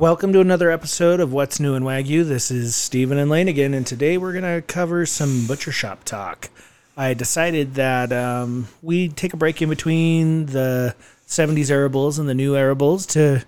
Welcome 0.00 0.32
to 0.32 0.40
another 0.40 0.70
episode 0.70 1.20
of 1.20 1.32
What's 1.32 1.60
New 1.60 1.74
in 1.74 1.82
Wagyu. 1.82 2.24
This 2.24 2.50
is 2.50 2.74
Stephen 2.74 3.18
and 3.18 3.30
Lane 3.30 3.48
again, 3.48 3.74
and 3.74 3.86
today 3.86 4.18
we're 4.18 4.32
going 4.32 4.44
to 4.44 4.62
cover 4.62 5.06
some 5.06 5.46
butcher 5.46 5.72
shop 5.72 6.04
talk. 6.04 6.50
I 6.96 7.14
decided 7.14 7.74
that 7.74 8.12
um, 8.12 8.68
we'd 8.82 9.16
take 9.16 9.34
a 9.34 9.36
break 9.36 9.62
in 9.62 9.68
between 9.68 10.46
the 10.46 10.94
70s 11.26 11.70
arables 11.70 12.18
and 12.18 12.28
the 12.28 12.34
new 12.34 12.56
arables 12.56 13.06
to 13.06 13.44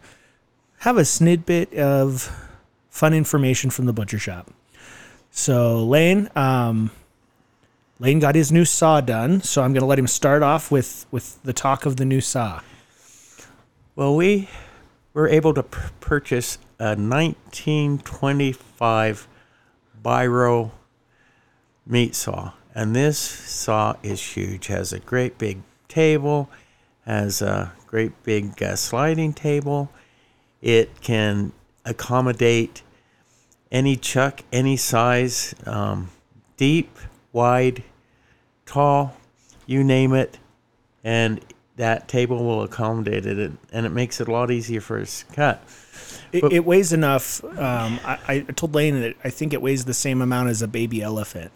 have 0.78 0.98
a 0.98 1.04
snippet 1.04 1.74
of 1.74 2.30
fun 2.90 3.14
information 3.14 3.70
from 3.70 3.86
the 3.86 3.92
butcher 3.92 4.18
shop. 4.18 4.50
So, 5.30 5.84
Lane, 5.84 6.28
um, 6.36 6.90
Lane 7.98 8.18
got 8.18 8.34
his 8.34 8.50
new 8.50 8.64
saw 8.64 9.00
done, 9.00 9.42
so 9.42 9.62
I'm 9.62 9.72
going 9.72 9.82
to 9.82 9.86
let 9.86 9.98
him 9.98 10.06
start 10.06 10.42
off 10.42 10.70
with, 10.70 11.06
with 11.10 11.42
the 11.42 11.52
talk 11.52 11.86
of 11.86 11.96
the 11.96 12.04
new 12.04 12.20
saw. 12.20 12.60
Well, 13.94 14.16
we 14.16 14.48
were 15.12 15.28
able 15.28 15.52
to 15.54 15.62
p- 15.62 15.78
purchase 16.00 16.58
a 16.78 16.96
1925 16.96 19.28
Biro 20.02 20.70
meat 21.86 22.14
saw, 22.14 22.52
and 22.74 22.96
this 22.96 23.18
saw 23.18 23.96
is 24.02 24.22
huge. 24.22 24.66
Has 24.68 24.92
a 24.92 25.00
great 25.00 25.38
big 25.38 25.62
table, 25.88 26.48
has 27.04 27.42
a 27.42 27.72
great 27.86 28.22
big 28.22 28.62
uh, 28.62 28.76
sliding 28.76 29.32
table. 29.32 29.90
It 30.62 31.00
can 31.00 31.52
accommodate 31.84 32.82
any 33.72 33.96
chuck, 33.96 34.42
any 34.52 34.76
size, 34.76 35.54
um, 35.66 36.10
deep, 36.56 36.96
wide, 37.32 37.82
tall, 38.66 39.16
you 39.66 39.82
name 39.84 40.14
it, 40.14 40.38
and 41.04 41.40
that 41.80 42.06
table 42.08 42.44
will 42.44 42.62
accommodate 42.62 43.26
it, 43.26 43.52
and 43.72 43.86
it 43.86 43.90
makes 43.90 44.20
it 44.20 44.28
a 44.28 44.32
lot 44.32 44.50
easier 44.50 44.80
for 44.80 45.00
us 45.00 45.24
to 45.28 45.34
cut. 45.34 45.64
It, 46.32 46.42
But- 46.42 46.52
it 46.52 46.64
weighs 46.64 46.92
enough. 46.92 47.42
Um, 47.44 47.98
I, 48.04 48.18
I 48.28 48.40
told 48.54 48.74
Lane 48.74 49.00
that 49.00 49.16
I 49.24 49.30
think 49.30 49.52
it 49.52 49.60
weighs 49.62 49.84
the 49.86 49.94
same 49.94 50.22
amount 50.22 50.48
as 50.50 50.62
a 50.62 50.68
baby 50.68 51.02
elephant. 51.02 51.50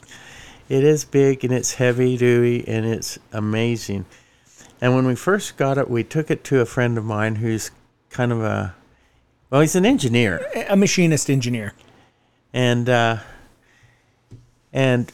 It 0.68 0.82
is 0.82 1.04
big 1.04 1.44
and 1.44 1.52
it's 1.52 1.74
heavy 1.74 2.16
duty 2.16 2.66
and 2.66 2.86
it's 2.86 3.18
amazing. 3.32 4.06
And 4.80 4.94
when 4.94 5.06
we 5.06 5.14
first 5.14 5.56
got 5.58 5.76
it, 5.78 5.88
we 5.90 6.02
took 6.02 6.30
it 6.30 6.42
to 6.44 6.60
a 6.60 6.64
friend 6.66 6.96
of 6.98 7.04
mine 7.04 7.36
who's 7.36 7.70
kind 8.10 8.32
of 8.32 8.40
a 8.42 8.74
well, 9.50 9.60
he's 9.60 9.76
an 9.76 9.84
engineer, 9.86 10.40
A 10.68 10.76
machinist 10.76 11.28
engineer. 11.30 11.74
and 12.52 12.88
uh, 12.88 13.18
and 14.72 15.12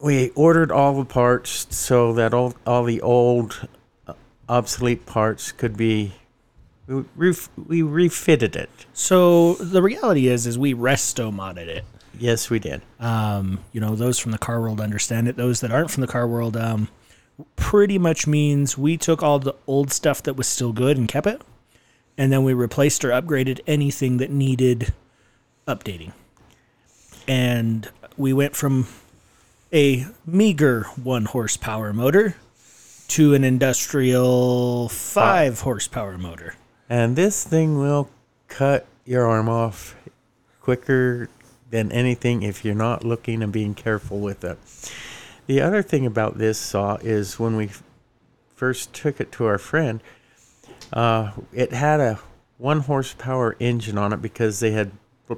we 0.00 0.30
ordered 0.30 0.70
all 0.70 0.94
the 0.98 1.04
parts 1.04 1.66
so 1.74 2.12
that 2.14 2.34
all 2.34 2.54
all 2.66 2.84
the 2.84 3.00
old 3.00 3.68
obsolete 4.48 5.06
parts 5.06 5.52
could 5.52 5.76
be. 5.76 6.12
We, 6.86 7.04
ref, 7.16 7.50
we 7.56 7.82
refitted 7.82 8.56
it. 8.56 8.70
So 8.92 9.54
the 9.54 9.82
reality 9.82 10.28
is, 10.28 10.46
is 10.46 10.58
we 10.58 10.74
resto 10.74 11.32
modded 11.32 11.68
it. 11.68 11.84
Yes, 12.18 12.50
we 12.50 12.58
did. 12.58 12.82
Um, 12.98 13.60
you 13.72 13.80
know, 13.80 13.94
those 13.94 14.18
from 14.18 14.32
the 14.32 14.38
car 14.38 14.60
world 14.60 14.80
understand 14.80 15.28
it. 15.28 15.36
Those 15.36 15.60
that 15.60 15.70
aren't 15.70 15.90
from 15.90 16.00
the 16.00 16.06
car 16.08 16.26
world, 16.26 16.56
um, 16.56 16.88
pretty 17.56 17.98
much 17.98 18.26
means 18.26 18.76
we 18.76 18.96
took 18.96 19.22
all 19.22 19.38
the 19.38 19.54
old 19.66 19.92
stuff 19.92 20.22
that 20.24 20.34
was 20.34 20.48
still 20.48 20.72
good 20.72 20.96
and 20.96 21.06
kept 21.06 21.26
it, 21.26 21.42
and 22.16 22.32
then 22.32 22.42
we 22.42 22.52
replaced 22.54 23.04
or 23.04 23.10
upgraded 23.10 23.60
anything 23.66 24.16
that 24.16 24.30
needed 24.30 24.92
updating. 25.66 26.12
And 27.28 27.88
we 28.16 28.32
went 28.32 28.56
from 28.56 28.88
a 29.72 30.06
meager 30.26 30.84
one 31.02 31.26
horsepower 31.26 31.92
motor 31.92 32.36
to 33.08 33.34
an 33.34 33.42
industrial 33.44 34.88
five 34.88 35.60
horsepower 35.60 36.18
motor. 36.18 36.54
And 36.88 37.16
this 37.16 37.44
thing 37.44 37.78
will 37.78 38.10
cut 38.48 38.86
your 39.04 39.26
arm 39.26 39.48
off 39.48 39.96
quicker 40.60 41.28
than 41.70 41.90
anything 41.92 42.42
if 42.42 42.64
you're 42.64 42.74
not 42.74 43.04
looking 43.04 43.42
and 43.42 43.52
being 43.52 43.74
careful 43.74 44.20
with 44.20 44.44
it. 44.44 44.58
The 45.46 45.60
other 45.60 45.82
thing 45.82 46.06
about 46.06 46.38
this 46.38 46.58
saw 46.58 46.96
is 46.96 47.38
when 47.38 47.56
we 47.56 47.70
first 48.54 48.92
took 48.92 49.20
it 49.20 49.32
to 49.32 49.46
our 49.46 49.58
friend, 49.58 50.02
uh, 50.92 51.32
it 51.52 51.72
had 51.72 52.00
a 52.00 52.18
one 52.58 52.80
horsepower 52.80 53.56
engine 53.60 53.96
on 53.96 54.12
it 54.12 54.20
because 54.20 54.60
they 54.60 54.72
had 54.72 54.90
b- 55.28 55.36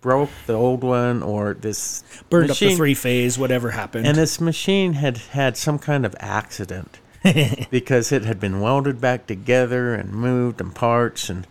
broke 0.00 0.30
the 0.46 0.52
old 0.52 0.82
one 0.84 1.22
or 1.22 1.54
this 1.54 2.04
Burned 2.30 2.50
up 2.50 2.58
the 2.58 2.76
three 2.76 2.94
phase, 2.94 3.38
whatever 3.38 3.70
happened. 3.70 4.06
and 4.06 4.16
this 4.16 4.40
machine 4.40 4.94
had 4.94 5.16
had 5.18 5.56
some 5.56 5.78
kind 5.78 6.04
of 6.06 6.14
accident 6.20 6.98
because 7.70 8.12
it 8.12 8.24
had 8.24 8.40
been 8.40 8.60
welded 8.60 9.00
back 9.00 9.26
together 9.26 9.94
and 9.94 10.12
moved 10.12 10.60
and 10.60 10.74
parts 10.74 11.28
and 11.28 11.46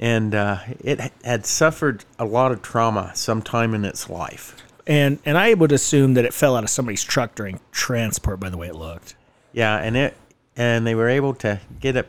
and 0.00 0.32
uh, 0.34 0.58
it 0.78 1.00
had 1.24 1.44
suffered 1.44 2.04
a 2.20 2.24
lot 2.24 2.52
of 2.52 2.62
trauma 2.62 3.10
sometime 3.14 3.74
in 3.74 3.84
its 3.84 4.08
life. 4.08 4.54
And 4.86 5.18
and 5.24 5.36
I 5.36 5.54
would 5.54 5.72
assume 5.72 6.14
that 6.14 6.24
it 6.24 6.32
fell 6.32 6.56
out 6.56 6.64
of 6.64 6.70
somebody's 6.70 7.04
truck 7.04 7.34
during 7.34 7.60
transport 7.72 8.40
by 8.40 8.48
the 8.48 8.56
way 8.56 8.68
it 8.68 8.76
looked. 8.76 9.16
Yeah, 9.52 9.76
and 9.76 9.96
it 9.96 10.16
and 10.56 10.86
they 10.86 10.94
were 10.94 11.08
able 11.08 11.34
to 11.34 11.60
get 11.80 11.96
it 11.96 12.08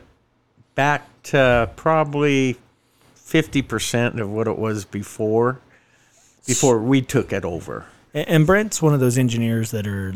back 0.74 1.06
to 1.24 1.70
probably 1.76 2.56
fifty 3.14 3.60
percent 3.62 4.18
of 4.18 4.30
what 4.30 4.46
it 4.46 4.58
was 4.58 4.84
before 4.84 5.60
before 6.46 6.78
we 6.78 7.02
took 7.02 7.32
it 7.32 7.44
over. 7.44 7.86
And 8.14 8.46
Brent's 8.46 8.80
one 8.80 8.94
of 8.94 9.00
those 9.00 9.18
engineers 9.18 9.72
that 9.72 9.86
are 9.86 10.14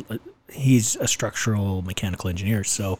he's 0.50 0.96
a 0.96 1.08
structural 1.08 1.82
mechanical 1.82 2.30
engineer, 2.30 2.64
so 2.64 2.98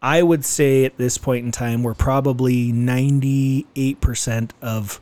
I 0.00 0.22
would 0.22 0.44
say 0.44 0.84
at 0.84 0.96
this 0.96 1.18
point 1.18 1.44
in 1.44 1.52
time 1.52 1.82
we're 1.82 1.94
probably 1.94 2.72
98% 2.72 4.50
of 4.62 5.00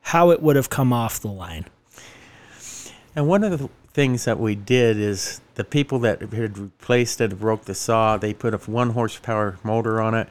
how 0.00 0.30
it 0.30 0.42
would 0.42 0.56
have 0.56 0.70
come 0.70 0.92
off 0.92 1.20
the 1.20 1.28
line. 1.28 1.66
And 3.14 3.28
one 3.28 3.44
of 3.44 3.58
the 3.58 3.68
things 3.92 4.24
that 4.24 4.38
we 4.38 4.54
did 4.54 4.96
is 4.96 5.40
the 5.56 5.64
people 5.64 5.98
that 6.00 6.20
had 6.20 6.56
replaced 6.56 7.20
it, 7.20 7.38
broke 7.38 7.64
the 7.64 7.74
saw, 7.74 8.16
they 8.16 8.32
put 8.32 8.54
a 8.54 8.58
one 8.70 8.90
horsepower 8.90 9.58
motor 9.62 10.00
on 10.00 10.14
it, 10.14 10.28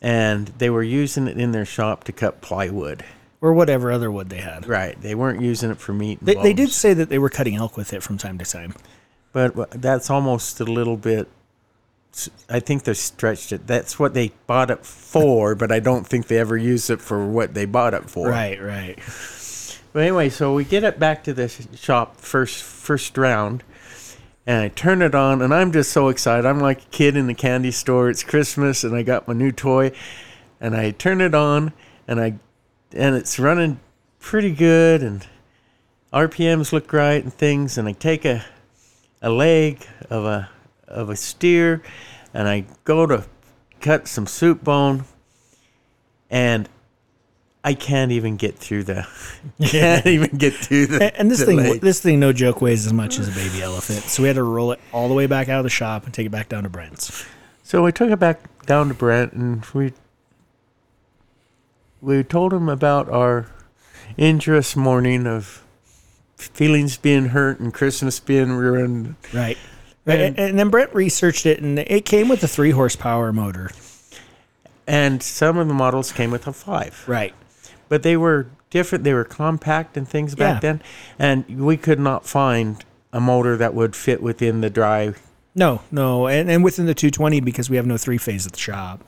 and 0.00 0.48
they 0.58 0.70
were 0.70 0.82
using 0.82 1.28
it 1.28 1.38
in 1.38 1.52
their 1.52 1.64
shop 1.64 2.04
to 2.04 2.12
cut 2.12 2.40
plywood. 2.40 3.04
Or 3.40 3.52
whatever 3.52 3.92
other 3.92 4.10
wood 4.10 4.30
they 4.30 4.38
had. 4.38 4.66
Right. 4.66 5.00
They 5.00 5.14
weren't 5.14 5.42
using 5.42 5.70
it 5.70 5.78
for 5.78 5.92
meat. 5.92 6.18
And 6.20 6.28
They, 6.28 6.34
they 6.36 6.52
did 6.52 6.70
say 6.70 6.94
that 6.94 7.10
they 7.10 7.18
were 7.18 7.28
cutting 7.28 7.54
elk 7.54 7.76
with 7.76 7.92
it 7.92 8.02
from 8.02 8.18
time 8.18 8.38
to 8.38 8.44
time. 8.44 8.74
But 9.36 9.70
that's 9.70 10.08
almost 10.08 10.60
a 10.60 10.64
little 10.64 10.96
bit. 10.96 11.28
I 12.48 12.58
think 12.58 12.84
they 12.84 12.94
stretched 12.94 13.52
it. 13.52 13.66
That's 13.66 13.98
what 13.98 14.14
they 14.14 14.32
bought 14.46 14.70
it 14.70 14.86
for, 14.86 15.54
but 15.54 15.70
I 15.70 15.78
don't 15.78 16.06
think 16.06 16.28
they 16.28 16.38
ever 16.38 16.56
used 16.56 16.88
it 16.88 17.02
for 17.02 17.26
what 17.26 17.52
they 17.52 17.66
bought 17.66 17.92
it 17.92 18.08
for. 18.08 18.30
Right, 18.30 18.58
right. 18.58 18.98
But 19.92 20.02
anyway, 20.02 20.30
so 20.30 20.54
we 20.54 20.64
get 20.64 20.84
it 20.84 20.98
back 20.98 21.22
to 21.24 21.34
the 21.34 21.48
shop 21.76 22.16
first 22.16 22.62
first 22.62 23.18
round, 23.18 23.62
and 24.46 24.62
I 24.62 24.68
turn 24.68 25.02
it 25.02 25.14
on, 25.14 25.42
and 25.42 25.52
I'm 25.52 25.70
just 25.70 25.92
so 25.92 26.08
excited. 26.08 26.46
I'm 26.46 26.60
like 26.60 26.82
a 26.82 26.86
kid 26.86 27.14
in 27.14 27.26
the 27.26 27.34
candy 27.34 27.70
store. 27.70 28.08
It's 28.08 28.22
Christmas, 28.22 28.84
and 28.84 28.96
I 28.96 29.02
got 29.02 29.28
my 29.28 29.34
new 29.34 29.52
toy, 29.52 29.92
and 30.58 30.74
I 30.74 30.92
turn 30.92 31.20
it 31.20 31.34
on, 31.34 31.74
and 32.08 32.18
I 32.20 32.38
and 32.94 33.14
it's 33.14 33.38
running 33.38 33.80
pretty 34.18 34.52
good, 34.52 35.02
and 35.02 35.26
RPMs 36.10 36.72
look 36.72 36.90
right 36.94 37.22
and 37.22 37.32
things, 37.32 37.76
and 37.76 37.86
I 37.86 37.92
take 37.92 38.24
a 38.24 38.46
a 39.22 39.30
leg 39.30 39.86
of 40.10 40.24
a 40.24 40.48
of 40.88 41.10
a 41.10 41.16
steer, 41.16 41.82
and 42.32 42.48
I 42.48 42.64
go 42.84 43.06
to 43.06 43.24
cut 43.80 44.08
some 44.08 44.26
soup 44.26 44.62
bone, 44.62 45.04
and 46.30 46.68
I 47.64 47.74
can't 47.74 48.12
even 48.12 48.36
get 48.36 48.56
through 48.56 48.84
the 48.84 49.06
can't 49.62 50.06
even 50.06 50.36
get 50.38 50.54
through 50.54 50.86
the 50.86 51.02
And, 51.02 51.16
and 51.16 51.30
this 51.30 51.40
the 51.40 51.46
thing, 51.46 51.56
leg. 51.56 51.80
this 51.80 52.00
thing, 52.00 52.20
no 52.20 52.32
joke, 52.32 52.60
weighs 52.60 52.86
as 52.86 52.92
much 52.92 53.18
as 53.18 53.28
a 53.28 53.32
baby 53.32 53.62
elephant. 53.62 54.02
So 54.04 54.22
we 54.22 54.28
had 54.28 54.36
to 54.36 54.44
roll 54.44 54.72
it 54.72 54.80
all 54.92 55.08
the 55.08 55.14
way 55.14 55.26
back 55.26 55.48
out 55.48 55.58
of 55.58 55.64
the 55.64 55.70
shop 55.70 56.04
and 56.04 56.14
take 56.14 56.26
it 56.26 56.30
back 56.30 56.48
down 56.48 56.62
to 56.62 56.68
Brent's. 56.68 57.26
So 57.64 57.82
we 57.82 57.90
took 57.90 58.10
it 58.10 58.20
back 58.20 58.64
down 58.66 58.88
to 58.88 58.94
Brent, 58.94 59.32
and 59.32 59.64
we 59.74 59.92
we 62.00 62.22
told 62.22 62.52
him 62.52 62.68
about 62.68 63.08
our 63.08 63.50
injurious 64.16 64.76
morning 64.76 65.26
of 65.26 65.65
feelings 66.36 66.96
being 66.96 67.26
hurt 67.26 67.60
and 67.60 67.72
Christmas 67.72 68.20
being 68.20 68.52
ruined. 68.52 69.16
Right. 69.32 69.56
And, 70.06 70.20
And- 70.20 70.38
and 70.38 70.58
then 70.58 70.68
Brent 70.68 70.94
researched 70.94 71.46
it, 71.46 71.60
and 71.60 71.78
it 71.78 72.04
came 72.04 72.28
with 72.28 72.42
a 72.44 72.48
three 72.48 72.70
horsepower 72.70 73.32
motor. 73.32 73.70
And 74.86 75.22
some 75.22 75.58
of 75.58 75.66
the 75.66 75.74
models 75.74 76.12
came 76.12 76.30
with 76.30 76.46
a 76.46 76.52
five, 76.52 77.02
Right. 77.08 77.34
but 77.88 78.02
they 78.04 78.16
were 78.16 78.46
different. 78.70 79.02
They 79.04 79.14
were 79.14 79.24
compact 79.24 79.96
and 79.96 80.08
things 80.08 80.34
back 80.36 80.56
Yeah. 80.56 80.60
then, 80.60 80.82
and 81.18 81.64
we 81.64 81.76
could 81.76 81.98
not 81.98 82.24
find 82.26 82.84
a 83.12 83.20
motor 83.20 83.56
that 83.56 83.74
would 83.74 83.96
fit 83.96 84.22
within 84.22 84.60
the 84.60 84.70
drive. 84.70 85.20
No, 85.56 85.80
no, 85.90 86.26
and, 86.28 86.50
and 86.50 86.62
within 86.62 86.86
the 86.86 86.94
220 86.94 87.40
because 87.40 87.68
we 87.70 87.76
have 87.76 87.86
no 87.86 87.96
three 87.96 88.18
phase 88.18 88.46
at 88.46 88.52
the 88.52 88.58
shop. 88.58 89.00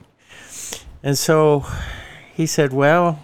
And 1.03 1.17
so 1.17 1.65
he 2.35 2.47
said, 2.47 2.73
"Well, 2.73 3.23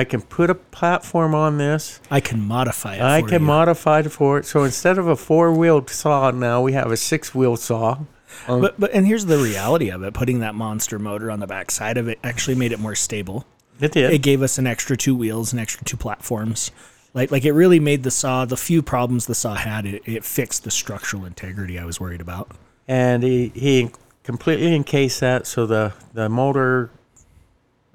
I 0.00 0.04
can 0.04 0.22
put 0.22 0.48
a 0.50 0.54
platform 0.54 1.34
on 1.34 1.58
this." 1.58 2.00
I 2.10 2.20
can 2.20 2.40
modify 2.40 2.94
it. 2.96 3.02
I 3.02 3.20
can 3.22 3.42
you. 3.42 3.46
modify 3.46 4.00
it 4.00 4.10
for 4.12 4.38
it. 4.38 4.46
So 4.46 4.64
instead 4.64 4.96
of 4.98 5.06
a 5.08 5.16
four 5.16 5.52
wheeled 5.52 5.90
saw, 5.90 6.30
now 6.30 6.62
we 6.62 6.72
have 6.72 6.90
a 6.90 6.96
six 6.96 7.34
wheel 7.34 7.56
saw. 7.56 7.98
Um, 8.46 8.60
but 8.60 8.78
but 8.78 8.92
and 8.94 9.06
here's 9.06 9.26
the 9.26 9.38
reality 9.38 9.90
of 9.90 10.02
it: 10.02 10.14
putting 10.14 10.40
that 10.40 10.54
monster 10.54 10.98
motor 10.98 11.30
on 11.30 11.40
the 11.40 11.46
back 11.46 11.70
side 11.70 11.96
of 11.96 12.08
it 12.08 12.18
actually 12.22 12.54
made 12.56 12.72
it 12.72 12.78
more 12.78 12.94
stable. 12.94 13.44
It 13.80 13.92
did. 13.92 14.12
It 14.12 14.22
gave 14.22 14.42
us 14.42 14.58
an 14.58 14.66
extra 14.66 14.96
two 14.96 15.14
wheels, 15.16 15.52
an 15.52 15.58
extra 15.58 15.84
two 15.84 15.96
platforms. 15.96 16.70
Like 17.14 17.30
like 17.30 17.44
it 17.44 17.52
really 17.52 17.80
made 17.80 18.02
the 18.02 18.10
saw 18.10 18.44
the 18.44 18.56
few 18.56 18.82
problems 18.82 19.26
the 19.26 19.34
saw 19.34 19.54
had. 19.54 19.86
It, 19.86 20.02
it 20.04 20.24
fixed 20.24 20.64
the 20.64 20.70
structural 20.70 21.24
integrity 21.24 21.78
I 21.78 21.84
was 21.84 21.98
worried 22.00 22.20
about. 22.20 22.50
and 22.86 23.22
he 23.22 23.50
he 23.54 23.90
completely 24.24 24.74
encased 24.74 25.20
that 25.20 25.46
so 25.46 25.66
the 25.66 25.92
the 26.12 26.28
motor 26.28 26.90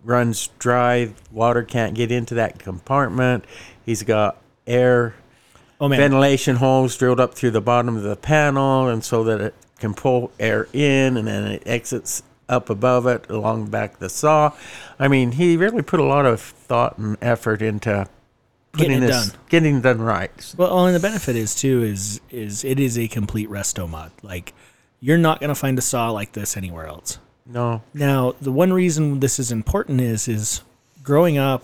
runs 0.04 0.50
dry. 0.60 1.14
Water 1.32 1.64
can't 1.64 1.96
get 1.96 2.12
into 2.12 2.36
that 2.36 2.60
compartment. 2.60 3.46
He's 3.86 4.04
got 4.04 4.38
air 4.66 5.16
Oh 5.80 5.88
ventilation 5.90 6.58
holes 6.58 6.96
drilled 6.96 7.20
up 7.20 7.34
through 7.34 7.52
the 7.52 7.62
bottom 7.62 7.98
of 7.98 8.04
the 8.04 8.16
panel, 8.16 8.88
and 8.88 9.04
so 9.04 9.24
that 9.26 9.42
it 9.42 9.56
can 9.80 9.94
pull 9.94 10.32
air 10.40 10.68
in, 10.72 11.18
and 11.18 11.28
then 11.28 11.44
it 11.44 11.64
exits 11.66 12.24
up 12.48 12.70
above 12.70 13.06
it 13.08 13.30
along 13.30 13.66
the 13.66 13.72
back 13.72 13.96
of 13.96 14.00
the 14.00 14.10
saw. 14.10 14.54
I 15.00 15.08
mean, 15.08 15.34
he 15.34 15.58
really 15.58 15.82
put 15.82 16.00
a 16.00 16.04
lot 16.04 16.26
of 16.26 16.40
thought 16.40 16.98
and 16.98 17.18
effort 17.22 17.62
into 17.62 18.08
Getting 18.76 19.02
this 19.02 19.30
done. 19.30 19.40
getting 19.50 19.76
it 19.78 19.82
done 19.84 20.02
right. 20.02 20.54
Well, 20.58 20.86
and 20.86 20.96
the 20.96 21.00
benefit 21.00 21.36
is 21.36 21.54
too 21.54 21.84
is 21.84 22.22
is 22.32 22.64
it 22.64 22.80
is 22.80 22.98
a 22.98 23.08
complete 23.08 23.50
resto 23.50 23.88
mod. 23.88 24.12
Like 24.24 24.54
you're 25.00 25.18
not 25.18 25.40
gonna 25.40 25.54
find 25.54 25.78
a 25.78 25.82
saw 25.82 26.10
like 26.10 26.32
this 26.32 26.58
anywhere 26.58 26.88
else. 26.88 27.20
No, 27.46 27.82
Now, 27.94 28.36
the 28.40 28.52
one 28.52 28.72
reason 28.72 29.20
this 29.20 29.38
is 29.38 29.52
important 29.52 30.00
is 30.00 30.28
is 30.28 30.62
growing 31.04 31.38
up, 31.38 31.64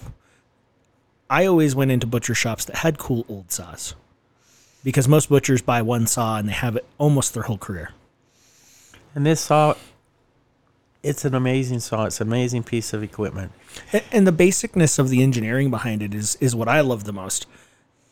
I 1.29 1.45
always 1.45 1.73
went 1.73 1.91
into 1.91 2.05
butcher 2.05 2.35
shops 2.35 2.65
that 2.65 2.77
had 2.77 2.97
cool 2.97 3.25
old 3.29 3.51
saws, 3.51 3.95
because 4.83 5.07
most 5.07 5.29
butchers 5.29 5.61
buy 5.61 5.81
one 5.81 6.05
saw 6.05 6.37
and 6.37 6.49
they 6.49 6.53
have 6.53 6.75
it 6.75 6.85
almost 6.97 7.33
their 7.33 7.43
whole 7.43 7.57
career. 7.57 7.91
and 9.15 9.25
this 9.25 9.41
saw, 9.41 9.75
it's 11.01 11.23
an 11.23 11.33
amazing 11.33 11.79
saw. 11.79 12.05
It's 12.05 12.19
an 12.19 12.27
amazing 12.27 12.63
piece 12.63 12.91
of 12.91 13.01
equipment. 13.01 13.53
And 14.11 14.27
the 14.27 14.33
basicness 14.33 14.99
of 14.99 15.09
the 15.09 15.23
engineering 15.23 15.69
behind 15.71 16.01
it 16.03 16.13
is 16.13 16.35
is 16.41 16.55
what 16.55 16.67
I 16.67 16.81
love 16.81 17.05
the 17.05 17.13
most. 17.13 17.45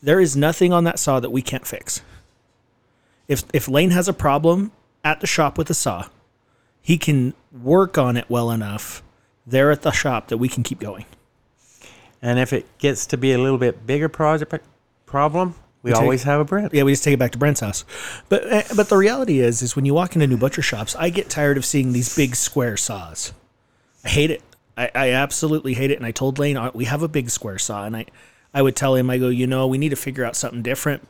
There 0.02 0.20
is 0.20 0.36
nothing 0.36 0.72
on 0.72 0.84
that 0.84 0.98
saw 0.98 1.20
that 1.20 1.30
we 1.30 1.42
can't 1.42 1.66
fix. 1.66 2.00
If 3.26 3.44
if 3.52 3.68
Lane 3.68 3.90
has 3.90 4.08
a 4.08 4.14
problem 4.14 4.72
at 5.04 5.20
the 5.20 5.26
shop 5.26 5.58
with 5.58 5.66
the 5.66 5.74
saw, 5.74 6.08
he 6.88 6.96
can 6.96 7.34
work 7.52 7.98
on 7.98 8.16
it 8.16 8.24
well 8.30 8.50
enough 8.50 9.02
there 9.46 9.70
at 9.70 9.82
the 9.82 9.90
shop 9.90 10.28
that 10.28 10.38
we 10.38 10.48
can 10.48 10.62
keep 10.62 10.78
going. 10.78 11.04
And 12.22 12.38
if 12.38 12.50
it 12.50 12.66
gets 12.78 13.04
to 13.08 13.18
be 13.18 13.34
a 13.34 13.36
little 13.36 13.58
bit 13.58 13.86
bigger 13.86 14.08
project 14.08 14.64
problem, 15.04 15.54
we, 15.82 15.90
take- 15.90 16.00
always 16.00 16.22
have 16.22 16.40
a 16.40 16.46
Brent. 16.46 16.72
Yeah, 16.72 16.84
we 16.84 16.92
just 16.92 17.04
take 17.04 17.12
it 17.12 17.18
back 17.18 17.32
to 17.32 17.38
Brent's 17.38 17.60
house. 17.60 17.84
But 18.30 18.50
eh, 18.50 18.62
but 18.74 18.88
the 18.88 18.96
reality 18.96 19.40
is 19.40 19.60
is 19.60 19.76
when 19.76 19.84
you 19.84 19.92
walk 19.92 20.14
into 20.14 20.26
new 20.26 20.38
butcher 20.38 20.62
shops, 20.62 20.96
I 20.96 21.10
get 21.10 21.28
tired 21.28 21.58
of 21.58 21.66
seeing 21.66 21.92
these 21.92 22.16
big 22.16 22.34
square 22.34 22.78
saws. 22.78 23.34
I 24.02 24.08
hate 24.08 24.30
it. 24.30 24.42
I, 24.78 24.90
I 24.94 25.10
absolutely 25.10 25.74
hate 25.74 25.90
it. 25.90 25.98
And 25.98 26.06
I 26.06 26.10
told 26.10 26.38
Lane 26.38 26.56
"Uh, 26.56 26.70
we 26.72 26.86
have 26.86 27.02
a 27.02 27.08
big 27.08 27.28
square 27.28 27.58
saw, 27.58 27.84
and 27.84 27.94
I 27.98 28.06
I 28.54 28.62
would 28.62 28.76
tell 28.76 28.94
him 28.94 29.10
I 29.10 29.18
go, 29.18 29.28
you 29.28 29.46
know, 29.46 29.66
we 29.66 29.76
need 29.76 29.90
to 29.90 29.96
figure 29.96 30.24
out 30.24 30.36
something 30.36 30.62
different. 30.62 31.06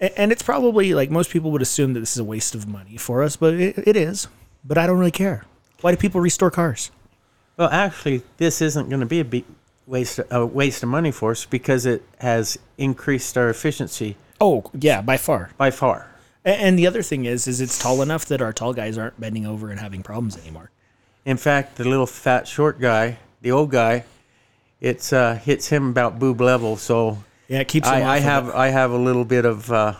And 0.00 0.32
it's 0.32 0.42
probably 0.42 0.94
like 0.94 1.10
most 1.10 1.28
people 1.28 1.50
would 1.50 1.60
assume 1.60 1.92
that 1.92 2.00
this 2.00 2.12
is 2.12 2.18
a 2.18 2.24
waste 2.24 2.54
of 2.54 2.66
money 2.66 2.96
for 2.96 3.22
us, 3.22 3.36
but 3.36 3.52
it, 3.52 3.76
it 3.86 3.94
is. 3.94 4.26
But 4.64 4.78
I 4.78 4.86
don't 4.86 4.98
really 4.98 5.10
care. 5.10 5.44
Why 5.80 5.90
do 5.90 5.96
people 5.96 6.20
restore 6.20 6.50
cars? 6.50 6.90
Well, 7.56 7.68
actually, 7.70 8.22
this 8.36 8.62
isn't 8.62 8.88
going 8.88 9.00
to 9.00 9.06
be 9.06 9.20
a 9.20 9.24
big 9.24 9.44
waste 9.86 10.20
a 10.30 10.46
waste 10.46 10.82
of 10.82 10.88
money 10.88 11.10
for 11.10 11.32
us 11.32 11.44
because 11.44 11.86
it 11.86 12.02
has 12.18 12.58
increased 12.78 13.36
our 13.36 13.50
efficiency 13.50 14.16
Oh 14.40 14.64
yeah, 14.74 15.02
by 15.02 15.16
far. 15.16 15.50
by 15.56 15.70
far. 15.70 16.08
And 16.44 16.76
the 16.76 16.88
other 16.88 17.02
thing 17.02 17.24
is, 17.24 17.46
is 17.46 17.60
it's 17.60 17.78
tall 17.78 18.02
enough 18.02 18.24
that 18.26 18.42
our 18.42 18.52
tall 18.52 18.72
guys 18.72 18.98
aren't 18.98 19.20
bending 19.20 19.46
over 19.46 19.70
and 19.70 19.78
having 19.78 20.02
problems 20.02 20.36
anymore. 20.36 20.72
In 21.24 21.36
fact, 21.36 21.76
the 21.76 21.84
little 21.84 22.06
fat 22.06 22.48
short 22.48 22.80
guy, 22.80 23.18
the 23.40 23.52
old 23.52 23.70
guy, 23.70 24.04
it's 24.80 25.12
uh, 25.12 25.36
hits 25.36 25.68
him 25.68 25.90
about 25.90 26.18
boob 26.18 26.40
level. 26.40 26.76
So 26.76 27.22
Yeah, 27.46 27.60
it 27.60 27.68
keeps. 27.68 27.86
off 27.86 27.94
I, 27.94 28.16
I 28.16 28.18
have. 28.18 28.50
I 28.50 28.68
have 28.68 28.90
a 28.90 28.96
little 28.98 29.24
bit 29.24 29.44
of 29.44 29.70
uh, 29.70 29.94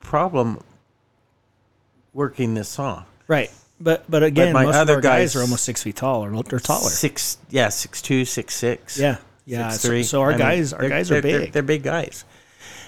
problem 0.00 0.60
working 2.12 2.54
this 2.54 2.68
saw. 2.70 3.04
Right. 3.28 3.50
But 3.80 4.10
but 4.10 4.22
again, 4.22 4.52
my 4.52 4.64
most 4.64 4.74
other 4.76 4.94
of 4.94 4.96
our 4.98 5.02
guys, 5.02 5.34
guys- 5.34 5.36
are 5.36 5.42
almost 5.42 5.64
six 5.64 5.82
feet 5.82 5.96
tall 5.96 6.24
or, 6.24 6.34
or 6.34 6.42
taller. 6.60 6.88
Six, 6.88 7.36
yeah, 7.50 7.68
six 7.68 8.00
two, 8.00 8.24
six 8.24 8.54
six. 8.54 8.98
Yeah, 8.98 9.18
yeah. 9.44 9.68
six 9.70 9.82
So, 9.82 9.88
three. 9.88 10.02
so 10.02 10.20
our 10.22 10.28
I 10.28 10.32
mean, 10.32 10.38
guys, 10.38 10.72
our 10.72 10.88
guys 10.88 11.10
are 11.10 11.20
they're- 11.20 11.30
they're- 11.32 11.40
big. 11.40 11.52
They're, 11.52 11.62
big 11.62 11.82
guys, 11.82 12.24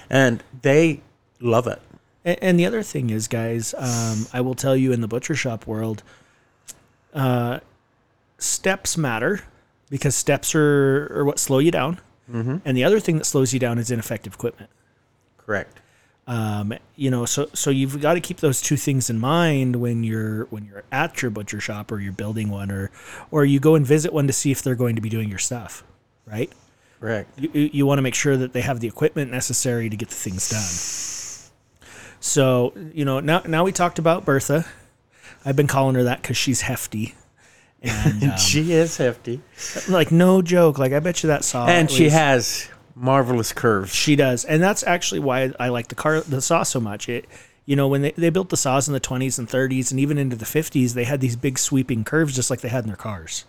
and 0.09 0.43
they 0.63 1.01
love 1.39 1.67
it. 1.67 1.79
And, 2.25 2.37
and 2.41 2.59
the 2.59 2.65
other 2.65 2.81
thing 2.81 3.11
is, 3.11 3.27
guys, 3.27 3.73
um, 3.77 4.25
I 4.33 4.41
will 4.41 4.55
tell 4.55 4.75
you 4.75 4.91
in 4.91 5.01
the 5.01 5.07
butcher 5.07 5.35
shop 5.35 5.67
world, 5.67 6.01
uh, 7.13 7.59
steps 8.39 8.97
matter 8.97 9.41
because 9.89 10.15
steps 10.15 10.55
are, 10.55 11.07
are 11.15 11.23
what 11.25 11.37
slow 11.39 11.59
you 11.59 11.71
down. 11.71 11.99
Mm-hmm. 12.31 12.57
And 12.65 12.77
the 12.77 12.83
other 12.83 12.99
thing 12.99 13.17
that 13.17 13.25
slows 13.25 13.53
you 13.53 13.59
down 13.59 13.77
is 13.79 13.89
ineffective 13.91 14.33
equipment. 14.35 14.69
Correct. 15.37 15.79
Um, 16.29 16.75
you 16.95 17.09
know, 17.09 17.25
so 17.25 17.49
so 17.55 17.71
you've 17.71 17.99
got 18.01 18.13
to 18.13 18.19
keep 18.21 18.37
those 18.37 18.61
two 18.61 18.77
things 18.77 19.09
in 19.09 19.17
mind 19.17 19.75
when 19.77 20.03
you're 20.03 20.45
when 20.51 20.63
you're 20.65 20.83
at 20.91 21.23
your 21.23 21.31
butcher 21.31 21.59
shop 21.59 21.91
or 21.91 21.99
you're 21.99 22.13
building 22.13 22.49
one 22.51 22.69
or 22.69 22.91
or 23.31 23.45
you 23.45 23.59
go 23.59 23.73
and 23.73 23.83
visit 23.85 24.13
one 24.13 24.27
to 24.27 24.33
see 24.33 24.51
if 24.51 24.61
they're 24.61 24.75
going 24.75 24.95
to 24.95 25.01
be 25.01 25.09
doing 25.09 25.27
your 25.27 25.39
stuff, 25.39 25.83
right? 26.27 26.51
Correct. 26.99 27.31
you, 27.39 27.49
you- 27.73 27.85
want 27.87 27.97
to 27.97 28.01
make 28.03 28.13
sure 28.13 28.37
that 28.37 28.53
they 28.53 28.61
have 28.61 28.79
the 28.79 28.87
equipment 28.87 29.31
necessary 29.31 29.89
to 29.89 29.95
get 29.97 30.09
the 30.09 30.15
things 30.15 30.49
done. 30.49 32.19
So, 32.19 32.73
you 32.93 33.05
know, 33.05 33.19
now 33.21 33.41
now 33.47 33.63
we 33.63 33.71
talked 33.71 33.97
about 33.99 34.23
Bertha. 34.25 34.65
I've 35.45 35.55
been 35.55 35.67
calling 35.67 35.95
her 35.95 36.03
that 36.03 36.21
because 36.21 36.37
she's 36.37 36.61
hefty. 36.61 37.15
And 37.81 38.23
um, 38.31 38.37
she 38.37 38.73
is 38.73 38.97
hefty, 38.97 39.41
like 39.87 40.11
no 40.11 40.41
joke, 40.41 40.77
like 40.77 40.91
I 40.91 40.99
bet 40.99 41.23
you 41.23 41.27
that 41.27 41.45
saw. 41.45 41.65
and 41.65 41.89
she 41.89 42.09
has 42.09 42.69
marvelous 42.99 43.53
curves. 43.53 43.93
she 43.95 44.15
does, 44.15 44.43
and 44.45 44.61
that's 44.61 44.83
actually 44.83 45.19
why 45.19 45.51
I 45.59 45.69
like 45.69 45.87
the 45.87 45.95
car 45.95 46.21
the 46.21 46.41
saw 46.41 46.63
so 46.63 46.79
much. 46.79 47.07
It, 47.07 47.25
you 47.65 47.75
know, 47.75 47.87
when 47.87 48.01
they, 48.01 48.11
they 48.11 48.29
built 48.29 48.49
the 48.49 48.57
saws 48.57 48.87
in 48.87 48.93
the 48.93 48.99
twenties 48.99 49.39
and 49.39 49.47
thirties, 49.49 49.91
and 49.91 49.99
even 49.99 50.17
into 50.17 50.35
the 50.35 50.45
fifties, 50.45 50.93
they 50.95 51.03
had 51.05 51.21
these 51.21 51.35
big 51.35 51.57
sweeping 51.59 52.03
curves, 52.03 52.35
just 52.35 52.49
like 52.49 52.61
they 52.61 52.69
had 52.69 52.83
in 52.83 52.87
their 52.87 52.97
cars. 52.97 53.45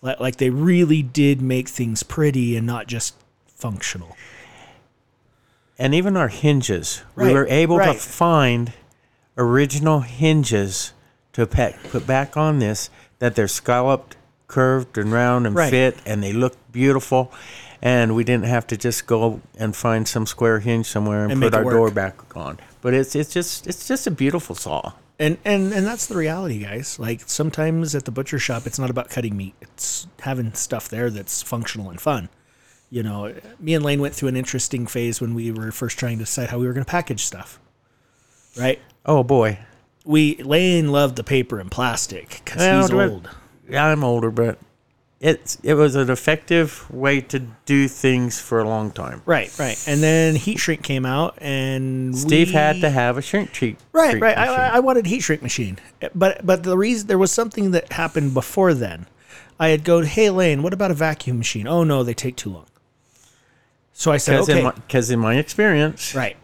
Like, 0.00 0.18
like 0.20 0.36
they 0.36 0.50
really 0.50 1.02
did 1.02 1.40
make 1.40 1.68
things 1.68 2.02
pretty 2.02 2.56
and 2.56 2.66
not 2.66 2.86
just 2.88 3.14
functional. 3.46 4.16
and 5.78 5.94
even 5.94 6.16
our 6.16 6.28
hinges. 6.28 7.02
we 7.16 7.32
were 7.32 7.46
able 7.48 7.78
to 7.78 7.94
find 7.94 8.72
original 9.38 10.00
hinges 10.00 10.92
to 11.32 11.46
put 11.46 12.06
back 12.06 12.36
on 12.36 12.58
this 12.58 12.90
that 13.18 13.34
they're 13.36 13.48
scalloped, 13.48 14.16
curved, 14.48 14.98
and 14.98 15.12
round 15.12 15.46
and 15.46 15.54
Right. 15.56 15.70
fit, 15.70 15.98
and 16.04 16.22
they 16.22 16.32
look 16.32 16.56
beautiful. 16.72 17.32
And 17.84 18.14
we 18.14 18.22
didn't 18.22 18.44
have 18.44 18.66
to 18.68 18.76
just 18.76 19.06
go 19.08 19.40
and 19.58 19.74
find 19.74 20.06
some 20.06 20.24
square 20.24 20.60
hinge 20.60 20.86
somewhere 20.86 21.24
and, 21.24 21.32
And 21.32 21.42
put 21.42 21.52
our 21.54 21.64
work. 21.64 21.74
door 21.74 21.90
back 21.90 22.36
on. 22.36 22.60
But 22.80 22.94
it's 22.94 23.16
it's 23.16 23.32
just 23.32 23.66
it's 23.66 23.88
just 23.88 24.06
a 24.06 24.10
beautiful 24.10 24.54
saw. 24.54 24.92
And 25.18 25.36
and 25.44 25.72
and 25.72 25.84
that's 25.86 26.06
the 26.06 26.16
reality, 26.16 26.60
guys. 26.60 26.98
Like 27.00 27.22
sometimes 27.26 27.94
at 27.96 28.04
the 28.04 28.12
butcher 28.12 28.38
shop, 28.38 28.66
it's 28.66 28.78
not 28.78 28.88
about 28.90 29.10
cutting 29.10 29.36
meat; 29.36 29.54
it's 29.60 30.06
having 30.20 30.52
stuff 30.54 30.88
there 30.88 31.10
that's 31.10 31.42
functional 31.42 31.90
and 31.90 32.00
fun. 32.00 32.28
You 32.88 33.02
know, 33.02 33.34
me 33.58 33.74
and 33.74 33.84
Lane 33.84 34.00
went 34.00 34.14
through 34.14 34.28
an 34.28 34.36
interesting 34.36 34.86
phase 34.86 35.20
when 35.20 35.34
we 35.34 35.50
were 35.50 35.72
first 35.72 35.98
trying 35.98 36.18
to 36.18 36.24
decide 36.24 36.50
how 36.50 36.58
we 36.58 36.66
were 36.66 36.72
going 36.72 36.84
to 36.84 36.90
package 36.90 37.24
stuff. 37.24 37.58
Right? 38.56 38.78
Oh 39.06 39.22
boy, 39.24 39.58
We 40.04 40.36
Lane 40.36 40.92
loved 40.92 41.16
the 41.16 41.24
paper 41.24 41.58
and 41.58 41.70
plastic 41.70 42.42
because 42.44 42.90
he's 42.90 42.92
old. 42.92 43.28
yeah, 43.68 43.86
I'm 43.86 44.04
older, 44.04 44.30
but 44.30 44.58
it's 45.22 45.56
it 45.62 45.74
was 45.74 45.94
an 45.94 46.10
effective 46.10 46.84
way 46.90 47.20
to 47.20 47.38
do 47.64 47.86
things 47.86 48.40
for 48.40 48.58
a 48.60 48.68
long 48.68 48.90
time. 48.90 49.22
Right, 49.24 49.56
right. 49.58 49.82
And 49.86 50.02
then 50.02 50.34
heat 50.34 50.58
shrink 50.58 50.82
came 50.82 51.06
out, 51.06 51.38
and 51.40 52.14
Steve 52.18 52.48
we- 52.48 52.52
had 52.54 52.80
to 52.80 52.90
have 52.90 53.16
a 53.16 53.22
shrink 53.22 53.52
treat. 53.52 53.78
Right, 53.92 54.20
right. 54.20 54.36
I, 54.36 54.76
I 54.76 54.80
wanted 54.80 55.06
heat 55.06 55.20
shrink 55.20 55.40
machine, 55.40 55.78
but 56.14 56.44
but 56.44 56.64
the 56.64 56.76
reason 56.76 57.06
there 57.06 57.18
was 57.18 57.30
something 57.32 57.70
that 57.70 57.92
happened 57.92 58.34
before 58.34 58.74
then. 58.74 59.06
I 59.60 59.68
had 59.68 59.84
go, 59.84 60.00
hey 60.00 60.28
Lane, 60.28 60.62
what 60.64 60.72
about 60.72 60.90
a 60.90 60.94
vacuum 60.94 61.38
machine? 61.38 61.68
Oh 61.68 61.84
no, 61.84 62.02
they 62.02 62.14
take 62.14 62.34
too 62.36 62.50
long. 62.50 62.66
So 63.92 64.10
I 64.10 64.16
said, 64.16 64.32
Because 64.32 64.48
okay, 64.50 64.58
in, 64.58 64.64
my- 64.64 64.74
'cause 64.88 65.10
in 65.10 65.18
my 65.20 65.36
experience, 65.36 66.16
right, 66.16 66.36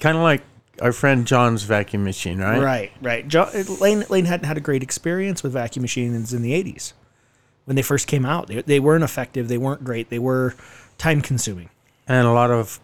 kind 0.00 0.18
of 0.18 0.22
like 0.22 0.42
our 0.82 0.92
friend 0.92 1.26
John's 1.26 1.62
vacuum 1.62 2.04
machine, 2.04 2.40
right? 2.40 2.60
right, 2.60 2.92
right. 3.00 3.26
John, 3.26 3.48
Lane 3.80 4.04
Lane 4.10 4.26
hadn't 4.26 4.46
had 4.46 4.58
a 4.58 4.60
great 4.60 4.82
experience 4.82 5.42
with 5.42 5.52
vacuum 5.54 5.80
machines 5.80 6.34
in 6.34 6.42
the 6.42 6.52
'80s 6.52 6.92
when 7.64 7.76
they 7.76 7.82
first 7.82 8.06
came 8.06 8.24
out. 8.24 8.46
They, 8.48 8.62
they 8.62 8.80
weren't 8.80 9.04
effective. 9.04 9.48
They 9.48 9.58
weren't 9.58 9.84
great. 9.84 10.08
They 10.10 10.18
were 10.18 10.54
time 10.98 11.20
consuming. 11.20 11.70
And 12.08 12.26
a 12.26 12.32
lot 12.32 12.50
of 12.50 12.80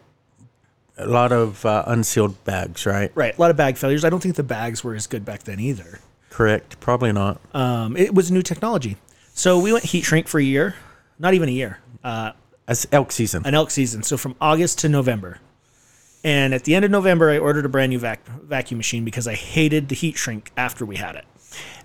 a 0.96 1.06
lot 1.06 1.30
of 1.32 1.64
uh, 1.64 1.84
unsealed 1.86 2.42
bags, 2.44 2.84
right? 2.84 3.12
Right, 3.14 3.36
a 3.36 3.40
lot 3.40 3.50
of 3.52 3.56
bag 3.56 3.76
failures. 3.76 4.04
I 4.04 4.10
don't 4.10 4.20
think 4.20 4.34
the 4.34 4.42
bags 4.42 4.82
were 4.82 4.94
as 4.94 5.06
good 5.06 5.24
back 5.24 5.44
then 5.44 5.60
either. 5.60 6.00
Correct. 6.30 6.80
Probably 6.80 7.12
not. 7.12 7.40
Um, 7.54 7.96
it 7.96 8.14
was 8.14 8.30
new 8.32 8.42
technology. 8.42 8.96
So 9.32 9.58
we 9.60 9.72
went 9.72 9.84
heat 9.84 10.02
shrink 10.04 10.26
for 10.26 10.38
a 10.40 10.42
year, 10.42 10.74
not 11.18 11.34
even 11.34 11.48
a 11.48 11.52
year. 11.52 11.78
Uh, 12.02 12.32
That's 12.66 12.86
elk 12.90 13.12
season. 13.12 13.46
an 13.46 13.54
elk 13.54 13.70
season. 13.70 14.02
So 14.02 14.16
from 14.16 14.34
August 14.40 14.80
to 14.80 14.88
November. 14.88 15.38
And 16.24 16.52
at 16.52 16.64
the 16.64 16.74
end 16.74 16.84
of 16.84 16.90
November, 16.90 17.30
I 17.30 17.38
ordered 17.38 17.64
a 17.64 17.68
brand 17.68 17.90
new 17.90 17.98
vac- 18.00 18.26
vacuum 18.26 18.78
machine 18.78 19.04
because 19.04 19.28
I 19.28 19.34
hated 19.34 19.88
the 19.88 19.94
heat 19.94 20.16
shrink 20.16 20.50
after 20.56 20.84
we 20.84 20.96
had 20.96 21.14
it. 21.14 21.24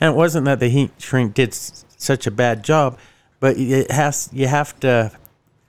And 0.01 0.11
it 0.13 0.17
wasn't 0.17 0.45
that 0.45 0.59
the 0.59 0.69
heat 0.69 0.91
shrink 0.97 1.35
did 1.35 1.49
s- 1.49 1.85
such 2.03 2.27
a 2.27 2.31
bad 2.31 2.63
job, 2.63 2.97
but 3.39 3.57
it 3.57 3.89
has 3.91 4.29
you 4.33 4.47
have 4.47 4.77
to 4.81 5.11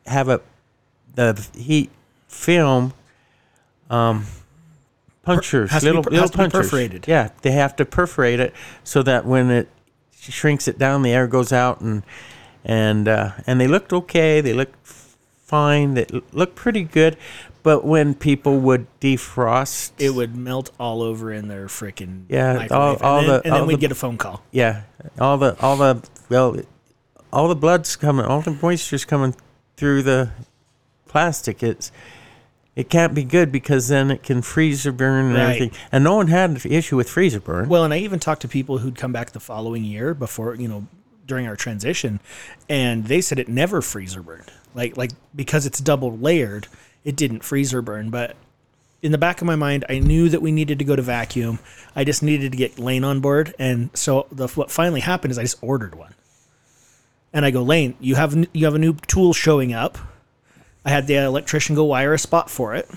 have 0.07 0.29
a 0.29 0.41
the 1.15 1.47
heat 1.57 1.91
film 2.29 2.93
um, 3.91 4.27
punctures, 5.23 5.71
has 5.71 5.83
to 5.83 5.87
be 5.87 5.91
little 5.91 6.03
per- 6.03 6.11
little 6.11 6.29
be 6.29 6.37
punctures. 6.37 6.67
perforated. 6.67 7.05
Yeah, 7.07 7.31
they 7.43 7.53
have 7.53 7.77
to 7.77 7.85
perforate 7.85 8.41
it 8.41 8.53
so 8.83 9.03
that 9.05 9.25
when 9.25 9.51
it 9.51 9.69
shrinks 10.13 10.67
it 10.69 10.79
down, 10.79 11.03
the 11.03 11.13
air 11.13 11.27
goes 11.27 11.53
out, 11.53 11.81
and 11.81 12.03
and 12.65 13.07
uh, 13.09 13.33
and 13.47 13.61
they 13.61 13.67
looked 13.69 13.93
okay. 13.93 14.41
They 14.41 14.53
looked 14.53 14.77
fine. 14.87 15.95
They 15.95 16.07
looked 16.33 16.57
pretty 16.57 16.83
good. 16.83 17.17
But 17.63 17.83
when 17.83 18.15
people 18.15 18.59
would 18.59 18.87
defrost, 19.01 19.93
It 19.99 20.11
would 20.11 20.37
melt 20.37 20.71
all 20.79 21.01
over 21.01 21.33
in 21.33 21.49
their 21.49 21.67
freaking 21.67 22.25
Yeah, 22.29 22.57
microwave. 22.57 22.73
all- 22.73 23.09
all 23.09 23.19
and 23.21 23.29
then, 23.31 23.37
the- 23.41 23.45
and 23.47 23.55
then 23.57 23.67
we'd 23.67 23.77
the- 23.77 23.81
get 23.81 23.91
a 23.91 23.95
phone 23.95 24.19
call. 24.19 24.43
Yeah, 24.51 24.83
all 25.19 25.39
the 25.39 25.57
all 25.63 25.77
the 25.79 26.03
well, 26.35 26.57
all 27.33 27.49
the 27.49 27.55
blood's 27.55 27.95
coming, 27.97 28.25
all 28.27 28.41
the 28.41 28.51
moisture's 28.61 29.05
coming 29.05 29.35
through 29.77 30.03
the 30.03 30.31
plastic. 31.07 31.63
It's 31.63 31.93
it 32.75 32.91
can't 32.91 33.15
be 33.15 33.23
good 33.23 33.53
because 33.53 33.87
then 33.87 34.11
it 34.11 34.25
can 34.25 34.43
freezer 34.43 34.91
burn 34.91 35.27
and 35.27 35.35
Right. 35.35 35.43
everything. 35.55 35.71
And 35.93 36.03
no 36.03 36.17
one 36.17 36.27
had 36.27 36.51
an 36.51 36.61
issue 36.65 36.97
with 36.97 37.09
freezer 37.09 37.39
burn. 37.39 37.69
Well, 37.69 37.85
and 37.85 37.95
I 37.95 37.99
even 37.99 38.19
talked 38.19 38.43
to 38.43 38.49
people 38.49 38.79
who'd 38.79 38.97
come 38.97 39.13
back 39.13 39.31
the 39.31 39.39
following 39.39 39.85
year 39.85 40.13
before, 40.13 40.57
you 40.57 40.67
know, 40.67 40.89
during 41.25 41.47
our 41.47 41.55
transition, 41.55 42.19
and 42.69 43.07
they 43.07 43.21
said 43.21 43.39
it 43.39 43.49
never 43.49 43.81
freezer 43.81 44.23
burned. 44.23 44.51
Like 44.75 44.97
like 44.97 45.13
because 45.37 45.67
it's 45.67 45.81
double 45.81 46.19
layered, 46.19 46.67
it 47.05 47.15
didn't 47.15 47.45
freezer 47.45 47.81
burn. 47.81 48.11
But 48.11 48.35
in 49.03 49.13
the 49.13 49.19
back 49.19 49.41
of 49.41 49.47
my 49.47 49.55
mind, 49.57 49.85
I 49.89 50.01
knew 50.01 50.29
that 50.31 50.43
we 50.43 50.51
needed 50.51 50.79
to 50.81 50.85
go 50.85 50.97
to 50.97 51.03
vacuum. 51.03 51.61
I 51.95 52.03
just 52.05 52.23
needed 52.23 52.51
to 52.53 52.59
get 52.59 52.79
Lane 52.79 53.05
on 53.05 53.21
board, 53.21 53.55
and 53.59 53.91
so 53.95 54.27
the 54.33 54.49
what 54.49 54.71
finally 54.71 55.01
happened 55.01 55.31
is 55.31 55.39
I 55.39 55.43
just 55.43 55.59
ordered 55.63 55.95
one. 55.95 56.15
And 57.35 57.45
I 57.45 57.51
go, 57.51 57.63
Lane, 57.63 57.97
you 58.01 58.15
have 58.15 58.35
you 58.55 58.65
have 58.65 58.75
a 58.75 58.79
new 58.79 58.95
tool 59.09 59.33
showing 59.35 59.75
up. 59.75 59.99
I 60.85 60.91
had 60.91 61.07
the 61.07 61.17
electrician 61.17 61.75
go 61.75 61.85
wire 61.85 62.15
a 62.15 62.19
spot 62.19 62.49
for 62.49 62.75
it. 62.75 62.89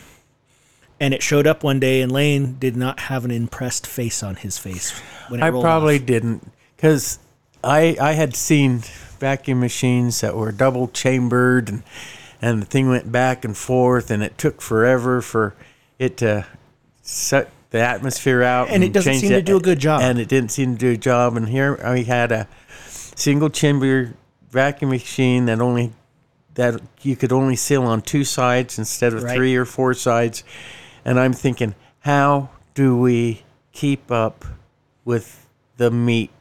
And 0.99 1.13
it 1.13 1.21
showed 1.21 1.45
up 1.45 1.63
one 1.63 1.79
day, 1.79 2.01
and 2.01 2.11
Lane 2.11 2.57
did 2.59 2.75
not 2.75 2.99
have 3.01 3.23
an 3.25 3.31
impressed 3.31 3.85
face 3.85 4.23
on 4.23 4.35
his 4.35 4.57
face 4.57 4.91
when 5.29 5.41
it 5.41 5.43
I 5.43 5.51
probably 5.51 5.97
off. 5.99 6.05
didn't 6.05 6.51
because 6.75 7.19
I 7.63 7.97
I 7.99 8.13
had 8.13 8.35
seen 8.35 8.79
vacuum 9.19 9.59
machines 9.59 10.21
that 10.21 10.35
were 10.35 10.51
double 10.51 10.87
chambered 10.87 11.69
and 11.69 11.83
and 12.41 12.61
the 12.61 12.65
thing 12.67 12.87
went 12.89 13.11
back 13.11 13.43
and 13.43 13.57
forth 13.57 14.11
and 14.11 14.21
it 14.23 14.37
took 14.37 14.61
forever 14.61 15.21
for 15.21 15.55
it 15.97 16.17
to 16.17 16.45
set 17.01 17.49
the 17.71 17.79
atmosphere 17.79 18.43
out 18.43 18.69
And 18.69 18.83
it 18.83 18.93
doesn't 18.93 19.15
seem 19.15 19.29
to 19.31 19.41
do 19.41 19.57
a 19.57 19.59
good 19.59 19.79
job. 19.79 20.01
and 20.01 20.19
it 20.19 20.27
didn't 20.27 20.51
seem 20.51 20.73
to 20.75 20.79
do 20.79 20.91
a 20.91 20.97
job 20.97 21.35
and 21.35 21.49
here 21.49 21.79
we 21.91 22.03
had 22.03 22.31
a 22.31 22.47
single 22.87 23.49
chamber 23.49 24.13
vacuum 24.49 24.89
machine 24.91 25.45
that 25.45 25.59
only 25.61 25.93
that 26.55 26.81
you 27.01 27.15
could 27.15 27.31
only 27.31 27.55
seal 27.55 27.83
on 27.83 28.01
two 28.01 28.23
sides 28.23 28.79
instead 28.79 29.13
of 29.13 29.23
Right. 29.23 29.35
three 29.35 29.55
or 29.55 29.65
four 29.65 29.93
sides 29.93 30.43
and 31.05 31.19
I'm 31.19 31.33
thinking 31.33 31.75
how 31.99 32.49
do 32.73 32.97
we 32.97 33.43
keep 33.71 34.11
up 34.11 34.43
with 35.05 35.45
the 35.77 35.91
meat 35.91 36.31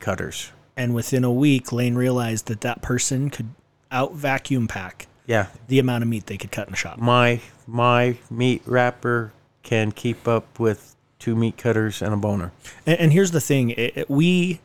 cutters. 0.00 0.52
And 0.76 0.94
within 0.94 1.24
a 1.24 1.32
week, 1.32 1.72
Lane 1.72 1.94
realized 1.94 2.46
that 2.48 2.60
that 2.60 2.82
person 2.82 3.30
could 3.30 3.48
out 3.90 4.14
vacuum 4.14 4.68
pack 4.68 5.06
Yeah, 5.26 5.46
the 5.68 5.78
amount 5.78 6.02
of 6.02 6.08
meat 6.08 6.26
they 6.26 6.36
could 6.36 6.52
cut 6.52 6.68
in 6.68 6.74
a 6.74 6.76
shop. 6.76 6.98
my 6.98 7.40
my 7.66 8.18
meat 8.30 8.62
wrapper 8.66 9.32
can 9.62 9.90
keep 9.92 10.28
up 10.28 10.58
with 10.60 10.94
two 11.18 11.34
meat 11.34 11.56
cutters 11.56 12.02
and 12.02 12.12
a 12.12 12.16
boner. 12.16 12.52
And, 12.84 12.98
and 13.00 13.12
here's 13.12 13.30
the 13.30 13.40
thing: 13.40 13.70
it, 13.70 13.96
it- 13.96 14.10
we 14.10 14.60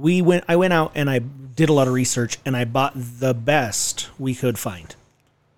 we 0.00 0.22
went. 0.22 0.44
I 0.48 0.56
went 0.56 0.72
out 0.72 0.92
and 0.94 1.10
I 1.10 1.18
did 1.18 1.68
a 1.68 1.72
lot 1.72 1.88
of 1.88 1.94
research, 1.94 2.38
and 2.44 2.56
I 2.56 2.64
bought 2.64 2.92
the 2.94 3.34
best 3.34 4.08
we 4.18 4.34
could 4.34 4.58
find. 4.58 4.94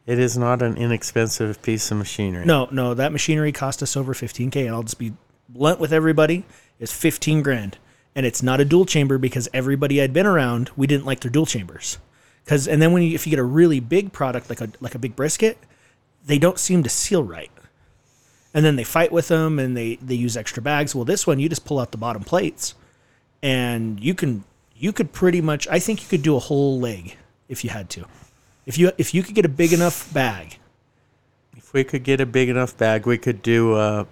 It 0.04 0.18
is 0.18 0.36
not 0.36 0.62
an 0.62 0.76
inexpensive 0.76 1.62
piece 1.62 1.90
of 1.90 1.98
machinery. 1.98 2.44
No, 2.44 2.68
no, 2.72 2.92
that 2.94 3.12
machinery 3.12 3.52
cost 3.52 3.82
us 3.82 3.96
over 3.96 4.14
15k. 4.14 4.66
And 4.66 4.70
I'll 4.70 4.82
just 4.82 4.98
be 4.98 5.12
blunt 5.48 5.78
with 5.78 5.92
everybody: 5.92 6.44
it's 6.80 6.92
15 6.92 7.42
grand, 7.42 7.78
and 8.14 8.26
it's 8.26 8.42
not 8.42 8.60
a 8.60 8.64
dual 8.64 8.84
chamber 8.84 9.18
because 9.18 9.48
everybody 9.54 10.02
I'd 10.02 10.12
been 10.12 10.26
around, 10.26 10.70
we 10.76 10.86
didn't 10.86 11.06
like 11.06 11.20
their 11.20 11.30
dual 11.30 11.46
chambers. 11.46 11.98
Because 12.44 12.66
and 12.66 12.82
then 12.82 12.92
when 12.92 13.02
you 13.02 13.14
if 13.14 13.26
you 13.26 13.30
get 13.30 13.38
a 13.38 13.44
really 13.44 13.80
big 13.80 14.12
product 14.12 14.48
like 14.48 14.60
a 14.60 14.68
like 14.80 14.94
a 14.94 14.98
big 14.98 15.14
brisket, 15.14 15.58
they 16.26 16.38
don't 16.38 16.58
seem 16.58 16.82
to 16.82 16.88
seal 16.88 17.22
right. 17.22 17.50
And 18.54 18.64
then 18.64 18.76
they 18.76 18.84
fight 18.84 19.12
with 19.12 19.28
them 19.28 19.58
and 19.58 19.76
they 19.76 19.96
they 19.96 20.14
use 20.14 20.36
extra 20.36 20.62
bags. 20.62 20.94
Well, 20.94 21.04
this 21.04 21.26
one 21.26 21.38
you 21.38 21.48
just 21.48 21.64
pull 21.64 21.78
out 21.78 21.92
the 21.92 21.98
bottom 21.98 22.24
plates, 22.24 22.74
and 23.42 24.00
you 24.02 24.14
can 24.14 24.44
you 24.76 24.92
could 24.92 25.12
pretty 25.12 25.40
much 25.40 25.66
I 25.68 25.78
think 25.78 26.02
you 26.02 26.08
could 26.08 26.22
do 26.22 26.36
a 26.36 26.38
whole 26.40 26.80
leg 26.80 27.16
if 27.48 27.64
you 27.64 27.70
had 27.70 27.90
to. 27.90 28.04
If 28.66 28.78
you 28.78 28.92
if 28.98 29.12
you 29.14 29.22
could 29.22 29.34
get 29.34 29.44
a 29.44 29.48
big 29.50 29.72
enough 29.72 30.12
bag, 30.12 30.58
If 31.56 31.72
we 31.72 31.84
could 31.84 32.04
get 32.04 32.20
a 32.20 32.26
big 32.26 32.48
enough 32.48 32.76
bag, 32.76 33.06
we 33.06 33.18
could 33.18 33.42
do 33.42 33.74
uh 33.74 34.04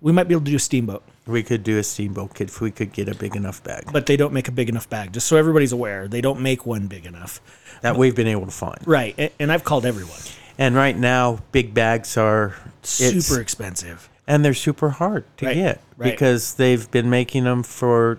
we 0.00 0.10
might 0.12 0.26
be 0.26 0.34
able 0.34 0.44
to 0.44 0.50
do 0.50 0.56
a 0.56 0.60
steamboat. 0.60 1.02
we 1.26 1.42
could 1.44 1.62
do 1.62 1.78
a 1.78 1.82
steamboat 1.84 2.40
if 2.40 2.60
we 2.60 2.70
could 2.72 2.92
get 2.92 3.08
a 3.08 3.14
big 3.14 3.36
enough 3.36 3.62
bag 3.62 3.84
but 3.92 4.06
they 4.06 4.16
don't 4.16 4.32
make 4.32 4.48
a 4.48 4.52
big 4.52 4.68
enough 4.68 4.88
bag. 4.90 5.12
Just 5.12 5.26
so 5.28 5.36
everybody's 5.36 5.72
aware, 5.72 6.08
they 6.08 6.20
don't 6.20 6.40
make 6.40 6.66
one 6.66 6.86
big 6.88 7.06
enough. 7.06 7.40
that 7.82 7.96
we've 7.96 8.14
been 8.16 8.26
able 8.28 8.46
to 8.46 8.52
find. 8.52 8.78
Right, 8.86 9.14
a- 9.18 9.32
and 9.40 9.50
I've 9.52 9.64
called 9.64 9.84
everyone. 9.86 10.18
And 10.58 10.74
right 10.76 10.96
now, 10.96 11.38
big 11.52 11.72
bags 11.74 12.16
are 12.16 12.54
Super 12.82 13.40
expensive. 13.40 14.08
And 14.32 14.42
they're 14.42 14.54
super 14.54 14.88
hard 14.88 15.24
to 15.36 15.44
Right, 15.46 15.54
get 15.54 15.80
right. 15.98 16.10
because 16.10 16.54
they've 16.54 16.90
been 16.90 17.10
making 17.10 17.44
them 17.44 17.62
for 17.62 18.18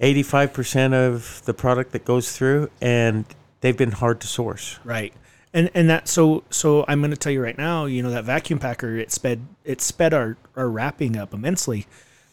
85% 0.00 0.92
of 0.94 1.42
the 1.44 1.54
product 1.54 1.92
that 1.92 2.04
goes 2.04 2.32
through 2.36 2.70
and 2.80 3.24
they've 3.60 3.76
been 3.76 3.92
hard 3.92 4.20
to 4.20 4.26
source 4.26 4.78
Right. 4.84 5.12
And 5.52 5.68
and 5.74 5.90
that 5.90 6.06
so 6.08 6.44
so 6.50 6.84
I'm 6.88 7.00
going 7.00 7.10
to 7.10 7.16
tell 7.16 7.32
you 7.32 7.42
right 7.42 7.58
now, 7.58 7.84
you 7.86 8.02
know 8.04 8.10
that 8.10 8.24
vacuum 8.24 8.58
packer 8.60 8.96
it 8.96 9.10
sped 9.10 9.40
it 9.64 9.80
sped 9.80 10.14
our 10.14 10.36
our 10.56 10.68
wrapping 10.68 11.16
up 11.16 11.34
immensely. 11.34 11.86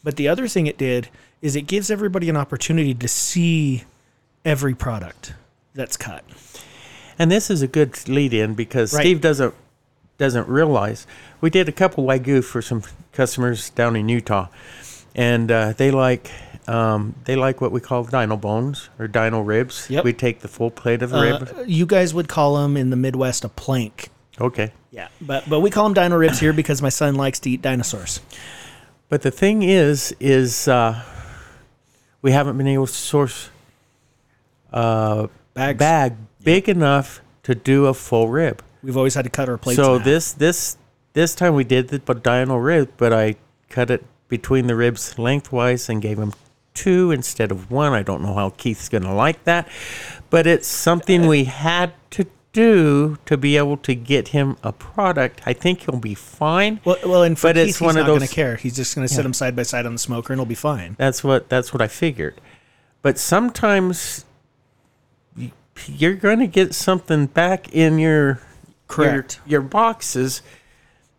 But 0.03 0.17
the 0.17 0.27
other 0.27 0.47
thing 0.47 0.67
it 0.67 0.77
did 0.77 1.09
is 1.41 1.55
it 1.55 1.63
gives 1.63 1.89
everybody 1.91 2.29
an 2.29 2.37
opportunity 2.37 2.93
to 2.93 3.07
see 3.07 3.83
every 4.45 4.75
product 4.75 5.33
that's 5.73 5.97
cut. 5.97 6.23
and 7.19 7.31
this 7.31 7.49
is 7.49 7.61
a 7.63 7.67
good 7.67 8.07
lead 8.07 8.33
in 8.35 8.53
because 8.53 8.93
Right. 8.93 9.01
steve 9.01 9.19
doesn't 9.21 9.53
doesn't 10.17 10.47
realize 10.47 11.05
we 11.41 11.49
did 11.49 11.69
a 11.69 11.71
couple 11.71 12.03
wagyu 12.05 12.43
for 12.43 12.61
some 12.61 12.81
customers 13.11 13.69
down 13.71 13.95
in 13.95 14.09
utah 14.09 14.47
and 15.15 15.51
uh, 15.51 15.73
they 15.73 15.91
like 15.91 16.31
um, 16.67 17.15
they 17.25 17.35
like 17.35 17.61
what 17.61 17.71
we 17.71 17.79
call 17.79 18.03
dino 18.03 18.35
bones 18.35 18.89
or 18.99 19.07
dino 19.07 19.39
ribs 19.41 19.87
Yep. 19.89 20.03
we 20.03 20.13
take 20.13 20.39
the 20.41 20.47
full 20.47 20.69
plate 20.71 21.01
of 21.01 21.13
Uh, 21.13 21.21
rib 21.21 21.63
you 21.67 21.85
guys 21.85 22.13
would 22.13 22.27
call 22.27 22.55
them 22.61 22.75
in 22.75 22.89
the 22.89 22.97
Midwest 22.97 23.45
a 23.45 23.49
plank. 23.49 24.09
okay 24.41 24.71
Yeah, 24.91 25.07
but 25.21 25.47
but 25.49 25.59
we 25.61 25.69
call 25.69 25.83
them 25.85 25.93
dino 25.93 26.17
ribs 26.17 26.39
here 26.39 26.51
because 26.53 26.81
my 26.81 26.89
son 26.89 27.15
likes 27.15 27.39
to 27.41 27.49
eat 27.49 27.61
dinosaurs. 27.61 28.19
But 29.09 29.21
the 29.21 29.31
thing 29.31 29.61
is, 29.63 30.13
is 30.19 30.67
uh, 30.67 31.01
we 32.21 32.31
haven't 32.33 32.57
been 32.57 32.67
able 32.67 32.87
to 32.87 32.93
source 32.93 33.49
a 34.73 35.29
Bags. 35.53 35.79
bag 35.79 36.15
big 36.43 36.67
enough 36.67 37.21
to 37.43 37.55
do 37.55 37.85
a 37.85 37.93
full 37.93 38.27
rib. 38.27 38.61
We've 38.87 38.95
always 38.95 39.15
had 39.15 39.25
to 39.25 39.29
cut 39.29 39.49
our 39.49 39.57
plates. 39.57 39.75
so 39.75 39.99
this 39.99 40.31
this 40.31 40.77
this 41.11 41.35
time 41.35 41.55
we 41.55 41.65
did 41.65 41.89
the 41.89 41.99
dino 41.99 42.55
rib, 42.55 42.89
but 42.95 43.11
I 43.11 43.35
cut 43.67 43.91
it 43.91 44.05
between 44.29 44.67
the 44.67 44.77
ribs 44.77 45.19
lengthwise 45.19 45.89
and 45.89 46.01
gave 46.01 46.17
him 46.17 46.31
two 46.73 47.11
instead 47.11 47.51
of 47.51 47.69
one. 47.69 47.91
I 47.91 48.01
don't 48.01 48.21
know 48.21 48.33
how 48.33 48.51
Keith's 48.51 48.87
going 48.87 49.03
to 49.03 49.11
like 49.11 49.43
that, 49.43 49.67
but 50.29 50.47
it's 50.47 50.69
something 50.69 51.27
we 51.27 51.43
had 51.43 51.91
to 52.11 52.27
do 52.53 53.17
to 53.25 53.35
be 53.35 53.57
able 53.57 53.75
to 53.75 53.93
get 53.93 54.29
him 54.29 54.55
a 54.63 54.71
product. 54.71 55.41
I 55.45 55.51
think 55.51 55.81
he'll 55.81 55.99
be 55.99 56.15
fine. 56.15 56.79
Well, 56.85 56.95
well, 57.05 57.23
and 57.23 57.35
But 57.35 57.57
Keith, 57.57 57.67
it's 57.67 57.79
he's 57.79 57.85
one 57.85 57.95
not 57.95 58.03
of 58.03 58.07
going 58.07 58.21
to 58.21 58.33
care. 58.33 58.55
He's 58.55 58.77
just 58.77 58.95
going 58.95 59.05
to 59.05 59.13
sit 59.13 59.23
them 59.23 59.33
side 59.33 59.53
by 59.53 59.63
side 59.63 59.85
on 59.85 59.91
the 59.91 59.99
smoker, 59.99 60.31
and 60.31 60.39
it'll 60.39 60.47
be 60.47 60.55
fine. 60.55 60.95
That's 60.97 61.25
what 61.25 61.49
that's 61.49 61.73
what 61.73 61.81
I 61.81 61.89
figured. 61.89 62.39
But 63.01 63.19
sometimes 63.19 64.23
you're 65.87 66.15
going 66.15 66.39
to 66.39 66.47
get 66.47 66.73
something 66.73 67.25
back 67.25 67.73
in 67.73 67.99
your 67.99 68.39
Correct. 68.87 69.39
your, 69.45 69.61
your 69.61 69.69
boxes 69.69 70.41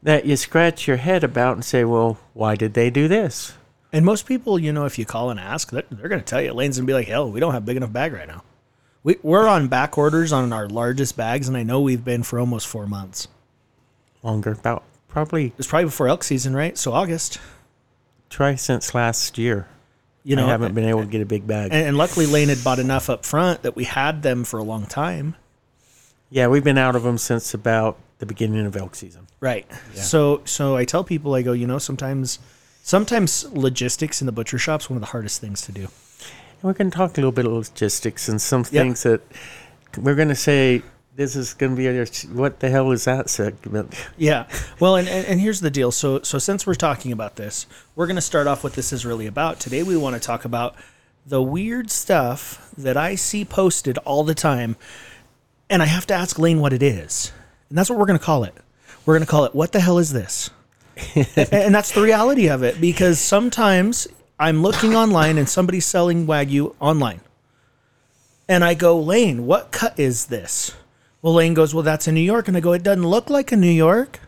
that 0.02 0.24
you 0.24 0.36
scratch 0.36 0.86
your 0.86 0.96
head 0.96 1.24
about 1.24 1.54
and 1.54 1.64
say, 1.64 1.84
"Well, 1.84 2.18
why 2.34 2.54
did 2.54 2.74
they 2.74 2.90
do 2.90 3.08
this?" 3.08 3.52
And 3.92 4.04
most 4.04 4.26
people, 4.26 4.58
you 4.58 4.72
know, 4.72 4.84
if 4.84 4.98
you 4.98 5.06
call 5.06 5.30
and 5.30 5.40
ask, 5.40 5.70
they're, 5.70 5.84
they're 5.90 6.08
going 6.08 6.20
to 6.20 6.26
tell 6.26 6.42
you. 6.42 6.52
Lane's 6.52 6.76
going 6.76 6.86
to 6.86 6.90
be 6.90 6.94
like, 6.94 7.08
hell, 7.08 7.30
we 7.30 7.40
don't 7.40 7.54
have 7.54 7.62
a 7.62 7.66
big 7.66 7.76
enough 7.76 7.92
bag 7.92 8.12
right 8.12 8.28
now. 8.28 8.42
We, 9.02 9.16
we're 9.22 9.48
on 9.48 9.68
back 9.68 9.96
orders 9.96 10.32
on 10.32 10.52
our 10.52 10.68
largest 10.68 11.16
bags, 11.16 11.48
and 11.48 11.56
I 11.56 11.62
know 11.62 11.80
we've 11.80 12.04
been 12.04 12.22
for 12.22 12.38
almost 12.38 12.66
four 12.66 12.86
months. 12.86 13.28
Longer, 14.22 14.52
about 14.52 14.82
probably 15.06 15.52
It's 15.56 15.66
probably 15.66 15.86
before 15.86 16.08
elk 16.08 16.24
season, 16.24 16.54
right? 16.54 16.76
So 16.76 16.92
August. 16.92 17.38
try 18.28 18.56
since 18.56 18.94
last 18.94 19.38
year. 19.38 19.68
You 20.24 20.36
know, 20.36 20.46
I 20.46 20.50
haven't 20.50 20.74
been 20.74 20.84
able 20.84 21.00
to 21.00 21.06
get 21.06 21.22
a 21.22 21.26
big 21.26 21.46
bag. 21.46 21.70
and, 21.72 21.86
and 21.86 21.96
luckily 21.96 22.26
Lane 22.26 22.48
had 22.48 22.62
bought 22.62 22.78
enough 22.78 23.08
up 23.08 23.24
front 23.24 23.62
that 23.62 23.76
we 23.76 23.84
had 23.84 24.22
them 24.22 24.44
for 24.44 24.58
a 24.58 24.62
long 24.62 24.84
time. 24.84 25.36
Yeah, 26.30 26.46
we've 26.48 26.64
been 26.64 26.78
out 26.78 26.96
of 26.96 27.02
them 27.02 27.18
since 27.18 27.54
about 27.54 27.98
the 28.18 28.26
beginning 28.26 28.66
of 28.66 28.76
elk 28.76 28.94
season. 28.94 29.26
Right. 29.40 29.66
So 29.94 30.42
so 30.44 30.76
I 30.76 30.84
tell 30.84 31.04
people 31.04 31.34
I 31.34 31.42
go, 31.42 31.52
you 31.52 31.66
know, 31.66 31.78
sometimes 31.78 32.38
sometimes 32.82 33.44
logistics 33.52 34.20
in 34.20 34.26
the 34.26 34.32
butcher 34.32 34.58
shop's 34.58 34.90
one 34.90 34.96
of 34.96 35.00
the 35.00 35.06
hardest 35.08 35.40
things 35.40 35.62
to 35.62 35.72
do. 35.72 35.82
And 35.82 36.62
we're 36.62 36.72
going 36.72 36.90
to 36.90 36.96
talk 36.96 37.12
a 37.12 37.20
little 37.20 37.32
bit 37.32 37.46
of 37.46 37.52
logistics 37.52 38.28
and 38.28 38.40
some 38.40 38.60
Yep. 38.62 38.70
things 38.70 39.02
that 39.04 39.20
we're 39.96 40.16
going 40.16 40.28
to 40.28 40.34
say. 40.34 40.82
This 41.14 41.34
is 41.34 41.52
going 41.54 41.74
to 41.74 41.76
be 41.76 41.88
a 41.88 42.06
what 42.32 42.60
the 42.60 42.70
hell 42.70 42.92
is 42.92 43.04
that 43.06 43.28
segment? 43.28 43.92
Yeah. 44.16 44.46
Well, 44.78 44.94
and, 44.94 45.08
and, 45.08 45.26
and 45.26 45.40
here's 45.40 45.60
the 45.60 45.70
deal. 45.70 45.90
So 45.90 46.22
so 46.22 46.38
since 46.38 46.64
we're 46.64 46.76
talking 46.76 47.10
about 47.10 47.34
this, 47.34 47.66
we're 47.96 48.06
going 48.06 48.14
to 48.16 48.22
start 48.22 48.46
off 48.46 48.62
what 48.62 48.74
this 48.74 48.92
is 48.92 49.04
really 49.04 49.26
about. 49.26 49.58
Today 49.58 49.82
we 49.82 49.96
want 49.96 50.14
to 50.14 50.20
talk 50.20 50.44
about 50.44 50.76
the 51.26 51.42
weird 51.42 51.90
stuff 51.90 52.72
that 52.78 52.96
I 52.96 53.16
see 53.16 53.44
posted 53.44 53.98
all 53.98 54.22
the 54.22 54.34
time, 54.34 54.76
and 55.70 55.82
I 55.82 55.86
have 55.86 56.06
to 56.06 56.14
ask 56.14 56.38
Lane 56.38 56.60
what 56.60 56.72
it 56.72 56.82
is, 56.82 57.32
and 57.68 57.78
that's 57.78 57.90
what 57.90 57.98
we're 57.98 58.06
going 58.06 58.18
to 58.18 58.24
call 58.24 58.44
it. 58.44 58.54
We're 59.04 59.14
going 59.14 59.26
to 59.26 59.30
call 59.30 59.44
it 59.44 59.54
"What 59.54 59.72
the 59.72 59.80
hell 59.80 59.98
is 59.98 60.12
this?" 60.12 60.50
And 61.52 61.74
that's 61.74 61.92
the 61.92 62.02
reality 62.02 62.48
of 62.48 62.62
it 62.62 62.80
because 62.80 63.20
sometimes 63.20 64.08
I'm 64.38 64.62
looking 64.62 64.96
online 64.96 65.38
and 65.38 65.48
somebody's 65.48 65.86
selling 65.86 66.26
wagyu 66.26 66.74
online, 66.80 67.20
and 68.48 68.64
I 68.64 68.74
go, 68.74 68.98
Lane, 68.98 69.46
what 69.46 69.70
cut 69.70 69.98
is 69.98 70.26
this? 70.26 70.74
Well, 71.22 71.34
Lane 71.34 71.54
goes, 71.54 71.74
Well, 71.74 71.82
that's 71.82 72.08
in 72.08 72.14
New 72.14 72.20
York. 72.20 72.48
And 72.48 72.56
I 72.56 72.60
go, 72.60 72.72
It 72.72 72.82
doesn't 72.82 73.06
look 73.06 73.30
like 73.30 73.52
a 73.52 73.56
New 73.56 73.70
York. 73.70 74.20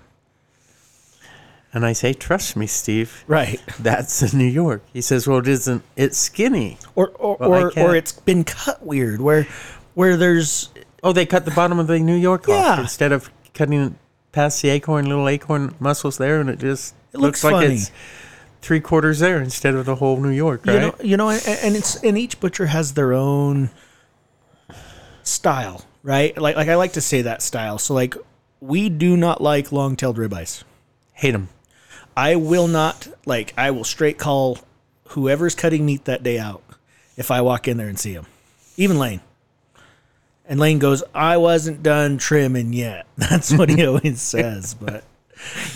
And 1.72 1.86
I 1.86 1.92
say, 1.92 2.12
trust 2.12 2.56
me, 2.56 2.66
Steve. 2.66 3.22
Right. 3.28 3.60
That's 3.78 4.22
in 4.22 4.36
New 4.36 4.44
York. 4.44 4.82
He 4.92 5.00
says, 5.00 5.28
well, 5.28 5.38
it 5.38 5.46
isn't. 5.46 5.84
It's 5.94 6.18
skinny. 6.18 6.78
Or 6.96 7.10
or, 7.10 7.36
Well, 7.38 7.62
or, 7.62 7.78
or 7.78 7.94
it's 7.94 8.10
been 8.10 8.42
cut 8.42 8.84
weird 8.84 9.20
where 9.20 9.46
where 9.94 10.16
there's 10.16 10.70
Oh, 11.02 11.12
they 11.12 11.26
cut 11.26 11.44
the 11.44 11.50
bottom 11.50 11.78
of 11.78 11.86
the 11.86 11.98
New 11.98 12.14
York 12.16 12.48
off 12.48 12.54
Yeah. 12.54 12.80
instead 12.80 13.12
of 13.12 13.30
cutting 13.54 13.96
past 14.32 14.60
the 14.62 14.68
acorn, 14.68 15.06
little 15.06 15.28
acorn 15.28 15.74
muscles 15.80 16.18
there, 16.18 16.40
and 16.40 16.48
it 16.50 16.58
just 16.58 16.94
It 17.12 17.18
looks 17.20 17.42
like 17.42 17.52
funny. 17.54 17.74
it's 17.74 17.90
three 18.62 18.80
quarters 18.80 19.18
there 19.20 19.40
instead 19.40 19.74
of 19.74 19.86
the 19.86 19.96
whole 19.96 20.18
New 20.20 20.28
York, 20.30 20.66
right? 20.66 20.74
you 20.74 20.80
know 20.80 20.94
you 21.02 21.16
know 21.16 21.28
and, 21.30 21.42
and 21.62 21.76
it's 21.76 21.96
and 21.96 22.18
each 22.18 22.38
butcher 22.40 22.66
has 22.66 22.92
their 22.92 23.12
own 23.14 23.70
style, 25.22 25.84
right? 26.02 26.36
Like 26.36 26.56
like 26.56 26.68
I 26.68 26.74
like 26.76 26.92
to 26.94 27.00
say 27.00 27.22
that 27.22 27.42
style. 27.42 27.78
So 27.78 27.94
like 27.94 28.14
we 28.60 28.88
do 28.88 29.16
not 29.16 29.40
like 29.40 29.72
long-tailed 29.72 30.18
ribeyes. 30.18 30.64
Hate 31.14 31.30
them. 31.32 31.48
I 32.16 32.36
will 32.36 32.68
not 32.68 33.08
like 33.26 33.54
I 33.56 33.70
will 33.70 33.84
straight 33.84 34.18
call 34.18 34.58
whoever's 35.08 35.54
cutting 35.54 35.86
meat 35.86 36.04
that 36.04 36.22
day 36.22 36.38
out 36.38 36.62
if 37.16 37.30
I 37.30 37.40
walk 37.40 37.66
in 37.68 37.76
there 37.78 37.88
and 37.88 37.98
see 37.98 38.12
him. 38.12 38.26
Even 38.76 38.98
Lane. 38.98 39.20
And 40.50 40.58
Lane 40.58 40.80
goes, 40.80 41.04
"I 41.14 41.36
wasn't 41.36 41.80
done 41.82 42.18
trimming 42.18 42.72
yet." 42.72 43.06
That's 43.16 43.56
what 43.56 43.70
he 43.70 43.86
always 43.86 44.20
says, 44.20 44.74
but 44.74 45.04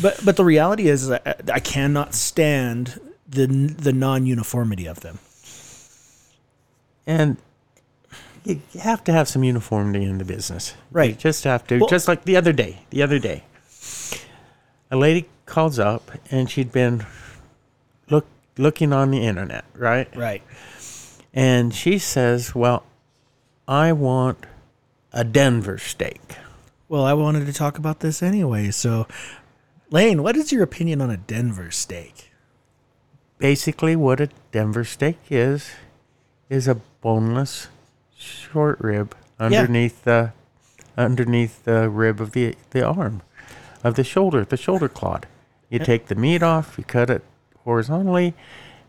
but 0.02 0.20
but 0.24 0.36
the 0.36 0.44
reality 0.44 0.88
is 0.88 1.10
I, 1.10 1.20
I 1.50 1.60
cannot 1.60 2.12
stand 2.12 3.00
the 3.28 3.46
the 3.46 3.92
non-uniformity 3.92 4.86
of 4.86 5.00
them. 5.00 5.20
And 7.06 7.36
you 8.42 8.60
you 8.72 8.80
have 8.80 9.04
to 9.04 9.12
have 9.12 9.28
some 9.28 9.44
uniformity 9.44 10.04
in 10.04 10.18
the 10.18 10.24
business. 10.24 10.74
Right. 10.90 11.10
You 11.10 11.16
just 11.16 11.44
have 11.44 11.64
to. 11.68 11.78
Well- 11.78 11.88
just 11.88 12.08
like 12.08 12.24
the 12.24 12.36
other 12.36 12.52
day. 12.52 12.80
The 12.90 13.02
other 13.02 13.20
day, 13.20 13.44
a 14.90 14.96
lady 14.96 15.28
calls 15.46 15.78
up 15.78 16.10
and 16.32 16.50
she'd 16.50 16.72
been 16.72 17.06
look 18.10 18.26
looking 18.58 18.92
on 18.92 19.12
the 19.12 19.24
internet, 19.24 19.64
right? 19.76 20.14
Right. 20.16 20.42
And 21.32 21.72
she 21.72 21.98
says, 21.98 22.56
"Well, 22.56 22.82
I 23.68 23.92
want 23.92 24.46
a 25.14 25.24
Denver 25.24 25.78
steak." 25.78 26.36
Well, 26.88 27.04
I 27.04 27.14
wanted 27.14 27.46
to 27.46 27.52
talk 27.54 27.78
about 27.78 28.00
this 28.00 28.22
anyway. 28.22 28.70
So, 28.70 29.06
Lane, 29.90 30.22
what 30.22 30.36
is 30.36 30.52
your 30.52 30.62
opinion 30.62 31.00
on 31.00 31.10
a 31.10 31.16
Denver 31.16 31.70
steak? 31.70 32.30
Basically, 33.38 33.96
what 33.96 34.20
a 34.20 34.28
Denver 34.52 34.84
steak 34.84 35.18
is 35.30 35.70
is 36.50 36.68
a 36.68 36.76
boneless 37.00 37.68
short 38.16 38.78
rib 38.80 39.14
underneath 39.40 40.04
the 40.04 40.32
underneath 40.96 41.64
the 41.64 41.88
rib 41.88 42.20
of 42.20 42.32
the 42.32 42.54
the 42.70 42.84
arm 42.84 43.22
of 43.82 43.94
the 43.96 44.04
shoulder, 44.04 44.44
the 44.44 44.56
shoulder 44.56 44.88
clod. 44.88 45.26
You 45.68 45.78
take 45.78 46.06
the 46.06 46.14
meat 46.14 46.42
off, 46.42 46.78
you 46.78 46.84
cut 46.84 47.10
it 47.10 47.22
horizontally, 47.64 48.34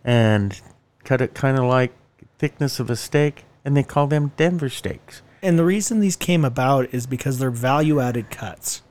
and 0.03 0.59
cut 1.03 1.21
it 1.21 1.33
kind 1.33 1.57
of 1.57 1.63
like 1.63 1.91
thickness 2.37 2.79
of 2.79 2.89
a 2.89 2.95
steak, 2.95 3.45
and 3.63 3.75
they 3.75 3.83
call 3.83 4.07
them 4.07 4.33
Denver 4.37 4.69
steaks. 4.69 5.21
And 5.45 5.59
the 5.59 5.63
reason 5.65 5.99
these 5.99 6.15
came 6.15 6.43
about 6.43 6.91
is 6.91 7.05
because 7.05 7.37
they're 7.37 7.51
value 7.51 7.99
added 7.99 8.31
cuts. 8.31 8.81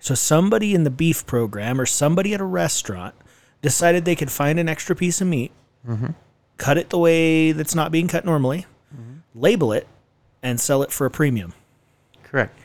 So 0.00 0.14
somebody 0.14 0.74
in 0.74 0.82
the 0.82 0.90
beef 0.90 1.24
program 1.24 1.80
or 1.80 1.86
somebody 1.86 2.34
at 2.34 2.40
a 2.40 2.44
restaurant 2.44 3.14
decided 3.62 4.04
they 4.04 4.16
could 4.16 4.30
find 4.30 4.58
an 4.58 4.68
extra 4.68 4.96
piece 4.96 5.20
of 5.20 5.28
meat, 5.28 5.52
cut 6.56 6.78
it 6.78 6.90
the 6.90 6.98
way 6.98 7.52
that's 7.52 7.74
not 7.74 7.92
being 7.92 8.08
cut 8.08 8.24
normally, 8.24 8.66
label 9.34 9.72
it, 9.72 9.86
and 10.42 10.60
sell 10.60 10.82
it 10.82 10.90
for 10.90 11.06
a 11.06 11.10
premium. 11.10 11.52
Correct. 12.24 12.58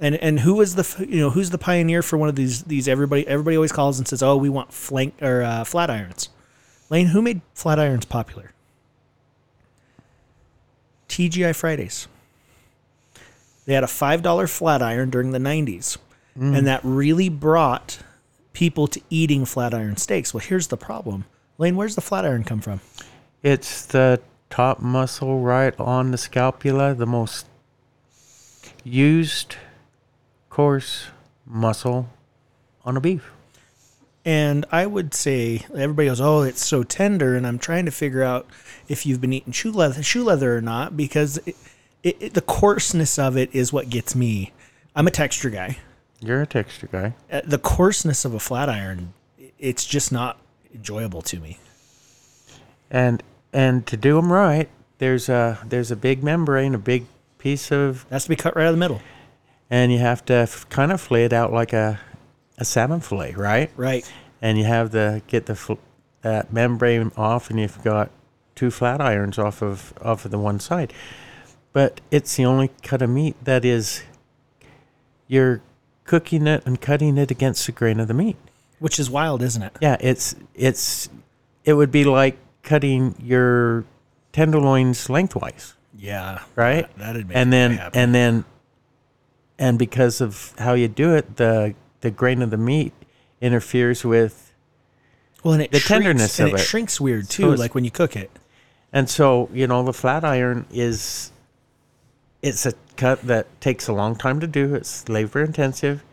And 0.00 0.16
and 0.16 0.40
who 0.40 0.60
is 0.60 0.74
the 0.74 1.06
you 1.06 1.20
know 1.20 1.30
who's 1.30 1.50
the 1.50 1.58
pioneer 1.58 2.02
for 2.02 2.16
one 2.16 2.28
of 2.28 2.34
these 2.34 2.62
these 2.64 2.88
everybody 2.88 3.26
everybody 3.28 3.56
always 3.56 3.72
calls 3.72 3.98
and 3.98 4.08
says 4.08 4.22
oh 4.22 4.36
we 4.36 4.48
want 4.48 4.72
flank 4.72 5.14
or 5.22 5.42
uh, 5.42 5.64
flat 5.64 5.90
irons. 5.90 6.30
Lane, 6.90 7.08
who 7.08 7.20
made 7.20 7.42
flat 7.54 7.78
irons 7.78 8.04
popular? 8.04 8.52
TGI 11.08 11.54
Fridays. 11.54 12.08
They 13.66 13.74
had 13.74 13.84
a 13.84 13.88
five 13.88 14.22
dollar 14.22 14.46
flat 14.46 14.82
iron 14.82 15.10
during 15.10 15.30
the 15.32 15.38
'90s, 15.38 15.96
and 16.36 16.66
that 16.66 16.80
really 16.82 17.28
brought 17.28 17.98
people 18.52 18.86
to 18.88 19.00
eating 19.10 19.44
flat 19.44 19.72
iron 19.74 19.96
steaks. 19.96 20.34
Well, 20.34 20.44
here's 20.46 20.66
the 20.68 20.76
problem, 20.76 21.24
Lane. 21.58 21.76
Where's 21.76 21.94
the 21.94 22.00
flat 22.00 22.24
iron 22.24 22.44
come 22.44 22.60
from? 22.60 22.80
It's 23.42 23.86
the 23.86 24.20
top 24.50 24.80
muscle 24.80 25.40
right 25.40 25.74
on 25.78 26.10
the 26.10 26.18
scapula, 26.18 26.94
the 26.94 27.06
most 27.06 27.46
used 28.84 29.56
coarse 30.50 31.06
muscle 31.46 32.08
on 32.84 32.96
a 32.96 33.00
beef. 33.00 33.30
And 34.26 34.64
I 34.70 34.86
would 34.86 35.12
say 35.12 35.66
everybody 35.74 36.08
goes, 36.08 36.20
"Oh, 36.20 36.42
it's 36.42 36.64
so 36.64 36.82
tender," 36.82 37.36
and 37.36 37.46
I'm 37.46 37.58
trying 37.58 37.84
to 37.84 37.90
figure 37.90 38.22
out 38.22 38.46
if 38.88 39.04
you've 39.04 39.20
been 39.20 39.32
eating 39.32 39.52
shoe 39.52 39.72
leather, 39.72 40.02
shoe 40.02 40.24
leather 40.24 40.56
or 40.56 40.60
not, 40.62 40.96
because 40.96 41.38
it, 41.44 41.56
it, 42.04 42.16
it, 42.20 42.34
the 42.34 42.40
coarseness 42.42 43.18
of 43.18 43.36
it 43.36 43.52
is 43.52 43.72
what 43.72 43.90
gets 43.90 44.14
me. 44.14 44.52
I'm 44.94 45.08
a 45.08 45.10
texture 45.10 45.50
guy. 45.50 45.78
You're 46.20 46.42
a 46.42 46.46
texture 46.46 46.88
guy. 46.90 47.14
Uh, 47.32 47.40
The 47.44 47.58
coarseness 47.58 48.24
of 48.24 48.32
a 48.34 48.38
flat 48.38 48.68
iron, 48.68 49.12
it's 49.58 49.84
just 49.84 50.12
not 50.12 50.38
enjoyable 50.72 51.22
to 51.22 51.40
me. 51.40 51.58
And 52.90 53.22
and 53.52 53.86
to 53.86 53.96
do 53.96 54.14
them 54.16 54.32
right, 54.32 54.68
there's 54.98 55.28
a 55.28 55.58
there's 55.66 55.90
a 55.90 55.96
big 55.96 56.22
membrane, 56.22 56.74
a 56.74 56.78
big 56.78 57.06
piece 57.38 57.70
of, 57.72 58.04
It 58.10 58.12
has 58.14 58.24
to 58.24 58.28
be 58.30 58.36
cut 58.36 58.56
right 58.56 58.64
out 58.64 58.68
of 58.68 58.74
the 58.74 58.80
middle. 58.80 59.00
and 59.70 59.92
you 59.92 59.98
have 59.98 60.24
to 60.26 60.34
f- 60.34 60.66
kind 60.70 60.92
of 60.92 61.00
flay 61.00 61.24
it 61.24 61.32
out 61.32 61.52
like 61.52 61.72
a 61.72 61.98
a 62.58 62.64
salmon 62.64 63.00
fillet, 63.00 63.32
right? 63.34 63.70
Right. 63.76 64.10
And 64.40 64.56
you 64.58 64.64
have 64.64 64.90
to 64.92 65.22
get 65.26 65.46
the 65.46 65.54
fl- 65.56 65.74
that 66.22 66.52
membrane 66.52 67.10
off, 67.16 67.50
and 67.50 67.58
you've 67.58 67.82
got 67.82 68.10
two 68.54 68.70
flat 68.70 69.00
irons 69.00 69.38
off 69.38 69.62
of 69.62 69.92
off 70.02 70.24
of 70.24 70.30
the 70.30 70.38
one 70.38 70.60
side. 70.60 70.92
But 71.74 72.00
it's 72.10 72.34
the 72.36 72.46
only 72.46 72.70
cut 72.82 73.02
of 73.02 73.10
meat 73.10 73.36
that 73.44 73.64
is 73.66 74.02
you're 75.28 75.60
cooking 76.04 76.46
it 76.46 76.64
and 76.64 76.80
cutting 76.80 77.18
it 77.18 77.30
against 77.30 77.66
the 77.66 77.72
grain 77.72 78.00
of 78.00 78.08
the 78.08 78.14
meat. 78.14 78.36
Which 78.78 78.98
is 78.98 79.10
wild, 79.10 79.42
isn't 79.42 79.62
it? 79.62 79.72
Yeah, 79.82 79.96
it's 80.00 80.34
it's 80.54 81.08
it 81.64 81.74
would 81.74 81.90
be 81.90 82.04
like 82.04 82.38
cutting 82.62 83.14
your 83.22 83.84
tenderloins 84.32 85.10
lengthwise, 85.10 85.74
Yeah. 85.98 86.40
right? 86.54 86.86
That'd 86.96 87.28
make 87.28 87.36
and 87.36 87.52
then 87.52 87.80
and 87.92 88.14
then 88.14 88.44
and 89.58 89.78
because 89.78 90.20
of 90.20 90.54
how 90.58 90.74
you 90.74 90.88
do 90.88 91.14
it, 91.14 91.36
the 91.36 91.74
the 92.02 92.10
grain 92.10 92.40
of 92.40 92.50
the 92.50 92.56
meat 92.56 92.92
interferes 93.40 94.04
with 94.04 94.52
well, 95.42 95.54
and 95.54 95.62
it 95.62 95.72
the 95.72 95.80
shrinks, 95.80 96.04
tenderness 96.04 96.38
and 96.38 96.48
of 96.50 96.54
it 96.54 96.60
it. 96.60 96.64
shrinks 96.64 97.00
weird 97.00 97.28
too, 97.28 97.46
it's- 97.46 97.58
like 97.58 97.74
when 97.74 97.84
you 97.84 97.90
cook 97.90 98.14
it. 98.16 98.30
And 98.92 99.10
so, 99.10 99.48
you 99.52 99.66
know, 99.66 99.82
the 99.82 99.92
flat 99.92 100.24
iron 100.24 100.66
is 100.72 101.32
it's 102.44 102.66
a 102.66 102.74
cut 102.98 103.22
that 103.22 103.46
takes 103.62 103.88
a 103.88 103.92
long 103.94 104.14
time 104.14 104.38
to 104.38 104.46
do. 104.46 104.74
It's 104.74 105.08
labor 105.08 105.42
intensive. 105.42 106.04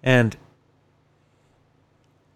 And 0.00 0.36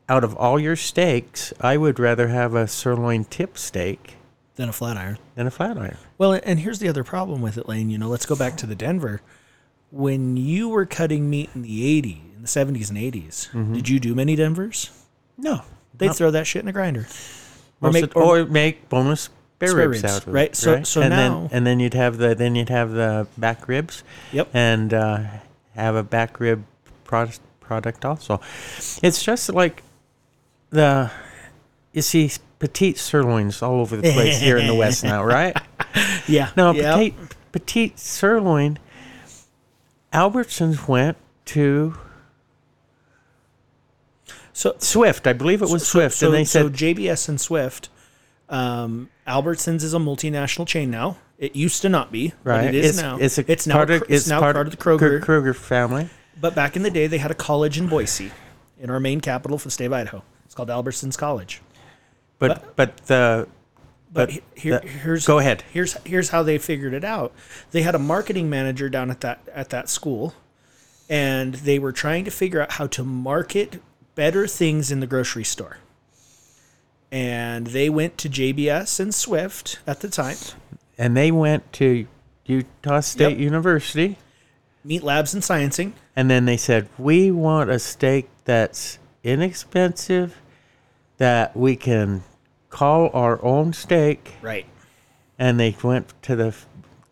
out 0.09 0.25
of 0.25 0.35
all 0.37 0.59
your 0.59 0.75
steaks, 0.75 1.53
I 1.61 1.77
would 1.77 2.01
rather 2.01 2.29
have 2.29 2.55
a 2.57 2.67
sirloin 2.67 3.25
tip 3.25 3.57
steak 3.57 4.15
Than 4.57 4.69
a 4.69 4.73
flat 4.73 4.97
iron. 4.97 5.19
than 5.37 5.47
a 5.47 5.53
flat 5.53 5.79
iron. 5.79 5.99
Well, 6.19 6.33
and 6.33 6.59
here's 6.59 6.81
the 6.81 6.89
other 6.89 7.05
problem 7.05 7.41
with 7.43 7.57
it, 7.57 7.69
Lane. 7.69 7.91
You 7.91 7.99
know, 7.99 8.09
let's 8.09 8.27
go 8.27 8.35
back 8.35 8.57
to 8.57 8.67
the 8.67 8.75
Denver. 8.75 9.21
When 9.93 10.37
you 10.37 10.69
were 10.69 10.85
cutting 10.85 11.31
meat 11.31 11.51
in 11.55 11.63
the 11.63 12.03
80s, 12.03 12.35
in 12.35 12.43
the 12.43 12.49
70s 12.49 12.89
and 12.89 12.99
80s, 12.99 13.51
mm-hmm. 13.51 13.75
did 13.75 13.89
you 13.89 14.01
do 14.01 14.17
many 14.17 14.35
Denvers? 14.35 14.91
No. 15.39 15.63
They'd 15.95 16.13
throw 16.13 16.33
that 16.33 16.49
shit 16.49 16.61
in 16.61 16.67
the 16.67 16.73
grinder. 16.73 17.07
most 17.81 17.95
make- 17.95 18.05
of- 18.05 18.17
or, 18.17 18.45
make 18.47 18.89
boneless 18.89 19.29
spare, 19.57 19.69
Spare 19.71 19.89
ribs, 19.89 20.03
ribs, 20.03 20.15
out 20.15 20.27
of 20.27 20.33
right? 20.35 20.49
it. 20.51 20.57
So- 20.57 20.83
so 20.83 21.01
and 21.03 21.11
now- 21.11 21.17
then 21.41 21.49
and 21.53 21.67
then 21.67 21.81
you'd 21.81 21.95
have 21.95 22.19
the 22.19 22.35
then 22.35 22.55
you'd 22.55 22.69
have 22.69 22.91
the 22.93 23.27
back 23.37 23.69
ribs 23.69 24.03
Yep. 24.33 24.49
and 24.55 24.93
uh, 24.95 25.19
have 25.75 25.95
a 25.95 26.03
back 26.03 26.39
rib 26.41 26.65
product 27.05 27.41
product 27.61 28.05
also. 28.05 28.41
It's 29.03 29.23
just 29.23 29.53
like 29.53 29.83
the 30.71 31.11
you 31.93 32.03
see 32.03 32.31
petite 32.59 32.97
sirloins 32.99 33.63
all 33.63 33.81
over 33.81 33.97
the 33.97 34.13
place 34.13 34.39
here 34.41 34.57
in 34.57 34.67
the 34.67 34.75
West 34.75 35.05
now, 35.05 35.25
right? 35.37 35.57
Yeah. 36.29 36.51
Now 36.57 36.73
Yep. 36.73 36.95
petite 36.95 37.15
petite 37.53 37.99
sirloin. 37.99 38.79
Albertsons 40.13 40.87
went 40.89 41.17
to 41.47 41.97
So 44.53 44.75
Swift, 44.79 45.27
I 45.27 45.33
believe 45.35 45.61
it 45.61 45.69
was 45.69 45.87
so, 45.87 45.99
Swift, 45.99 46.17
so, 46.17 46.27
and 46.27 46.35
they 46.35 46.45
so 46.45 46.65
said, 46.69 46.73
JBS 46.73 47.29
and 47.29 47.39
Swift. 47.41 47.89
Um, 48.49 49.11
Albertsons 49.27 49.83
is 49.83 49.95
a 49.95 49.99
multinational 49.99 50.67
chain 50.67 50.91
now. 50.91 51.17
It 51.39 51.55
used 51.55 51.83
to 51.83 51.89
not 51.89 52.11
be, 52.11 52.33
right, 52.45 52.67
but 52.67 52.75
it 52.75 52.75
is 52.77 52.91
it's, 52.91 53.03
now. 53.03 53.19
it's 53.19 53.39
a 53.39 53.53
it's 53.53 53.67
now 53.67 53.75
part 53.75 53.91
of, 53.91 54.03
it's, 54.03 54.11
it's 54.11 54.29
now 54.29 54.41
part, 54.41 54.55
part 54.55 54.67
of 54.67 54.71
the 54.71 54.77
Kroger. 54.79 55.21
Kroger 55.21 55.55
family. 55.55 56.09
But 56.41 56.55
back 56.55 56.77
in 56.77 56.83
the 56.83 56.91
day, 56.91 57.07
they 57.07 57.19
had 57.19 57.31
a 57.31 57.35
college 57.35 57.79
in 57.79 57.89
Boise, 57.89 58.31
in 58.81 58.89
our 58.91 59.01
main 59.01 59.21
capital 59.21 59.59
for 59.59 59.69
the 59.69 59.73
state 59.73 59.87
of 59.87 59.93
Idaho. 59.93 60.23
It's 60.45 60.55
called 60.55 60.69
Albertsons 60.69 61.17
College. 61.19 61.61
But 62.39 62.77
but 62.77 62.97
the 63.07 63.49
But 64.13 64.31
But 64.31 64.43
here, 64.55 64.81
the- 64.81 64.89
here's 64.89 65.27
go 65.27 65.39
ahead. 65.39 65.63
Here's 65.73 65.95
here's 66.05 66.31
how 66.31 66.43
they 66.43 66.59
figured 66.59 66.95
it 66.95 67.05
out. 67.05 67.33
They 67.71 67.83
had 67.83 67.95
a 67.95 67.99
marketing 67.99 68.49
manager 68.49 68.89
down 68.89 69.11
at 69.11 69.21
that 69.23 69.41
at 69.53 69.71
that 69.71 69.89
school, 69.89 70.35
and 71.09 71.55
they 71.55 71.79
were 71.79 71.93
trying 71.93 72.25
to 72.25 72.31
figure 72.31 72.61
out 72.61 72.73
how 72.73 72.87
to 72.89 73.05
market 73.05 73.83
better 74.15 74.47
things 74.47 74.91
in 74.91 75.01
the 75.01 75.07
grocery 75.07 75.45
store. 75.45 75.79
And 77.13 77.69
they 77.69 77.89
went 77.89 78.19
to 78.19 78.29
JBS 78.29 78.99
and 79.01 79.15
Swift 79.15 79.79
at 79.87 80.01
the 80.01 80.09
time, 80.09 80.37
and 80.99 81.17
they 81.17 81.31
went 81.31 81.73
to 81.75 82.07
Utah 82.47 83.01
State 83.01 83.31
Yep. 83.33 83.39
University, 83.41 84.19
Meat 84.85 85.03
Labs 85.03 85.33
and 85.35 85.43
Sciencing. 85.43 85.93
and 86.17 86.31
then 86.31 86.45
they 86.47 86.57
said, 86.57 86.89
"We 86.99 87.31
want 87.31 87.71
a 87.71 87.79
steak 87.79 88.29
that's 88.45 88.99
inexpensive, 89.23 90.37
that 91.19 91.57
we 91.57 91.77
can 91.77 92.23
call 92.71 93.11
our 93.15 93.43
own 93.45 93.73
steak." 93.73 94.35
Right. 94.43 94.67
And 95.39 95.61
they 95.61 95.77
went 95.83 96.13
to 96.23 96.35
the 96.37 96.55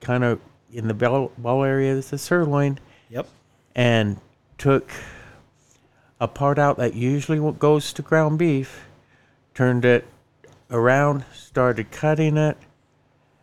kind 0.00 0.24
of 0.24 0.40
in 0.72 0.88
the 0.88 0.94
bell, 0.94 1.30
ball 1.38 1.62
area, 1.62 1.94
the 2.00 2.18
sirloin, 2.18 2.78
Yep. 3.10 3.28
and 3.76 4.16
took 4.58 4.90
a 6.20 6.26
part 6.26 6.58
out 6.58 6.78
that 6.78 6.94
usually 6.94 7.38
goes 7.58 7.92
to 7.92 8.02
ground 8.02 8.38
beef, 8.38 8.86
turned 9.54 9.84
it 9.84 10.06
around, 10.70 11.24
started 11.34 11.90
cutting 11.90 12.36
it, 12.36 12.56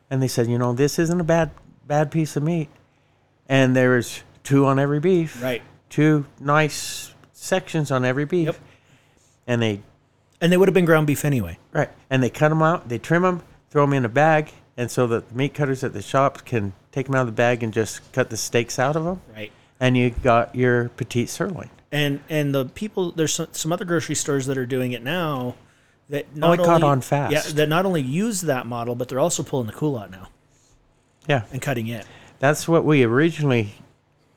and 0.09 0.21
they 0.21 0.27
said, 0.27 0.47
you 0.47 0.57
know, 0.57 0.73
this 0.73 0.99
isn't 0.99 1.19
a 1.19 1.23
bad 1.23 1.51
bad 1.87 2.11
piece 2.11 2.35
of 2.35 2.43
meat, 2.43 2.69
and 3.49 3.75
there's 3.75 4.23
two 4.43 4.65
on 4.65 4.79
every 4.79 4.99
beef, 4.99 5.41
Right. 5.41 5.61
two 5.89 6.25
nice 6.39 7.13
sections 7.33 7.91
on 7.91 8.05
every 8.05 8.25
beef, 8.25 8.47
Yep. 8.47 8.55
and 9.47 9.61
they 9.61 9.81
And 10.41 10.51
they 10.51 10.57
would 10.57 10.67
have 10.67 10.73
been 10.73 10.85
ground 10.85 11.05
beef 11.07 11.23
anyway. 11.25 11.57
right, 11.71 11.89
and 12.09 12.23
they 12.23 12.29
cut 12.29 12.49
them 12.49 12.61
out, 12.61 12.89
they 12.89 12.97
trim 12.97 13.21
them, 13.23 13.41
throw 13.69 13.83
them 13.85 13.93
in 13.93 14.05
a 14.05 14.09
bag, 14.09 14.51
and 14.77 14.89
so 14.89 15.05
that 15.07 15.29
the 15.29 15.35
meat 15.35 15.53
cutters 15.53 15.83
at 15.83 15.93
the 15.93 16.01
shops 16.01 16.41
can 16.41 16.73
take 16.91 17.05
them 17.07 17.15
out 17.15 17.21
of 17.21 17.27
the 17.27 17.31
bag 17.33 17.61
and 17.63 17.73
just 17.73 17.99
cut 18.13 18.29
the 18.29 18.37
steaks 18.37 18.79
out 18.79 18.95
of 18.95 19.03
them, 19.03 19.21
Right. 19.35 19.51
and 19.79 19.95
you 19.97 20.09
got 20.09 20.55
your 20.55 20.89
petite 20.89 21.29
sirloin. 21.29 21.69
And 21.91 22.21
and 22.29 22.55
the 22.55 22.65
people 22.65 23.11
there's 23.11 23.33
some, 23.33 23.47
some 23.51 23.71
other 23.73 23.85
grocery 23.85 24.15
stores 24.15 24.45
that 24.47 24.57
are 24.57 24.65
doing 24.65 24.93
it 24.93 25.03
now 25.03 25.55
that 26.11 26.35
not 26.35 26.49
Oh, 26.51 26.53
it 26.53 26.57
caught 26.65 26.75
only- 26.83 26.87
on 26.87 27.01
fast. 27.01 27.33
Yeah, 27.33 27.41
that 27.55 27.67
not 27.69 27.85
only 27.85 28.01
use 28.01 28.41
that 28.41 28.65
model, 28.67 28.93
but 28.95 29.07
they're 29.09 29.19
also 29.19 29.41
pulling 29.43 29.65
the 29.67 29.73
culotte 29.73 30.11
now 30.11 30.27
Yeah, 31.27 31.43
and 31.51 31.61
cutting 31.61 31.87
it. 31.87 32.05
that's 32.39 32.67
what 32.67 32.85
we 32.85 33.03
originally 33.03 33.73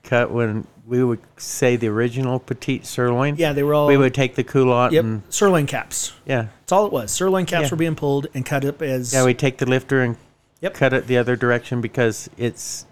cut 0.02 0.30
when 0.30 0.66
we 0.86 1.02
would 1.02 1.20
say 1.36 1.76
the 1.76 1.88
original 1.88 2.38
petite 2.38 2.84
sirloin. 2.86 3.36
Yeah, 3.38 3.52
they 3.52 3.62
were 3.62 3.74
all 3.74 3.86
we 3.86 3.96
would 3.96 4.14
take 4.14 4.34
the 4.34 4.44
culotte 4.44 4.92
yep 4.92 5.02
and 5.04 5.22
sirloin 5.30 5.66
caps. 5.66 6.12
yeah, 6.26 6.46
That's 6.60 6.72
all 6.72 6.86
it 6.86 6.92
was. 6.92 7.10
Sirloin 7.10 7.46
caps 7.46 7.64
Yeah. 7.64 7.70
were 7.70 7.76
being 7.76 7.96
pulled 7.96 8.26
and 8.34 8.44
cut 8.46 8.64
up 8.64 8.80
as 8.82 9.12
yeah, 9.12 9.24
we 9.24 9.34
take 9.34 9.58
the 9.58 9.66
lifter 9.66 10.00
and 10.02 10.16
Yep. 10.60 10.74
cut 10.74 10.92
it 10.92 11.06
the 11.06 11.16
other 11.18 11.36
direction 11.36 11.80
because 11.80 12.28
it's 12.36 12.86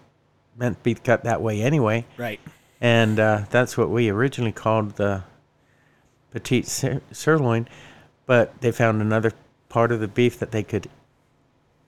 meant 0.56 0.78
to 0.78 0.82
be 0.82 0.94
cut 0.94 1.24
that 1.24 1.40
way 1.42 1.62
anyway, 1.62 2.04
right. 2.18 2.40
and 2.80 3.18
uh, 3.20 3.42
that's 3.50 3.76
what 3.78 3.88
we 3.90 4.08
originally 4.10 4.52
called 4.52 4.96
the 4.96 5.22
petite 6.32 6.66
sir- 6.66 7.00
sirloin. 7.12 7.68
But 8.26 8.60
they 8.60 8.72
found 8.72 9.00
another 9.02 9.32
part 9.68 9.90
of 9.92 10.00
the 10.00 10.08
beef 10.08 10.38
that 10.38 10.50
they 10.52 10.62
could 10.62 10.88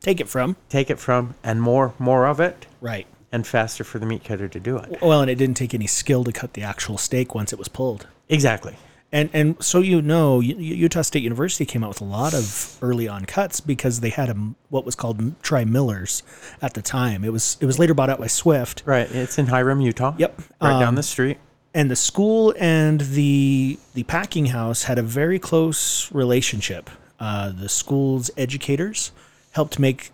Take 0.01 0.21
it 0.21 0.29
from 0.29 0.57
take 0.69 0.91
it 0.91 0.99
from, 0.99 1.35
and 1.43 1.63
more 1.63 1.95
more 1.99 2.27
of 2.27 2.39
it, 2.39 2.67
right. 2.83 3.07
and 3.33 3.47
faster 3.47 3.85
for 3.85 3.99
the 3.99 4.05
meat 4.05 4.23
cutter 4.23 4.49
to 4.49 4.61
do 4.61 4.77
it. 4.77 4.99
Well, 5.01 5.23
and 5.23 5.31
it 5.31 5.37
didn't 5.37 5.57
take 5.57 5.73
any 5.73 5.87
skill 5.87 6.25
to 6.25 6.33
cut 6.33 6.53
the 6.53 6.63
actual 6.63 6.99
steak 6.99 7.35
once 7.35 7.55
it 7.55 7.59
was 7.59 7.69
pulled. 7.69 8.07
Exactly. 8.29 8.77
And 9.13 9.31
and 9.33 9.57
so 9.65 9.79
you 9.81 10.03
know, 10.03 10.41
U- 10.41 10.57
U- 10.57 10.75
Utah 10.75 11.01
State 11.03 11.23
University 11.23 11.65
came 11.65 11.83
out 11.83 11.89
with 11.89 12.03
a 12.03 12.05
lot 12.05 12.35
of 12.35 12.77
early 12.83 13.09
on 13.09 13.25
cuts 13.25 13.61
because 13.61 14.01
they 14.01 14.11
had 14.11 14.29
a 14.29 14.33
m- 14.33 14.57
what 14.69 14.85
was 14.85 14.95
called 14.95 15.41
Tri 15.43 15.65
Millers 15.65 16.23
at 16.61 16.75
the 16.75 16.83
time. 16.83 17.25
It 17.25 17.33
was 17.33 17.57
it 17.61 17.65
was 17.67 17.79
later 17.79 17.95
bought 17.95 18.11
out 18.11 18.19
by 18.21 18.27
Swift. 18.27 18.83
Right. 18.85 19.11
It's 19.11 19.39
in 19.39 19.47
Hyrum, 19.47 19.81
Utah. 19.81 20.15
Yep. 20.19 20.39
Right 20.61 20.81
down 20.81 20.89
Um, 20.89 20.95
the 20.97 21.03
street. 21.03 21.39
And 21.75 21.91
the 21.91 21.97
school 21.97 22.55
and 22.59 23.01
the 23.01 23.79
the 23.95 24.05
packing 24.05 24.47
house 24.47 24.85
had 24.85 24.99
a 24.99 25.03
very 25.03 25.39
close 25.39 26.11
relationship. 26.13 26.89
Uh, 27.21 27.51
the 27.51 27.69
school's 27.69 28.31
educators 28.37 29.13
helped 29.53 29.79
make 29.79 30.11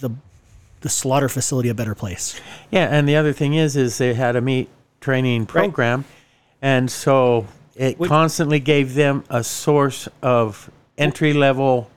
the 0.00 0.10
the 0.80 0.88
slaughter 0.88 1.28
facility 1.28 1.68
a 1.68 1.74
better 1.74 1.94
place. 1.94 2.40
Yeah, 2.70 2.88
and 2.90 3.08
the 3.08 3.16
other 3.16 3.32
thing 3.32 3.54
is, 3.54 3.76
is 3.76 3.98
they 3.98 4.14
had 4.14 4.34
a 4.36 4.40
meat 4.40 4.68
training 5.00 5.46
program, 5.46 6.04
and 6.60 6.90
so 6.90 7.46
it 7.76 7.98
Which- 7.98 8.08
constantly 8.08 8.58
gave 8.58 8.94
them 8.94 9.24
a 9.30 9.44
source 9.44 10.08
of 10.22 10.70
entry 10.98 11.32
level. 11.32 11.90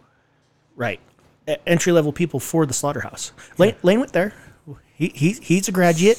Right. 0.75 0.99
Entry 1.65 1.91
level 1.93 2.11
people 2.11 2.39
for 2.39 2.65
the 2.65 2.73
slaughterhouse. 2.73 3.31
Lane, 3.57 3.75
Lane 3.83 3.99
went 3.99 4.13
there. 4.13 4.33
He, 4.95 5.09
he 5.09 5.33
he's 5.33 5.67
a 5.67 5.71
graduate, 5.71 6.17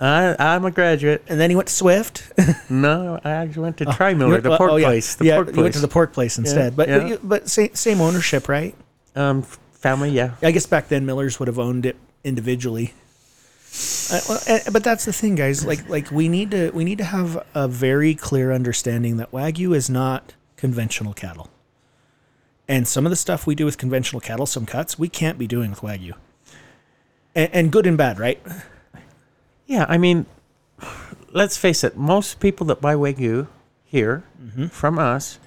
I, 0.00 0.34
I'm 0.38 0.64
a 0.64 0.70
graduate. 0.70 1.22
and 1.28 1.38
then 1.38 1.50
he 1.50 1.56
went 1.56 1.68
to 1.68 1.74
Swift. 1.74 2.32
No, 2.70 3.20
I 3.22 3.30
actually 3.30 3.62
went 3.62 3.76
to 3.78 3.84
You 3.84 3.90
Trimiller, 3.90 4.30
went- 4.30 4.42
the 4.42 4.52
oh, 4.52 4.56
pork 4.56 4.70
oh, 4.72 4.76
yeah. 4.76 4.86
place. 4.86 5.14
The 5.14 5.24
yeah, 5.26 5.36
pork 5.36 5.48
you 5.48 5.52
place. 5.54 5.62
went 5.62 5.74
to 5.74 5.80
the 5.80 5.88
pork 5.88 6.12
place 6.12 6.38
instead. 6.38 6.74
but 6.74 6.88
yeah. 6.88 7.16
but 7.22 7.48
same, 7.48 7.74
same 7.74 8.00
ownership, 8.00 8.48
right? 8.48 8.74
um, 9.14 9.42
family, 9.72 10.10
yeah. 10.10 10.34
I 10.42 10.50
guess 10.52 10.66
back 10.66 10.88
then 10.88 11.04
Millers 11.04 11.38
would 11.38 11.48
have 11.48 11.58
owned 11.58 11.84
it 11.86 11.96
individually. 12.24 12.94
Uh, 14.10 14.20
well, 14.28 14.40
eh, 14.46 14.60
but 14.72 14.84
that's 14.84 15.04
the 15.04 15.12
thing, 15.12 15.34
guys. 15.34 15.64
Like 15.64 15.88
like 15.88 16.10
we 16.10 16.28
need 16.28 16.50
to 16.50 16.70
we 16.70 16.84
need 16.84 16.98
to 16.98 17.04
have 17.04 17.42
a 17.54 17.68
very 17.68 18.14
clear 18.14 18.52
understanding 18.52 19.16
that 19.16 19.30
wagyu 19.32 19.74
is 19.74 19.88
not 19.90 20.34
conventional 20.56 21.14
cattle. 21.14 21.50
And 22.68 22.86
some 22.86 23.06
of 23.06 23.10
the 23.10 23.16
stuff 23.16 23.46
we 23.46 23.54
do 23.54 23.64
with 23.64 23.78
conventional 23.78 24.20
cattle, 24.20 24.46
some 24.46 24.66
cuts, 24.66 24.98
we 24.98 25.08
can't 25.08 25.38
be 25.38 25.46
doing 25.46 25.70
with 25.70 25.80
wagyu. 25.80 26.12
And, 27.34 27.50
and 27.52 27.72
good 27.72 27.86
and 27.86 27.98
bad, 27.98 28.18
right? 28.18 28.40
Yeah, 29.66 29.86
I 29.88 29.98
mean, 29.98 30.26
let's 31.32 31.56
face 31.56 31.84
it. 31.84 31.96
Most 31.96 32.40
people 32.40 32.66
that 32.66 32.80
buy 32.80 32.94
wagyu 32.94 33.46
here 33.84 34.24
Mm-hmm. 34.42 34.66
from 34.66 34.98
us, 34.98 35.38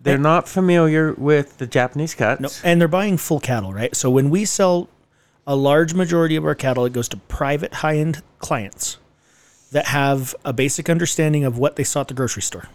they're 0.00 0.18
not 0.18 0.48
familiar 0.48 1.12
with 1.14 1.58
the 1.58 1.66
Japanese 1.66 2.14
cuts. 2.14 2.40
No, 2.40 2.48
and 2.68 2.80
they're 2.80 2.88
buying 2.88 3.16
full 3.16 3.38
cattle, 3.38 3.72
right? 3.72 3.94
So 3.94 4.10
when 4.10 4.30
we 4.30 4.44
sell 4.44 4.88
a 5.46 5.54
large 5.54 5.94
majority 5.94 6.34
of 6.36 6.44
our 6.44 6.56
cattle, 6.56 6.84
it 6.86 6.92
goes 6.92 7.08
to 7.10 7.16
private 7.16 7.72
high-end 7.74 8.22
clients 8.40 8.98
that 9.70 9.86
have 9.86 10.34
a 10.44 10.52
basic 10.52 10.90
understanding 10.90 11.44
of 11.44 11.56
what 11.56 11.76
they 11.76 11.84
saw 11.84 12.00
at 12.00 12.08
the 12.08 12.14
grocery 12.14 12.42
store. 12.42 12.68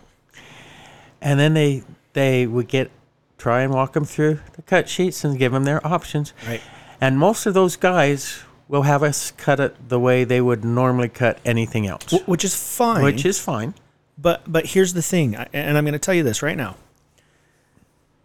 and 1.21 1.37
then 1.39 1.53
they 1.53 1.83
they 2.13 2.47
would 2.47 2.69
get 2.69 2.89
try 3.37 3.61
and 3.61 3.73
walk 3.73 3.91
them 3.93 4.05
through 4.05 4.39
the 4.53 4.61
cut 4.61 4.87
sheets 4.87 5.25
and 5.25 5.37
give 5.37 5.51
them 5.51 5.65
their 5.65 5.85
options. 5.85 6.31
Right. 6.47 6.61
And 7.01 7.19
most 7.19 7.45
of 7.45 7.53
those 7.53 7.75
guys 7.75 8.44
will 8.67 8.81
have 8.83 9.03
us 9.03 9.31
cut 9.31 9.59
it 9.59 9.89
the 9.89 9.99
way 9.99 10.23
they 10.23 10.41
would 10.41 10.63
normally 10.65 11.09
cut 11.09 11.39
anything 11.45 11.85
else, 11.87 12.11
Wh- 12.11 12.27
Which 12.27 12.43
is 12.43 12.55
fine. 12.55 13.03
which 13.03 13.25
is 13.25 13.39
fine. 13.39 13.73
But 14.17 14.41
but 14.47 14.67
here's 14.67 14.93
the 14.93 15.01
thing, 15.01 15.35
I- 15.35 15.47
and 15.53 15.77
I'm 15.77 15.83
going 15.83 15.93
to 15.93 15.99
tell 15.99 16.15
you 16.15 16.23
this 16.23 16.41
right 16.41 16.57
now. 16.57 16.75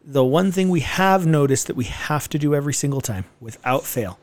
The 0.04 0.24
one 0.24 0.50
thing 0.50 0.70
we 0.70 0.80
have 0.80 1.26
noticed 1.26 1.66
that 1.66 1.76
we 1.76 1.84
have 1.84 2.28
to 2.30 2.38
do 2.38 2.54
every 2.54 2.72
single 2.72 3.00
time, 3.00 3.24
without 3.40 3.84
fail, 3.84 4.18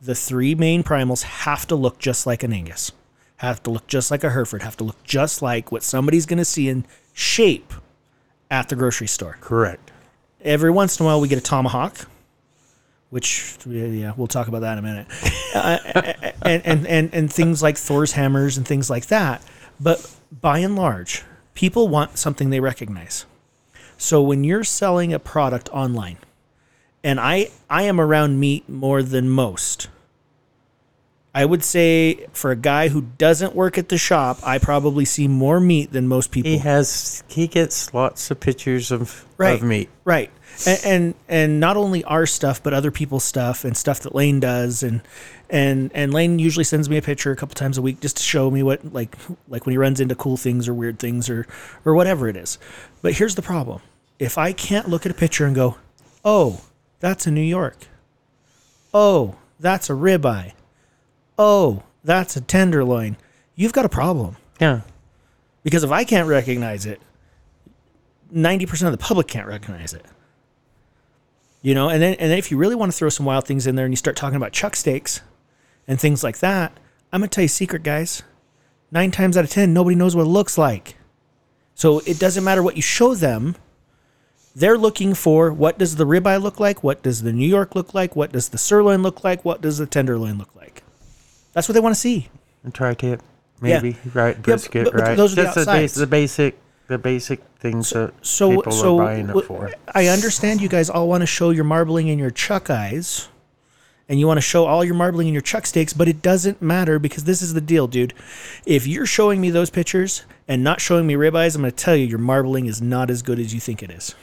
the 0.00 0.14
three 0.14 0.54
main 0.54 0.82
primals 0.82 1.22
have 1.22 1.66
to 1.68 1.74
look 1.74 1.98
just 1.98 2.26
like 2.26 2.42
an 2.42 2.52
Angus, 2.52 2.92
have 3.38 3.62
to 3.64 3.70
look 3.70 3.86
just 3.88 4.10
like 4.10 4.22
a 4.24 4.30
Hereford, 4.30 4.62
have 4.62 4.76
to 4.76 4.84
look 4.84 5.02
just 5.04 5.42
like 5.42 5.72
what 5.72 5.82
somebody's 5.82 6.26
going 6.26 6.38
to 6.38 6.44
see 6.44 6.68
in 6.68 6.84
shape 7.12 7.72
at 8.50 8.68
the 8.68 8.76
grocery 8.76 9.06
store. 9.08 9.36
Correct. 9.40 9.90
Every 10.42 10.70
once 10.70 10.98
in 10.98 11.04
a 11.04 11.06
while, 11.06 11.20
we 11.20 11.28
get 11.28 11.38
a 11.38 11.42
tomahawk, 11.42 12.06
which 13.12 13.58
yeah, 13.66 14.14
we'll 14.16 14.26
talk 14.26 14.48
about 14.48 14.60
that 14.62 14.78
in 14.78 14.78
a 14.78 14.82
minute, 14.82 15.06
uh, 15.54 15.78
and, 16.40 16.64
and 16.64 16.86
and 16.86 17.14
and 17.14 17.30
things 17.30 17.62
like 17.62 17.76
Thor's 17.76 18.12
hammers 18.12 18.56
and 18.56 18.66
things 18.66 18.88
like 18.88 19.08
that. 19.08 19.42
But 19.78 20.10
by 20.40 20.60
and 20.60 20.76
large, 20.76 21.22
people 21.52 21.88
want 21.88 22.16
something 22.16 22.48
they 22.48 22.60
recognize. 22.60 23.26
So 23.98 24.22
when 24.22 24.44
you're 24.44 24.64
selling 24.64 25.12
a 25.12 25.18
product 25.18 25.68
online, 25.74 26.16
and 27.04 27.20
I 27.20 27.50
I 27.68 27.82
am 27.82 28.00
around 28.00 28.40
meat 28.40 28.66
more 28.66 29.02
than 29.02 29.28
most. 29.28 29.88
I 31.34 31.44
would 31.44 31.62
say 31.64 32.26
for 32.32 32.50
a 32.50 32.56
guy 32.56 32.88
who 32.88 33.02
doesn't 33.18 33.54
work 33.54 33.76
at 33.76 33.90
the 33.90 33.98
shop, 33.98 34.38
I 34.42 34.56
probably 34.56 35.04
see 35.04 35.28
more 35.28 35.60
meat 35.60 35.92
than 35.92 36.08
most 36.08 36.30
people. 36.30 36.50
He 36.50 36.58
has 36.58 37.22
he 37.28 37.46
gets 37.46 37.92
lots 37.92 38.30
of 38.30 38.40
pictures 38.40 38.90
of 38.90 39.26
Right. 39.36 39.54
of 39.54 39.62
meat. 39.62 39.90
Right. 40.04 40.30
And, 40.66 40.80
and 40.84 41.14
and 41.28 41.60
not 41.60 41.76
only 41.76 42.04
our 42.04 42.26
stuff, 42.26 42.62
but 42.62 42.74
other 42.74 42.90
people's 42.90 43.24
stuff 43.24 43.64
and 43.64 43.76
stuff 43.76 44.00
that 44.00 44.14
Lane 44.14 44.40
does, 44.40 44.82
and 44.82 45.02
and 45.50 45.90
and 45.94 46.12
Lane 46.12 46.38
usually 46.38 46.64
sends 46.64 46.88
me 46.88 46.96
a 46.96 47.02
picture 47.02 47.30
a 47.30 47.36
couple 47.36 47.54
times 47.54 47.78
a 47.78 47.82
week 47.82 48.00
just 48.00 48.16
to 48.18 48.22
show 48.22 48.50
me 48.50 48.62
what 48.62 48.92
like 48.92 49.16
like 49.48 49.66
when 49.66 49.72
he 49.72 49.78
runs 49.78 50.00
into 50.00 50.14
cool 50.14 50.36
things 50.36 50.68
or 50.68 50.74
weird 50.74 50.98
things 50.98 51.28
or 51.28 51.46
or 51.84 51.94
whatever 51.94 52.28
it 52.28 52.36
is. 52.36 52.58
But 53.00 53.14
here's 53.14 53.34
the 53.34 53.42
problem: 53.42 53.80
if 54.18 54.38
I 54.38 54.52
can't 54.52 54.88
look 54.88 55.04
at 55.06 55.12
a 55.12 55.14
picture 55.14 55.46
and 55.46 55.54
go, 55.54 55.76
"Oh, 56.24 56.62
that's 57.00 57.26
a 57.26 57.30
New 57.30 57.40
York," 57.40 57.86
"Oh, 58.94 59.36
that's 59.60 59.90
a 59.90 59.94
ribeye," 59.94 60.52
"Oh, 61.38 61.82
that's 62.04 62.36
a 62.36 62.40
tenderloin," 62.40 63.16
you've 63.54 63.72
got 63.72 63.84
a 63.84 63.90
problem. 63.90 64.36
Yeah. 64.60 64.82
Because 65.62 65.84
if 65.84 65.92
I 65.92 66.04
can't 66.04 66.28
recognize 66.28 66.86
it, 66.86 67.00
90% 68.34 68.86
of 68.86 68.92
the 68.92 68.98
public 68.98 69.28
can't 69.28 69.46
recognize 69.46 69.92
it. 69.92 70.04
You 71.62 71.74
know, 71.74 71.88
and 71.88 72.02
then 72.02 72.14
and 72.14 72.30
then 72.30 72.38
if 72.38 72.50
you 72.50 72.56
really 72.56 72.74
want 72.74 72.90
to 72.92 72.98
throw 72.98 73.08
some 73.08 73.24
wild 73.24 73.46
things 73.46 73.66
in 73.66 73.76
there 73.76 73.84
and 73.84 73.92
you 73.92 73.96
start 73.96 74.16
talking 74.16 74.36
about 74.36 74.52
chuck 74.52 74.74
steaks 74.76 75.20
and 75.86 76.00
things 76.00 76.24
like 76.24 76.38
that, 76.40 76.72
I'm 77.12 77.20
gonna 77.20 77.28
tell 77.28 77.42
you 77.42 77.46
a 77.46 77.48
secret, 77.48 77.82
guys. 77.84 78.22
Nine 78.90 79.10
times 79.10 79.36
out 79.36 79.44
of 79.44 79.50
ten, 79.50 79.72
nobody 79.72 79.94
knows 79.96 80.14
what 80.16 80.22
it 80.22 80.30
looks 80.30 80.58
like. 80.58 80.96
So 81.74 82.00
it 82.00 82.18
doesn't 82.18 82.44
matter 82.44 82.62
what 82.62 82.76
you 82.76 82.82
show 82.82 83.14
them. 83.14 83.56
They're 84.54 84.76
looking 84.76 85.14
for 85.14 85.50
what 85.52 85.78
does 85.78 85.96
the 85.96 86.04
ribeye 86.04 86.42
look 86.42 86.60
like? 86.60 86.82
What 86.82 87.02
does 87.02 87.22
the 87.22 87.32
New 87.32 87.46
York 87.48 87.74
look 87.74 87.94
like? 87.94 88.14
What 88.14 88.32
does 88.32 88.50
the 88.50 88.58
sirloin 88.58 89.02
look 89.02 89.24
like? 89.24 89.44
What 89.44 89.62
does 89.62 89.78
the 89.78 89.86
tenderloin 89.86 90.36
look 90.36 90.54
like? 90.54 90.82
That's 91.54 91.68
what 91.68 91.72
they 91.74 91.80
want 91.80 91.94
to 91.94 92.00
see. 92.00 92.28
And 92.62 92.74
tri-tip, 92.74 93.22
maybe 93.60 93.96
right 94.12 94.40
brisket, 94.40 94.84
but- 94.84 94.92
but 94.94 95.02
right? 95.02 95.16
those 95.16 95.32
are 95.38 95.44
Just 95.44 95.54
the, 95.54 96.00
the 96.00 96.06
basic, 96.06 96.58
the 96.92 96.98
basic 96.98 97.40
things 97.58 97.90
that 97.90 98.12
so 98.22 98.50
people 98.50 98.72
so 98.72 98.98
are 98.98 99.04
buying 99.04 99.28
it 99.28 99.44
for. 99.44 99.70
I 99.94 100.06
understand 100.06 100.60
you 100.60 100.68
guys 100.68 100.88
all 100.88 101.08
want 101.08 101.22
to 101.22 101.26
show 101.26 101.50
your 101.50 101.64
marbling 101.64 102.10
and 102.10 102.18
your 102.20 102.30
chuck 102.30 102.70
eyes, 102.70 103.28
and 104.08 104.20
you 104.20 104.26
want 104.26 104.36
to 104.36 104.42
show 104.42 104.66
all 104.66 104.84
your 104.84 104.94
marbling 104.94 105.28
and 105.28 105.32
your 105.32 105.42
chuck 105.42 105.66
steaks, 105.66 105.92
but 105.92 106.06
it 106.08 106.22
doesn't 106.22 106.60
matter 106.60 106.98
because 106.98 107.24
this 107.24 107.40
is 107.40 107.54
the 107.54 107.60
deal, 107.60 107.86
dude. 107.86 108.14
If 108.66 108.86
you're 108.86 109.06
showing 109.06 109.40
me 109.40 109.50
those 109.50 109.70
pictures 109.70 110.24
and 110.46 110.62
not 110.62 110.80
showing 110.80 111.06
me 111.06 111.14
ribeyes, 111.14 111.54
I'm 111.54 111.62
going 111.62 111.72
to 111.72 111.76
tell 111.76 111.96
you 111.96 112.06
your 112.06 112.18
marbling 112.18 112.66
is 112.66 112.82
not 112.82 113.10
as 113.10 113.22
good 113.22 113.38
as 113.38 113.54
you 113.54 113.60
think 113.60 113.82
it 113.82 113.90
is. 113.90 114.14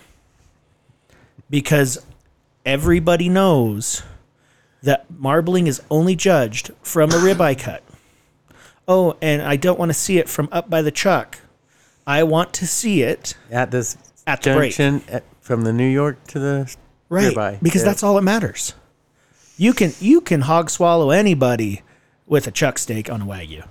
Because 1.50 2.06
everybody 2.66 3.30
knows 3.30 4.04
that 4.84 5.10
marbling 5.10 5.66
is 5.68 5.82
only 5.90 6.16
judged 6.16 6.72
from 6.84 7.10
a 7.10 7.16
ribeye 7.16 7.58
cut. 7.58 7.84
Oh, 8.88 9.18
and 9.22 9.42
I 9.42 9.56
don't 9.56 9.80
want 9.80 9.90
to 9.90 9.98
see 9.98 10.20
it 10.20 10.30
from 10.30 10.50
up 10.52 10.70
by 10.70 10.82
the 10.82 10.92
chuck. 10.92 11.39
I 12.10 12.24
want 12.24 12.54
to 12.54 12.66
see 12.68 13.04
it 13.04 13.36
At 13.52 13.70
this 13.72 13.98
At 14.26 14.42
the 14.42 14.56
break. 14.56 14.74
junction, 14.76 15.04
at, 15.14 15.24
from 15.42 15.62
the 15.64 15.72
New 15.74 15.88
York 15.88 16.18
to 16.28 16.40
the 16.40 16.76
right 17.10 17.36
ribeye. 17.36 17.60
because 17.62 17.82
Yeah. 17.82 17.90
that's 17.90 18.04
all 18.04 18.16
that 18.16 18.24
matters. 18.24 18.74
You 19.58 19.74
can 19.74 19.94
you 20.00 20.22
can 20.22 20.42
hog 20.42 20.70
swallow 20.70 21.12
anybody 21.12 21.82
with 22.26 22.48
a 22.48 22.52
chuck 22.52 22.78
steak 22.80 23.10
on 23.10 23.22
a 23.22 23.26
wagyu, 23.26 23.66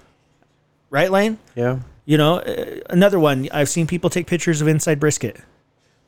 right, 0.90 1.10
Lane? 1.10 1.38
yeah. 1.54 1.78
You 2.04 2.16
know, 2.16 2.36
uh, 2.38 2.80
another 2.88 3.18
one. 3.18 3.48
I've 3.52 3.68
seen 3.68 3.86
people 3.86 4.08
take 4.10 4.26
pictures 4.26 4.60
of 4.62 4.68
inside 4.68 4.98
brisket. 4.98 5.36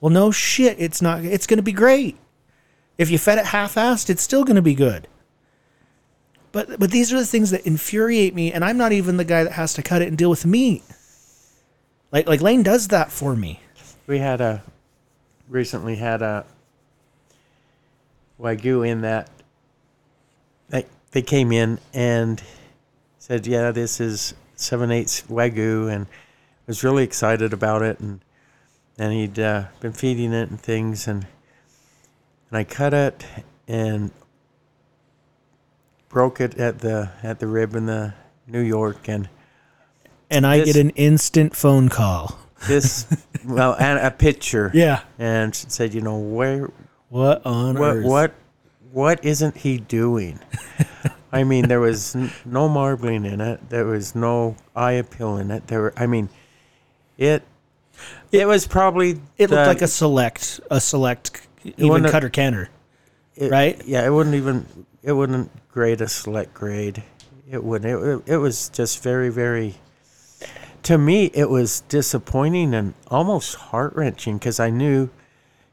Well, 0.00 0.10
no 0.10 0.30
shit, 0.30 0.76
it's 0.80 1.02
not. 1.02 1.24
It's 1.24 1.46
going 1.46 1.58
to 1.58 1.62
be 1.62 1.72
great. 1.72 2.16
If 2.96 3.10
you 3.10 3.18
fed 3.18 3.38
it 3.38 3.46
half-assed, 3.46 4.08
it's 4.08 4.22
still 4.22 4.44
going 4.44 4.56
to 4.56 4.62
be 4.62 4.74
good. 4.74 5.08
But 6.52 6.78
but 6.80 6.90
these 6.90 7.12
are 7.12 7.18
the 7.18 7.26
things 7.26 7.50
that 7.50 7.66
infuriate 7.66 8.34
me, 8.34 8.52
and 8.52 8.64
I'm 8.64 8.76
not 8.78 8.92
even 8.92 9.16
the 9.18 9.24
guy 9.24 9.44
that 9.44 9.52
has 9.52 9.74
to 9.74 9.82
cut 9.82 10.00
it 10.02 10.08
and 10.08 10.16
deal 10.18 10.30
with 10.30 10.44
meat. 10.46 10.82
Like 12.12 12.26
like 12.26 12.40
Lane 12.40 12.62
does 12.62 12.88
that 12.88 13.12
for 13.12 13.36
me. 13.36 13.60
We 14.06 14.18
had 14.18 14.40
a 14.40 14.62
recently 15.48 15.96
had 15.96 16.22
a 16.22 16.44
wagyu 18.40 18.86
in 18.86 19.02
that 19.02 19.30
they 20.68 20.86
they 21.12 21.22
came 21.22 21.52
in 21.52 21.78
and 21.94 22.42
said, 23.18 23.46
"Yeah, 23.46 23.70
this 23.70 24.00
is 24.00 24.34
seven 24.56 24.90
eighths 24.90 25.22
wagyu," 25.22 25.92
and 25.92 26.06
was 26.66 26.82
really 26.82 27.04
excited 27.04 27.52
about 27.52 27.82
it, 27.82 28.00
and 28.00 28.20
and 28.98 29.12
he'd 29.12 29.38
uh, 29.38 29.64
been 29.80 29.92
feeding 29.92 30.32
it 30.32 30.50
and 30.50 30.60
things, 30.60 31.06
and 31.06 31.26
and 32.50 32.58
I 32.58 32.64
cut 32.64 32.92
it 32.92 33.24
and 33.68 34.10
broke 36.08 36.40
it 36.40 36.58
at 36.58 36.80
the 36.80 37.10
at 37.22 37.38
the 37.38 37.46
rib 37.46 37.76
in 37.76 37.86
the 37.86 38.14
New 38.48 38.60
York, 38.60 39.08
and 39.08 39.28
And 40.30 40.46
I 40.46 40.58
This- 40.58 40.66
get 40.74 40.76
an 40.76 40.90
instant 40.90 41.56
phone 41.56 41.88
call. 41.88 42.38
this 42.68 43.06
well 43.44 43.74
and 43.78 43.98
a 43.98 44.10
picture, 44.10 44.70
Yeah. 44.74 45.00
and 45.18 45.54
said, 45.54 45.94
you 45.94 46.00
know 46.02 46.18
where 46.18 46.70
What 47.08 47.44
on 47.46 47.78
what 47.78 47.96
earth? 47.96 48.04
what 48.04 48.34
what 48.92 49.24
isn't 49.24 49.56
he 49.56 49.78
doing? 49.78 50.38
I 51.32 51.44
mean, 51.44 51.68
there 51.68 51.78
was 51.80 52.14
n- 52.16 52.30
no 52.44 52.68
marbling 52.68 53.24
in 53.24 53.40
it. 53.40 53.70
There 53.70 53.84
was 53.86 54.14
no 54.16 54.56
eye 54.74 54.92
appeal 54.92 55.36
in 55.36 55.50
it. 55.52 55.68
There 55.68 55.80
were, 55.80 55.92
I 55.96 56.06
mean, 56.06 56.28
it 57.18 57.42
it 58.32 58.46
was 58.46 58.66
probably 58.66 59.20
It 59.38 59.50
looked 59.50 59.66
like 59.68 59.82
a 59.82 59.88
select, 59.88 60.60
a 60.70 60.80
select, 60.80 61.46
even 61.78 62.04
cutter 62.04 62.28
canner. 62.28 62.68
it- 63.36 63.50
right? 63.50 63.80
Yeah, 63.86 64.04
it 64.06 64.10
wouldn't 64.10 64.34
even 64.36 64.66
it 65.02 65.12
wouldn't 65.12 65.50
grade 65.72 66.00
a 66.02 66.08
select 66.08 66.52
grade. 66.52 67.02
It 67.50 67.62
wouldn't. 67.64 67.90
It, 67.90 68.06
it, 68.28 68.32
it 68.34 68.36
was 68.38 68.68
just 68.68 69.02
very 69.02 69.30
very. 69.30 69.76
To 70.84 70.98
me, 70.98 71.26
it 71.34 71.50
was 71.50 71.82
disappointing 71.82 72.74
and 72.74 72.94
almost 73.08 73.54
heart 73.54 73.94
wrenching 73.94 74.38
because 74.38 74.58
I 74.58 74.70
knew, 74.70 75.10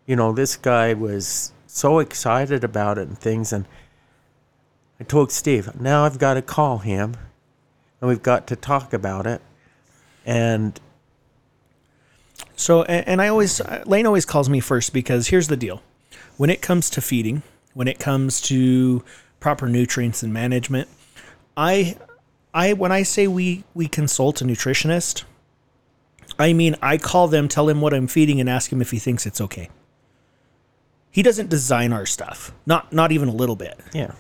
you 0.06 0.16
know, 0.16 0.32
this 0.32 0.56
guy 0.58 0.94
was 0.94 1.54
so 1.66 2.00
excited 2.00 2.64
about 2.64 2.98
it 2.98 3.08
and 3.08 3.18
things, 3.18 3.54
and 3.54 3.66
I 5.00 5.04
told 5.04 5.32
Steve, 5.32 5.80
now 5.80 6.06
I've 6.06 6.20
got 6.20 6.36
to 6.36 6.42
call 6.42 6.80
him, 6.80 7.16
and 8.02 8.10
we've 8.10 8.24
got 8.24 8.48
to 8.48 8.56
talk 8.56 8.94
about 8.94 9.28
it, 9.28 9.42
and 10.26 10.80
So, 12.56 12.84
and, 12.84 13.08
and 13.08 13.22
I 13.22 13.28
always, 13.28 13.62
Lane 13.86 14.06
always 14.06 14.26
calls 14.26 14.50
me 14.50 14.60
first 14.60 14.92
because 14.94 15.28
here's 15.28 15.48
the 15.48 15.58
deal. 15.58 15.82
When 16.38 16.50
it 16.50 16.62
comes 16.62 16.90
to 16.92 17.02
feeding, 17.02 17.44
when 17.74 17.88
it 17.88 18.00
comes 18.00 18.42
to 18.42 19.04
proper 19.40 19.68
nutrients 19.70 20.24
and 20.24 20.34
management, 20.34 20.90
I, 21.56 21.98
I, 22.58 22.74
when 22.74 22.92
I 22.92 23.04
say 23.04 23.28
we, 23.28 23.66
we 23.76 23.88
consult 23.88 24.42
a 24.42 24.44
nutritionist, 24.44 25.26
I 26.40 26.54
mean, 26.54 26.76
I 26.82 26.98
call 26.98 27.28
them, 27.28 27.48
tell 27.48 27.70
him 27.70 27.82
what 27.82 27.94
I'm 27.94 28.08
feeding 28.08 28.40
and 28.40 28.50
ask 28.50 28.74
him 28.74 28.82
if 28.82 28.90
he 28.90 28.98
thinks 28.98 29.28
it's 29.28 29.40
okay. 29.40 29.70
He 31.12 31.22
doesn't 31.22 31.52
design 31.52 31.94
our 31.94 32.08
stuff. 32.08 32.52
Not, 32.66 32.92
not 32.92 33.12
even 33.12 33.30
a 33.30 33.32
little 33.32 33.56
bit. 33.56 33.80
yeah, 33.94 34.14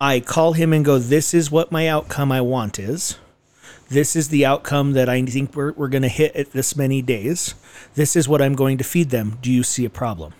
I 0.00 0.20
call 0.20 0.54
him 0.54 0.72
and 0.72 0.82
go, 0.82 0.98
This 0.98 1.34
is 1.34 1.50
what 1.50 1.70
my 1.70 1.86
outcome 1.86 2.32
I 2.32 2.40
want 2.40 2.78
is. 2.78 3.18
This 3.90 4.16
is 4.16 4.30
the 4.30 4.46
outcome 4.46 4.92
that 4.92 5.10
I 5.10 5.22
think 5.22 5.54
we're, 5.54 5.72
we're 5.72 5.88
going 5.88 6.02
to 6.02 6.08
hit 6.08 6.34
at 6.34 6.52
this 6.52 6.74
many 6.74 7.02
days. 7.02 7.54
This 7.96 8.16
is 8.16 8.26
what 8.26 8.40
I'm 8.40 8.54
going 8.54 8.78
to 8.78 8.84
feed 8.84 9.10
them. 9.10 9.36
Do 9.42 9.52
you 9.52 9.62
see 9.62 9.84
a 9.84 9.90
problem? 9.90 10.32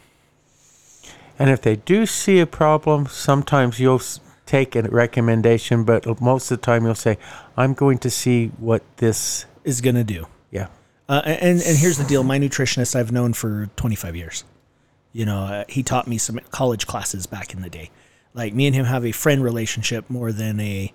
And 1.38 1.50
if 1.50 1.60
they 1.60 1.76
do 1.76 2.06
see 2.06 2.40
a 2.40 2.46
problem, 2.46 3.06
sometimes 3.06 3.80
you'll 3.80 4.00
take 4.46 4.76
a 4.76 4.82
recommendation, 4.82 5.84
but 5.84 6.20
most 6.20 6.50
of 6.50 6.60
the 6.60 6.62
time 6.64 6.84
you'll 6.84 6.94
say, 6.94 7.18
I'm 7.56 7.74
going 7.74 7.98
to 7.98 8.10
see 8.10 8.48
what 8.58 8.82
this, 8.98 9.46
Is 9.64 9.80
going 9.80 9.96
to 9.96 10.04
do. 10.04 10.26
yeah. 10.50 10.68
Uh, 11.08 11.20
and 11.24 11.60
and 11.60 11.76
here's 11.76 11.98
the 11.98 12.04
deal: 12.04 12.22
my 12.24 12.38
nutritionist 12.38 12.96
I've 12.96 13.12
known 13.12 13.34
for 13.34 13.66
25 13.76 14.16
years. 14.16 14.44
You 15.12 15.26
know, 15.26 15.40
uh, 15.40 15.64
he 15.68 15.82
taught 15.82 16.08
me 16.08 16.16
some 16.16 16.40
college 16.50 16.86
classes 16.86 17.26
back 17.26 17.52
in 17.52 17.60
the 17.60 17.68
day. 17.68 17.90
Like 18.32 18.54
me 18.54 18.66
and 18.66 18.74
him 18.74 18.86
have 18.86 19.04
a 19.04 19.12
friend 19.12 19.44
relationship 19.44 20.08
more 20.08 20.32
than 20.32 20.58
a 20.60 20.92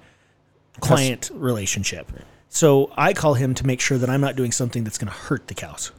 client 0.82 1.30
relationship. 1.34 2.12
So 2.50 2.92
I 2.98 3.14
call 3.14 3.36
him 3.36 3.54
to 3.54 3.68
make 3.68 3.80
sure 3.80 3.98
that 4.00 4.10
I'm 4.10 4.20
not 4.22 4.36
doing 4.36 4.52
something 4.52 4.84
that's 4.84 4.98
going 4.98 5.12
to 5.12 5.18
hurt 5.18 5.48
the 5.48 5.54
cows. 5.54 5.92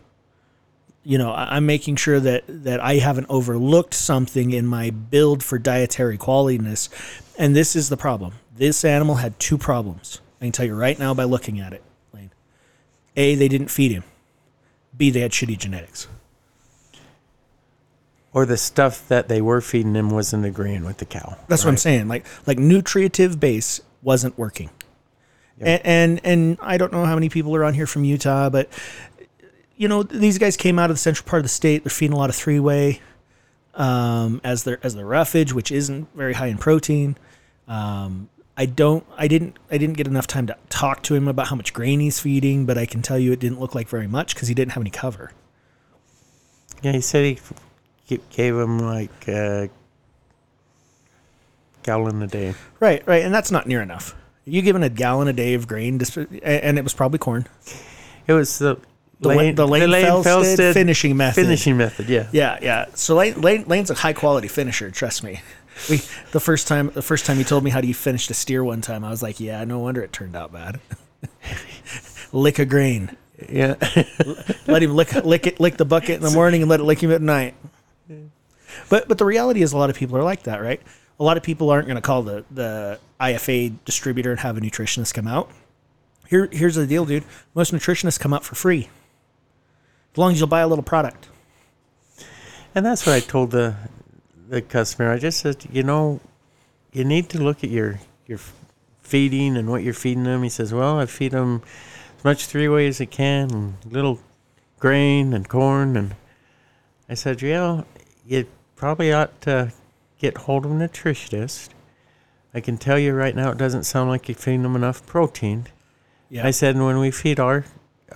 You 1.10 1.18
know, 1.18 1.32
I'm 1.34 1.66
making 1.66 1.96
sure 1.96 2.20
that 2.20 2.44
that 2.46 2.78
I 2.78 2.98
haven't 2.98 3.26
overlooked 3.28 3.94
something 3.94 4.52
in 4.52 4.64
my 4.64 4.90
build 4.90 5.42
for 5.42 5.58
dietary 5.58 6.16
qualityness. 6.16 6.88
And 7.36 7.56
this 7.56 7.74
is 7.74 7.88
the 7.88 7.96
problem. 7.96 8.34
This 8.54 8.84
animal 8.84 9.16
had 9.16 9.36
two 9.40 9.58
problems. 9.58 10.20
I 10.40 10.44
can 10.44 10.52
tell 10.52 10.66
you 10.66 10.76
right 10.76 10.96
now 10.96 11.12
by 11.12 11.24
looking 11.24 11.58
at 11.58 11.72
it. 11.72 11.82
Lane. 12.14 12.30
A, 13.16 13.34
they 13.34 13.48
didn't 13.48 13.72
feed 13.72 13.90
him. 13.90 14.04
B, 14.96 15.10
they 15.10 15.18
had 15.18 15.32
shitty 15.32 15.58
genetics. 15.58 16.06
Or 18.32 18.46
the 18.46 18.56
stuff 18.56 19.08
that 19.08 19.26
they 19.26 19.40
were 19.40 19.60
feeding 19.60 19.96
him 19.96 20.10
wasn't 20.10 20.44
agreeing 20.44 20.84
with 20.84 20.98
the 20.98 21.06
cow. 21.06 21.36
That's 21.48 21.64
what 21.64 21.70
I'm 21.70 21.76
saying. 21.76 22.06
Like 22.06 22.24
like 22.46 22.60
nutritive 22.60 23.40
base 23.40 23.80
wasn't 24.00 24.38
working. 24.38 24.70
And, 25.60 25.80
and 25.84 26.20
and 26.24 26.58
I 26.62 26.78
don't 26.78 26.92
know 26.92 27.04
how 27.04 27.14
many 27.14 27.28
people 27.28 27.54
are 27.54 27.64
on 27.64 27.74
here 27.74 27.86
from 27.86 28.04
Utah, 28.04 28.48
but 28.48 28.68
you 29.80 29.88
know 29.88 30.02
these 30.02 30.36
guys 30.36 30.58
came 30.58 30.78
out 30.78 30.90
of 30.90 30.96
the 30.96 31.00
central 31.00 31.26
part 31.26 31.40
of 31.40 31.44
the 31.44 31.48
state. 31.48 31.84
They're 31.84 31.90
feeding 31.90 32.12
a 32.12 32.18
lot 32.18 32.28
of 32.28 32.36
three 32.36 32.60
way 32.60 33.00
um, 33.74 34.42
as 34.44 34.64
their 34.64 34.78
as 34.82 34.94
their 34.94 35.06
roughage, 35.06 35.54
which 35.54 35.72
isn't 35.72 36.06
very 36.14 36.34
high 36.34 36.48
in 36.48 36.58
protein. 36.58 37.16
Um, 37.66 38.28
I 38.58 38.66
don't. 38.66 39.06
I 39.16 39.26
didn't. 39.26 39.56
I 39.70 39.78
didn't 39.78 39.96
get 39.96 40.06
enough 40.06 40.26
time 40.26 40.46
to 40.48 40.56
talk 40.68 41.02
to 41.04 41.14
him 41.14 41.28
about 41.28 41.48
how 41.48 41.56
much 41.56 41.72
grain 41.72 42.00
he's 42.00 42.20
feeding, 42.20 42.66
but 42.66 42.76
I 42.76 42.84
can 42.84 43.00
tell 43.00 43.18
you 43.18 43.32
it 43.32 43.40
didn't 43.40 43.58
look 43.58 43.74
like 43.74 43.88
very 43.88 44.06
much 44.06 44.34
because 44.34 44.48
he 44.48 44.54
didn't 44.54 44.72
have 44.72 44.82
any 44.82 44.90
cover. 44.90 45.32
Yeah, 46.82 46.92
he 46.92 47.00
said 47.00 47.38
he 48.04 48.20
gave 48.28 48.56
him 48.56 48.80
like 48.80 49.28
a 49.28 49.70
gallon 51.84 52.22
a 52.22 52.26
day. 52.26 52.52
Right, 52.80 53.02
right, 53.06 53.24
and 53.24 53.32
that's 53.32 53.50
not 53.50 53.66
near 53.66 53.80
enough. 53.80 54.14
You 54.44 54.60
given 54.60 54.82
a 54.82 54.90
gallon 54.90 55.28
a 55.28 55.32
day 55.32 55.54
of 55.54 55.66
grain, 55.66 55.98
and 56.42 56.78
it 56.78 56.84
was 56.84 56.92
probably 56.92 57.18
corn. 57.18 57.46
It 58.26 58.34
was 58.34 58.58
the 58.58 58.76
The 59.20 59.28
Lane, 59.28 59.54
the 59.54 59.66
Lane, 59.66 59.82
Felsted, 59.82 60.72
finishing 60.72 61.16
method. 61.16 61.42
finishing 61.42 61.76
method. 61.76 62.08
Yeah. 62.08 62.28
Yeah, 62.32 62.58
yeah. 62.62 62.86
So 62.94 63.16
Lane, 63.16 63.38
Lane, 63.40 63.64
Lane's 63.66 63.90
a 63.90 63.94
high 63.94 64.14
quality 64.14 64.48
finisher. 64.48 64.90
Trust 64.90 65.22
me. 65.22 65.40
We 65.90 66.00
the 66.32 66.40
first 66.40 66.66
time 66.66 66.90
the 66.94 67.02
first 67.02 67.26
time 67.26 67.36
he 67.36 67.44
told 67.44 67.62
me 67.62 67.70
how 67.70 67.80
do 67.80 67.88
you 67.88 67.94
finish 67.94 68.28
a 68.30 68.34
steer 68.34 68.64
one 68.64 68.80
time, 68.80 69.04
I 69.04 69.10
was 69.10 69.22
like, 69.22 69.38
yeah, 69.38 69.62
no 69.64 69.78
wonder 69.78 70.02
it 70.02 70.12
turned 70.12 70.34
out 70.36 70.52
bad. 70.52 70.80
lick 72.32 72.58
a 72.58 72.64
grain. 72.64 73.16
Yeah. 73.48 73.74
Let 74.66 74.82
him 74.82 74.94
lick 74.94 75.12
lick 75.24 75.46
it 75.46 75.60
lick 75.60 75.76
the 75.76 75.84
bucket 75.84 76.16
in 76.16 76.22
the 76.22 76.30
morning 76.30 76.62
and 76.62 76.70
let 76.70 76.80
it 76.80 76.84
lick 76.84 77.02
him 77.02 77.12
at 77.12 77.22
night. 77.22 77.54
But 78.88 79.06
but 79.08 79.18
the 79.18 79.24
reality 79.24 79.62
is 79.62 79.72
a 79.72 79.76
lot 79.76 79.90
of 79.90 79.96
people 79.96 80.16
are 80.16 80.22
like 80.22 80.44
that, 80.44 80.62
right? 80.62 80.80
A 81.18 81.24
lot 81.24 81.36
of 81.36 81.42
people 81.42 81.70
aren't 81.70 81.86
going 81.86 81.96
to 81.96 82.02
call 82.02 82.22
the 82.22 82.44
the 82.50 82.98
IFA 83.20 83.74
distributor 83.84 84.30
and 84.30 84.40
have 84.40 84.56
a 84.56 84.60
nutritionist 84.60 85.12
come 85.12 85.26
out. 85.26 85.50
Here 86.28 86.48
here's 86.50 86.76
the 86.76 86.86
deal, 86.86 87.04
dude. 87.04 87.24
Most 87.54 87.72
nutritionists 87.72 88.18
come 88.18 88.32
out 88.32 88.44
for 88.44 88.54
free. 88.54 88.88
As 90.12 90.18
long 90.18 90.32
as 90.32 90.38
you'll 90.38 90.48
buy 90.48 90.60
a 90.60 90.68
little 90.68 90.84
product. 90.84 91.28
And 92.74 92.84
that's 92.84 93.06
what 93.06 93.14
I 93.14 93.20
told 93.20 93.50
the 93.50 93.74
the 94.48 94.60
customer. 94.60 95.12
I 95.12 95.18
just 95.18 95.38
said, 95.38 95.64
you 95.70 95.84
know, 95.84 96.20
you 96.92 97.04
need 97.04 97.28
to 97.30 97.38
look 97.38 97.62
at 97.62 97.70
your 97.70 98.00
your 98.26 98.40
feeding 99.02 99.56
and 99.56 99.68
what 99.68 99.82
you're 99.82 99.94
feeding 99.94 100.24
them. 100.24 100.42
He 100.42 100.48
says, 100.48 100.72
well, 100.72 100.98
I 100.98 101.06
feed 101.06 101.32
them 101.32 101.62
as 102.18 102.24
much 102.24 102.46
three 102.46 102.68
way 102.68 102.86
as 102.86 103.00
I 103.00 103.06
can, 103.06 103.52
and 103.52 103.74
little 103.84 104.20
grain 104.78 105.32
and 105.32 105.48
corn. 105.48 105.96
And 105.96 106.14
I 107.08 107.14
said, 107.14 107.42
yeah, 107.42 107.82
you 108.26 108.46
probably 108.76 109.12
ought 109.12 109.40
to 109.42 109.72
get 110.18 110.38
hold 110.38 110.64
of 110.64 110.72
a 110.72 110.74
nutritionist. 110.74 111.70
I 112.52 112.60
can 112.60 112.76
tell 112.78 112.98
you 112.98 113.12
right 113.12 113.36
now, 113.36 113.50
it 113.50 113.58
doesn't 113.58 113.84
sound 113.84 114.10
like 114.10 114.28
you're 114.28 114.36
feeding 114.36 114.62
them 114.62 114.74
enough 114.74 115.06
protein. 115.06 115.66
Yeah. 116.28 116.46
I 116.46 116.50
said, 116.50 116.74
and 116.74 116.84
when 116.84 116.98
we 116.98 117.10
feed 117.10 117.38
our 117.38 117.64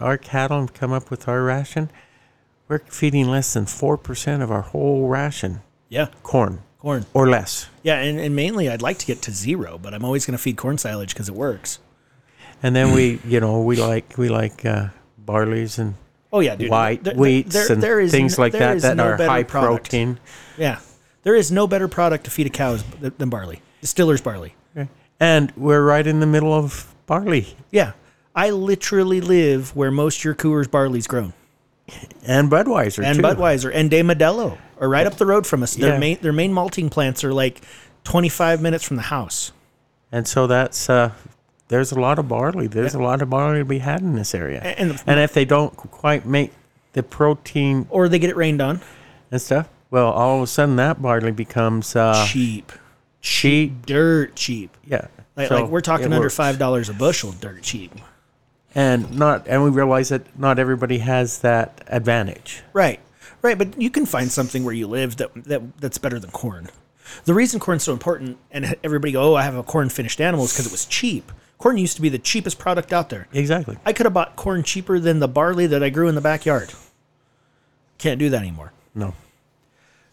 our 0.00 0.16
cattle 0.18 0.59
and 0.61 0.72
come 0.74 0.92
up 0.92 1.11
with 1.11 1.28
our 1.28 1.42
ration, 1.42 1.90
we're 2.68 2.78
feeding 2.80 3.28
less 3.28 3.52
than 3.54 3.66
four 3.66 3.96
percent 3.98 4.42
of 4.42 4.50
our 4.50 4.62
whole 4.62 5.07
ration 5.09 5.61
yeah. 5.88 6.09
corn 6.22 6.62
Corn. 6.78 7.07
or 7.14 7.28
less. 7.28 7.68
Yeah, 7.83 8.00
and, 8.00 8.18
and 8.18 8.35
mainly 8.37 8.68
I'd 8.68 8.83
like 8.83 8.98
to 8.98 9.07
get 9.07 9.22
to 9.22 9.30
zero, 9.33 9.78
but 9.78 9.94
I'm 9.94 10.04
always 10.04 10.26
going 10.26 10.37
to 10.37 10.42
feed 10.42 10.57
corn 10.57 10.76
silage 10.78 11.14
because 11.14 11.28
it 11.28 11.35
works. 11.35 11.78
And 12.62 12.74
then 12.74 12.92
we, 12.92 13.20
you 13.26 13.40
know, 13.40 13.62
we 13.62 13.76
like 13.76 14.16
we 14.18 14.28
like 14.28 14.64
uh, 14.64 14.88
barleys 15.24 15.78
and 15.78 15.94
Oh 16.33 16.40
yeah, 16.40 16.57
dude. 16.57 16.70
white 16.70 17.04
There- 17.04 17.14
there- 17.14 17.20
wheats 17.22 17.52
there- 17.52 17.72
and 17.72 17.83
there 17.83 18.00
is 18.00 18.11
things 18.11 18.38
like 18.38 18.52
there 18.52 18.74
that 18.74 18.83
that 18.83 18.96
no 18.96 19.04
are 19.04 19.16
high 19.16 19.44
product. 19.44 19.85
protein. 19.90 20.18
Yeah, 20.59 20.80
there 21.22 21.35
is 21.37 21.52
no 21.52 21.66
better 21.66 21.87
product 21.88 22.24
to 22.24 22.30
feed 22.30 22.46
a 22.46 22.50
cow 22.50 22.76
than 22.76 23.12
than 23.18 23.28
barley. 23.30 23.61
Distiller's 23.80 24.20
barley. 24.20 24.54
And 25.20 25.52
we're 25.57 25.83
right 25.83 26.04
in 26.07 26.18
the 26.18 26.26
middle 26.26 26.52
of 26.52 26.92
barley 27.07 27.57
Yeah, 27.70 27.92
I 28.34 28.50
literally 28.50 29.20
live 29.20 29.74
where 29.76 29.90
most 29.90 30.18
of 30.18 30.24
your 30.24 30.34
Coors 30.34 30.70
barley's 30.70 31.06
grown, 31.06 31.32
and 32.26 32.50
Budweiser 32.50 33.04
and 33.04 33.16
too. 33.16 33.22
Budweiser 33.22 33.70
and 33.72 33.90
De 33.90 34.02
Modelo 34.02 34.58
are 34.80 34.88
right 34.88 35.06
up 35.06 35.14
the 35.14 35.26
road 35.26 35.46
from 35.46 35.62
us. 35.62 35.74
Their 35.76 35.92
Yeah. 35.94 35.98
main 35.98 36.18
their 36.20 36.32
main 36.32 36.52
malting 36.52 36.90
plants 36.90 37.22
are 37.24 37.32
like 37.32 37.60
25 38.04 38.60
minutes 38.60 38.84
from 38.84 38.96
the 38.96 39.04
house. 39.04 39.52
And 40.10 40.26
so 40.28 40.46
that's 40.46 40.88
uh, 40.90 41.10
there's 41.68 41.92
a 41.92 41.98
lot 42.00 42.18
of 42.18 42.28
barley. 42.28 42.66
There's 42.66 42.94
a 42.94 42.98
lot 43.02 43.22
of 43.22 43.30
barley 43.30 43.58
to 43.60 43.64
be 43.64 43.78
had 43.78 44.00
in 44.00 44.14
this 44.14 44.34
area. 44.34 44.60
And, 44.60 44.90
and 44.92 45.02
And 45.06 45.20
if 45.20 45.32
they 45.32 45.44
don't 45.44 45.74
quite 45.76 46.26
make 46.26 46.52
the 46.92 47.02
protein 47.02 47.86
or 47.90 48.08
they 48.08 48.18
get 48.18 48.30
it 48.30 48.36
rained 48.36 48.60
on. 48.62 48.80
and 49.30 49.40
stuff, 49.40 49.68
well, 49.90 50.10
all 50.10 50.36
of 50.38 50.42
a 50.42 50.46
sudden 50.46 50.76
that 50.76 51.00
barley 51.02 51.32
becomes 51.32 51.94
uh, 51.96 52.24
cheap, 52.28 52.72
cheap. 53.20 53.86
dirt 53.86 54.34
cheap. 54.36 54.76
Yeah, 54.86 55.06
Like, 55.36 55.48
So 55.48 55.54
like 55.62 55.70
we're 55.70 55.80
talking 55.80 56.06
under 56.06 56.20
works. 56.20 56.36
five 56.36 56.58
dollars 56.58 56.88
a 56.88 56.94
bushel, 56.94 57.32
dirt 57.32 57.62
cheap. 57.62 57.92
And 58.74 59.16
not 59.16 59.46
and 59.46 59.62
we 59.62 59.70
realize 59.70 60.08
that 60.08 60.38
not 60.38 60.58
everybody 60.58 60.98
has 60.98 61.38
that 61.38 61.82
advantage. 61.87 62.62
Right, 62.72 63.00
right. 63.42 63.56
But 63.56 63.80
you 63.80 63.90
can 63.90 64.06
find 64.06 64.30
something 64.30 64.64
where 64.64 64.74
you 64.74 64.87
live 64.87 65.16
that, 65.16 65.32
that 65.44 65.78
that's 65.78 65.98
better 65.98 66.18
than 66.18 66.30
corn. 66.30 66.68
The 67.24 67.34
reason 67.34 67.60
corn's 67.60 67.84
so 67.84 67.92
important, 67.92 68.38
and 68.50 68.76
everybody 68.82 69.12
go, 69.12 69.22
"Oh, 69.22 69.34
I 69.34 69.42
have 69.42 69.56
a 69.56 69.62
corn 69.62 69.88
finished 69.88 70.20
animal," 70.20 70.46
is 70.46 70.52
because 70.52 70.66
it 70.66 70.72
was 70.72 70.87
cheap. 70.87 71.30
Corn 71.58 71.78
used 71.78 71.96
to 71.96 72.02
be 72.02 72.08
the 72.08 72.18
cheapest 72.18 72.58
product 72.58 72.92
out 72.92 73.10
there. 73.10 73.28
Exactly. 73.32 73.78
I 73.87 73.92
could 73.92 74.06
have 74.06 74.12
bought 74.12 74.37
corn 74.37 74.62
cheaper 74.62 74.98
than 74.98 75.20
the 75.20 75.28
barley 75.28 75.66
that 75.66 75.82
I 75.82 75.88
grew 75.88 76.08
in 76.08 76.14
the 76.14 76.20
backyard. 76.20 76.72
Can't 77.98 78.18
do 78.18 78.28
that 78.30 78.40
anymore. 78.40 78.72
No. 78.94 79.14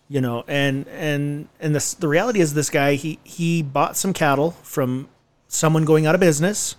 You 0.08 0.22
know, 0.22 0.44
and 0.48 0.88
and 0.90 1.48
and 1.60 1.74
this 1.74 1.94
the 1.94 2.08
reality 2.08 2.42
is 2.42 2.54
this 2.54 2.70
guy 2.70 2.96
he 2.96 3.20
he 3.24 3.64
bought 3.64 3.98
some 3.98 4.14
cattle 4.14 4.52
from 4.62 5.08
someone 5.48 5.86
going 5.86 6.06
out 6.06 6.16
of 6.16 6.22
business. 6.22 6.76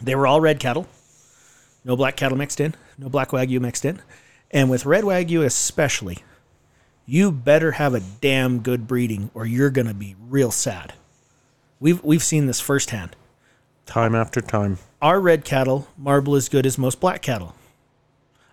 They 0.00 0.14
were 0.14 0.26
all 0.26 0.40
red 0.40 0.60
cattle. 0.60 0.86
No 1.84 1.96
black 1.96 2.16
cattle 2.16 2.36
mixed 2.36 2.60
in, 2.60 2.74
no 2.98 3.08
black 3.08 3.30
wagyu 3.30 3.60
mixed 3.60 3.84
in. 3.84 4.02
And 4.50 4.70
with 4.70 4.86
red 4.86 5.04
wagyu 5.04 5.44
especially, 5.44 6.18
you 7.06 7.32
better 7.32 7.72
have 7.72 7.94
a 7.94 8.00
damn 8.00 8.60
good 8.60 8.86
breeding 8.86 9.30
or 9.34 9.46
you're 9.46 9.70
going 9.70 9.86
to 9.86 9.94
be 9.94 10.14
real 10.28 10.50
sad. 10.50 10.92
We've 11.80 12.02
we've 12.02 12.22
seen 12.22 12.46
this 12.46 12.60
firsthand. 12.60 13.16
Time 13.86 14.14
after 14.14 14.40
time. 14.40 14.78
Our 15.00 15.20
red 15.20 15.44
cattle 15.44 15.88
marble 15.96 16.34
as 16.34 16.48
good 16.48 16.66
as 16.66 16.76
most 16.76 17.00
black 17.00 17.22
cattle. 17.22 17.54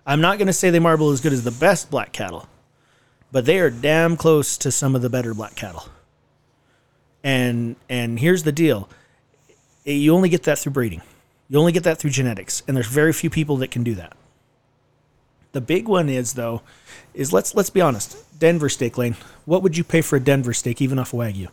I'm 0.06 0.20
not 0.20 0.38
going 0.38 0.46
to 0.46 0.52
say 0.52 0.70
they 0.70 0.78
marble 0.78 1.10
as 1.10 1.20
good 1.20 1.32
as 1.32 1.44
the 1.44 1.50
best 1.50 1.90
black 1.90 2.12
cattle, 2.12 2.48
but 3.32 3.44
they 3.44 3.58
are 3.58 3.70
damn 3.70 4.16
close 4.16 4.56
to 4.58 4.70
some 4.70 4.94
of 4.94 5.02
the 5.02 5.10
better 5.10 5.34
black 5.34 5.56
cattle. 5.56 5.88
And 7.22 7.76
and 7.88 8.18
here's 8.18 8.44
the 8.44 8.52
deal. 8.52 8.88
You 9.84 10.14
only 10.14 10.28
get 10.28 10.44
that 10.44 10.58
through 10.58 10.72
breeding. 10.72 11.02
You 11.48 11.58
only 11.58 11.72
get 11.72 11.84
that 11.84 11.98
through 11.98 12.10
genetics, 12.10 12.62
and 12.66 12.76
there's 12.76 12.88
very 12.88 13.12
few 13.12 13.30
people 13.30 13.56
that 13.58 13.70
can 13.70 13.84
do 13.84 13.94
that. 13.94 14.14
The 15.52 15.60
big 15.60 15.88
one 15.88 16.08
is 16.08 16.34
though, 16.34 16.62
is 17.14 17.32
let's 17.32 17.54
let's 17.54 17.70
be 17.70 17.80
honest. 17.80 18.18
Denver 18.38 18.68
steak 18.68 18.98
lane. 18.98 19.16
What 19.46 19.62
would 19.62 19.76
you 19.76 19.84
pay 19.84 20.02
for 20.02 20.16
a 20.16 20.20
Denver 20.20 20.52
steak, 20.52 20.82
even 20.82 20.98
off 20.98 21.12
Wagyu? 21.12 21.48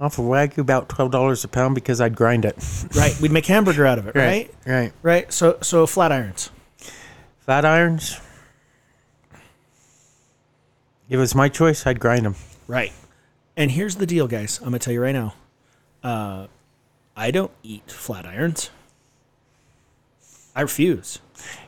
Off 0.00 0.18
of 0.18 0.26
Wagyu, 0.26 0.58
about 0.58 0.88
twelve 0.88 1.10
dollars 1.10 1.42
a 1.42 1.48
pound 1.48 1.74
because 1.74 2.00
I'd 2.00 2.14
grind 2.16 2.44
it. 2.44 2.56
Right? 2.94 3.18
We'd 3.20 3.32
make 3.32 3.46
hamburger 3.46 3.86
out 3.86 3.98
of 3.98 4.08
it, 4.08 4.14
right? 4.14 4.50
Right. 4.66 4.92
Right. 5.02 5.32
So 5.32 5.58
so 5.62 5.86
flat 5.86 6.12
irons. 6.12 6.50
Flat 7.40 7.64
irons. 7.64 8.20
If 11.08 11.14
it 11.14 11.16
was 11.16 11.34
my 11.34 11.48
choice, 11.48 11.86
I'd 11.86 12.00
grind 12.00 12.26
them. 12.26 12.34
Right. 12.66 12.92
And 13.58 13.72
here's 13.72 13.96
the 13.96 14.06
deal, 14.06 14.28
guys. 14.28 14.58
I'm 14.60 14.66
gonna 14.66 14.78
tell 14.78 14.92
you 14.92 15.02
right 15.02 15.12
now. 15.12 15.34
Uh, 16.02 16.46
I 17.16 17.32
don't 17.32 17.50
eat 17.64 17.90
flat 17.90 18.24
irons. 18.24 18.70
I 20.54 20.60
refuse. 20.60 21.18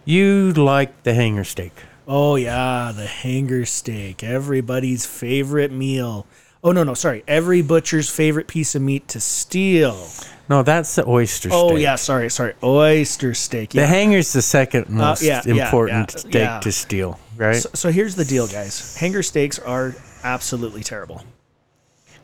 You 0.04 0.52
like 0.52 1.02
the 1.02 1.14
hanger 1.14 1.42
steak. 1.42 1.72
Oh 2.06 2.36
yeah, 2.36 2.92
the 2.94 3.06
hanger 3.06 3.66
steak, 3.66 4.22
everybody's 4.22 5.04
favorite 5.04 5.72
meal. 5.72 6.26
Oh 6.62 6.70
no, 6.70 6.84
no, 6.84 6.94
sorry, 6.94 7.24
every 7.26 7.60
butcher's 7.60 8.08
favorite 8.08 8.46
piece 8.46 8.76
of 8.76 8.82
meat 8.82 9.08
to 9.08 9.18
steal. 9.18 10.08
No, 10.48 10.62
that's 10.62 10.94
the 10.94 11.08
oyster 11.08 11.48
steak. 11.48 11.60
Oh 11.60 11.74
yeah, 11.74 11.96
sorry, 11.96 12.30
sorry, 12.30 12.54
oyster 12.62 13.34
steak. 13.34 13.70
The 13.70 13.80
Yeah. 13.80 13.86
hanger's 13.86 14.32
the 14.32 14.42
second 14.42 14.88
most 14.90 15.22
yeah, 15.22 15.42
yeah, 15.44 15.64
important 15.64 16.12
yeah, 16.12 16.20
steak 16.20 16.60
to 16.60 16.70
steal, 16.72 17.18
right? 17.36 17.56
so, 17.56 17.68
so 17.74 17.90
here's 17.90 18.14
the 18.14 18.24
deal, 18.24 18.46
guys. 18.46 18.96
Hanger 18.96 19.24
steaks 19.24 19.58
are 19.58 19.96
absolutely 20.22 20.84
terrible. 20.84 21.24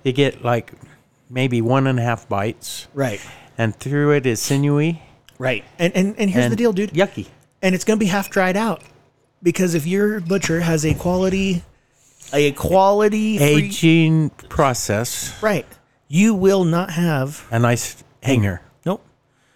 You 0.07 0.12
get 0.12 0.44
like 0.44 0.72
maybe 1.28 1.61
one 1.61 1.86
and 1.86 1.98
a 1.98 2.02
half 2.02 2.28
bites, 2.28 2.86
Right. 2.94 3.20
and 3.59 3.74
through 3.74 4.12
it 4.12 4.24
is 4.26 4.40
sinewy. 4.40 5.02
Right. 5.38 5.64
And 5.78 5.94
and, 5.94 6.14
and 6.18 6.30
here's 6.30 6.44
and 6.46 6.52
the 6.52 6.57
deal, 6.57 6.72
dude. 6.72 6.90
Yucky. 6.92 7.26
and 7.61 7.74
it's 7.74 7.84
going 7.84 7.98
to 7.98 8.04
be 8.04 8.09
half 8.09 8.30
dried 8.30 8.57
out 8.57 8.82
because 9.42 9.74
if 9.74 9.86
your 9.86 10.20
butcher 10.20 10.61
has 10.61 10.84
a 10.86 10.94
quality 10.94 11.62
a 12.32 12.52
quality 12.52 13.38
free, 13.38 13.46
Aging 13.66 14.30
process. 14.48 15.40
right 15.42 15.66
you 16.09 16.34
will 16.34 16.64
not 16.64 16.90
have 16.90 17.46
A 17.50 17.59
nice 17.59 18.02
hanger. 18.22 18.61
nope 18.84 19.02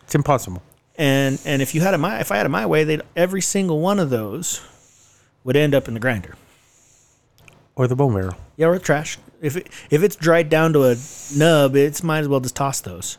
It's 0.03 0.14
impossible. 0.14 0.62
and 0.96 1.40
and 1.44 1.62
if 1.62 1.74
you 1.74 1.80
had 1.80 1.94
it 1.94 1.98
my 1.98 2.20
if 2.20 2.30
i 2.30 2.36
had 2.36 2.46
it 2.46 2.51
my 2.51 2.66
way 2.66 2.84
they'd 2.84 3.03
every 3.16 3.40
single 3.40 3.80
one 3.80 3.98
of 3.98 4.11
those 4.11 4.61
would 5.44 5.57
end 5.57 5.74
up 5.74 5.88
in 5.88 5.94
the 5.94 6.01
grinder 6.01 6.34
Or 7.76 7.88
the 7.88 7.96
bone 7.96 8.14
marrow. 8.14 8.36
yeah 8.57 8.66
or 8.66 8.74
the 8.78 8.84
trash 8.84 9.18
if 9.41 9.57
it, 9.57 9.68
if 9.91 10.03
it's 10.03 10.16
dried 10.16 10.49
down 10.49 10.72
to 10.72 10.84
a 10.84 10.97
nub 11.34 11.74
it's 11.76 12.03
might 12.03 12.20
as 12.20 12.28
well 12.28 12.41
just 12.41 12.57
toss 12.57 12.80
those 12.80 13.18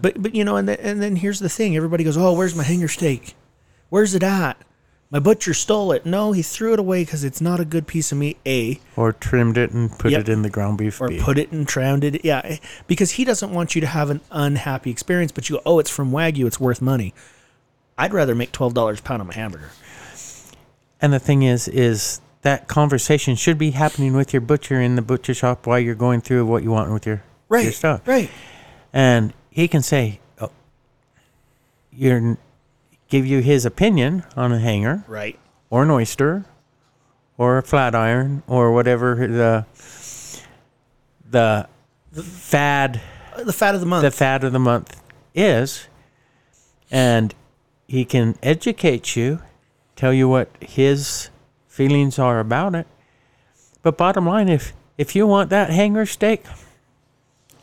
but 0.00 0.20
but 0.22 0.34
you 0.34 0.44
know 0.44 0.56
and 0.56 0.68
then, 0.68 0.78
and 0.80 1.02
then 1.02 1.16
here's 1.16 1.40
the 1.40 1.48
thing 1.48 1.76
everybody 1.76 2.04
goes 2.04 2.16
oh 2.16 2.32
where's 2.32 2.54
my 2.54 2.62
hanger 2.64 2.88
steak 2.88 3.34
where's 3.88 4.14
it 4.14 4.22
at 4.22 4.56
My 5.10 5.18
butcher 5.18 5.52
stole 5.52 5.92
it. 5.92 6.06
No, 6.06 6.32
he 6.32 6.40
threw 6.40 6.72
it 6.72 6.78
away 6.78 7.04
because 7.04 7.22
it's 7.22 7.42
not 7.42 7.60
a 7.60 7.66
good 7.66 7.86
piece 7.86 8.12
of 8.12 8.16
meat. 8.18 8.38
A 8.46 8.80
Or 8.96 9.12
trimmed 9.12 9.58
it 9.58 9.70
and 9.72 9.90
put 9.98 10.10
Yep. 10.10 10.20
it 10.22 10.28
in 10.30 10.40
the 10.40 10.48
ground 10.48 10.78
beef. 10.78 11.02
or 11.02 11.08
B. 11.08 11.20
put 11.20 11.36
it 11.36 11.52
and 11.52 11.66
drowned 11.66 12.02
it. 12.02 12.24
Yeah, 12.24 12.40
eh, 12.44 12.56
because 12.86 13.10
he 13.18 13.24
doesn't 13.26 13.52
want 13.52 13.74
you 13.74 13.82
to 13.82 13.86
have 13.86 14.08
an 14.08 14.22
unhappy 14.30 14.90
experience. 14.90 15.30
But 15.30 15.50
you 15.50 15.56
go, 15.56 15.62
oh, 15.66 15.78
it's 15.80 15.90
from 15.90 16.12
Wagyu. 16.12 16.46
It's 16.46 16.58
worth 16.58 16.80
money. 16.80 17.12
I'd 17.98 18.14
rather 18.14 18.34
make 18.34 18.52
twelve 18.52 18.72
dollars 18.72 19.00
a 19.00 19.02
pound 19.02 19.20
on 19.20 19.26
my 19.28 19.34
hamburger. 19.34 19.72
And 21.02 21.12
the 21.12 21.18
thing 21.20 21.42
is, 21.42 21.68
is 21.68 22.22
that 22.42 22.68
conversation 22.68 23.34
should 23.36 23.56
be 23.58 23.70
happening 23.70 24.14
with 24.14 24.32
your 24.32 24.40
butcher 24.40 24.80
in 24.80 24.96
the 24.96 25.02
butcher 25.02 25.32
shop 25.34 25.66
while 25.66 25.78
you're 25.78 25.94
going 25.94 26.20
through 26.20 26.44
what 26.46 26.62
you 26.62 26.70
want 26.70 26.92
with 26.92 27.06
your 27.06 27.22
Right. 27.48 27.64
your 27.64 27.72
stuff. 27.72 28.00
Right. 28.06 28.30
And 28.92 29.32
he 29.50 29.68
can 29.68 29.82
say, 29.82 30.20
oh, 30.40 30.50
you're, 31.92 32.36
give 33.08 33.26
you 33.26 33.40
his 33.40 33.64
opinion 33.66 34.24
on 34.36 34.52
a 34.52 34.58
hanger 34.58 35.04
Right. 35.06 35.38
or 35.70 35.82
an 35.82 35.90
oyster 35.90 36.44
or 37.38 37.58
a 37.58 37.62
flat 37.62 37.94
iron 37.94 38.42
or 38.46 38.72
whatever 38.72 39.14
the 39.26 39.66
the 41.30 41.66
fad 42.12 43.00
Uh, 43.36 43.44
The 43.44 43.52
fad 43.52 43.74
of 43.74 43.80
the 43.80 43.86
month. 43.86 44.02
the 44.02 44.10
fad 44.10 44.44
of 44.44 44.52
the 44.52 44.58
month 44.58 45.00
is 45.34 45.86
and 46.90 47.34
he 47.86 48.04
can 48.04 48.36
educate 48.42 49.16
you 49.16 49.40
tell 49.96 50.12
you 50.12 50.28
what 50.28 50.48
his 50.60 51.30
feelings 51.72 52.18
are 52.18 52.38
about 52.38 52.74
it 52.74 52.86
but 53.82 53.96
bottom 53.96 54.26
line 54.26 54.48
if 54.48 54.72
if 54.98 55.16
you 55.16 55.26
want 55.26 55.48
that 55.50 55.70
hanger 55.70 56.04
steak 56.06 56.44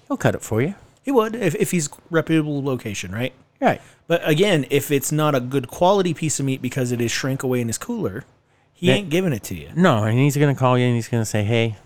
he'll 0.07 0.17
cut 0.17 0.35
it 0.35 0.41
for 0.41 0.61
you 0.61 0.73
he 1.03 1.11
would 1.11 1.35
if, 1.35 1.55
if 1.55 1.71
he's 1.71 1.89
reputable 2.11 2.63
location, 2.63 3.11
right? 3.11 3.33
right 3.61 3.81
But 4.07 4.27
again, 4.27 4.65
if 4.69 4.91
it's 4.91 5.11
not 5.11 5.33
a 5.35 5.39
good 5.39 5.67
quality 5.67 6.13
piece 6.13 6.39
of 6.39 6.45
meat 6.45 6.61
because 6.61 6.91
it 6.91 6.99
is 7.01 7.11
shrink 7.11 7.41
away 7.41 7.61
in 7.61 7.67
his 7.67 7.77
cooler, 7.79 8.25
he 8.73 8.87
Yeah. 8.87 8.95
ain't 8.95 9.09
giving 9.09 9.33
it 9.33 9.43
to 9.43 9.55
you. 9.55 9.69
no 9.75 10.03
and 10.03 10.17
he's 10.19 10.37
gonna 10.37 10.55
call 10.55 10.77
you 10.77 10.85
and 10.85 10.95
he's 10.95 11.07
gonna 11.07 11.25
say 11.25 11.43
hey 11.43 11.77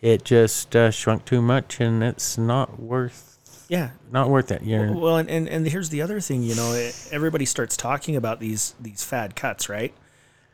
it 0.00 0.24
just 0.24 0.74
uh, 0.76 0.90
shrunk 0.90 1.24
too 1.24 1.40
much 1.42 1.80
and 1.80 2.02
it's 2.02 2.36
not 2.38 2.80
worth 2.80 3.64
Yeah. 3.68 3.90
not 4.10 4.28
worth 4.30 4.50
it 4.50 4.62
you're 4.62 4.92
Well, 4.92 5.16
and, 5.18 5.28
and, 5.30 5.48
and 5.48 5.66
here's 5.66 5.90
the 5.90 6.02
other 6.02 6.20
thing, 6.20 6.42
you 6.42 6.54
know, 6.54 6.90
everybody 7.10 7.44
starts 7.44 7.76
talking 7.76 8.16
about 8.16 8.40
these 8.40 8.74
these 8.80 9.02
fad 9.04 9.34
cuts, 9.36 9.68
right? 9.68 9.92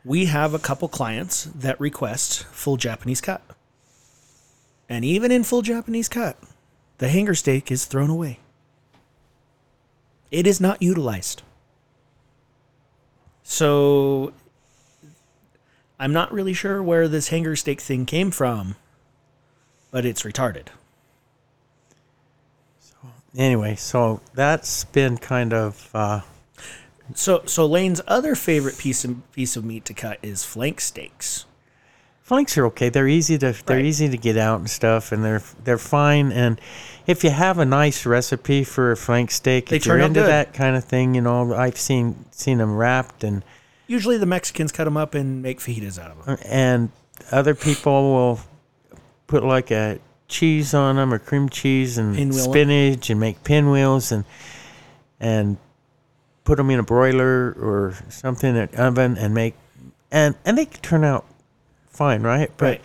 We 0.05 0.25
have 0.25 0.53
a 0.53 0.59
couple 0.59 0.87
clients 0.87 1.45
that 1.45 1.79
request 1.79 2.43
full 2.45 2.77
Japanese 2.77 3.21
cut. 3.21 3.41
And 4.87 5.03
even 5.03 5.31
in 5.31 5.43
full 5.43 5.63
Japanese 5.63 6.07
cut, 6.07 6.37
the 6.99 7.09
hanger 7.09 7.33
steak 7.33 7.71
is 7.71 7.85
thrown 7.85 8.11
away. 8.11 8.39
It 10.29 10.45
is 10.45 10.61
not 10.61 10.81
utilized. 10.81 11.41
So 13.41 14.31
I'm 15.99 16.13
not 16.13 16.31
really 16.31 16.53
sure 16.53 16.83
where 16.83 17.07
this 17.07 17.29
hanger 17.29 17.55
steak 17.55 17.81
thing 17.81 18.05
came 18.05 18.29
from, 18.29 18.75
but 19.91 20.05
it's 20.05 20.21
retarded. 20.23 20.67
So 22.79 22.95
anyway 23.35 23.75
so 23.75 24.21
that's 24.33 24.83
been 24.85 25.17
kind 25.17 25.53
of 25.53 25.89
uh, 25.93 26.21
So 27.13 27.43
so 27.45 27.65
Lane's 27.65 28.01
other 28.07 28.35
favorite 28.35 28.77
piece 28.77 29.05
of 29.05 29.31
piece 29.31 29.55
of 29.55 29.63
meat 29.63 29.85
to 29.85 29.93
cut 29.93 30.17
is 30.23 30.43
flank 30.43 30.81
steaks. 30.81 31.45
Flanks 32.23 32.57
are 32.57 32.65
okay. 32.65 32.89
They're 32.89 33.07
easy 33.07 33.37
to 33.37 33.53
they're 33.67 33.77
Right. 33.77 33.85
easy 33.85 34.09
to 34.09 34.17
get 34.17 34.35
out 34.37 34.57
and 34.59 34.69
stuff, 34.69 35.11
and 35.11 35.23
they're 35.23 35.43
they're 35.63 35.77
fine. 35.77 36.31
And 36.31 36.59
if 37.05 37.23
you 37.23 37.29
have 37.29 37.59
a 37.59 37.65
nice 37.65 38.03
recipe 38.05 38.63
for 38.63 38.91
a 38.91 38.97
flank 38.97 39.29
steak, 39.29 39.69
They 39.69 39.75
if 39.75 39.85
you're 39.85 39.99
into 39.99 40.21
good. 40.21 40.29
that 40.29 40.53
kind 40.53 40.75
of 40.75 40.83
thing, 40.83 41.13
you 41.13 41.21
know, 41.21 41.53
I've 41.53 41.77
seen 41.77 42.25
seen 42.31 42.57
them 42.57 42.75
wrapped, 42.75 43.23
and 43.23 43.43
Usually 43.87 44.17
the 44.17 44.25
Mexicans 44.25 44.71
cut 44.71 44.85
them 44.85 44.97
up 44.97 45.13
and 45.13 45.43
make 45.43 45.59
fajitas 45.59 45.99
out 45.99 46.09
of 46.09 46.25
them. 46.25 46.37
and 46.49 46.89
other 47.31 47.53
people 47.53 48.11
will 48.13 48.39
put 49.27 49.43
like 49.43 49.69
a 49.69 49.99
cheese 50.27 50.73
on 50.73 50.95
them 50.95 51.13
or 51.13 51.19
cream 51.19 51.49
cheese 51.49 51.99
and 51.99 52.15
Pinwheel 52.15 52.43
spinach 52.51 53.11
and 53.11 53.19
make 53.19 53.43
pinwheels 53.43 54.11
and 54.11 54.25
and 55.19 55.57
put 56.45 56.55
them 56.57 56.69
in 56.69 56.79
a 56.79 56.83
broiler 56.83 57.51
or 57.59 57.95
something 58.09 58.51
in 58.51 58.55
an 58.55 58.75
oven 58.75 59.17
and 59.17 59.33
make 59.33 59.55
and 60.11 60.35
and 60.45 60.57
they 60.57 60.65
can 60.65 60.81
turn 60.81 61.03
out 61.03 61.25
fine, 61.89 62.21
right? 62.23 62.49
But 62.57 62.65
Right. 62.65 62.81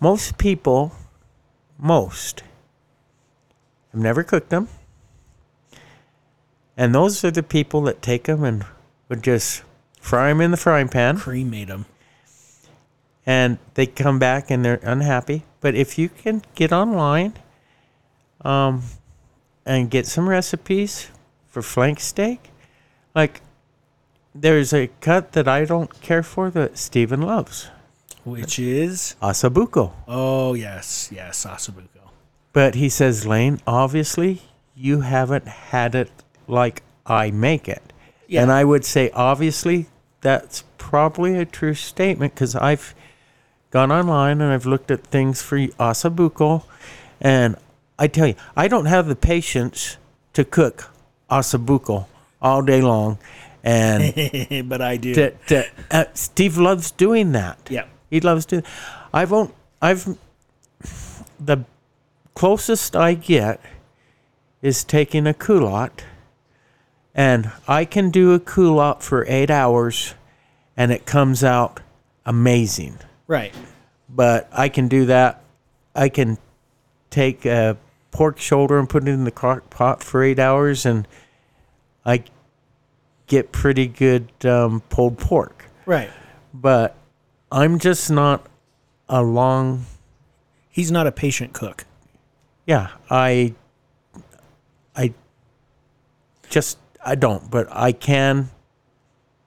most 0.00 0.38
people, 0.38 0.92
most, 1.78 2.42
have 3.92 4.00
never 4.00 4.22
cooked 4.22 4.50
them. 4.50 4.68
And 6.76 6.94
those 6.94 7.24
are 7.24 7.30
the 7.30 7.42
people 7.42 7.82
that 7.82 8.00
take 8.02 8.24
them 8.24 8.44
and 8.44 8.64
would 9.08 9.22
just 9.22 9.62
fry 10.00 10.28
them 10.28 10.40
in 10.40 10.50
the 10.50 10.56
frying 10.56 10.88
pan 10.88 11.18
Cremate 11.18 11.68
them. 11.68 11.84
and 13.26 13.58
they 13.74 13.86
come 13.86 14.18
back 14.18 14.50
and 14.50 14.64
they're 14.64 14.80
unhappy. 14.82 15.44
But 15.60 15.74
if 15.74 15.98
you 15.98 16.08
can 16.08 16.42
get 16.54 16.72
online 16.72 17.34
um, 18.42 18.82
and 19.66 19.90
get 19.90 20.06
some 20.06 20.28
recipes 20.28 21.08
for 21.48 21.60
flank 21.62 22.00
steak, 22.00 22.49
like 23.14 23.40
there's 24.34 24.72
a 24.72 24.88
cut 25.00 25.32
that 25.32 25.48
I 25.48 25.64
don't 25.64 26.00
care 26.00 26.22
for 26.22 26.50
that 26.50 26.78
Steven 26.78 27.22
loves 27.22 27.68
Which 28.24 28.58
is 28.58 29.16
osso 29.22 29.50
buco. 29.50 29.92
oh 30.06 30.54
yes, 30.54 31.10
yes, 31.12 31.44
osso 31.46 31.72
buco. 31.72 32.10
But 32.52 32.74
he 32.74 32.88
says, 32.88 33.26
Lane, 33.26 33.60
obviously 33.66 34.42
you 34.74 35.00
haven't 35.02 35.46
had 35.46 35.94
it 35.94 36.10
like 36.48 36.82
I 37.06 37.30
make 37.30 37.68
it. 37.68 37.92
Yeah. 38.26 38.42
And 38.42 38.52
I 38.52 38.64
would 38.64 38.84
say, 38.84 39.10
obviously, 39.10 39.86
that's 40.20 40.64
probably 40.78 41.36
a 41.36 41.44
true 41.44 41.74
statement 41.74 42.34
because 42.34 42.54
I've 42.54 42.94
gone 43.70 43.90
online 43.92 44.40
and 44.40 44.52
I've 44.52 44.66
looked 44.66 44.90
at 44.90 45.06
things 45.06 45.42
for 45.42 45.58
osso 45.58 46.14
buco. 46.14 46.64
And 47.20 47.56
I 47.98 48.06
tell 48.08 48.28
you, 48.28 48.34
I 48.56 48.68
don't 48.68 48.86
have 48.86 49.06
the 49.06 49.16
patience 49.16 49.96
to 50.32 50.44
cook 50.44 50.90
osso 51.30 51.64
buco 51.64 52.06
all 52.40 52.62
day 52.62 52.80
long. 52.80 53.18
And 53.62 54.68
but 54.68 54.80
I 54.80 54.96
do. 54.96 55.14
to, 55.14 55.30
to, 55.48 55.64
uh, 55.90 56.04
Steve 56.14 56.56
loves 56.56 56.90
doing 56.90 57.32
that. 57.32 57.58
yeah. 57.70 57.86
He 58.10 58.20
loves 58.20 58.46
doing. 58.46 58.64
I've 59.12 59.32
on, 59.32 59.52
I've 59.80 60.16
the 61.38 61.64
closest 62.34 62.96
I 62.96 63.14
get 63.14 63.60
is 64.62 64.84
taking 64.84 65.26
a 65.26 65.34
culotte, 65.34 66.04
and 67.14 67.50
I 67.68 67.84
can 67.84 68.10
do 68.10 68.32
a 68.32 68.40
culotte 68.40 69.02
for 69.02 69.24
eight 69.28 69.50
hours, 69.50 70.14
and 70.76 70.90
it 70.90 71.06
comes 71.06 71.44
out 71.44 71.80
amazing. 72.26 72.98
Right. 73.26 73.54
But 74.08 74.48
I 74.52 74.68
can 74.68 74.88
do 74.88 75.06
that. 75.06 75.42
I 75.94 76.08
can 76.08 76.38
take 77.10 77.44
a 77.46 77.76
pork 78.10 78.38
shoulder 78.38 78.78
and 78.78 78.88
put 78.88 79.04
it 79.04 79.08
in 79.08 79.24
the 79.24 79.30
crock 79.30 79.70
pot 79.70 80.02
for 80.02 80.22
eight 80.22 80.38
hours, 80.38 80.84
and 80.84 81.06
I 82.04 82.24
get 83.26 83.52
pretty 83.52 83.86
good 83.86 84.28
um, 84.44 84.80
pulled 84.88 85.18
pork 85.18 85.66
Right. 85.86 86.10
but 86.52 86.96
I'm 87.52 87.78
just 87.78 88.10
not 88.10 88.46
a 89.08 89.22
long. 89.22 89.86
He's 90.68 90.90
not 90.90 91.06
a 91.06 91.12
patient 91.12 91.52
cook. 91.52 91.84
Yeah, 92.66 92.88
I, 93.10 93.54
I 94.94 95.14
just 96.48 96.78
I 97.04 97.14
don't, 97.16 97.50
but 97.50 97.66
I 97.70 97.92
can 97.92 98.50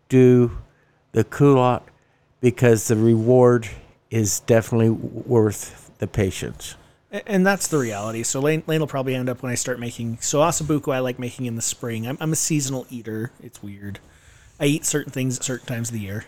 do 0.09 0.57
the 1.13 1.23
culotte 1.23 1.83
because 2.41 2.87
the 2.89 2.95
reward 2.97 3.69
is 4.09 4.41
definitely 4.41 4.89
worth 4.89 5.91
the 5.99 6.07
patience. 6.07 6.75
And 7.13 7.45
that's 7.45 7.67
the 7.67 7.77
reality. 7.77 8.23
So 8.23 8.39
Lane, 8.39 8.63
Lane 8.65 8.79
will 8.79 8.87
probably 8.87 9.13
end 9.13 9.29
up 9.29 9.43
when 9.43 9.51
I 9.51 9.55
start 9.55 9.79
making. 9.79 10.17
So 10.21 10.39
osso 10.39 10.63
buco, 10.63 10.93
I 10.93 10.99
like 10.99 11.19
making 11.19 11.45
in 11.45 11.55
the 11.55 11.61
spring. 11.61 12.07
I'm, 12.07 12.17
I'm 12.19 12.33
a 12.33 12.35
seasonal 12.35 12.87
eater. 12.89 13.31
It's 13.41 13.61
weird. 13.61 13.99
I 14.59 14.65
eat 14.65 14.85
certain 14.85 15.11
things 15.11 15.37
at 15.37 15.43
certain 15.43 15.67
times 15.67 15.89
of 15.89 15.93
the 15.93 15.99
year. 15.99 16.25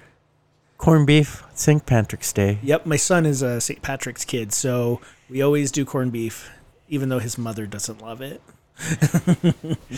Corned 0.78 1.08
beef, 1.08 1.42
St. 1.54 1.86
Patrick's 1.86 2.32
Day. 2.34 2.60
Yep, 2.62 2.86
my 2.86 2.98
son 2.98 3.26
is 3.26 3.42
a 3.42 3.62
St. 3.62 3.82
Patrick's 3.82 4.26
kid, 4.26 4.52
so 4.52 5.00
we 5.30 5.42
always 5.42 5.72
do 5.72 5.86
corned 5.86 6.12
beef, 6.12 6.52
even 6.90 7.08
though 7.08 7.20
his 7.20 7.38
mother 7.38 7.66
doesn't 7.66 8.02
love 8.02 8.22
it. 8.22 8.42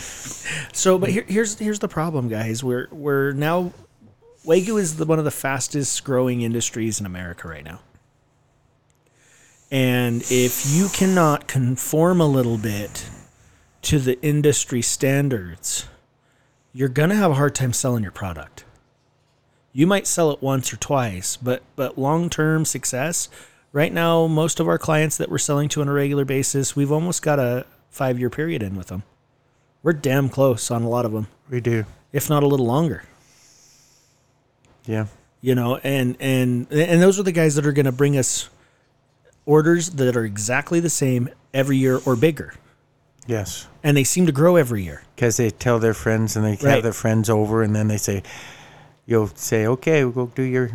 so, 0.72 0.96
but 0.98 1.10
here, 1.10 1.24
here's 1.26 1.58
here's 1.58 1.80
the 1.80 1.88
problem, 1.88 2.28
guys. 2.28 2.62
We're 2.62 2.86
we're 2.92 3.32
now 3.32 3.72
Wagyu 4.44 4.80
is 4.80 4.96
the, 4.96 5.04
one 5.04 5.18
of 5.18 5.24
the 5.24 5.32
fastest 5.32 6.04
growing 6.04 6.42
industries 6.42 7.00
in 7.00 7.06
America 7.06 7.48
right 7.48 7.64
now. 7.64 7.80
And 9.70 10.22
if 10.30 10.64
you 10.66 10.88
cannot 10.88 11.46
conform 11.46 12.20
a 12.20 12.26
little 12.26 12.56
bit 12.56 13.08
to 13.82 13.98
the 13.98 14.20
industry 14.22 14.80
standards, 14.82 15.86
you're 16.72 16.88
going 16.88 17.10
to 17.10 17.16
have 17.16 17.32
a 17.32 17.34
hard 17.34 17.54
time 17.54 17.72
selling 17.72 18.02
your 18.02 18.12
product. 18.12 18.64
You 19.72 19.86
might 19.86 20.06
sell 20.06 20.30
it 20.30 20.42
once 20.42 20.72
or 20.72 20.76
twice, 20.76 21.36
but 21.36 21.62
but 21.76 21.98
long-term 21.98 22.64
success, 22.64 23.28
right 23.72 23.92
now 23.92 24.26
most 24.26 24.58
of 24.58 24.66
our 24.66 24.78
clients 24.78 25.16
that 25.18 25.30
we're 25.30 25.38
selling 25.38 25.68
to 25.70 25.80
on 25.82 25.88
a 25.88 25.92
regular 25.92 26.24
basis, 26.24 26.74
we've 26.74 26.90
almost 26.90 27.22
got 27.22 27.38
a 27.38 27.66
5-year 27.94 28.30
period 28.30 28.62
in 28.62 28.74
with 28.74 28.88
them. 28.88 29.02
We're 29.82 29.92
damn 29.92 30.28
close 30.30 30.70
on 30.70 30.82
a 30.82 30.88
lot 30.88 31.04
of 31.04 31.12
them, 31.12 31.28
We 31.50 31.60
do. 31.60 31.84
if 32.12 32.28
not 32.28 32.42
a 32.42 32.46
little 32.46 32.66
longer. 32.66 33.04
Yeah. 34.86 35.06
You 35.40 35.54
know, 35.54 35.76
and 35.76 36.16
and 36.18 36.66
and 36.72 37.00
those 37.02 37.20
are 37.20 37.22
the 37.22 37.32
guys 37.32 37.54
that 37.54 37.66
are 37.66 37.72
going 37.72 37.86
to 37.86 37.92
bring 37.92 38.16
us 38.16 38.48
orders 39.48 39.90
that 39.90 40.14
are 40.14 40.24
exactly 40.24 40.78
the 40.78 40.90
same 40.90 41.28
every 41.54 41.76
year 41.78 41.98
or 42.04 42.14
bigger, 42.14 42.52
Yes. 43.26 43.66
and 43.82 43.96
they 43.96 44.04
seem 44.04 44.26
to 44.26 44.32
grow 44.32 44.56
every 44.56 44.84
year. 44.84 45.02
Because 45.16 45.38
they 45.38 45.48
tell 45.50 45.78
their 45.78 45.94
friends 45.94 46.36
and 46.36 46.44
they 46.44 46.50
Right. 46.62 46.74
have 46.74 46.82
their 46.82 46.92
friends 46.92 47.30
over, 47.30 47.62
and 47.62 47.74
then 47.74 47.88
they 47.88 47.96
say, 47.96 48.22
you'll 49.06 49.30
say, 49.34 49.66
okay, 49.66 50.04
we'll 50.04 50.26
go 50.26 50.32
do 50.34 50.42
your 50.42 50.70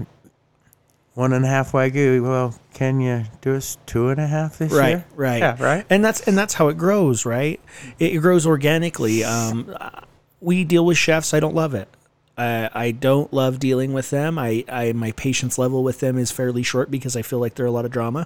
one 1.13 1.32
and 1.34 1.45
a 1.45 1.47
half 1.47 1.71
wagyu. 1.74 2.24
Well, 2.24 2.55
can 2.74 2.99
you 2.99 3.26
do 3.41 3.55
us 3.55 3.78
two 3.86 4.09
and 4.09 4.19
a 4.19 4.26
half 4.26 4.57
this 4.57 4.71
right 4.74 4.89
year? 4.89 5.05
right 5.15 5.38
Yeah, 5.39 5.55
right. 5.63 5.86
and 5.91 6.03
that's 6.03 6.21
and 6.21 6.36
that's 6.36 6.55
how 6.55 6.69
it 6.69 6.78
grows 6.78 7.24
right 7.24 7.59
it, 7.99 8.15
it 8.15 8.17
grows 8.17 8.47
organically 8.47 9.24
um, 9.24 9.71
we 10.41 10.63
deal 10.63 10.84
with 10.84 10.97
chefs 10.97 11.36
i 11.36 11.39
don't 11.39 11.53
love 11.53 11.76
it 11.76 11.88
I, 12.36 12.67
I 12.74 12.91
don't 12.91 13.32
love 13.32 13.59
dealing 13.59 13.93
with 13.93 14.09
them 14.09 14.39
I, 14.39 14.65
I 14.67 14.91
my 14.93 15.11
patience 15.11 15.59
level 15.59 15.84
with 15.84 15.99
them 15.99 16.17
is 16.17 16.32
fairly 16.32 16.63
short 16.63 16.89
because 16.89 17.15
i 17.15 17.21
feel 17.21 17.38
like 17.38 17.53
they're 17.53 17.67
a 17.67 17.71
lot 17.71 17.86
of 17.86 17.91
drama 17.91 18.26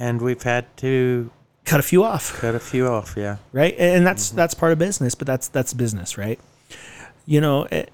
And 0.00 0.20
we've 0.20 0.42
had 0.42 0.76
to 0.78 1.30
cut 1.64 1.78
a 1.78 1.82
few 1.84 2.02
off. 2.02 2.40
cut 2.40 2.56
a 2.56 2.60
few 2.60 2.88
off. 2.88 3.14
Yeah. 3.16 3.36
right? 3.52 3.74
And 3.78 4.04
that's 4.04 4.28
mm-hmm. 4.28 4.36
that's 4.36 4.54
part 4.54 4.72
of 4.72 4.78
business 4.78 5.14
but 5.14 5.26
that's 5.26 5.46
that's 5.48 5.72
business 5.72 6.18
right? 6.18 6.40
You 7.26 7.40
know 7.40 7.62
eh, 7.64 7.84
it, 7.84 7.92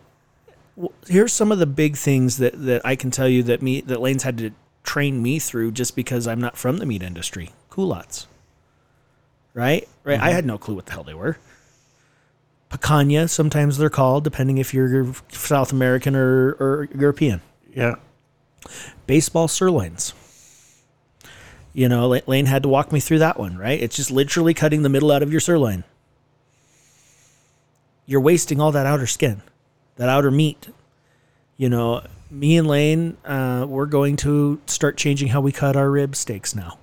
here's 1.07 1.33
some 1.33 1.53
of 1.53 1.59
the 1.59 1.67
big 1.67 1.97
things 1.97 2.37
that 2.37 2.53
that 2.67 2.85
i 2.85 2.95
can 2.97 3.11
tell 3.11 3.29
you 3.29 3.43
that 3.43 3.63
me 3.63 3.81
that 3.81 4.01
lane's 4.01 4.23
had 4.23 4.37
to 4.39 4.51
train 4.85 5.23
me 5.23 5.39
through 5.39 5.73
just 5.73 5.97
because 5.97 6.27
i'm 6.27 6.41
not 6.41 6.57
from 6.57 6.79
the 6.79 6.87
meat 6.87 7.03
industry. 7.03 7.51
Culottes 7.71 8.27
right? 9.55 9.89
Right? 10.05 10.21
I 10.21 10.27
mm-hmm. 10.27 10.35
had 10.35 10.47
no 10.47 10.59
clue 10.59 10.75
what 10.75 10.87
the 10.87 10.93
hell 10.93 11.03
they 11.03 11.15
were. 11.15 11.39
Picanha 12.71 13.29
sometimes 13.29 13.79
they're 13.79 13.91
called 13.91 14.23
depending 14.23 14.59
if 14.59 14.75
you're 14.75 15.13
south 15.31 15.73
american 15.73 16.15
or, 16.15 16.53
or 16.61 16.89
european. 16.95 17.41
Yeah. 17.75 17.97
baseball 19.07 19.49
sirloins. 19.49 20.15
You 21.77 21.91
know, 21.91 22.09
Lane 22.27 22.47
had 22.47 22.63
to 22.63 22.71
walk 22.71 22.91
me 22.91 23.01
through 23.01 23.19
that 23.19 23.39
one, 23.39 23.59
right? 23.59 23.79
It's 23.79 23.95
just 23.95 24.11
literally 24.11 24.55
cutting 24.55 24.81
the 24.81 24.89
middle 24.89 25.13
out 25.13 25.23
of 25.23 25.31
your 25.31 25.41
sirloin. 25.41 25.85
You're 28.07 28.23
wasting 28.23 28.63
all 28.63 28.73
that 28.73 28.87
outer 28.87 29.07
skin, 29.07 29.43
that 29.97 30.09
outer 30.09 30.31
meat. 30.31 30.69
You 31.59 31.69
know, 31.69 32.03
me 32.31 32.57
and 32.57 32.67
Lane, 32.67 33.19
uh, 33.27 33.67
we're 33.69 33.85
going 33.85 34.17
to 34.17 34.59
start 34.65 34.97
changing 34.97 35.29
how 35.29 35.43
we 35.43 35.53
cut 35.53 35.77
our 35.77 35.91
rib 35.91 36.17
steaks 36.17 36.55
now. 36.55 36.79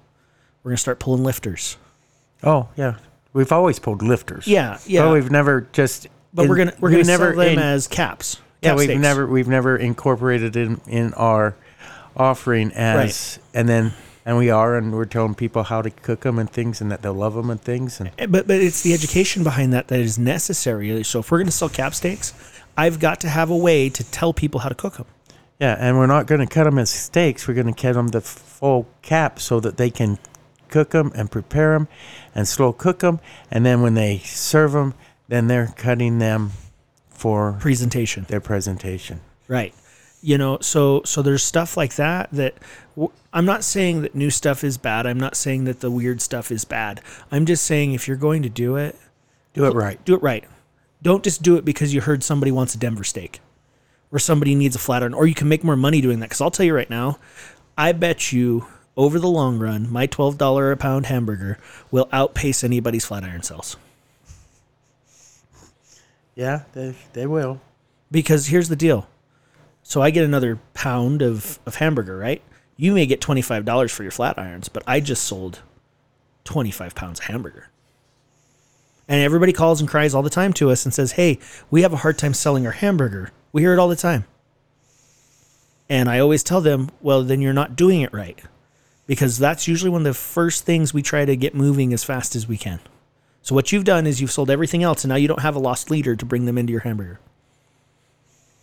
We're 0.62 0.70
going 0.70 0.78
to 0.78 0.82
start 0.82 1.00
pulling 1.00 1.24
lifters. 1.24 1.78
Oh, 2.44 2.70
yeah. 2.76 2.98
We've 3.34 3.52
always 3.52 3.80
pulled 3.80 4.04
lifters. 4.04 4.46
Yeah, 4.46 4.78
yeah. 4.86 5.06
But 5.06 5.14
we've 5.14 5.32
never 5.32 5.62
just. 5.74 6.06
but 6.36 6.48
we're 6.48 6.56
gonna 6.56 6.74
we're 6.80 6.90
we 6.90 6.98
gonna 6.98 7.08
never 7.08 7.32
sell 7.34 7.40
them 7.40 7.54
in- 7.54 7.60
as 7.60 7.88
caps. 7.88 8.38
Yeah, 8.62 8.70
cap 8.70 8.78
we've 8.78 8.86
steaks. 8.90 9.02
never 9.02 9.26
we've 9.26 9.48
never 9.48 9.76
incorporated 9.76 10.56
in 10.56 10.80
in 10.86 11.16
our 11.16 11.56
offering 12.16 12.72
as 12.74 13.40
and 13.56 13.68
then 13.68 13.92
and 14.26 14.38
we 14.38 14.50
are 14.50 14.76
and 14.78 14.94
we're 14.94 15.06
telling 15.06 15.36
people 15.36 15.64
how 15.64 15.82
to 15.82 15.90
cook 15.90 16.22
them 16.22 16.40
and 16.40 16.50
things 16.50 16.82
and 16.82 16.92
that 16.92 17.02
they'll 17.02 17.14
love 17.14 17.34
them 17.36 17.50
and 17.50 17.62
things 17.62 18.00
and 18.00 18.10
Eh, 18.18 18.26
But 18.26 18.48
but 18.48 18.58
it's 18.62 18.82
the 18.82 18.94
education 18.94 19.44
behind 19.44 19.74
that 19.74 19.88
that 19.90 20.00
is 20.00 20.18
necessary. 20.18 21.04
So 21.04 21.20
if 21.20 21.32
we're 21.32 21.40
going 21.40 21.48
to 21.48 21.52
sell 21.52 21.70
cap 21.70 21.94
steaks, 21.94 22.34
I've 22.78 23.00
got 23.00 23.20
to 23.22 23.30
have 23.30 23.50
a 23.50 23.58
way 23.58 23.90
to 23.90 24.04
tell 24.04 24.34
people 24.34 24.62
how 24.62 24.70
to 24.70 24.76
cook 24.76 24.98
them. 24.98 25.06
yeah 25.60 25.76
and 25.80 25.98
we're 25.98 26.08
not 26.08 26.26
going 26.28 26.42
to 26.42 26.48
cut 26.48 26.64
them 26.64 26.80
as 26.80 26.90
steaks 26.90 27.48
we're 27.48 27.54
going 27.54 27.74
to 27.74 27.82
cut 27.82 27.94
them 27.94 28.08
the 28.10 28.22
full 28.22 28.88
cap 29.02 29.40
so 29.40 29.60
that 29.60 29.78
they 29.78 29.90
can 29.92 30.18
cook 30.70 30.90
them 30.90 31.12
and 31.16 31.30
prepare 31.30 31.74
them 31.74 31.88
and 32.34 32.48
slow 32.48 32.74
cook 32.74 33.00
them 33.00 33.20
and 33.52 33.64
then 33.66 33.82
when 33.84 33.94
they 33.94 34.18
serve 34.26 34.72
them 34.72 34.94
then 35.28 35.48
they're 35.48 35.72
cutting 35.78 36.18
them 36.20 36.52
for 37.10 37.54
Presentation, 37.60 38.26
their 38.28 38.42
presentation 38.42 39.20
right? 39.48 39.74
You 40.22 40.38
know, 40.38 40.58
so 40.62 41.02
so 41.06 41.22
there's 41.22 41.44
stuff 41.44 41.76
like 41.78 41.96
that 41.96 42.30
that 42.32 42.54
I'm 43.34 43.46
not 43.46 43.64
saying 43.64 44.04
that 44.04 44.14
new 44.14 44.30
stuff 44.30 44.64
is 44.64 44.78
bad. 44.78 45.06
I'm 45.08 45.20
not 45.20 45.36
saying 45.36 45.64
that 45.64 45.80
the 45.80 45.90
weird 45.90 46.22
stuff 46.22 46.52
is 46.52 46.66
bad. 46.66 47.02
I'm 47.32 47.46
just 47.46 47.64
saying 47.64 47.94
if 47.94 48.08
you're 48.08 48.18
going 48.18 48.44
to 48.44 48.50
do 48.50 48.76
it, 48.76 48.96
do 49.54 49.66
it 49.66 49.74
right 49.74 50.04
do 50.06 50.16
it 50.16 50.22
right. 50.22 50.44
Don't 51.02 51.24
just 51.24 51.42
do 51.42 51.58
it 51.58 51.66
because 51.66 51.94
you 51.94 52.02
heard 52.02 52.24
somebody 52.24 52.52
wants 52.52 52.76
a 52.76 52.78
Denver 52.78 53.04
steak 53.04 53.40
or 54.12 54.20
somebody 54.20 54.56
needs 54.56 54.76
a 54.76 54.80
flat 54.80 55.02
iron 55.02 55.14
or 55.14 55.26
you 55.26 55.34
can 55.34 55.50
make 55.50 55.64
more 55.64 55.76
money 55.76 56.02
doing 56.02 56.20
that. 56.20 56.28
Because 56.28 56.42
I'll 56.42 56.52
tell 56.52 56.66
you 56.66 56.76
right 56.76 56.90
now, 56.90 57.20
I 57.78 57.92
bet 57.92 58.32
you 58.32 58.68
over 58.96 59.20
the 59.20 59.28
long 59.28 59.58
run, 59.58 59.92
my 59.92 60.08
$12 60.08 60.72
a 60.72 60.78
pound 60.78 61.08
hamburger 61.08 61.58
will 61.92 62.08
outpace 62.12 62.64
anybody's 62.64 63.06
flat 63.06 63.24
iron 63.24 63.42
sales. 63.44 63.76
yeah 66.36 66.64
they 66.74 66.96
they 67.14 67.26
will 67.26 67.60
Because 68.12 68.48
here's 68.48 68.70
the 68.70 68.76
deal. 68.76 69.08
So 69.82 70.02
I 70.02 70.12
get 70.12 70.24
another 70.24 70.60
pound 70.74 71.22
of, 71.22 71.60
of 71.66 71.76
hamburger, 71.76 72.18
right? 72.18 72.42
You 72.76 72.94
may 72.94 73.06
get 73.06 73.22
$25 73.22 73.92
for 73.92 74.04
your 74.04 74.12
flat 74.12 74.38
irons, 74.38 74.70
but 74.70 74.84
I 74.88 75.00
just 75.00 75.24
sold 75.24 75.62
25 76.46 76.96
pounds 76.96 77.20
of 77.20 77.26
hamburger. 77.26 77.70
And 79.08 79.22
everybody 79.22 79.54
calls 79.54 79.80
and 79.80 79.90
cries 79.90 80.14
all 80.14 80.24
the 80.24 80.30
time 80.30 80.54
to 80.54 80.72
us 80.72 80.86
and 80.86 80.94
says, 80.94 81.14
Hey, 81.14 81.40
we 81.70 81.82
have 81.82 81.94
a 81.94 81.98
hard 81.98 82.18
time 82.18 82.34
selling 82.34 82.66
our 82.66 82.72
hamburger. 82.72 83.32
We 83.52 83.62
hear 83.62 83.74
it 83.74 83.80
all 83.80 83.90
the 83.90 83.96
time. 83.96 84.26
And 85.90 86.10
I 86.10 86.20
always 86.20 86.44
tell 86.44 86.62
them, 86.62 86.90
Well, 87.02 87.24
then 87.24 87.42
you're 87.42 87.54
not 87.54 87.76
doing 87.76 88.02
it 88.02 88.14
right. 88.14 88.40
Because 89.06 89.38
that's 89.38 89.68
usually 89.68 89.92
one 89.92 90.02
of 90.02 90.06
the 90.06 90.14
first 90.14 90.66
things 90.66 90.94
we 90.94 91.02
try 91.02 91.26
to 91.26 91.36
get 91.36 91.54
moving 91.54 91.94
as 91.94 92.06
fast 92.06 92.36
as 92.36 92.48
we 92.48 92.58
can. 92.58 92.80
So 93.42 93.54
what 93.54 93.74
you've 93.74 93.84
done 93.84 94.08
is 94.08 94.22
you've 94.22 94.32
sold 94.32 94.50
everything 94.50 94.84
else, 94.84 95.04
and 95.04 95.10
now 95.10 95.18
you 95.18 95.28
don't 95.28 95.42
have 95.42 95.56
a 95.56 95.60
lost 95.60 95.92
leader 95.92 96.16
to 96.16 96.26
bring 96.26 96.46
them 96.46 96.58
into 96.58 96.72
your 96.72 96.82
hamburger. 96.82 97.20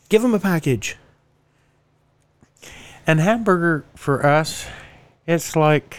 Give 0.08 0.22
them 0.22 0.32
a 0.32 0.40
package. 0.40 0.96
And 3.06 3.20
hamburger 3.20 3.84
for 3.96 4.24
us, 4.24 4.66
it's 5.26 5.56
like 5.56 5.98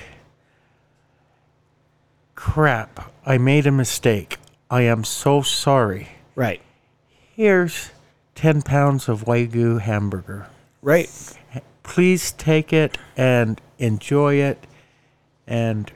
crap. 2.35 3.11
I 3.25 3.37
made 3.37 3.67
a 3.67 3.71
mistake. 3.71 4.37
I 4.69 4.83
am 4.83 5.03
so 5.03 5.41
sorry. 5.41 6.09
Right. 6.35 6.61
Here's 7.35 7.91
10 8.35 8.61
pounds 8.61 9.09
of 9.09 9.25
Wagyu 9.25 9.81
hamburger. 9.81 10.47
Right. 10.81 11.09
Please 11.83 12.31
take 12.31 12.71
it 12.71 12.97
and 13.17 13.59
enjoy 13.77 14.35
it 14.35 14.65
and 15.47 15.91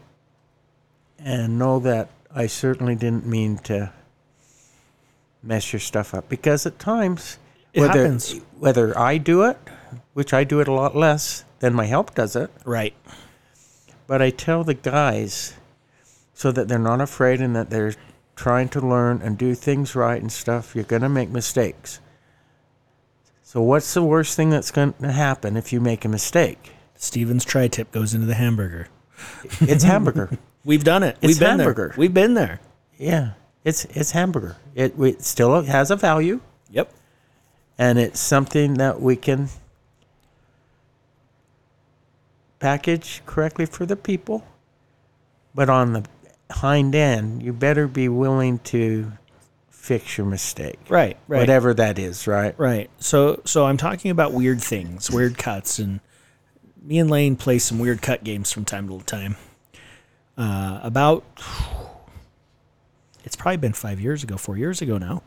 and 1.17 1.57
know 1.57 1.79
that 1.79 2.09
I 2.33 2.45
certainly 2.47 2.95
didn't 2.95 3.25
mean 3.25 3.57
to 3.59 3.91
mess 5.41 5.71
your 5.73 5.79
stuff 5.79 6.13
up 6.13 6.27
because 6.29 6.65
at 6.65 6.77
times 6.77 7.37
It 7.73 7.81
whether 7.81 8.01
happens. 8.03 8.39
whether 8.59 8.97
I 8.97 9.17
do 9.17 9.43
it, 9.43 9.57
which 10.15 10.33
I 10.33 10.43
do 10.45 10.61
it 10.61 10.67
a 10.67 10.71
lot 10.71 10.95
less 10.95 11.43
than 11.59 11.73
my 11.75 11.85
help 11.85 12.15
does 12.15 12.35
it, 12.37 12.49
Right. 12.63 12.95
but 14.07 14.21
I 14.21 14.29
tell 14.29 14.63
the 14.63 14.73
guys 14.73 15.53
so 16.33 16.51
that 16.53 16.67
they're 16.69 16.79
not 16.79 17.01
afraid 17.01 17.41
and 17.41 17.53
that 17.55 17.69
they're 17.69 17.93
trying 18.37 18.69
to 18.69 18.79
learn 18.81 19.21
and 19.21 19.37
do 19.37 19.53
things 19.55 19.93
right 19.93 20.21
and 20.21 20.31
stuff. 20.31 20.73
You're 20.73 20.85
going 20.85 21.01
to 21.01 21.09
make 21.09 21.29
mistakes. 21.29 21.99
So, 23.43 23.61
what's 23.61 23.93
the 23.93 24.03
worst 24.03 24.35
thing 24.37 24.49
that's 24.49 24.71
going 24.71 24.93
to 25.01 25.11
happen 25.11 25.55
if 25.57 25.71
you 25.73 25.79
make 25.81 26.03
a 26.05 26.09
mistake? 26.09 26.71
Steven's 26.95 27.43
tri 27.45 27.67
tip 27.67 27.91
goes 27.91 28.13
into 28.13 28.25
the 28.25 28.33
hamburger. 28.35 28.87
It's 29.61 29.83
hamburger. 29.83 30.37
We've 30.65 30.83
done 30.83 31.03
it. 31.03 31.17
It's 31.21 31.27
We've 31.27 31.39
been 31.39 31.59
hamburger. 31.59 31.89
there. 31.89 31.97
We've 31.97 32.13
been 32.13 32.33
there. 32.35 32.59
yeah, 32.97 33.33
it's 33.65 33.83
it's 33.85 34.11
hamburger. 34.11 34.55
It, 34.75 34.97
it 34.99 35.23
still 35.23 35.61
has 35.63 35.91
a 35.91 35.95
value, 35.97 36.39
Yep. 36.71 36.91
and 37.77 37.99
it's 37.99 38.19
something 38.19 38.75
that 38.75 39.01
we 39.01 39.15
can 39.15 39.49
package 42.59 43.21
correctly 43.25 43.65
for 43.65 43.85
the 43.85 43.95
people. 43.95 44.45
But 45.53 45.69
on 45.69 45.93
the 45.93 46.05
hind 46.51 46.95
end, 46.95 47.41
you 47.43 47.53
better 47.53 47.87
be 47.87 48.09
willing 48.09 48.59
to 48.59 49.11
fix 49.69 50.17
your 50.17 50.25
mistake, 50.25 50.79
Right. 50.89 51.15
Right. 51.27 51.39
whatever 51.39 51.73
that 51.75 51.99
is, 51.99 52.25
right? 52.27 52.57
Right. 52.57 52.89
So 52.97 53.41
so 53.45 53.65
I'm 53.65 53.77
talking 53.77 54.09
about 54.11 54.33
weird 54.33 54.61
things, 54.61 55.11
weird 55.11 55.37
cuts, 55.37 55.77
and 55.79 55.99
me 56.81 56.97
and 56.99 57.09
Lane 57.09 57.35
play 57.35 57.59
some 57.59 57.77
weird 57.79 58.01
cut 58.01 58.23
games 58.23 58.51
from 58.51 58.65
time 58.65 58.87
to 58.89 59.05
time. 59.05 59.35
Uh, 60.37 60.79
about 60.83 61.23
it's 63.23 63.35
probably 63.35 63.57
been 63.57 63.73
five 63.73 63.99
years 63.99 64.23
ago, 64.23 64.37
four 64.37 64.57
years 64.57 64.81
ago 64.81 64.97
now. 64.97 65.23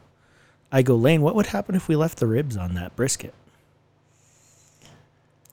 I 0.71 0.83
go, 0.83 0.95
Lane, 0.97 1.23
what 1.23 1.35
would 1.35 1.47
happen 1.47 1.75
if 1.75 1.89
we 1.89 1.97
left 1.97 2.19
the 2.19 2.27
ribs 2.27 2.57
on 2.57 2.75
that 2.75 2.95
brisket? 2.95 3.33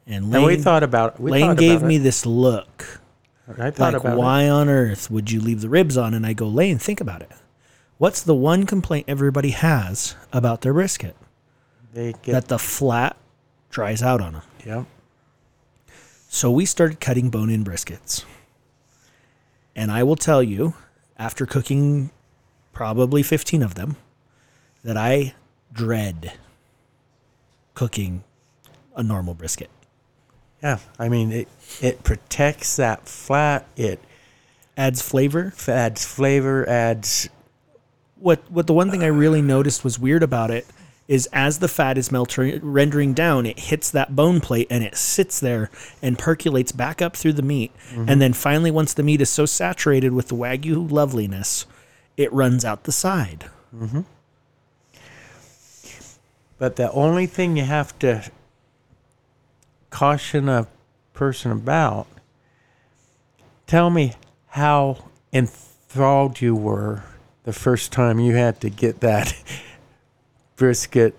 And 0.08 0.26
Lane, 0.32 0.36
And 0.36 0.46
we 0.46 0.58
thought 0.58 0.84
about 0.84 1.20
we 1.20 1.32
Lane 1.32 1.42
thought 1.48 1.58
gave 1.58 1.78
about 1.78 1.88
me 1.88 1.96
it. 1.96 2.00
this 2.00 2.26
look. 2.26 3.02
I 3.48 3.70
thought 3.72 3.94
like, 3.94 4.02
about 4.02 4.18
why 4.18 4.50
on 4.50 4.70
earth 4.70 5.10
would 5.12 5.30
you 5.32 5.40
leave 5.40 5.62
the 5.62 5.70
ribs 5.70 5.98
on? 5.98 6.14
And 6.14 6.26
I 6.26 6.34
go, 6.34 6.48
Lane, 6.48 6.78
think 6.80 7.00
about 7.02 7.22
it. 7.22 7.32
What's 7.98 8.22
the 8.22 8.36
one 8.36 8.66
complaint 8.66 9.06
everybody 9.08 9.52
has 9.52 10.16
about 10.34 10.62
their 10.62 10.74
brisket? 10.74 11.16
They 11.94 12.12
get 12.24 12.26
That 12.34 12.48
the 12.50 12.60
flat 12.60 13.16
dries 13.70 14.02
out 14.04 14.20
on 14.22 14.34
them. 14.34 14.42
yeah. 14.66 14.84
So 16.28 16.52
we 16.52 16.66
started 16.66 17.00
cutting 17.00 17.30
bone 17.30 17.50
in 17.50 17.64
briskets. 17.64 18.26
And 19.76 19.92
I 19.92 20.04
will 20.04 20.18
tell 20.18 20.44
you, 20.44 20.74
after 21.18 21.46
cooking 21.46 22.10
probably 22.74 23.24
15 23.24 23.62
of 23.62 23.76
them, 23.76 23.96
that 24.84 24.98
I 24.98 25.34
dread 25.72 26.34
cooking 27.74 28.24
a 28.96 29.04
normal 29.04 29.34
brisket. 29.34 29.70
Yeah, 30.66 30.80
I 30.98 31.10
mean 31.10 31.32
it. 31.32 31.48
It 31.80 32.04
protects 32.04 32.76
that 32.78 33.08
flat. 33.08 33.68
It 33.78 34.00
Adds 34.76 35.00
flavor. 35.02 35.54
adds 35.68 36.04
flavor. 36.04 36.68
Adds 36.68 37.30
What 38.18 38.42
what 38.50 38.66
the 38.66 38.74
one 38.74 38.90
thing 38.90 39.04
I 39.04 39.08
really 39.08 39.44
noticed 39.44 39.84
was 39.84 40.00
weird 40.00 40.24
about 40.24 40.50
it 40.50 40.66
is 41.08 41.30
as 41.32 41.60
the 41.60 41.68
fat 41.68 42.00
is 42.00 42.12
melting 42.12 42.60
rendering 42.64 43.14
down, 43.14 43.46
it 43.46 43.60
hits 43.60 43.92
that 43.92 44.16
bone 44.16 44.42
plate 44.42 44.66
and 44.72 44.84
it 44.84 44.98
sits 44.98 45.40
there 45.40 45.70
and 46.02 46.18
percolates 46.18 46.72
back 46.72 47.00
up 47.00 47.16
through 47.16 47.34
the 47.34 47.44
meat. 47.44 47.72
Mm-hmm. 47.92 48.10
And 48.10 48.20
then 48.20 48.34
finally 48.34 48.72
once 48.72 48.96
the 48.96 49.04
meat 49.04 49.22
is 49.22 49.30
so 49.30 49.46
saturated 49.46 50.14
with 50.14 50.30
the 50.30 50.36
wagyu 50.36 50.92
loveliness, 50.92 51.68
it 52.18 52.34
runs 52.34 52.66
out 52.66 52.86
the 52.86 52.92
side. 52.92 53.46
Mm-hmm. 53.74 54.02
But 56.58 56.76
the 56.76 56.92
only 56.92 57.28
thing 57.28 57.56
you 57.56 57.66
have 57.66 57.98
to 58.00 58.24
caution 59.96 60.50
a 60.50 60.68
person 61.14 61.52
about, 61.52 62.06
tell 63.66 63.90
me 63.90 64.12
how 64.48 65.06
enthralled 65.32 66.42
you 66.42 66.54
were 66.54 67.02
the 67.46 67.54
first 67.54 67.94
time 67.94 68.20
you 68.20 68.36
had 68.36 68.60
to 68.60 68.70
get 68.70 69.00
that 69.00 69.34
brisket 70.58 71.16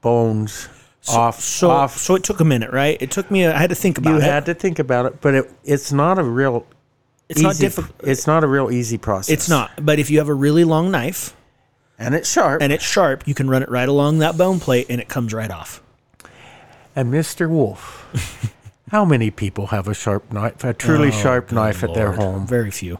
bones 0.00 0.68
off. 1.08 1.38
So 1.38 1.70
off. 1.70 1.96
so 1.96 2.16
it 2.16 2.24
took 2.24 2.40
a 2.40 2.44
minute, 2.44 2.72
right? 2.72 3.00
It 3.00 3.12
took 3.12 3.30
me. 3.30 3.46
I 3.46 3.56
had 3.56 3.70
to 3.70 3.76
think 3.76 3.98
about 3.98 4.10
You 4.10 4.16
it. 4.16 4.22
had 4.24 4.46
to 4.46 4.54
think 4.54 4.80
about 4.80 5.06
it, 5.06 5.20
but 5.20 5.34
it, 5.34 5.52
it's 5.62 5.92
not 5.92 6.18
a 6.18 6.24
real. 6.24 6.66
It's 7.28 7.40
not 7.40 7.56
difficult. 7.56 7.94
It's 8.02 8.26
not 8.26 8.42
a 8.42 8.48
real 8.48 8.72
easy 8.72 8.98
process. 8.98 9.32
It's 9.32 9.48
not. 9.48 9.70
But 9.80 10.00
if 10.00 10.10
you 10.10 10.18
have 10.18 10.28
a 10.28 10.34
really 10.34 10.64
long 10.64 10.90
knife 10.90 11.36
and 12.00 12.16
it's 12.16 12.30
sharp. 12.30 12.62
and 12.62 12.72
it's 12.72 12.84
sharp, 12.84 13.28
you 13.28 13.34
can 13.34 13.48
run 13.48 13.62
it 13.62 13.70
right 13.70 13.88
along 13.88 14.18
that 14.18 14.36
bone 14.36 14.58
plate 14.58 14.86
and 14.90 15.00
it 15.00 15.08
comes 15.08 15.32
right 15.32 15.50
off. 15.50 15.81
And 16.94 17.12
Mr. 17.12 17.48
Wolf, 17.48 18.06
how 18.90 19.04
many 19.04 19.30
people 19.30 19.68
have 19.68 19.88
a 19.88 19.94
sharp 19.94 20.30
knife, 20.32 20.62
a 20.64 20.74
truly 20.74 21.08
Oh, 21.08 21.10
sharp 21.10 21.52
knife 21.52 21.82
at 21.82 21.94
their 21.94 22.12
home? 22.12 22.46
Very 22.46 22.70
few. 22.70 22.98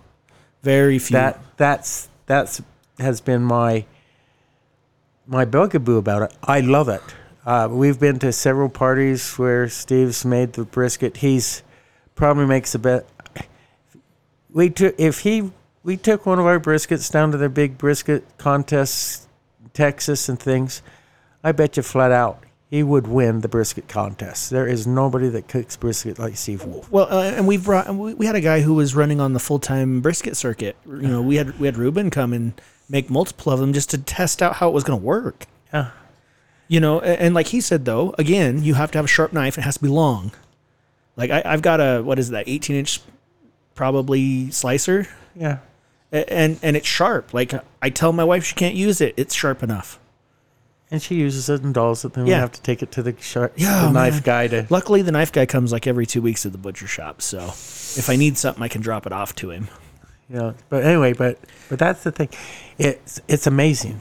Very 0.63 0.99
few. 0.99 1.15
That 1.15 1.41
that's 1.57 2.09
that's 2.27 2.63
has 2.99 3.21
been 3.21 3.43
my 3.43 3.85
my 5.27 5.45
bugaboo 5.45 5.99
about 5.99 6.23
it. 6.23 6.37
I 6.43 6.61
love 6.61 6.89
it. 6.89 7.03
Uh, 7.45 7.69
we've 7.71 7.99
been 7.99 8.19
to 8.21 8.33
several 8.33 8.69
parties 8.69 9.35
where 9.37 9.69
Steve's 9.69 10.25
made 10.25 10.53
the 10.55 10.65
brisket. 10.65 11.19
He's 11.19 11.63
probably 12.15 12.47
makes 12.47 12.73
the 12.73 12.79
best. 12.79 13.05
We 14.51 14.71
took 14.71 14.95
if 14.99 15.21
he 15.21 15.51
we 15.83 15.97
took 15.97 16.25
one 16.25 16.39
of 16.39 16.47
our 16.47 16.61
briskets 16.61 17.11
down 17.11 17.33
to 17.33 17.37
their 17.39 17.49
big 17.49 17.77
brisket 17.77 18.25
contests, 18.39 19.27
in 19.63 19.71
Texas 19.71 20.29
and 20.29 20.39
things. 20.39 20.81
I 21.45 21.53
bet 21.53 21.77
you 21.77 21.83
flat 21.83 22.13
out 22.13 22.43
he 22.73 22.83
would 22.83 23.07
win 23.07 23.43
the 23.43 23.49
brisket 23.49 23.87
contest. 23.87 24.49
There 24.49 24.67
is 24.67 24.87
nobody 24.87 25.29
that 25.29 25.47
cooks 25.47 25.77
brisket 25.77 26.19
like 26.19 26.39
Steve 26.39 26.65
Wolf. 26.65 26.91
Well, 26.91 27.07
uh, 27.13 27.25
and 27.25 27.47
we've 27.47 27.63
brought 27.63 27.87
and 27.87 28.01
we 28.01 28.15
we 28.15 28.25
had 28.25 28.35
a 28.35 28.41
guy 28.41 28.63
who 28.63 28.73
was 28.73 28.95
running 28.95 29.21
on 29.21 29.35
the 29.35 29.39
full 29.39 29.59
time 29.59 30.01
brisket 30.01 30.39
circuit. 30.39 30.75
You 30.87 31.03
know, 31.03 31.21
we 31.21 31.37
had 31.37 31.59
we 31.61 31.67
had 31.67 31.77
Ruben 31.77 32.09
come 32.09 32.33
and 32.33 32.59
make 32.89 33.11
multiple 33.11 33.53
of 33.53 33.61
them 33.61 33.75
just 33.75 33.91
to 33.91 33.99
test 33.99 34.41
out 34.43 34.55
how 34.57 34.69
it 34.69 34.73
was 34.73 34.85
going 34.85 34.99
to 34.99 35.05
work. 35.05 35.45
Yeah. 35.71 35.91
You 36.67 36.81
know, 36.81 37.01
and, 37.01 37.21
and 37.21 37.35
like 37.35 37.49
he 37.49 37.61
said 37.61 37.85
though, 37.85 38.15
again, 38.17 38.65
you 38.65 38.73
have 38.73 38.91
to 38.93 38.99
have 38.99 39.05
a 39.05 39.09
sharp 39.09 39.35
knife. 39.35 39.59
It 39.59 39.63
has 39.63 39.75
to 39.77 39.83
be 39.83 39.89
long. 39.89 40.33
Like 41.15 41.31
I, 41.31 41.43
I've 41.45 41.61
got 41.61 41.79
a 41.79 42.01
what 42.01 42.19
is 42.19 42.31
that, 42.31 42.49
eighteen 42.49 42.77
inch, 42.77 43.03
probably 43.75 44.51
slicer, 44.51 45.07
Yeah. 45.37 45.59
and 46.11 46.59
and 46.63 46.75
it's 46.75 46.89
sharp. 46.89 47.35
Like 47.35 47.53
I 47.83 47.91
tell 47.91 48.15
my 48.15 48.25
wife 48.25 48.45
she 48.45 48.55
can't 48.55 48.75
use 48.75 49.03
it. 49.03 49.13
It's 49.19 49.35
sharp 49.35 49.63
enough. 49.63 49.99
And 50.93 51.03
she 51.03 51.15
uses 51.17 51.49
it 51.49 51.63
and 51.63 51.73
dolls 51.75 52.05
it. 52.05 52.13
Then 52.13 52.27
Yeah. 52.27 52.37
we 52.37 52.41
have 52.41 52.53
to 52.53 52.63
take 52.63 52.83
it 52.83 52.93
to 52.93 53.03
the, 53.03 53.17
sharp, 53.19 53.55
Yeah, 53.57 53.87
the 53.87 53.91
knife 53.93 54.13
man. 54.15 54.23
guy 54.23 54.47
to. 54.49 54.67
Luckily, 54.71 55.01
the 55.03 55.11
knife 55.11 55.33
guy 55.33 55.47
comes 55.47 55.73
like 55.73 55.87
every 55.87 56.05
two 56.07 56.21
weeks 56.23 56.45
at 56.47 56.53
the 56.53 56.59
butcher 56.59 56.87
shop. 56.87 57.23
So 57.23 57.39
if 57.49 58.11
I 58.11 58.17
need 58.17 58.37
something, 58.39 58.63
I 58.63 58.69
can 58.69 58.83
drop 58.83 59.07
it 59.07 59.13
off 59.13 59.35
to 59.37 59.51
him. 59.51 59.69
Know, 60.29 60.55
but 60.71 60.85
anyway, 60.85 61.13
but 61.13 61.39
but 61.69 61.79
that's 61.79 62.03
the 62.05 62.13
thing. 62.13 62.29
It's 62.79 63.21
it's 63.29 63.47
amazing. 63.47 64.01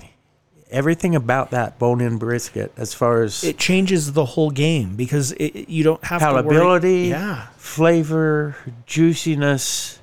Everything 0.69 1.13
about 1.15 1.51
that 1.51 1.77
bone-in 1.77 2.17
brisket, 2.17 2.71
as 2.77 2.93
far 2.93 3.21
as 3.23 3.43
it 3.43 3.57
changes 3.57 4.13
the 4.13 4.23
whole 4.23 4.49
game 4.51 4.95
because 4.95 5.33
it, 5.33 5.43
it- 5.55 5.69
you 5.69 5.83
don't 5.83 6.01
have 6.05 6.21
to 6.21 6.31
worry. 6.31 6.43
palatability, 6.43 7.09
Yeah, 7.09 7.47
flavor, 7.57 8.55
juiciness, 8.85 9.99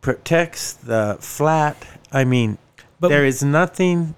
protects 0.00 0.72
the 0.74 1.16
flat. 1.20 1.84
I 2.12 2.24
mean, 2.24 2.58
But- 3.00 3.08
there 3.08 3.24
is 3.24 3.42
nothing 3.42 4.14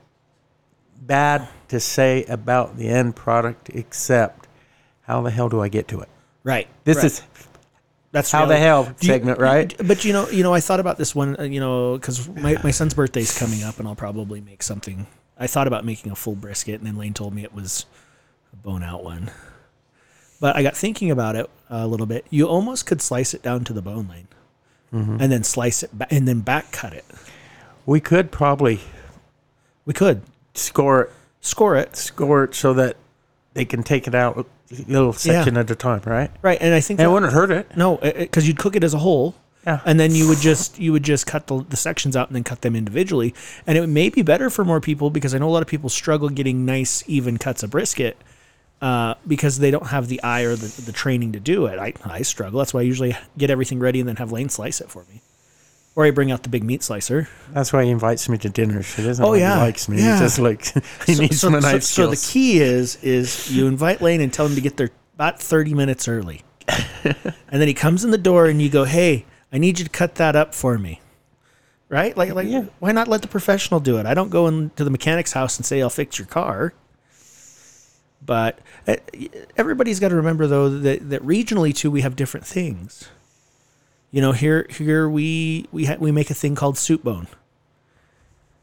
bad 1.01 1.49
to 1.69 1.81
say 1.81 2.25
about 2.25 2.77
the 2.77 2.89
end 2.89 3.17
product 3.17 3.71
except 3.71 4.47
how 5.03 5.23
the 5.23 5.31
hell 5.31 5.49
do 5.49 5.61
I 5.61 5.69
get 5.69 5.89
to 5.89 6.01
it? 6.01 6.09
right. 6.45 6.69
This 6.85 6.97
right. 6.99 7.07
is 7.07 7.23
that's 8.13 8.31
how 8.33 8.47
the 8.47 8.57
hell 8.57 8.85
Do 8.85 9.07
you- 9.07 9.13
segment, 9.13 9.39
right? 9.41 9.75
But 9.85 10.05
you 10.05 10.13
know, 10.13 10.29
you 10.31 10.43
know, 10.43 10.55
I 10.55 10.61
thought 10.61 10.81
about 10.81 10.97
this 10.97 11.15
one. 11.15 11.39
uh, 11.39 11.43
You 11.43 11.61
know, 11.61 11.97
because 11.99 12.29
my 12.29 12.57
my 12.65 12.71
son's 12.71 12.95
birthday 12.95 13.21
is 13.21 13.37
coming 13.37 13.63
up, 13.63 13.79
and 13.79 13.87
I'll 13.87 13.95
probably 13.97 14.41
make 14.41 14.63
something. 14.63 15.07
I 15.39 15.47
thought 15.49 15.67
about 15.67 15.85
making 15.85 16.13
a 16.13 16.17
full 16.17 16.35
brisket, 16.35 16.77
and 16.81 16.87
then 16.87 16.97
Lane 16.97 17.13
told 17.13 17.35
me 17.35 17.43
it 17.45 17.53
was 17.53 17.85
a 18.53 18.57
bone 18.57 18.83
out 18.83 19.05
one. 19.05 19.31
But 20.41 20.57
I 20.57 20.63
got 20.63 20.77
thinking 20.77 21.11
about 21.11 21.37
it 21.37 21.51
a 21.69 21.87
little 21.87 22.07
bit. 22.07 22.25
You 22.31 22.47
almost 22.47 22.87
could 22.87 23.03
slice 23.03 23.35
it 23.35 23.43
down 23.43 23.65
to 23.65 23.73
the 23.73 23.83
bone, 23.83 24.09
Lane, 24.09 24.29
Mm-hmm. 24.95 25.17
and 25.21 25.33
then 25.33 25.43
slice 25.45 25.83
it, 25.83 25.91
ba- 25.93 26.07
and 26.11 26.27
then 26.29 26.41
back 26.41 26.71
cut 26.73 26.93
it. 26.95 27.05
We 27.85 28.01
could 28.01 28.31
probably 28.31 28.81
We 29.85 29.93
could 29.93 30.23
score 30.59 31.03
it 31.03 31.13
score 31.41 31.77
it, 31.77 31.97
score 31.97 32.45
it 32.45 32.55
so 32.55 32.75
that 32.75 32.97
they 33.55 33.65
can 33.65 33.83
take 33.83 34.09
it 34.09 34.15
out 34.15 34.37
a 34.37 34.45
little 34.89 35.13
section 35.13 35.57
at 35.57 35.71
a 35.71 35.75
time, 35.77 36.01
right? 36.05 36.31
right? 36.43 36.59
And 36.61 36.75
I 36.75 36.81
think 36.81 36.99
And 36.99 37.05
it 37.05 37.09
that- 37.09 37.13
wouldn't 37.15 37.33
hurt 37.33 37.51
it. 37.53 37.77
No, 37.77 37.97
because 37.99 38.49
you'd 38.49 38.59
cook 38.59 38.75
it 38.75 38.83
as 38.83 38.93
a 38.95 38.99
whole, 38.99 39.37
Yeah. 39.65 39.81
and 39.85 39.99
then 40.01 40.13
you 40.15 40.27
would 40.29 40.39
just 40.41 40.79
you 40.79 40.91
would 40.93 41.05
just 41.05 41.25
cut 41.27 41.47
the, 41.47 41.65
the 41.69 41.77
sections 41.77 42.17
out 42.17 42.29
and 42.29 42.35
then 42.37 42.43
cut 42.45 42.63
them 42.63 42.75
individually, 42.75 43.33
and 43.67 43.79
it 43.79 43.87
may 43.87 44.09
be 44.09 44.23
better 44.23 44.51
for 44.51 44.65
more 44.65 44.81
people 44.81 45.09
because 45.11 45.35
I 45.35 45.39
know 45.39 45.49
a 45.49 45.55
lot 45.55 45.63
of 45.63 45.69
people 45.69 45.89
struggle 45.89 46.29
getting 46.31 46.65
nice 46.67 47.05
even 47.07 47.39
cuts 47.39 47.63
of 47.63 47.71
brisket 47.71 48.17
uh, 48.83 49.15
because 49.27 49.61
they 49.61 49.71
don't 49.71 49.87
have 49.87 50.09
the 50.09 50.21
eye 50.23 50.43
or 50.43 50.57
the, 50.57 50.83
the 50.83 50.93
training 50.93 51.33
to 51.33 51.41
do 51.41 51.67
it. 51.67 51.79
I 51.79 51.93
I 52.05 52.23
struggle. 52.23 52.59
That's 52.59 52.75
why 52.75 52.81
I 52.81 52.85
usually 52.85 53.17
get 53.39 53.51
everything 53.51 53.79
ready 53.79 54.01
and 54.01 54.09
then 54.09 54.17
have 54.17 54.33
Lane 54.33 54.49
slice 54.49 54.81
it 54.81 54.91
for 54.91 55.05
me, 55.13 55.23
or 55.97 56.05
I 56.05 56.11
bring 56.13 56.31
out 56.31 56.45
the 56.45 56.49
big 56.49 56.63
meat 56.63 56.83
slicer. 56.85 57.29
That's 57.53 57.73
why 57.73 57.85
he 57.85 57.91
invites 57.91 58.29
me 58.29 58.39
to 58.39 58.49
dinner. 58.49 58.83
She 58.85 59.03
doesn't 59.03 59.25
Oh, 59.25 59.31
like 59.31 59.41
yeah. 59.41 59.55
he 59.57 59.61
likes 59.63 59.89
me. 59.89 59.97
Yeah. 59.99 60.15
He 60.15 60.21
just 60.21 60.39
like 60.39 60.65
he 61.07 61.15
So- 61.15 61.23
needs 61.23 61.41
so, 61.41 61.51
my 61.51 61.61
so- 61.61 61.73
knife 61.73 61.83
so 61.83 62.11
the 62.11 62.17
key 62.17 62.61
is 62.61 62.97
is 63.03 63.51
you 63.51 63.67
invite 63.67 64.01
Lane 64.03 64.21
and 64.21 64.33
tell 64.33 64.47
him 64.47 64.55
to 64.55 64.61
get 64.61 64.77
there 64.77 64.91
about 65.15 65.41
thirty 65.43 65.75
minutes 65.75 66.07
early, 66.07 66.43
and 66.69 67.15
then 67.51 67.67
he 67.67 67.75
comes 67.75 68.05
in 68.05 68.11
the 68.13 68.19
door 68.19 68.47
and 68.47 68.61
you 68.63 68.69
go, 68.71 68.85
"Hey, 68.85 69.25
I 69.53 69.59
need 69.59 69.79
you 69.79 69.85
to 69.87 69.91
cut 69.91 70.15
that 70.17 70.37
up 70.37 70.55
for 70.55 70.79
me." 70.79 71.01
Right? 71.89 72.17
Like, 72.17 72.35
like, 72.35 72.49
Yeah. 72.49 72.65
why 72.81 72.91
not 72.93 73.07
let 73.09 73.23
the 73.23 73.29
professional 73.29 73.79
do 73.79 73.97
it? 73.99 74.07
I 74.07 74.13
don't 74.13 74.29
go 74.29 74.49
into 74.49 74.83
the 74.83 74.91
mechanic's 74.91 75.33
house 75.33 75.57
and 75.57 75.65
say 75.65 75.81
I'll 75.81 75.89
fix 75.89 76.19
your 76.19 76.27
car. 76.27 76.75
But 78.25 78.59
uh, 78.89 78.97
everybody's 79.57 80.01
got 80.01 80.09
to 80.09 80.17
remember 80.17 80.47
though 80.49 80.69
that, 80.69 81.09
that 81.11 81.23
regionally 81.23 81.73
too 81.75 81.91
we 81.91 82.01
have 82.01 82.17
different 82.17 82.45
things. 82.45 83.09
You 84.11 84.21
know, 84.21 84.33
here 84.33 84.67
here 84.71 85.09
we 85.09 85.67
we 85.73 85.85
ha- 85.87 85.97
we 85.99 86.13
make 86.13 86.31
a 86.31 86.35
thing 86.35 86.55
called 86.55 86.79
soup 86.79 87.03
bone. 87.03 87.27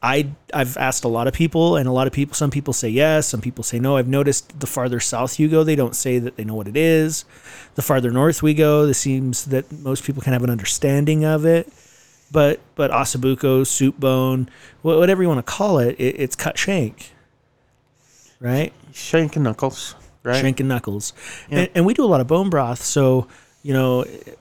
I 0.02 0.32
I've 0.52 0.76
asked 0.76 1.04
a 1.04 1.08
lot 1.08 1.28
of 1.28 1.34
people, 1.34 1.76
and 1.76 1.88
a 1.88 1.92
lot 1.92 2.06
of 2.06 2.12
people. 2.12 2.34
Some 2.34 2.50
people 2.50 2.72
say 2.74 2.88
yes, 2.88 3.26
some 3.26 3.40
people 3.40 3.62
say 3.64 3.78
no. 3.78 3.96
I've 3.96 4.08
noticed 4.08 4.58
the 4.60 4.66
farther 4.66 5.00
south 5.00 5.38
you 5.38 5.48
go, 5.48 5.64
they 5.64 5.76
don't 5.76 5.96
say 5.96 6.18
that 6.18 6.36
they 6.36 6.44
know 6.44 6.54
what 6.54 6.68
it 6.68 6.76
is. 6.76 7.24
The 7.74 7.82
farther 7.82 8.10
north 8.10 8.42
we 8.42 8.52
go, 8.54 8.84
it 8.84 8.94
seems 8.94 9.46
that 9.46 9.70
most 9.72 10.04
people 10.04 10.22
can 10.22 10.32
have 10.32 10.42
an 10.42 10.50
understanding 10.50 11.24
of 11.24 11.44
it. 11.46 11.72
But 12.32 12.60
but 12.74 12.90
osso 12.90 13.16
buco, 13.18 13.66
soup 13.66 13.98
bone, 14.00 14.50
whatever 14.82 15.22
you 15.22 15.28
want 15.28 15.38
to 15.46 15.50
call 15.52 15.78
it, 15.78 15.94
it 15.98 16.16
it's 16.18 16.34
cut 16.36 16.58
shank, 16.58 17.12
right? 18.40 18.72
Shank 18.92 19.36
and 19.36 19.44
knuckles, 19.44 19.94
right? 20.22 20.40
Shank 20.40 20.60
and 20.60 20.68
knuckles, 20.68 21.12
Yeah. 21.48 21.60
and, 21.60 21.70
and 21.76 21.86
we 21.86 21.94
do 21.94 22.04
a 22.04 22.06
lot 22.06 22.20
of 22.20 22.26
bone 22.26 22.50
broth. 22.50 22.82
So 22.82 23.26
you 23.64 23.72
know, 23.72 24.02
it, 24.02 24.38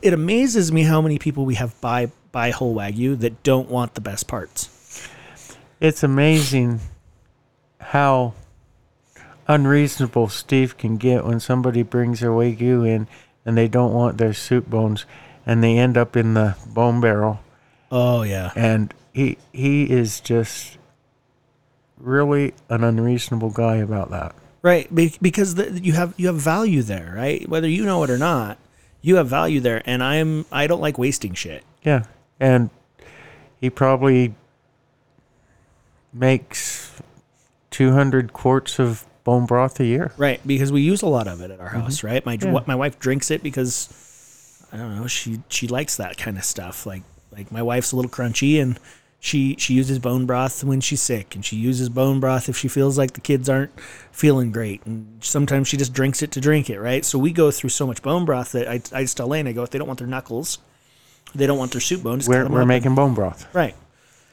it 0.00 0.12
amazes 0.14 0.70
me 0.70 0.84
how 0.84 1.02
many 1.02 1.18
people 1.18 1.44
we 1.44 1.56
have 1.56 1.78
buy 1.80 2.10
buy 2.30 2.50
whole 2.50 2.74
wagyu 2.74 3.18
that 3.18 3.42
don't 3.42 3.68
want 3.68 3.94
the 3.94 4.00
best 4.00 4.28
parts. 4.28 5.08
It's 5.80 6.04
amazing 6.04 6.78
how 7.80 8.34
unreasonable 9.48 10.28
Steve 10.28 10.78
can 10.78 10.96
get 10.96 11.24
when 11.24 11.40
somebody 11.40 11.82
brings 11.82 12.20
their 12.20 12.30
wagyu 12.30 12.86
in 12.88 13.08
and 13.44 13.58
they 13.58 13.66
don't 13.66 13.92
want 13.92 14.18
their 14.18 14.32
soup 14.32 14.70
bones 14.70 15.04
and 15.44 15.64
they 15.64 15.76
end 15.76 15.96
up 15.96 16.16
in 16.16 16.34
the 16.34 16.56
bone 16.66 17.00
barrel 17.00 17.40
Oh 17.90 18.22
yeah. 18.22 18.52
and 18.54 18.94
he 19.12 19.38
he 19.52 19.90
is 19.90 20.20
just 20.20 20.78
really 21.98 22.54
an 22.68 22.84
unreasonable 22.84 23.50
guy 23.50 23.76
about 23.76 24.10
that. 24.10 24.36
Right, 24.62 24.94
because 24.94 25.54
the, 25.54 25.80
you 25.80 25.94
have 25.94 26.12
you 26.18 26.26
have 26.26 26.36
value 26.36 26.82
there, 26.82 27.14
right? 27.16 27.48
Whether 27.48 27.68
you 27.68 27.84
know 27.84 28.02
it 28.02 28.10
or 28.10 28.18
not, 28.18 28.58
you 29.00 29.16
have 29.16 29.26
value 29.26 29.60
there, 29.60 29.82
and 29.86 30.02
I'm 30.02 30.44
I 30.52 30.66
don't 30.66 30.82
like 30.82 30.98
wasting 30.98 31.32
shit. 31.32 31.64
Yeah. 31.82 32.04
And 32.38 32.68
he 33.58 33.70
probably 33.70 34.34
makes 36.12 37.00
200 37.70 38.32
quarts 38.32 38.78
of 38.78 39.06
bone 39.24 39.46
broth 39.46 39.80
a 39.80 39.86
year. 39.86 40.12
Right, 40.18 40.46
because 40.46 40.72
we 40.72 40.82
use 40.82 41.02
a 41.02 41.06
lot 41.06 41.26
of 41.26 41.40
it 41.40 41.50
at 41.50 41.60
our 41.60 41.68
mm-hmm. 41.68 41.80
house, 41.80 42.02
right? 42.02 42.24
My 42.26 42.38
Yeah. 42.40 42.58
my 42.66 42.74
wife 42.74 42.98
drinks 42.98 43.30
it 43.30 43.42
because 43.42 43.88
I 44.72 44.76
don't 44.76 44.96
know, 44.96 45.06
she 45.06 45.40
she 45.48 45.68
likes 45.68 45.96
that 45.96 46.18
kind 46.18 46.36
of 46.36 46.44
stuff. 46.44 46.84
Like 46.84 47.02
like 47.32 47.50
my 47.50 47.62
wife's 47.62 47.92
a 47.92 47.96
little 47.96 48.10
crunchy 48.10 48.60
and 48.60 48.78
she 49.22 49.54
she 49.58 49.74
uses 49.74 49.98
bone 49.98 50.24
broth 50.24 50.64
when 50.64 50.80
she's 50.80 51.02
sick 51.02 51.34
and 51.34 51.44
she 51.44 51.54
uses 51.54 51.88
bone 51.90 52.20
broth 52.20 52.48
if 52.48 52.56
she 52.56 52.68
feels 52.68 52.96
like 52.96 53.12
the 53.12 53.20
kids 53.20 53.48
aren't 53.50 53.70
feeling 54.10 54.50
great 54.50 54.80
and 54.86 55.06
sometimes 55.22 55.68
she 55.68 55.76
just 55.76 55.92
drinks 55.92 56.22
it 56.22 56.30
to 56.32 56.40
drink 56.40 56.70
it, 56.70 56.80
right? 56.80 57.04
So 57.04 57.18
we 57.18 57.30
go 57.30 57.50
through 57.50 57.70
so 57.70 57.86
much 57.86 58.00
bone 58.02 58.24
broth 58.24 58.52
that 58.52 58.66
I 58.66 58.74
I 58.92 59.02
just 59.02 59.16
tell 59.18 59.28
Lane 59.28 59.46
I 59.46 59.52
go 59.52 59.62
if 59.62 59.70
they 59.70 59.78
don't 59.78 59.86
want 59.86 59.98
their 59.98 60.08
knuckles, 60.08 60.58
they 61.34 61.46
don't 61.46 61.58
want 61.58 61.72
their 61.72 61.80
soup 61.82 62.02
bones 62.02 62.26
We're, 62.28 62.48
we're 62.48 62.64
making 62.64 62.94
bone 62.94 63.14
broth. 63.14 63.46
right. 63.54 63.74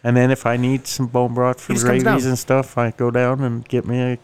And 0.04 0.16
then 0.16 0.32
if 0.32 0.46
I 0.46 0.56
need 0.58 0.88
some 0.88 1.08
bone 1.08 1.34
broth 1.34 1.60
for 1.60 1.74
gravies 1.74 2.26
and 2.26 2.40
stuff, 2.40 2.78
I 2.78 2.92
go 2.92 3.12
down 3.12 3.42
and 3.44 3.68
get 3.68 3.86
me 3.86 4.00
a 4.00 4.18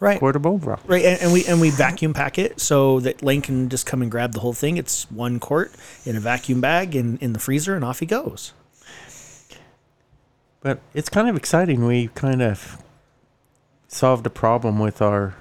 Right. 0.00 0.18
quart 0.20 0.36
of 0.36 0.42
bone 0.42 0.58
broth. 0.58 0.82
Right, 0.86 1.04
and, 1.04 1.20
and 1.22 1.32
we 1.32 1.44
and 1.46 1.60
we 1.60 1.70
vacuum 1.70 2.14
pack 2.14 2.38
it 2.38 2.60
so 2.60 3.00
that 3.00 3.20
Lane 3.22 3.42
can 3.42 3.68
just 3.68 3.84
come 3.84 4.00
and 4.00 4.08
grab 4.10 4.32
the 4.32 4.38
whole 4.40 4.52
thing. 4.52 4.76
It's 4.76 5.10
one 5.10 5.40
quart 5.40 5.72
in 6.04 6.14
a 6.16 6.20
vacuum 6.20 6.60
bag 6.60 6.94
in, 6.94 7.18
in 7.18 7.32
the 7.32 7.40
freezer, 7.40 7.74
and 7.74 7.84
off 7.84 7.98
he 7.98 8.06
goes. 8.06 8.52
But 10.60 10.80
it's 10.94 11.08
kind 11.08 11.28
of 11.28 11.36
exciting. 11.36 11.84
We 11.86 12.08
kind 12.14 12.42
of 12.42 12.82
solved 13.86 14.26
a 14.26 14.30
problem 14.30 14.78
with 14.78 15.00
our 15.00 15.34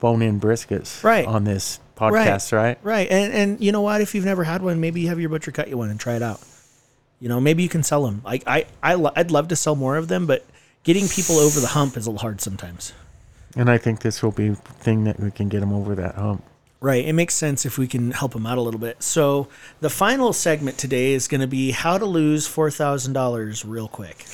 bone-in 0.00 0.40
briskets 0.40 1.02
Right. 1.04 1.26
on 1.26 1.44
this 1.44 1.78
podcast, 1.96 2.52
right? 2.52 2.78
Right, 2.82 3.08
and 3.10 3.32
and 3.32 3.60
you 3.60 3.72
know 3.72 3.80
what? 3.82 4.00
If 4.00 4.14
you've 4.14 4.24
never 4.24 4.44
had 4.44 4.62
one, 4.62 4.80
maybe 4.80 5.00
you 5.00 5.08
have 5.08 5.20
your 5.20 5.28
butcher 5.28 5.52
cut 5.52 5.68
you 5.68 5.78
one 5.78 5.90
and 5.90 5.98
try 6.00 6.14
it 6.16 6.22
out. 6.22 6.40
You 7.20 7.28
know, 7.28 7.40
maybe 7.40 7.62
you 7.62 7.68
can 7.68 7.82
sell 7.82 8.04
them. 8.04 8.22
Like 8.24 8.42
I 8.46 8.66
I 8.82 8.94
I'd 9.16 9.30
love 9.30 9.48
to 9.48 9.56
sell 9.56 9.76
more 9.76 9.96
of 9.96 10.08
them, 10.08 10.26
but 10.26 10.44
getting 10.82 11.06
people 11.08 11.38
over 11.38 11.60
the 11.60 11.68
hump 11.68 11.96
is 11.96 12.06
a 12.06 12.10
little 12.10 12.20
hard 12.20 12.40
sometimes. 12.40 12.92
And 13.54 13.70
I 13.70 13.78
think 13.78 14.00
this 14.00 14.22
will 14.22 14.32
be 14.32 14.48
a 14.48 14.54
thing 14.54 15.04
that 15.04 15.20
we 15.20 15.30
can 15.30 15.48
get 15.48 15.60
them 15.60 15.72
over 15.72 15.94
that 15.94 16.14
hump. 16.16 16.42
Right. 16.82 17.04
It 17.04 17.12
makes 17.12 17.34
sense 17.34 17.64
if 17.64 17.78
we 17.78 17.86
can 17.86 18.10
help 18.10 18.32
them 18.32 18.44
out 18.44 18.58
a 18.58 18.60
little 18.60 18.80
bit. 18.80 19.04
So 19.04 19.46
the 19.80 19.88
final 19.88 20.32
segment 20.32 20.78
today 20.78 21.12
is 21.12 21.28
going 21.28 21.40
to 21.40 21.46
be 21.46 21.70
how 21.70 21.96
to 21.96 22.04
lose 22.04 22.48
four 22.48 22.72
thousand 22.72 23.12
dollars 23.12 23.64
real 23.64 23.86
quick. 23.86 24.26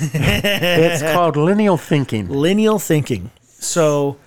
it's 0.00 1.02
called 1.02 1.36
lineal 1.36 1.76
thinking. 1.76 2.28
lineal 2.28 2.78
thinking. 2.78 3.32
So 3.42 4.18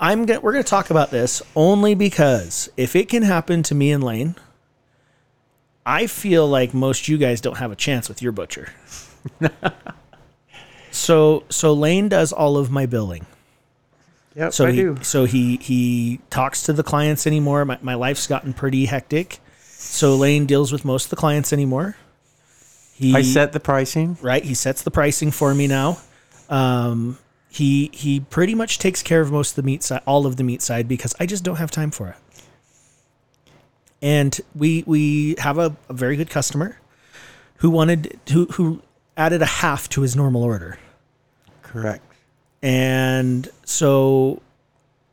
I'm 0.00 0.24
going 0.24 0.40
we're 0.40 0.52
going 0.52 0.64
to 0.64 0.70
talk 0.70 0.88
about 0.88 1.10
this 1.10 1.42
only 1.54 1.94
because 1.94 2.70
if 2.78 2.96
it 2.96 3.10
can 3.10 3.22
happen 3.22 3.62
to 3.64 3.74
me 3.74 3.92
and 3.92 4.02
Lane, 4.02 4.34
I 5.84 6.06
feel 6.06 6.48
like 6.48 6.72
most 6.72 7.06
you 7.06 7.18
guys 7.18 7.42
don't 7.42 7.58
have 7.58 7.70
a 7.70 7.76
chance 7.76 8.08
with 8.08 8.22
your 8.22 8.32
butcher. 8.32 8.72
so 10.90 11.44
so 11.50 11.74
Lane 11.74 12.08
does 12.08 12.32
all 12.32 12.56
of 12.56 12.70
my 12.70 12.86
billing. 12.86 13.26
Yep, 14.36 14.52
So 14.52 14.66
I 14.66 14.70
he, 14.72 14.76
do. 14.82 14.96
so 15.02 15.24
he 15.24 15.56
he 15.56 16.20
talks 16.30 16.62
to 16.64 16.72
the 16.72 16.82
clients 16.84 17.26
anymore. 17.26 17.64
My 17.64 17.78
my 17.82 17.94
life's 17.94 18.26
gotten 18.26 18.52
pretty 18.52 18.86
hectic. 18.86 19.40
So 19.60 20.14
Lane 20.14 20.46
deals 20.46 20.70
with 20.72 20.84
most 20.84 21.04
of 21.06 21.10
the 21.10 21.16
clients 21.16 21.52
anymore. 21.52 21.96
He, 22.94 23.14
I 23.14 23.22
set 23.22 23.52
the 23.52 23.60
pricing. 23.60 24.18
right? 24.20 24.44
He 24.44 24.54
sets 24.54 24.82
the 24.82 24.90
pricing 24.90 25.30
for 25.30 25.54
me 25.54 25.66
now. 25.66 25.98
Um, 26.50 27.18
he 27.48 27.90
he 27.94 28.20
pretty 28.20 28.54
much 28.54 28.78
takes 28.78 29.02
care 29.02 29.20
of 29.22 29.32
most 29.32 29.52
of 29.52 29.56
the 29.56 29.62
meat 29.62 29.82
side, 29.82 30.02
all 30.06 30.26
of 30.26 30.36
the 30.36 30.44
meat 30.44 30.60
side, 30.62 30.86
because 30.86 31.14
I 31.18 31.26
just 31.26 31.42
don't 31.42 31.56
have 31.56 31.70
time 31.70 31.90
for 31.90 32.08
it. 32.10 32.16
And 34.02 34.38
we 34.54 34.84
we 34.86 35.34
have 35.38 35.58
a, 35.58 35.74
a 35.88 35.92
very 35.92 36.16
good 36.16 36.30
customer 36.30 36.78
who 37.56 37.70
wanted 37.70 38.18
who 38.30 38.46
who 38.46 38.82
added 39.16 39.42
a 39.42 39.46
half 39.46 39.88
to 39.90 40.02
his 40.02 40.14
normal 40.14 40.42
order, 40.42 40.78
Correct. 41.62 42.02
And 42.62 43.48
so 43.64 44.40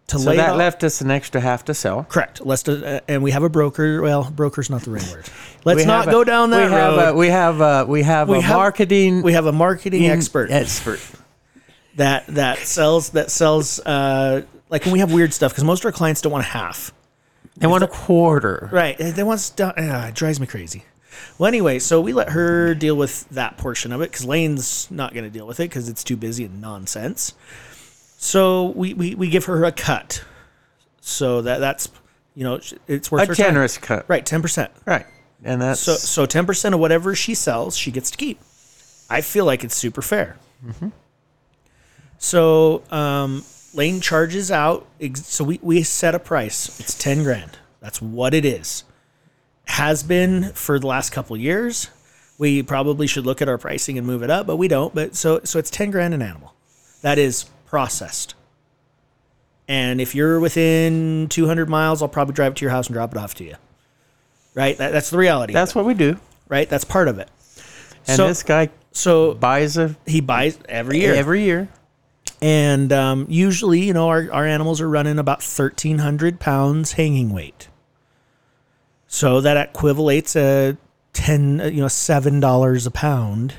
to 0.07 0.19
So 0.19 0.33
that 0.33 0.51
all- 0.51 0.55
left 0.57 0.83
us 0.83 1.01
an 1.01 1.11
extra 1.11 1.41
half 1.41 1.65
to 1.65 1.73
sell. 1.73 2.05
correct. 2.09 2.45
Let's 2.45 2.67
uh, 2.67 3.01
and 3.07 3.21
we 3.23 3.31
have 3.31 3.43
a 3.43 3.49
broker. 3.49 4.01
Well, 4.01 4.29
broker's 4.31 4.69
not 4.69 4.83
the 4.83 4.91
right 4.91 5.09
word. 5.11 5.25
Let's 5.65 5.85
not 5.85 6.07
a- 6.07 6.11
go 6.11 6.23
down 6.23 6.51
that 6.51 6.67
we 6.67 6.71
have. 6.71 6.97
A, 6.97 7.13
we 7.13 7.27
have 7.27 7.61
a, 7.61 7.85
we 7.85 8.03
have 8.03 8.29
We 8.29 8.37
a 8.37 8.41
have- 8.41 8.55
marketing 8.55 9.21
we 9.21 9.33
have 9.33 9.45
a 9.45 9.51
marketing 9.51 10.03
in- 10.03 10.11
expert. 10.11 10.49
Expert. 10.51 10.99
that 11.95 12.25
that 12.27 12.59
sells 12.59 13.09
that 13.11 13.31
sells 13.31 13.79
uh 13.79 14.43
like 14.69 14.83
when 14.85 14.91
we 14.93 14.99
have 14.99 15.11
weird 15.11 15.33
stuff 15.33 15.51
because 15.51 15.63
most 15.63 15.79
of 15.81 15.85
our 15.85 15.91
clients 15.91 16.21
don't 16.21 16.31
want 16.31 16.45
a 16.45 16.47
half 16.47 16.93
They 17.57 17.65
want 17.67 17.83
a 17.83 17.87
quarter. 17.87 18.69
right 18.71 18.95
they 18.97 19.23
want 19.23 19.39
stuff 19.39 19.73
uh, 19.77 20.05
it 20.09 20.13
drives 20.13 20.39
me 20.39 20.45
crazy 20.47 20.85
well 21.37 21.47
anyway 21.47 21.79
so 21.79 21.99
we 22.01 22.13
let 22.13 22.29
her 22.29 22.73
deal 22.75 22.95
with 22.95 23.27
that 23.29 23.57
portion 23.57 23.91
of 23.91 24.01
it 24.01 24.11
because 24.11 24.25
lane's 24.25 24.89
not 24.91 25.13
going 25.13 25.23
to 25.23 25.29
deal 25.29 25.45
with 25.47 25.59
it 25.59 25.63
because 25.69 25.89
it's 25.89 26.03
too 26.03 26.17
busy 26.17 26.43
and 26.45 26.59
nonsense 26.61 27.33
so 28.17 28.67
we, 28.69 28.93
we 28.93 29.13
we 29.15 29.29
give 29.29 29.45
her 29.45 29.63
a 29.65 29.71
cut 29.71 30.23
so 31.01 31.41
that 31.41 31.59
that's 31.59 31.89
you 32.35 32.43
know 32.43 32.59
it's 32.87 33.11
worth 33.11 33.23
A 33.23 33.25
her 33.27 33.35
time. 33.35 33.45
generous 33.47 33.77
cut. 33.77 34.05
right 34.07 34.25
10% 34.25 34.69
Right. 34.85 35.05
And 35.43 35.61
that's 35.61 35.79
so 35.79 35.93
so 35.93 36.25
ten 36.25 36.47
percent 36.47 36.73
of 36.73 36.81
whatever 36.81 37.13
she 37.13 37.35
sells, 37.35 37.77
she 37.77 37.91
gets 37.91 38.09
to 38.09 38.17
keep. 38.17 38.39
I 39.07 39.21
feel 39.21 39.45
like 39.45 39.63
it's 39.63 39.75
super 39.75 40.01
fair. 40.01 40.35
So 42.17 42.81
um, 42.89 43.43
Lane 43.75 44.01
charges 44.01 44.49
out. 44.51 44.87
So 45.13 45.43
we 45.43 45.59
we 45.61 45.83
set 45.83 46.15
a 46.15 46.19
price. 46.19 46.79
It's 46.79 46.97
ten 46.97 47.21
grand. 47.23 47.59
That's 47.79 48.01
what 48.01 48.33
it 48.33 48.45
is. 48.45 48.83
Has 49.67 50.01
been 50.03 50.51
for 50.53 50.79
the 50.79 50.87
last 50.87 51.11
couple 51.11 51.37
years. 51.37 51.89
We 52.39 52.63
probably 52.63 53.07
should 53.07 53.25
look 53.25 53.41
at 53.41 53.49
our 53.49 53.57
pricing 53.57 53.97
and 53.97 54.05
move 54.05 54.23
it 54.23 54.29
up, 54.29 54.47
but 54.47 54.57
we 54.57 54.67
don't. 54.67 54.93
But 54.95 55.15
so 55.15 55.41
so 55.43 55.59
it's 55.59 55.69
ten 55.69 55.91
grand 55.91 56.13
an 56.13 56.21
animal. 56.21 56.53
That 57.01 57.17
is 57.17 57.45
processed. 57.65 58.33
And 59.67 59.99
if 59.99 60.15
you're 60.15 60.39
within 60.39 61.27
200 61.29 61.67
miles, 61.67 62.01
I'll 62.01 62.07
probably 62.07 62.33
drive 62.33 62.53
it 62.53 62.55
to 62.57 62.61
your 62.63 62.71
house 62.71 62.87
and 62.87 62.93
drop 62.93 63.11
it 63.11 63.17
off 63.17 63.35
to 63.35 63.43
you. 63.43 63.55
Right? 64.55 64.77
That, 64.77 64.91
that's 64.93 65.09
the 65.09 65.17
reality. 65.17 65.51
that's 65.53 65.75
what 65.75 65.83
we 65.85 65.93
do. 65.93 66.17
right? 66.47 66.69
That's 66.69 66.85
part 66.85 67.09
of 67.09 67.19
it. 67.19 67.29
And 68.07 68.15
so, 68.15 68.27
this 68.29 68.43
guy 68.43 68.69
so 68.93 69.33
buys 69.33 69.77
a 69.77 69.95
he 70.05 70.21
buys 70.21 70.57
every 70.69 70.99
year, 71.01 71.13
every 71.13 71.43
year. 71.43 71.67
and 72.41 72.93
um, 72.93 73.25
usually, 73.29 73.81
you 73.81 73.93
know, 73.93 74.07
our, 74.07 74.31
our 74.31 74.45
animals 74.45 74.79
are 74.79 74.89
running 74.89 75.19
about 75.19 75.43
thirteen 75.43 75.97
hundred 75.99 76.39
pounds 76.39 76.93
hanging 76.93 77.31
weight. 77.33 77.67
So 79.17 79.41
that 79.41 79.73
equivalates 79.73 80.35
a 80.35 80.77
ten, 81.13 81.59
uh, 81.59 81.65
you 81.65 81.81
know, 81.81 81.87
seven 81.87 82.39
dollars 82.39 82.85
a 82.85 82.91
pound, 82.91 83.55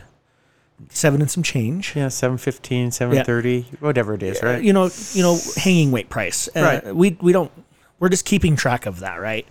seven 0.88 1.20
and 1.20 1.28
some 1.28 1.42
change. 1.42 1.96
Yeah, 1.96 2.10
715, 2.10 2.92
730, 2.92 3.62
whatever 3.80 4.14
it 4.14 4.22
is, 4.22 4.40
right? 4.40 4.62
You 4.62 4.72
know, 4.72 4.88
you 5.14 5.22
know, 5.22 5.36
hanging 5.56 5.90
weight 5.90 6.08
price. 6.10 6.48
Uh, 6.54 6.60
Right. 6.60 6.94
We 6.94 7.18
we 7.20 7.32
don't. 7.32 7.50
We're 7.98 8.08
just 8.08 8.24
keeping 8.24 8.54
track 8.54 8.86
of 8.86 9.00
that, 9.00 9.20
right? 9.20 9.48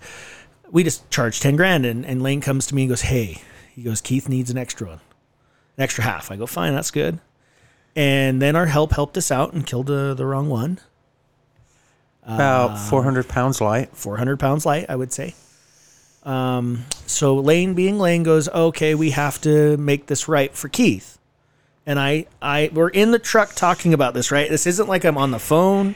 We 0.72 0.86
just 0.86 1.10
charge 1.12 1.41
ten 1.41 1.58
grand, 1.58 1.86
and, 1.86 2.05
and 2.05 2.22
Lane 2.22 2.39
comes 2.39 2.68
to 2.68 2.76
me 2.76 2.84
and 2.84 2.89
goes, 2.89 3.01
"Hey," 3.01 3.41
he 3.76 3.84
goes, 3.84 3.99
"Keith 3.99 4.30
needs 4.30 4.49
an 4.49 4.58
extra 4.58 4.88
one, 4.88 5.01
an 5.76 5.84
extra 5.84 6.05
half." 6.05 6.32
I 6.32 6.38
go, 6.38 6.45
"Fine, 6.45 6.74
that's 6.74 6.91
good." 6.91 7.20
And 7.97 8.41
then 8.41 8.55
our 8.55 8.68
help 8.68 8.93
helped 8.93 9.18
us 9.18 9.30
out 9.30 9.51
and 9.51 9.66
killed 9.66 9.89
uh, 9.91 10.14
the 10.14 10.26
wrong 10.26 10.47
one. 10.47 10.80
About 12.24 12.78
400 12.78 13.28
pounds 13.28 13.60
light. 13.60 13.89
400 13.95 14.39
pounds 14.39 14.66
light, 14.66 14.86
I 14.88 14.95
would 14.95 15.12
say. 15.12 15.36
Um, 16.28 16.84
so 17.05 17.36
Lane 17.36 17.73
being 17.73 17.99
Lane 17.99 18.23
goes, 18.23 18.49
okay, 18.49 18.95
we 18.95 19.11
have 19.11 19.39
to 19.41 19.78
make 19.78 20.07
this 20.07 20.28
right 20.28 20.53
for 20.53 20.67
Keith. 20.67 21.17
And 21.86 21.97
I, 21.97 22.25
I, 22.41 22.69
we're 22.73 22.89
in 22.89 23.11
the 23.11 23.19
truck 23.19 23.55
talking 23.55 23.93
about 23.93 24.13
this, 24.13 24.30
right? 24.30 24.49
This 24.49 24.67
isn't 24.67 24.89
like 24.89 25.05
I'm 25.05 25.17
on 25.17 25.32
the 25.32 25.39
phone 25.39 25.95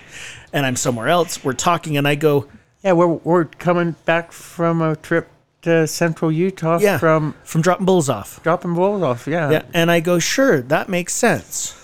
and 0.54 0.66
I'm 0.66 0.78
somewhere 0.78 1.10
else. 1.10 1.44
We're 1.44 1.52
talking 1.52 1.98
and 1.98 2.08
I 2.08 2.16
go, 2.16 2.48
Yeah, 2.82 2.94
we're, 2.94 3.08
we're 3.08 3.44
coming 3.44 3.96
back 4.06 4.32
from 4.32 4.82
a 4.82 4.96
trip 4.96 5.28
to 5.64 5.86
central 5.86 6.32
Utah 6.32 6.80
yeah, 6.80 6.98
from 6.98 7.36
from 7.44 7.62
dropping 7.62 7.86
bulls 7.86 8.10
off. 8.10 8.42
dropping 8.42 8.74
bulls 8.74 9.04
off. 9.04 9.28
Yeah. 9.28 9.52
Yeah. 9.52 9.62
And 9.74 9.92
I 9.92 10.00
go, 10.00 10.18
sure, 10.18 10.62
that 10.62 10.88
makes 10.88 11.14
sense. 11.14 11.78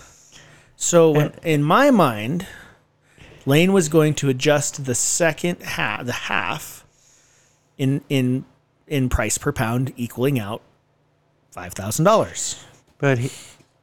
So 0.78 1.12
when, 1.12 1.34
in 1.44 1.64
my 1.64 1.92
mind, 1.92 2.48
Lane 3.46 3.74
was 3.74 3.90
going 3.90 4.14
to 4.16 4.30
adjust 4.30 4.86
the 4.86 4.96
second 4.96 5.62
half, 5.62 6.06
the 6.06 6.14
half 6.14 6.86
in, 7.78 8.02
in, 8.10 8.46
in 8.88 9.10
price 9.10 9.38
per 9.38 9.52
pound, 9.52 9.94
equaling 9.96 10.40
out 10.40 10.62
$5,000. 11.56 12.64
But 12.98 13.18
he, 13.20 13.32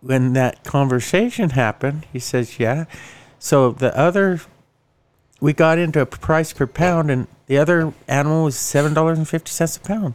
when 0.05 0.35
that 0.35 0.65
conversation 0.65 1.51
happened, 1.51 2.07
he 2.13 2.19
says, 2.19 2.59
"Yeah." 2.59 2.85
So 3.39 3.71
the 3.73 3.97
other, 3.99 4.41
we 5.41 5.53
got 5.53 5.79
into 5.79 6.01
a 6.01 6.07
price 6.07 6.53
per 6.53 6.67
pound, 6.67 7.11
and 7.11 7.27
the 7.47 7.59
other 7.59 7.93
animal 8.07 8.45
was 8.45 8.57
seven 8.57 8.93
dollars 8.93 9.19
and 9.19 9.29
fifty 9.29 9.51
cents 9.51 9.77
a 9.77 9.81
pound. 9.81 10.15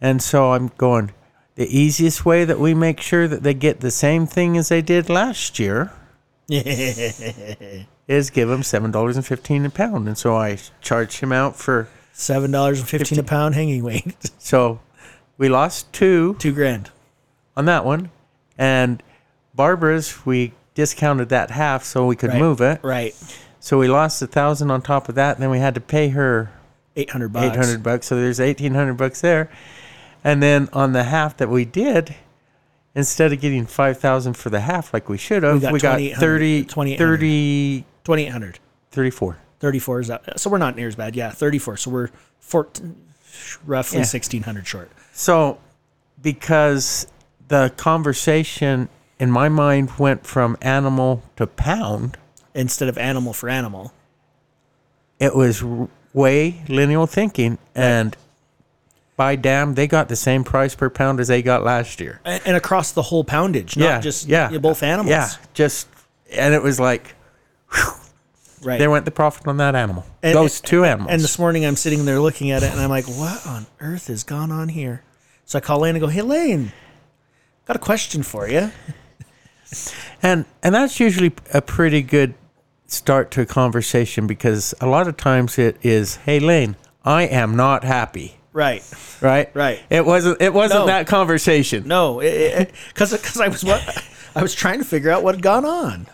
And 0.00 0.22
so 0.22 0.52
I'm 0.52 0.68
going. 0.78 1.12
The 1.56 1.66
easiest 1.66 2.24
way 2.24 2.44
that 2.44 2.58
we 2.58 2.74
make 2.74 3.00
sure 3.00 3.28
that 3.28 3.42
they 3.44 3.54
get 3.54 3.80
the 3.80 3.90
same 3.90 4.26
thing 4.26 4.56
as 4.56 4.68
they 4.68 4.82
did 4.82 5.08
last 5.08 5.60
year 5.60 5.92
is 6.48 8.30
give 8.30 8.48
them 8.48 8.62
seven 8.62 8.90
dollars 8.90 9.16
and 9.16 9.26
fifteen 9.26 9.64
a 9.64 9.70
pound. 9.70 10.06
And 10.06 10.18
so 10.18 10.36
I 10.36 10.58
charged 10.80 11.20
him 11.20 11.32
out 11.32 11.56
for. 11.56 11.88
Seven 12.16 12.50
dollars 12.52 12.78
and 12.78 12.88
fifteen 12.88 13.18
a 13.18 13.24
pound 13.24 13.54
hanging 13.56 13.82
weight, 13.82 14.14
So 14.38 14.80
we 15.36 15.48
lost 15.48 15.92
two 15.92 16.34
two 16.38 16.52
grand. 16.52 16.90
on 17.56 17.64
that 17.64 17.84
one. 17.84 18.10
And 18.56 19.02
Barbara's, 19.54 20.24
we 20.24 20.52
discounted 20.74 21.28
that 21.30 21.50
half 21.50 21.82
so 21.84 22.06
we 22.06 22.14
could 22.16 22.30
Right. 22.30 22.38
move 22.38 22.60
it. 22.60 22.78
Right. 22.84 23.14
So 23.58 23.78
we 23.78 23.88
lost 23.88 24.22
a 24.22 24.26
thousand 24.28 24.70
on 24.70 24.80
top 24.82 25.08
of 25.08 25.16
that, 25.16 25.36
and 25.36 25.42
then 25.42 25.50
we 25.50 25.58
had 25.58 25.74
to 25.74 25.80
pay 25.80 26.10
her 26.10 26.52
800 26.96 27.32
bucks. 27.32 27.44
eight 27.46 27.56
hundred 27.56 27.82
bucks. 27.82 28.06
So 28.06 28.14
there's 28.16 28.38
eighteen 28.38 28.74
hundred 28.74 28.94
bucks 28.94 29.20
there, 29.20 29.50
and 30.22 30.40
then 30.40 30.68
on 30.72 30.92
the 30.92 31.02
half 31.04 31.36
that 31.38 31.48
we 31.48 31.64
did, 31.64 32.14
instead 32.94 33.32
of 33.32 33.40
getting 33.40 33.66
five 33.66 33.98
thousand 33.98 34.34
for 34.34 34.50
the 34.50 34.60
half 34.60 34.94
like 34.94 35.08
we 35.08 35.18
should 35.18 35.42
have, 35.42 35.60
got 35.60 35.72
we 35.72 35.80
got 35.80 35.96
2800 35.98 36.20
30, 36.20 36.64
2800. 36.64 36.98
30 36.98 37.84
2800. 38.04 38.58
34. 38.92 39.38
34 39.64 40.00
is 40.00 40.08
that. 40.08 40.38
So 40.38 40.50
we're 40.50 40.58
not 40.58 40.76
near 40.76 40.88
as 40.88 40.94
bad. 40.94 41.16
Yeah, 41.16 41.30
34. 41.30 41.78
So 41.78 41.90
we're 41.90 42.08
14, 42.40 42.94
roughly 43.64 43.96
Yeah. 43.98 44.04
1600 44.04 44.66
short. 44.66 44.90
So, 45.14 45.58
because 46.20 47.06
the 47.48 47.72
conversation 47.78 48.90
in 49.18 49.30
my 49.30 49.48
mind 49.48 49.92
went 49.98 50.26
from 50.26 50.58
animal 50.60 51.22
to 51.36 51.46
pound, 51.46 52.18
instead 52.54 52.90
of 52.90 52.98
animal 52.98 53.32
for 53.32 53.48
animal. 53.48 53.92
it 55.18 55.34
was 55.34 55.62
way 56.12 56.62
lineal 56.68 57.06
thinking, 57.06 57.56
and 57.74 58.16
by 59.16 59.34
damn, 59.36 59.74
they 59.74 59.86
got 59.86 60.08
the 60.10 60.16
same 60.16 60.44
price 60.44 60.74
per 60.74 60.90
pound 60.90 61.20
as 61.20 61.28
they 61.28 61.40
got 61.40 61.62
last 61.64 62.00
year. 62.00 62.20
And, 62.24 62.42
and 62.44 62.56
across 62.56 62.92
the 62.92 63.02
whole 63.02 63.24
poundage, 63.24 63.76
not 63.78 63.84
Yeah, 63.86 64.00
just 64.00 64.28
yeah. 64.28 64.50
yeah, 64.50 64.58
both 64.58 64.82
animals. 64.82 65.08
Yeah, 65.10 65.30
just 65.54 65.88
and 66.32 66.52
it 66.52 66.62
was 66.62 66.78
like 66.78 67.14
Right. 68.62 68.78
there 68.78 68.90
went 68.90 69.04
the 69.04 69.10
profit 69.10 69.46
on 69.46 69.56
that 69.58 69.74
animal. 69.74 70.04
And- 70.22 70.34
Those 70.34 70.60
two 70.60 70.84
animals. 70.84 71.10
And 71.12 71.20
this 71.20 71.38
morning 71.38 71.64
I'm 71.66 71.76
sitting 71.76 72.04
there 72.04 72.20
looking 72.20 72.50
at 72.50 72.62
it 72.62 72.70
and 72.72 72.80
I'm 72.80 72.90
like, 72.90 73.06
what 73.06 73.46
on 73.46 73.66
earth 73.80 74.06
has 74.08 74.24
gone 74.24 74.50
on 74.50 74.68
here? 74.68 75.02
So 75.44 75.58
I 75.58 75.60
call 75.60 75.80
Lane 75.80 75.94
and 75.94 76.00
go, 76.00 76.06
hey, 76.08 76.22
Lane, 76.22 76.72
got 77.66 77.76
a 77.76 77.80
question 77.80 78.22
for 78.22 78.48
you. 78.48 78.70
And 80.22 80.44
and 80.62 80.74
that's 80.74 81.00
usually 81.00 81.32
a 81.52 81.60
pretty 81.60 82.00
good 82.00 82.34
start 82.86 83.30
to 83.32 83.40
a 83.40 83.46
conversation 83.46 84.26
because 84.26 84.72
a 84.80 84.86
lot 84.86 85.08
of 85.08 85.16
times 85.16 85.58
it 85.58 85.76
is, 85.82 86.16
"Hey 86.16 86.38
Lane, 86.38 86.76
I 87.04 87.22
am 87.24 87.56
not 87.56 87.82
happy." 87.82 88.36
Right. 88.52 88.84
Right? 89.20 89.50
Right. 89.54 89.80
It 89.90 90.06
wasn't 90.06 90.40
it 90.40 90.54
wasn't 90.54 90.82
No. 90.82 90.86
that 90.86 91.06
conversation. 91.08 91.88
No, 91.88 92.20
because 92.20 93.10
because 93.12 93.40
I 93.40 93.48
was 93.48 93.64
what 93.64 94.04
I 94.36 94.42
was 94.42 94.54
trying 94.54 94.78
to 94.78 94.84
figure 94.84 95.10
out 95.10 95.24
what 95.24 95.34
had 95.34 95.42
gone 95.42 95.64
on. 95.64 96.06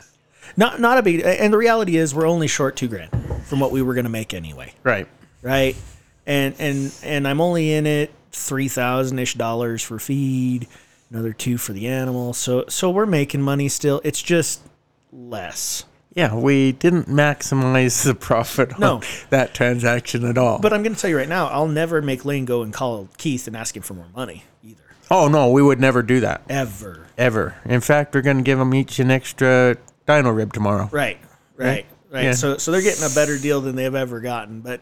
Not 0.57 0.81
not 0.81 0.99
a 0.99 1.03
big. 1.03 1.21
And 1.21 1.53
the 1.53 1.59
reality 1.59 1.97
is, 1.97 2.15
we're 2.15 2.27
only 2.27 2.47
short 2.49 2.77
two 2.77 2.89
grand 2.89 3.11
from 3.45 3.61
what 3.61 3.73
we 3.73 3.83
were 3.83 3.95
going 3.95 4.05
to 4.05 4.11
make 4.11 4.35
anyway. 4.35 4.73
Right. 4.83 5.07
Right. 5.43 5.77
And 6.27 6.55
and 6.59 6.95
and 7.03 7.27
I'm 7.29 7.41
only 7.41 7.73
in 7.73 7.87
it 7.87 8.11
three 8.33 8.69
thousand 8.69 9.19
ish 9.19 9.35
dollars 9.35 9.83
for 9.83 9.99
feed, 9.99 10.69
another 11.11 11.33
two 11.33 11.57
for 11.59 11.73
the 11.73 11.87
animal. 11.89 12.33
So 12.33 12.65
so 12.69 12.91
we're 12.91 13.07
making 13.07 13.43
money 13.43 13.69
still. 13.69 14.01
It's 14.05 14.21
just 14.23 14.61
less. 15.13 15.85
Yeah, 16.13 16.35
we 16.35 16.73
didn't 16.73 17.07
maximize 17.07 18.05
the 18.05 18.15
profit 18.17 18.73
on 18.75 18.81
No. 18.81 19.01
that 19.31 19.55
transaction 19.55 20.25
at 20.25 20.37
all. 20.37 20.59
But 20.59 20.73
I'm 20.73 20.83
going 20.83 20.95
to 20.95 21.01
tell 21.01 21.09
you 21.09 21.17
right 21.17 21.29
now, 21.29 21.47
I'll 21.47 21.69
never 21.69 22.03
make 22.03 22.25
Lane 22.25 22.45
go 22.47 22.63
and 22.63 22.73
call 22.73 23.09
Keith 23.17 23.47
and 23.47 23.57
ask 23.57 23.77
him 23.77 23.85
for 23.85 23.95
more 23.95 24.09
money 24.15 24.43
either. 24.65 24.83
oh 25.09 25.29
no, 25.29 25.51
we 25.53 25.63
would 25.63 25.79
never 25.79 26.03
do 26.03 26.19
that 26.21 26.43
Ever. 26.49 27.07
ever. 27.17 27.55
In 27.65 27.81
fact, 27.81 28.13
we're 28.13 28.23
going 28.23 28.39
to 28.39 28.43
give 28.43 28.59
them 28.59 28.75
each 28.75 28.99
an 28.99 29.13
extra 29.13 29.77
dino 30.17 30.31
rib 30.31 30.53
tomorrow. 30.53 30.89
Right. 30.93 31.19
Right. 31.57 31.87
Right. 32.11 32.25
Yeah. 32.25 32.33
So 32.33 32.57
so 32.59 32.73
they're 32.73 32.83
getting 32.83 33.05
a 33.05 33.15
better 33.15 33.39
deal 33.39 33.61
than 33.61 33.77
they've 33.77 33.95
ever 33.95 34.21
gotten. 34.21 34.61
But 34.63 34.81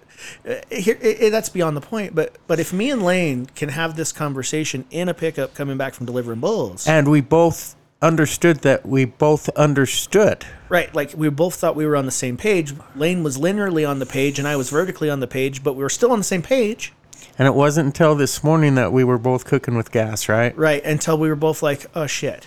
uh, 0.49 0.55
here 0.71 0.97
i 1.03 1.17
i- 1.25 1.29
that's 1.31 1.51
beyond 1.51 1.77
the 1.77 1.81
point. 1.83 2.15
But 2.15 2.37
but 2.47 2.59
if 2.59 2.73
me 2.73 2.91
and 2.91 3.03
Lane 3.03 3.47
can 3.55 3.69
have 3.69 3.97
this 3.97 4.13
conversation 4.13 4.87
in 4.91 5.09
a 5.11 5.15
pickup 5.15 5.55
coming 5.55 5.77
back 5.77 5.93
from 5.95 6.07
delivering 6.07 6.41
bulls, 6.41 6.87
And 6.89 7.09
we 7.11 7.21
both 7.21 7.77
understood 8.01 8.59
that 8.63 8.87
we 8.87 9.05
both 9.05 9.49
understood. 9.51 10.47
right? 10.71 10.95
Like 10.95 11.13
we 11.17 11.29
both 11.29 11.57
thought 11.57 11.77
we 11.77 11.85
were 11.85 11.97
on 11.97 12.07
the 12.07 12.13
same 12.13 12.37
page. 12.39 12.73
Lane 12.97 13.23
was 13.23 13.37
linearly 13.37 13.87
on 13.87 13.99
the 13.99 14.07
page, 14.07 14.39
and 14.39 14.49
I 14.49 14.57
was 14.57 14.71
vertically 14.71 15.11
on 15.11 15.21
the 15.21 15.27
page, 15.27 15.63
but 15.63 15.75
we 15.75 15.83
were 15.83 15.91
still 15.91 16.13
on 16.13 16.19
the 16.19 16.25
same 16.25 16.43
page. 16.43 16.93
And 17.39 17.47
it 17.47 17.55
wasn't 17.55 17.87
until 17.87 18.15
this 18.15 18.43
morning 18.45 18.77
that 18.77 18.93
we 18.93 19.05
were 19.05 19.19
both 19.19 19.45
cooking 19.45 19.77
with 19.77 19.91
gas, 19.93 20.29
right? 20.29 20.57
Right. 20.57 20.83
Until 20.85 21.19
we 21.19 21.29
were 21.29 21.37
both 21.37 21.63
like, 21.63 21.87
oh 21.95 22.07
shit. 22.07 22.47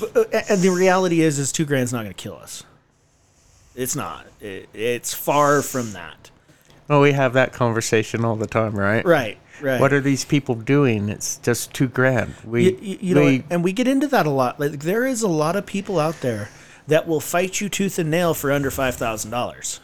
But, 0.00 0.34
uh, 0.34 0.40
and 0.48 0.60
the 0.60 0.70
reality 0.70 1.20
is, 1.20 1.38
is 1.38 1.52
two 1.52 1.64
grand's 1.64 1.92
not 1.92 2.00
going 2.02 2.14
to 2.14 2.22
kill 2.22 2.36
us. 2.36 2.64
It's 3.74 3.96
not. 3.96 4.26
It, 4.40 4.68
it's 4.74 5.14
far 5.14 5.62
from 5.62 5.92
that. 5.92 6.30
Well, 6.88 7.00
we 7.00 7.12
have 7.12 7.32
that 7.34 7.52
conversation 7.52 8.24
all 8.24 8.36
the 8.36 8.46
time, 8.46 8.74
right? 8.74 9.04
Right. 9.04 9.38
Right. 9.60 9.80
What 9.80 9.92
are 9.92 10.00
these 10.00 10.24
people 10.24 10.56
doing? 10.56 11.08
It's 11.08 11.36
just 11.38 11.72
two 11.72 11.86
grand. 11.86 12.34
We, 12.44 12.64
you, 12.64 12.78
you, 12.80 12.98
you 13.00 13.14
know, 13.14 13.24
we- 13.24 13.44
and 13.48 13.62
we 13.62 13.72
get 13.72 13.86
into 13.86 14.08
that 14.08 14.26
a 14.26 14.30
lot. 14.30 14.58
Like 14.58 14.72
there 14.80 15.06
is 15.06 15.22
a 15.22 15.28
lot 15.28 15.54
of 15.56 15.64
people 15.66 15.98
out 16.00 16.20
there 16.20 16.48
that 16.88 17.06
will 17.06 17.20
fight 17.20 17.60
you 17.60 17.68
tooth 17.68 17.98
and 17.98 18.10
nail 18.10 18.34
for 18.34 18.50
under 18.50 18.70
five 18.72 18.96
thousand 18.96 19.30
dollars 19.30 19.78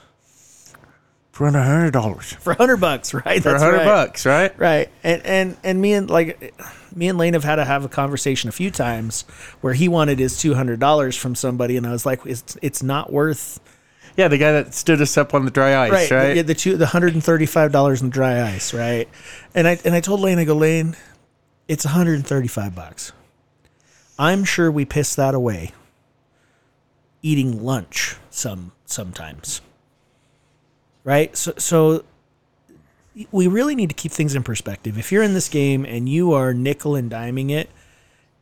for 1.39 1.47
a 1.47 1.53
hundred 1.53 1.93
dollars 1.93 2.32
for 2.32 2.53
hundred 2.53 2.78
bucks, 2.78 3.14
right? 3.14 3.41
for 3.41 3.55
a 3.55 3.59
hundred 3.61 3.76
right. 3.76 3.84
bucks, 3.84 4.26
right? 4.26 4.59
right? 4.59 4.91
And 5.05 5.24
and 5.24 5.57
and 5.62 5.80
me 5.80 5.93
and 5.93 6.11
like 6.11 6.53
me 6.93 7.09
and 7.09 7.16
Lane 7.16 7.34
have 7.34 7.45
had 7.45 7.57
to 7.57 7.64
have 7.64 7.84
a 7.84 7.89
conversation 7.89 8.49
a 8.49 8.53
few 8.53 8.72
times 8.72 9.22
where 9.61 9.72
he 9.72 9.86
wanted 9.86 10.18
his 10.18 10.36
two 10.41 10.55
hundred 10.55 10.80
dollars 10.80 11.16
from 11.16 11.36
somebody, 11.36 11.76
and 11.76 11.86
I 11.86 11.93
was 11.93 12.05
like, 12.05 12.26
it's 12.26 12.57
it's 12.61 12.82
not 12.82 13.12
worth 13.12 13.61
Yeah, 14.16 14.26
the 14.26 14.36
guy 14.36 14.51
that 14.51 14.74
stood 14.74 15.01
us 15.01 15.16
up 15.16 15.32
on 15.32 15.45
the 15.45 15.53
dry 15.53 15.76
ice, 15.76 16.11
right. 16.11 16.11
right? 16.11 16.34
The, 16.34 16.43
the 16.43 16.55
two 16.55 16.76
the 16.76 16.86
hundred 16.86 17.14
and 17.14 17.22
thirty 17.22 17.47
five 17.47 17.70
dollars 17.70 18.03
in 18.03 18.11
dry 18.11 18.43
ice, 18.43 18.74
right? 18.74 19.09
And 19.55 19.68
I 19.68 19.78
and 19.84 19.95
I 19.95 20.01
told 20.01 20.18
Lane, 20.18 20.41
I 20.41 20.45
go, 20.45 20.57
Lane, 20.57 20.97
it's 21.68 21.84
one 21.84 21.95
hundred 21.95 22.14
and 22.14 22.26
thirty 22.26 22.49
five 22.49 22.74
bucks. 22.74 23.12
I'm 24.18 24.43
sure 24.43 24.72
we 24.72 24.84
piss 24.84 25.14
that 25.14 25.36
away 25.36 25.70
eating 27.22 27.62
lunch 27.62 28.16
some 28.28 28.72
sometimes. 28.86 29.61
Right? 31.09 31.35
So 31.35 31.55
so 31.57 32.05
we 33.33 33.47
really 33.47 33.75
need 33.75 33.89
to 33.89 33.95
keep 33.95 34.13
things 34.13 34.35
in 34.35 34.43
perspective. 34.43 34.99
If 34.99 35.11
you're 35.11 35.23
in 35.23 35.33
this 35.33 35.49
game 35.49 35.87
and 35.87 36.07
you 36.07 36.33
are 36.35 36.53
nickel 36.53 36.95
and 36.97 37.11
diming 37.11 37.51
it, 37.51 37.71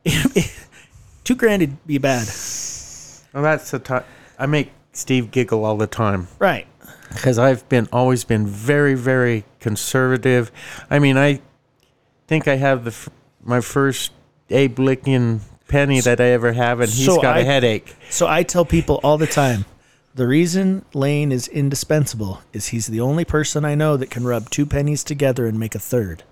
two 1.25 1.37
grand 1.37 1.61
would 1.61 1.87
be 1.87 1.99
bad. 1.99 2.27
Well, 3.33 3.43
that's 3.45 3.71
the 3.71 3.79
time. 3.79 4.03
I 4.37 4.47
make 4.47 4.73
Steve 4.93 5.31
giggle 5.31 5.65
all 5.65 5.77
the 5.77 5.87
time 5.87 6.27
Right. 6.41 6.67
because 7.11 7.39
I've 7.39 7.69
been 7.69 7.89
always 7.93 8.25
been 8.25 8.47
very, 8.49 8.95
very 8.95 9.45
conservative. 9.61 10.51
I 10.91 10.99
mean, 10.99 11.17
I 11.17 11.41
think 12.27 12.49
I 12.49 12.57
have 12.57 12.85
the 12.85 12.95
my 13.45 13.61
first 13.61 14.11
Abe 14.51 14.81
Lincoln 14.81 15.41
penny 15.69 16.01
that 16.01 16.21
I 16.21 16.31
ever 16.31 16.53
have, 16.53 16.81
and 16.81 16.91
he's 16.91 17.07
So 17.07 17.23
got 17.23 17.37
a 17.37 17.41
I- 17.41 17.45
headache. 17.45 17.95
So 18.11 18.27
I 18.27 18.43
tell 18.43 18.65
people 18.65 18.99
all 19.05 19.19
the 19.19 19.27
time, 19.29 19.65
the 20.17 20.27
reason 20.27 20.83
Lane 20.95 21.31
is 21.31 21.47
indispensable 21.47 22.41
is 22.55 22.69
he's 22.69 22.87
the 22.87 23.01
only 23.01 23.25
person 23.25 23.67
I 23.67 23.75
know 23.75 23.99
that 23.99 24.11
can 24.11 24.25
rub 24.25 24.49
two 24.49 24.65
pennies 24.65 25.05
together 25.05 25.47
and 25.47 25.61
make 25.61 25.75
a 25.75 25.79
third. 25.79 26.23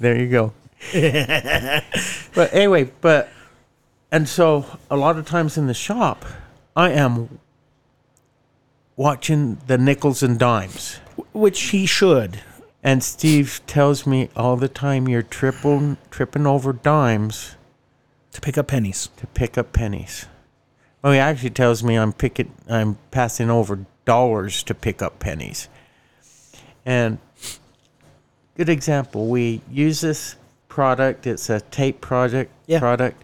There 0.00 0.16
you 0.16 0.28
go. 0.28 0.52
but 0.92 2.52
anyway, 2.52 2.90
but 3.00 3.28
and 4.10 4.28
so 4.28 4.66
a 4.90 4.96
lot 4.96 5.18
of 5.18 5.26
times 5.26 5.56
in 5.56 5.68
the 5.68 5.74
shop, 5.74 6.24
I 6.74 6.90
am 6.90 7.38
watching 8.96 9.58
the 9.68 9.78
nickels 9.78 10.22
and 10.22 10.36
dimes. 10.36 10.96
Which 11.32 11.60
he 11.70 11.86
should. 11.86 12.40
And 12.82 13.04
Steve 13.04 13.60
tells 13.66 14.04
me 14.06 14.30
all 14.34 14.56
the 14.56 14.68
time 14.68 15.08
you're 15.08 15.22
tripping 15.22 15.96
tripping 16.10 16.46
over 16.46 16.72
dimes 16.72 17.54
To 18.32 18.40
pick 18.40 18.58
up 18.58 18.66
pennies. 18.68 19.10
to 19.16 19.26
pick 19.28 19.56
up 19.56 19.72
pennies. 19.72 20.26
Well, 21.02 21.12
he 21.12 21.18
actually 21.18 21.50
tells 21.50 21.82
me 21.84 21.96
I'm 21.96 22.12
picking 22.12 22.52
I'm 22.68 22.98
passing 23.10 23.50
over 23.50 23.84
dollars 24.04 24.62
to 24.64 24.74
pick 24.74 25.00
up 25.02 25.18
pennies. 25.20 25.68
And 26.84 27.18
good 28.56 28.68
example, 28.68 29.28
we 29.28 29.60
use 29.70 30.00
this 30.00 30.36
product. 30.68 31.26
It's 31.26 31.48
a 31.50 31.60
tape 31.60 32.00
project 32.00 32.50
Yeah. 32.66 32.78
product, 32.80 33.22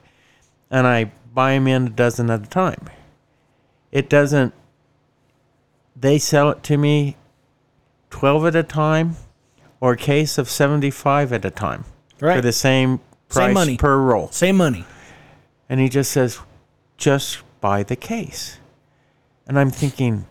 and 0.71 0.87
I 0.87 1.11
buy 1.33 1.53
them 1.55 1.67
in 1.67 1.87
a 1.87 1.91
dozen 1.91 2.31
at 2.31 2.43
a 2.43 2.47
time. 2.47 2.89
It 3.91 4.09
doesn't. 4.09 4.53
They 5.97 6.19
sell 6.19 6.51
it 6.51 6.63
to 6.65 6.77
me 6.77 7.17
twelve 8.11 8.47
at 8.47 8.55
a 8.55 8.63
time, 8.63 9.17
or 9.81 9.93
a 9.93 9.97
case 9.97 10.39
of 10.39 10.49
seventy-five 10.49 11.33
at 11.33 11.45
a 11.45 11.51
time 11.51 11.85
Right. 12.21 12.37
for 12.37 12.41
the 12.43 12.53
same 12.53 12.99
price 13.29 13.47
Same 13.47 13.55
money. 13.55 13.77
per 13.77 13.97
roll. 13.99 14.31
Same 14.31 14.57
money. 14.57 14.85
And 15.69 15.81
he 15.81 15.89
just 15.89 16.13
says, 16.13 16.39
just 16.99 17.39
buy 17.65 17.83
the 17.83 17.97
case. 17.97 18.59
And 19.47 19.59
I'm 19.59 19.71
thinking, 19.71 20.27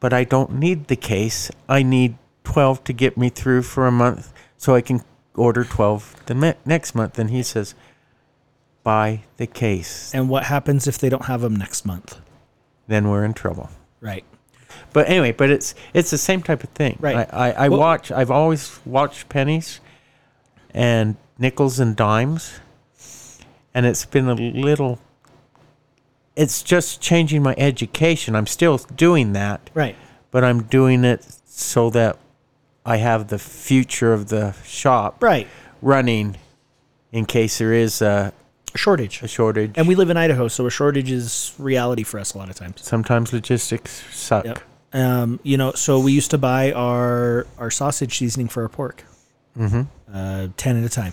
but 0.00 0.12
I 0.12 0.24
don't 0.24 0.52
need 0.52 0.88
the 0.88 0.96
case. 0.96 1.50
I 1.66 1.82
need 1.82 2.18
12 2.44 2.84
to 2.84 2.92
get 2.92 3.16
me 3.16 3.30
through 3.30 3.62
for 3.62 3.86
a 3.86 3.90
month 3.90 4.34
so 4.58 4.74
I 4.74 4.82
can 4.82 5.00
order 5.34 5.64
12 5.64 6.26
the 6.26 6.34
me- 6.34 6.60
next 6.66 6.94
month. 6.94 7.18
And 7.18 7.30
he 7.30 7.42
says, 7.42 7.74
buy 8.82 9.22
the 9.38 9.46
case. 9.46 10.12
And 10.14 10.28
what 10.28 10.44
happens 10.44 10.86
if 10.86 10.98
they 10.98 11.08
don't 11.08 11.24
have 11.24 11.40
them 11.40 11.56
next 11.56 11.86
month? 11.86 12.20
Then 12.86 13.08
we're 13.08 13.24
in 13.24 13.32
trouble. 13.32 13.70
Right. 14.02 14.24
But 14.92 15.08
anyway, 15.08 15.32
but 15.32 15.48
it's 15.48 15.74
it's 15.94 16.10
the 16.10 16.18
same 16.18 16.42
type 16.42 16.62
of 16.62 16.68
thing. 16.70 16.98
Right. 17.00 17.16
I, 17.32 17.48
I, 17.48 17.52
I 17.64 17.68
Well- 17.70 17.80
watch. 17.80 18.12
I've 18.12 18.30
always 18.30 18.78
watched 18.84 19.30
pennies, 19.30 19.80
and 20.74 21.16
nickels 21.38 21.80
and 21.80 21.96
dimes, 21.96 22.60
and 23.72 23.86
it's 23.86 24.04
been 24.04 24.28
a 24.28 24.34
little. 24.34 24.98
It's 26.38 26.62
just 26.62 27.00
changing 27.02 27.42
my 27.42 27.54
education. 27.58 28.34
I'm 28.36 28.46
still 28.46 28.78
doing 28.96 29.32
that, 29.34 29.68
Right. 29.74 29.96
but 30.30 30.44
I'm 30.44 30.62
doing 30.62 31.04
it 31.04 31.26
so 31.46 31.90
that 31.90 32.16
I 32.86 32.96
have 32.98 33.28
the 33.28 33.38
future 33.38 34.12
of 34.14 34.28
the 34.28 34.54
shop 34.64 35.22
Right. 35.22 35.46
running 35.82 36.36
in 37.12 37.26
case 37.26 37.58
there 37.58 37.72
is 37.74 38.00
a, 38.00 38.32
Shortage. 38.74 39.22
a 39.22 39.28
shortage. 39.28 39.72
And 39.76 39.88
we 39.88 39.94
live 39.94 40.10
in 40.10 40.16
Idaho, 40.16 40.46
so 40.48 40.66
a 40.66 40.70
shortage 40.70 41.10
is 41.10 41.52
reality 41.58 42.02
for 42.04 42.20
us 42.20 42.34
a 42.34 42.38
lot 42.38 42.48
of 42.48 42.54
times. 42.54 42.82
Sometimes 42.82 43.32
logistics 43.32 44.02
suck. 44.12 44.44
Yep. 44.44 44.58
Um, 44.92 45.40
you 45.42 45.56
know, 45.58 45.72
so 45.72 45.98
we 45.98 46.12
used 46.12 46.30
to 46.30 46.38
buy 46.38 46.72
our 46.72 47.46
our 47.58 47.70
sausage 47.70 48.16
seasoning 48.18 48.48
for 48.48 48.62
our 48.62 48.68
pork, 48.70 49.04
Mm-hmm. 49.58 49.82
uh, 50.14 50.48
ten 50.56 50.76
at 50.78 50.84
a 50.84 50.88
time. 50.88 51.12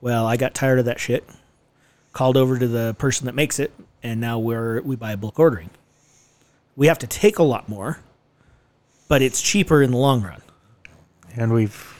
Well, 0.00 0.26
I 0.26 0.36
got 0.36 0.54
tired 0.54 0.78
of 0.78 0.84
that 0.84 1.00
shit. 1.00 1.24
Called 2.18 2.36
over 2.36 2.58
to 2.58 2.66
the 2.66 2.96
person 2.98 3.26
that 3.26 3.36
makes 3.36 3.60
it, 3.60 3.70
and 4.02 4.20
now 4.20 4.40
we're 4.40 4.80
we 4.80 4.96
buy 4.96 5.14
bulk 5.14 5.38
ordering. 5.38 5.70
We 6.74 6.88
have 6.88 6.98
to 6.98 7.06
take 7.06 7.38
a 7.38 7.44
lot 7.44 7.68
more, 7.68 8.00
but 9.06 9.22
it's 9.22 9.40
cheaper 9.40 9.84
in 9.84 9.92
the 9.92 9.98
long 9.98 10.22
run, 10.24 10.42
And 11.36 11.52
we've 11.52 11.94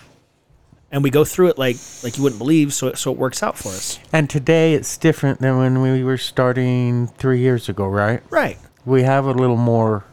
and 0.90 1.04
we 1.04 1.10
go 1.10 1.24
through 1.24 1.50
it 1.50 1.56
like 1.58 1.76
like 2.02 2.16
you 2.16 2.24
wouldn't 2.24 2.40
believe. 2.40 2.72
So 2.74 2.88
it, 2.88 2.98
so 2.98 3.12
it 3.12 3.16
works 3.16 3.44
out 3.44 3.56
for 3.56 3.68
us. 3.68 4.00
and 4.12 4.28
today 4.28 4.74
it's 4.74 4.96
different 4.96 5.38
than 5.38 5.56
when 5.56 5.80
we 5.82 6.02
were 6.02 6.18
starting 6.18 7.06
three 7.06 7.38
years 7.38 7.68
ago, 7.68 7.86
right? 7.86 8.20
Right. 8.28 8.58
We 8.84 9.04
have 9.04 9.24
a 9.24 9.32
little 9.32 9.56
more. 9.56 10.04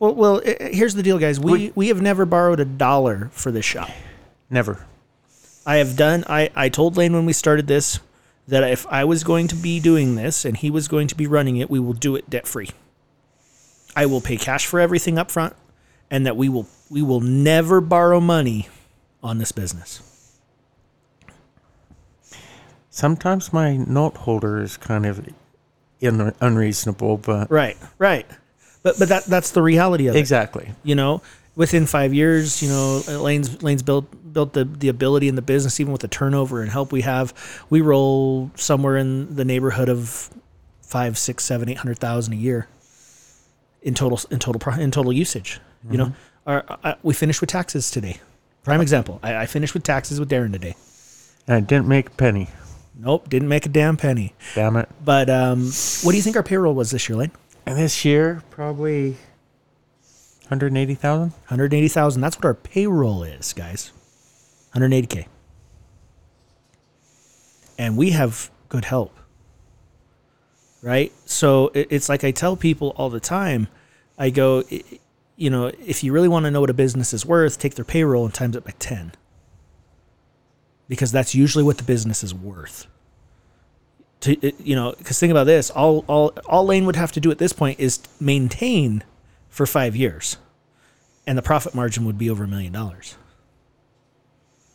Well, 0.00 0.16
well. 0.16 0.40
Here's 0.60 0.94
the 0.94 1.04
deal, 1.04 1.20
guys. 1.20 1.38
We 1.38 1.52
We- 1.52 1.72
we 1.76 1.86
have 1.86 2.02
never 2.02 2.26
borrowed 2.26 2.58
a 2.58 2.64
dollar 2.64 3.30
for 3.32 3.52
this 3.52 3.64
shop. 3.64 3.90
Never. 4.50 4.84
I 5.64 5.76
have 5.76 5.94
done. 5.96 6.24
I, 6.28 6.50
I 6.56 6.68
told 6.68 6.96
Lane 6.96 7.12
when 7.12 7.26
we 7.26 7.32
started 7.32 7.68
this 7.68 8.00
that 8.48 8.64
if 8.64 8.86
I 8.88 9.04
was 9.04 9.24
going 9.24 9.48
to 9.48 9.54
be 9.54 9.80
doing 9.80 10.14
this 10.16 10.44
and 10.44 10.56
he 10.56 10.70
was 10.70 10.88
going 10.88 11.06
to 11.08 11.14
be 11.14 11.26
running 11.26 11.56
it, 11.58 11.70
we 11.70 11.78
will 11.78 11.92
do 11.92 12.16
it 12.16 12.28
debt 12.28 12.46
free. 12.46 12.70
I 13.94 14.06
will 14.06 14.20
pay 14.20 14.36
cash 14.36 14.66
for 14.66 14.80
everything 14.80 15.18
up 15.18 15.30
front, 15.30 15.54
and 16.10 16.26
that 16.26 16.36
we 16.36 16.48
will 16.48 16.66
we 16.90 17.02
will 17.02 17.20
never 17.20 17.80
borrow 17.80 18.20
money 18.20 18.68
on 19.22 19.38
this 19.38 19.52
business. 19.52 20.02
Sometimes 22.90 23.52
my 23.52 23.76
note 23.76 24.16
holder 24.18 24.60
is 24.60 24.76
kind 24.76 25.06
of 25.06 25.26
in, 26.00 26.32
unreasonable, 26.40 27.16
but 27.18 27.50
Right, 27.50 27.76
right. 27.98 28.26
But 28.82 28.98
but 28.98 29.08
that 29.08 29.24
that's 29.26 29.50
the 29.52 29.62
reality 29.62 30.08
of 30.08 30.16
it. 30.16 30.18
exactly. 30.18 30.72
You 30.82 30.94
know, 30.94 31.22
within 31.54 31.86
five 31.86 32.14
years, 32.14 32.62
you 32.62 32.68
know, 32.68 33.02
Lane's 33.06 33.62
Lane's 33.62 33.82
built 33.82 34.32
built 34.32 34.52
the 34.52 34.64
the 34.64 34.88
ability 34.88 35.28
in 35.28 35.34
the 35.34 35.42
business, 35.42 35.80
even 35.80 35.92
with 35.92 36.02
the 36.02 36.08
turnover 36.08 36.62
and 36.62 36.70
help 36.70 36.92
we 36.92 37.02
have. 37.02 37.34
We 37.70 37.80
roll 37.80 38.50
somewhere 38.54 38.96
in 38.96 39.34
the 39.36 39.44
neighborhood 39.44 39.88
of 39.88 40.30
five, 40.80 41.18
six, 41.18 41.44
seven, 41.44 41.68
eight 41.68 41.78
hundred 41.78 41.98
thousand 41.98 42.34
a 42.34 42.36
year 42.36 42.68
in 43.82 43.94
total 43.94 44.20
in 44.30 44.38
total 44.38 44.72
in 44.80 44.90
total 44.90 45.12
usage. 45.12 45.60
You 45.90 45.98
know, 45.98 46.12
our, 46.46 46.64
uh, 46.84 46.94
we 47.02 47.12
finished 47.12 47.40
with 47.40 47.50
taxes 47.50 47.90
today. 47.90 48.20
Prime 48.62 48.80
example. 48.80 49.18
I, 49.22 49.38
I 49.38 49.46
finished 49.46 49.74
with 49.74 49.82
taxes 49.82 50.20
with 50.20 50.30
Darren 50.30 50.52
today. 50.52 50.76
And 51.48 51.56
I 51.56 51.60
didn't 51.60 51.88
make 51.88 52.06
a 52.06 52.10
penny. 52.10 52.48
Nope, 52.94 53.28
didn't 53.28 53.48
make 53.48 53.66
a 53.66 53.68
damn 53.68 53.96
penny. 53.96 54.34
Damn 54.54 54.76
it. 54.76 54.88
But 55.04 55.28
um, 55.28 55.64
what 56.02 56.12
do 56.12 56.16
you 56.16 56.22
think 56.22 56.36
our 56.36 56.44
payroll 56.44 56.74
was 56.74 56.92
this 56.92 57.08
year, 57.08 57.18
Lane? 57.18 57.32
And 57.66 57.76
this 57.76 58.04
year, 58.04 58.44
probably 58.50 59.16
180,000. 60.52 61.30
180,000. 61.30 62.20
That's 62.20 62.36
what 62.36 62.44
our 62.44 62.54
payroll 62.54 63.22
is, 63.22 63.52
guys. 63.52 63.90
180K. 64.74 65.26
And 67.78 67.96
we 67.96 68.10
have 68.10 68.50
good 68.68 68.84
help. 68.84 69.16
Right? 70.82 71.12
So 71.24 71.70
it's 71.74 72.08
like 72.08 72.24
I 72.24 72.32
tell 72.32 72.56
people 72.56 72.92
all 72.96 73.08
the 73.08 73.20
time 73.20 73.68
I 74.18 74.30
go, 74.30 74.64
you 75.36 75.48
know, 75.48 75.72
if 75.84 76.04
you 76.04 76.12
really 76.12 76.28
want 76.28 76.44
to 76.44 76.50
know 76.50 76.60
what 76.60 76.70
a 76.70 76.74
business 76.74 77.14
is 77.14 77.24
worth, 77.24 77.58
take 77.58 77.74
their 77.76 77.84
payroll 77.84 78.24
and 78.24 78.34
times 78.34 78.56
it 78.56 78.64
by 78.64 78.72
10. 78.78 79.12
Because 80.88 81.12
that's 81.12 81.34
usually 81.34 81.64
what 81.64 81.78
the 81.78 81.84
business 81.84 82.22
is 82.22 82.34
worth. 82.34 82.86
To, 84.20 84.52
you 84.62 84.76
know, 84.76 84.94
because 84.98 85.18
think 85.18 85.30
about 85.30 85.44
this 85.44 85.70
all, 85.70 86.04
all, 86.06 86.32
all 86.46 86.64
Lane 86.64 86.86
would 86.86 86.94
have 86.94 87.10
to 87.12 87.20
do 87.20 87.30
at 87.30 87.38
this 87.38 87.52
point 87.52 87.80
is 87.80 88.00
maintain 88.20 89.02
for 89.48 89.66
five 89.66 89.96
years 89.96 90.36
and 91.26 91.36
the 91.36 91.42
profit 91.42 91.74
margin 91.74 92.04
would 92.04 92.18
be 92.18 92.30
over 92.30 92.44
a 92.44 92.48
million 92.48 92.72
dollars. 92.72 93.16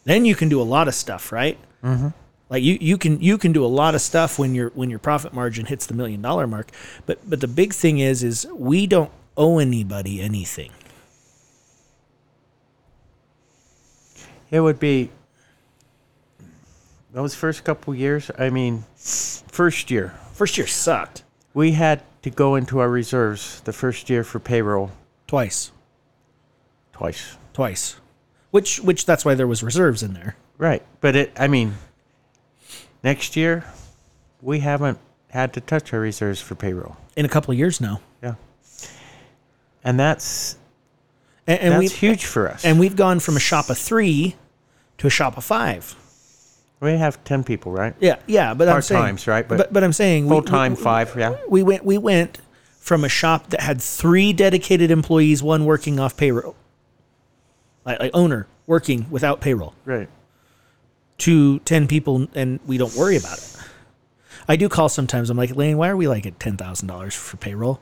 Then 0.06 0.26
you 0.26 0.36
can 0.36 0.50
do 0.50 0.62
a 0.62 0.64
lot 0.64 0.88
of 0.88 0.95
stuff, 0.95 1.32
right? 1.32 1.58
Mm-hmm. 1.84 2.10
Like 2.50 2.64
you, 2.64 2.78
you 2.80 2.98
can 2.98 3.20
you 3.22 3.38
can 3.38 3.52
do 3.52 3.66
a 3.66 3.68
lot 3.68 3.93
of 3.93 4.02
stuff 4.02 4.39
when 4.39 4.56
your 4.56 4.70
when 4.70 4.89
your 4.89 5.00
profit 5.00 5.34
margin 5.34 5.66
hits 5.66 5.86
the 5.86 5.93
million 5.93 6.22
dollar 6.22 6.48
mark. 6.48 6.72
But 7.06 7.30
but 7.30 7.41
the 7.41 7.48
big 7.48 7.74
thing 7.74 8.00
is 8.00 8.24
is 8.24 8.48
we 8.54 8.88
don't 8.88 9.12
owe 9.36 9.60
anybody 9.60 10.22
anything. 10.22 10.72
It 14.50 14.62
would 14.62 14.80
be 14.80 15.10
those 17.12 17.36
first 17.36 17.66
couple 17.66 17.93
years. 17.93 18.32
I 18.39 18.50
mean, 18.50 18.86
first 18.95 19.91
year, 19.91 20.14
First 20.38 20.56
year 20.60 20.68
sucked 20.68 21.24
we 21.56 21.72
had 21.72 22.04
to 22.22 22.30
go 22.30 22.54
into 22.54 22.78
our 22.78 22.88
reserves 22.91 23.62
the 23.62 23.74
first 23.74 24.08
year 24.08 24.24
for 24.24 24.38
payroll 24.38 24.91
twice, 25.26 25.72
twice. 26.98 27.38
twice, 27.54 27.95
which 28.52 28.80
which 28.80 29.06
that's 29.06 29.24
why 29.26 29.34
there 29.36 29.48
was 29.48 29.64
reserves 29.64 30.04
in 30.04 30.14
there. 30.14 30.36
Right. 30.58 30.84
But 31.02 31.16
it, 31.16 31.32
I 31.38 31.48
mean, 31.48 31.76
next 33.04 33.36
year, 33.36 33.64
we 34.41 34.60
haven't 34.60 34.98
had 35.30 35.54
to 35.54 35.62
touch 35.62 35.93
our 35.93 36.00
reserves 36.00 36.41
for 36.41 36.56
payroll. 36.56 36.98
In 37.16 37.26
a 37.26 37.30
couple 37.30 37.52
of 37.52 37.58
years 37.58 37.80
now, 37.82 38.02
Yeah. 38.24 38.36
And 39.84 40.00
that's, 40.00 40.58
and, 41.45 41.60
and 41.60 41.74
that's 41.84 41.93
huge 41.93 42.26
for 42.26 42.50
us. 42.50 42.66
and 42.66 42.80
we've 42.80 42.95
gone 42.95 43.20
from 43.20 43.38
a 43.38 43.39
shop 43.39 43.70
of 43.70 43.78
three 43.78 44.36
to 44.98 45.08
a 45.08 45.10
shop 45.10 45.38
of 45.38 45.43
five. 45.45 45.95
we 46.80 46.91
have 46.98 47.24
10 47.24 47.43
people, 47.43 47.72
right? 47.72 47.93
Yeah, 48.00 48.18
yeah, 48.28 48.54
but 48.54 48.68
I'm 48.68 48.74
Part 48.74 48.84
saying, 48.86 49.02
times, 49.02 49.28
right? 49.28 49.48
But, 49.48 49.58
But 49.58 49.74
but 49.74 49.84
I'm 49.84 49.93
saying 49.93 50.28
Full 50.28 50.41
time, 50.41 50.76
five, 50.76 51.16
yeah. 51.18 51.36
we 51.48 51.64
went 51.64 51.86
we 51.86 51.98
went 51.98 52.39
from 52.80 53.04
a 53.04 53.10
shop 53.10 53.50
that 53.52 53.62
had 53.62 53.82
three 53.82 54.34
dedicated 54.34 54.89
employees, 54.91 55.43
one 55.43 55.66
working 55.66 56.00
off 56.00 56.18
payroll, 56.18 56.56
like, 57.88 57.99
like 57.99 58.11
owner 58.13 58.45
working 58.67 59.07
without 59.09 59.41
payroll, 59.41 59.73
Right. 59.85 60.07
to 61.19 61.57
ten 61.59 61.88
people, 61.88 62.27
and 62.35 62.59
we 62.67 62.77
don't 62.77 62.93
worry 62.95 63.17
about 63.17 63.38
it. 63.39 63.55
I 64.47 64.55
do 64.55 64.69
call 64.69 64.88
sometimes. 64.89 65.29
I'm 65.29 65.38
like, 65.38 65.55
Lane, 65.55 65.77
why 65.77 65.89
are 65.89 65.97
we 65.97 66.07
like 66.07 66.25
at 66.27 66.39
ten 66.39 66.55
thousand 66.57 66.88
dollars 66.88 67.15
for 67.15 67.38
payroll? 67.38 67.79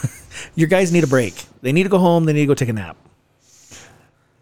Your 0.54 0.68
guys 0.68 0.90
need 0.92 1.04
a 1.04 1.08
break. 1.08 1.44
They 1.62 1.72
need 1.72 1.82
to 1.84 1.88
go 1.88 1.98
home. 1.98 2.24
They 2.24 2.32
need 2.32 2.40
to 2.40 2.46
go 2.46 2.54
take 2.54 2.68
a 2.68 2.72
nap. 2.72 2.96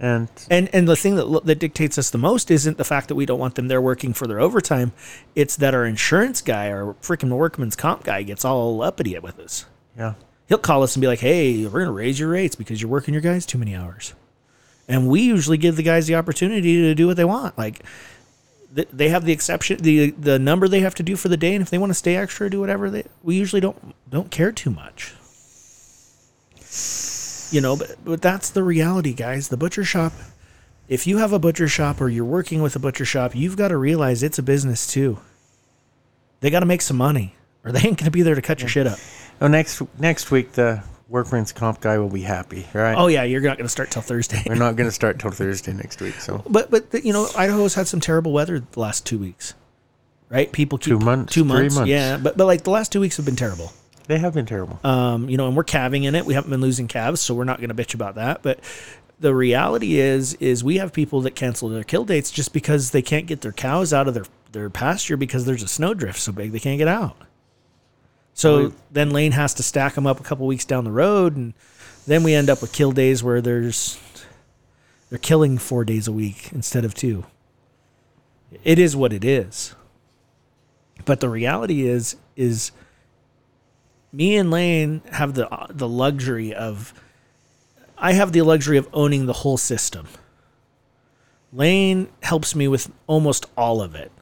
And 0.01 0.29
And 0.49 0.73
and 0.73 0.87
the 0.89 0.95
thing 0.95 1.17
that 1.17 1.43
that 1.45 1.59
dictates 1.59 1.99
us 1.99 2.11
the 2.11 2.19
most 2.19 2.51
isn't 2.53 2.79
the 2.79 2.85
fact 2.85 3.09
that 3.09 3.17
we 3.17 3.27
don't 3.27 3.39
want 3.41 3.57
them 3.57 3.67
there 3.67 3.81
working 3.83 4.13
for 4.15 4.27
their 4.29 4.39
overtime. 4.39 4.93
It's 5.35 5.57
that 5.57 5.75
our 5.75 5.85
insurance 5.85 6.41
guy, 6.41 6.71
our 6.71 6.95
freaking 7.03 7.31
workman's 7.37 7.75
comp 7.75 8.05
guy, 8.05 8.23
gets 8.23 8.45
all 8.45 8.81
uppity 8.83 9.19
with 9.19 9.39
us. 9.41 9.65
yeah. 9.97 10.15
He'll 10.49 10.57
call 10.59 10.83
us 10.83 10.95
and 10.97 11.01
be 11.03 11.07
like, 11.09 11.19
"Hey, 11.19 11.67
we're 11.67 11.81
gonna 11.81 11.93
raise 11.93 12.19
your 12.19 12.31
rates 12.31 12.55
because 12.57 12.81
you're 12.81 12.91
working 12.91 13.13
your 13.13 13.21
guys 13.21 13.45
too 13.45 13.59
many 13.59 13.75
hours." 13.75 14.15
And 14.89 15.07
we 15.07 15.21
usually 15.21 15.59
give 15.59 15.77
the 15.77 15.83
guys 15.83 16.07
the 16.07 16.15
opportunity 16.15 16.81
to 16.83 16.95
do 16.95 17.07
what 17.07 17.17
they 17.17 17.25
want. 17.25 17.57
Like 17.59 17.85
th- 18.75 18.89
they 18.93 19.11
have 19.11 19.25
the 19.25 19.33
exception, 19.33 19.79
the 19.79 20.11
the 20.13 20.39
number 20.39 20.69
they 20.69 20.81
have 20.81 20.95
to 20.97 21.03
do 21.03 21.17
for 21.17 21.29
the 21.29 21.37
day, 21.37 21.55
and 21.55 21.63
if 21.63 21.71
they 21.71 21.79
want 21.79 21.91
to 21.91 21.95
stay 21.95 22.17
extra, 22.17 22.51
do 22.51 22.61
whatever 22.61 22.91
they. 22.91 23.05
We 23.23 23.37
usually 23.37 23.61
don't 23.61 23.95
don't 24.09 24.31
care 24.31 24.53
too 24.53 24.71
much. 24.71 25.15
You 27.51 27.61
know, 27.61 27.77
but 27.77 27.97
but 28.05 28.23
that's 28.23 28.51
the 28.51 28.63
reality, 28.63 29.13
guys. 29.13 29.49
The 29.49 29.57
butcher 29.57 29.85
shop. 29.85 30.13
If 30.89 31.07
you 31.07 31.19
have 31.19 31.35
a 31.35 31.39
butcher 31.39 31.69
shop 31.69 32.01
or 32.01 32.09
you're 32.09 32.25
working 32.25 32.63
with 32.63 32.75
a 32.75 32.79
butcher 32.79 33.05
shop, 33.05 33.37
you've 33.37 33.57
got 33.57 33.69
to 33.69 33.77
realize 33.77 34.23
it's 34.23 34.39
a 34.39 34.43
business 34.43 34.87
too. 34.87 35.19
They 36.41 36.49
got 36.49 36.61
to 36.61 36.67
make 36.67 36.81
some 36.81 36.97
money, 36.97 37.35
or 37.63 37.73
they 37.73 37.81
ain't 37.81 37.99
gonna 37.99 38.11
be 38.11 38.23
there 38.23 38.35
to 38.35 38.43
cut 38.43 38.61
your 38.61 38.69
shit 38.69 38.87
up. 38.87 38.99
Oh, 39.41 39.49
next 39.49 39.83
next 39.99 40.31
week 40.31 40.53
the 40.53 40.83
workman's 41.09 41.53
comp 41.53 41.81
guy 41.81 41.99
will 41.99 42.09
be 42.11 42.23
happy, 42.23 42.67
right? 42.75 42.95
Oh 42.97 43.07
yeah, 43.07 43.23
you're 43.25 43.41
not 43.41 43.57
going 43.57 43.65
to 43.67 43.71
start 43.71 43.91
till 43.91 44.03
Thursday. 44.03 44.43
We're 44.47 44.55
not 44.55 44.77
going 44.77 44.89
to 44.89 44.93
start 44.95 45.19
till 45.19 45.31
Thursday 45.31 45.73
next 45.73 46.01
week, 46.01 46.15
so 46.15 46.43
but 46.49 46.71
but 46.71 47.05
you 47.05 47.13
know, 47.13 47.29
Idaho's 47.37 47.75
had 47.75 47.89
some 47.89 48.01
terrible 48.01 48.33
weather 48.33 48.61
the 48.61 48.81
last 48.81 49.07
two 49.07 49.19
weeks, 49.19 49.55
right? 50.29 50.51
People 50.53 50.79
keep 50.79 50.99
Two 50.99 50.99
months, 50.99 51.33
two 51.33 51.43
three 51.43 51.49
months, 51.49 51.75
months. 51.77 51.89
yeah. 51.91 52.17
But 52.17 52.37
but 52.37 52.47
like 52.47 52.63
the 52.65 52.71
last 52.71 52.93
two 52.93 53.01
weeks 53.01 53.17
have 53.17 53.27
been 53.27 53.37
terrible. 53.37 53.73
they 54.07 54.19
have 54.19 54.35
been 54.35 54.47
terrible. 54.47 54.79
Um, 54.85 55.29
you 55.29 55.37
know, 55.37 55.47
and 55.49 55.57
we're 55.57 55.65
calving 55.65 56.05
in 56.05 56.15
it. 56.15 56.25
We 56.27 56.35
haven't 56.35 56.51
been 56.51 56.61
losing 56.61 56.89
calves, 56.89 57.21
so 57.21 57.35
we're 57.35 57.45
not 57.45 57.59
going 57.59 57.75
to 57.75 57.75
bitch 57.75 57.95
about 57.95 58.15
that. 58.17 58.43
But 58.43 58.61
the 59.21 59.35
reality 59.35 59.99
is, 59.99 60.35
is 60.35 60.63
we 60.63 60.77
have 60.79 60.93
people 60.93 61.21
that 61.23 61.35
cancel 61.35 61.69
their 61.69 61.83
kill 61.85 62.05
dates 62.05 62.31
just 62.31 62.53
because 62.53 62.93
they 62.93 63.03
can't 63.03 63.27
get 63.27 63.41
their 63.41 63.53
cows 63.53 63.93
out 63.93 64.09
of 64.09 64.15
their 64.15 64.25
their 64.53 64.71
pasture 64.71 65.17
because 65.17 65.45
there's 65.45 65.63
a 65.63 65.69
snowdrift 65.69 66.19
so 66.19 66.33
big 66.33 66.53
they 66.53 66.61
can't 66.61 66.79
get 66.79 66.89
out. 66.89 67.17
So 68.39 68.73
then 68.93 69.11
Lane 69.11 69.33
has 69.33 69.53
to 69.55 69.65
stack 69.65 69.95
them 69.97 70.07
up 70.07 70.21
a 70.21 70.23
couple 70.23 70.47
weeks 70.47 70.65
down 70.65 70.85
the 70.85 70.93
road, 70.93 71.35
and 71.35 71.55
then 72.07 72.23
we 72.23 72.35
end 72.35 72.49
up 72.49 72.63
with 72.63 72.73
kill 72.73 72.93
days 72.93 73.21
where 73.21 73.41
there's 73.41 73.99
they're 75.11 75.19
killing 75.19 75.59
four 75.59 75.85
days 75.85 76.07
a 76.07 76.13
week 76.13 76.53
instead 76.53 76.85
of 76.85 76.95
two. 76.95 77.27
It 78.63 78.79
is 78.79 78.95
what 78.95 79.13
it 79.13 79.25
is. 79.25 79.75
But 81.05 81.19
the 81.19 81.29
reality 81.29 81.89
is, 81.89 82.15
is 82.37 82.71
me 84.13 84.37
and 84.37 84.53
Lane 84.53 85.03
have 85.11 85.35
the 85.35 85.49
the 85.71 85.89
luxury 85.89 86.55
of 86.55 86.95
I 87.99 88.13
have 88.13 88.31
the 88.31 88.43
luxury 88.43 88.77
of 88.77 88.89
owning 88.93 89.27
the 89.27 89.33
whole 89.33 89.57
system. 89.57 90.07
Lane 91.53 92.07
helps 92.23 92.55
me 92.55 92.69
with 92.69 92.89
almost 93.09 93.47
all 93.57 93.83
of 93.83 93.97
it. 93.97 94.13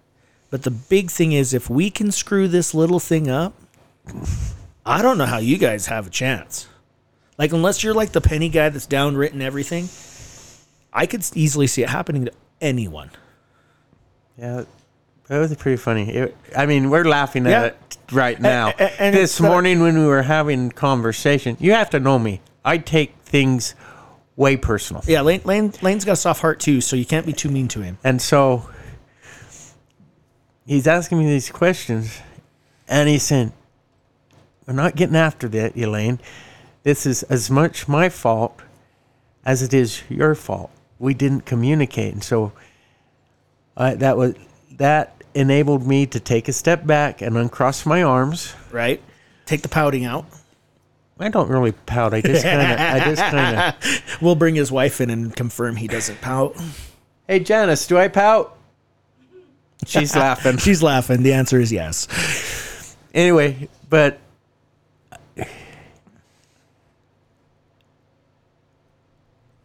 But 0.49 0.63
the 0.63 0.71
big 0.71 1.11
thing 1.11 1.33
is 1.33 1.53
if 1.53 1.69
we 1.69 1.91
can 1.91 2.11
screw 2.11 2.49
this 2.49 2.73
little 2.73 3.01
thing 3.01 3.29
up, 3.29 3.53
I 4.85 5.03
don't 5.03 5.19
know 5.19 5.27
how 5.27 5.39
you 5.39 5.59
guys 5.59 5.87
have 5.87 6.07
a 6.07 6.11
chance. 6.11 6.69
Like 7.39 7.53
unless 7.53 7.83
you're 7.85 7.95
like 7.95 8.13
the 8.13 8.21
penny 8.21 8.49
guy 8.49 8.69
that's 8.69 8.87
downwritten 8.87 9.41
everything, 9.41 9.89
I 10.93 11.07
could 11.07 11.25
easily 11.35 11.67
see 11.67 11.83
it 11.83 11.91
happening 11.91 12.25
to 12.27 12.33
anyone. 12.61 13.11
Yeah, 14.39 14.65
that 15.29 15.39
was 15.39 15.55
pretty 15.57 15.77
funny. 15.77 16.11
It, 16.15 16.37
I 16.57 16.67
mean, 16.67 16.89
we're 16.91 17.05
laughing 17.05 17.47
at 17.47 17.51
Yeah. 17.51 17.63
it 17.65 17.97
right 18.13 18.41
now. 18.41 18.69
a- 18.79 19.03
and 19.03 19.15
this 19.15 19.41
morning 19.41 19.81
when 19.81 19.99
we 19.99 20.07
were 20.07 20.23
having 20.23 20.71
conversation, 20.71 21.57
you 21.61 21.73
have 21.73 21.91
to 21.91 22.01
know 22.01 22.19
me. 22.19 22.41
I 22.65 22.79
take 22.79 23.15
things 23.25 23.75
way 24.37 24.57
personal, 24.57 25.03
Yeah, 25.07 25.23
Lane, 25.23 25.41
Lane 25.45 25.73
Lane's 25.81 26.05
got 26.05 26.13
a 26.13 26.17
soft 26.17 26.43
heart 26.43 26.61
too, 26.61 26.81
so 26.83 26.95
you 26.95 27.07
can't 27.07 27.25
be 27.27 27.33
too 27.33 27.49
mean 27.49 27.69
to 27.69 27.81
him. 27.81 27.97
and 28.05 28.21
so 28.21 28.69
he's 30.67 30.87
asking 30.87 31.19
me 31.19 31.25
these 31.27 31.51
questions, 31.51 32.19
and 32.89 33.09
he's 33.09 33.23
saying, 33.23 33.53
"We're 34.67 34.75
not 34.75 34.97
getting 34.97 35.17
after 35.17 35.49
that, 35.49 35.77
Elaine. 35.77 36.21
This 36.83 37.07
is 37.07 37.23
as 37.25 37.51
much 37.51 37.89
my 37.89 38.09
fault 38.09 38.61
as 39.45 39.63
it 39.63 39.73
is 39.73 40.03
your 40.09 40.35
fault. 40.35 40.71
We 40.99 41.15
didn't 41.15 41.43
communicate, 41.43 42.13
and 42.13 42.23
so 42.23 42.53
I 43.77 43.95
that 43.95 44.17
was 44.17 44.35
that 44.73 45.23
enabled 45.35 45.87
me 45.87 46.07
to 46.07 46.19
take 46.19 46.49
a 46.49 46.53
step 46.53 46.87
back 46.87 47.21
and 47.21 47.37
uncross 47.37 47.87
my 47.87 48.03
arms. 48.03 48.55
Right? 48.71 49.03
Take 49.45 49.63
the 49.63 49.69
pouting 49.69 50.05
out. 50.05 50.27
I 51.19 51.29
don't 51.29 51.49
really 51.49 51.73
pout. 51.73 52.13
I 52.13 52.21
just 52.21 52.43
kind 52.43 52.73
of, 52.73 52.79
I 52.79 53.01
just 53.01 53.23
kind 53.23 53.57
of. 53.57 54.03
We'll 54.23 54.35
bring 54.35 54.55
his 54.55 54.73
wife 54.73 55.01
in 55.01 55.11
and 55.11 55.35
confirm 55.35 55.77
he 55.77 55.87
doesn't 55.89 56.21
pout. 56.21 56.57
Hey 57.27 57.41
Janice, 57.41 57.87
do 57.87 57.99
I 57.99 58.09
pout? 58.09 58.57
She's 59.87 60.15
laughing. 60.17 60.57
She's 60.59 60.83
laughing. 60.83 61.23
The 61.23 61.33
answer 61.33 61.61
is 61.61 61.71
yes. 61.73 62.97
anyway, 63.15 63.69
but 63.89 64.19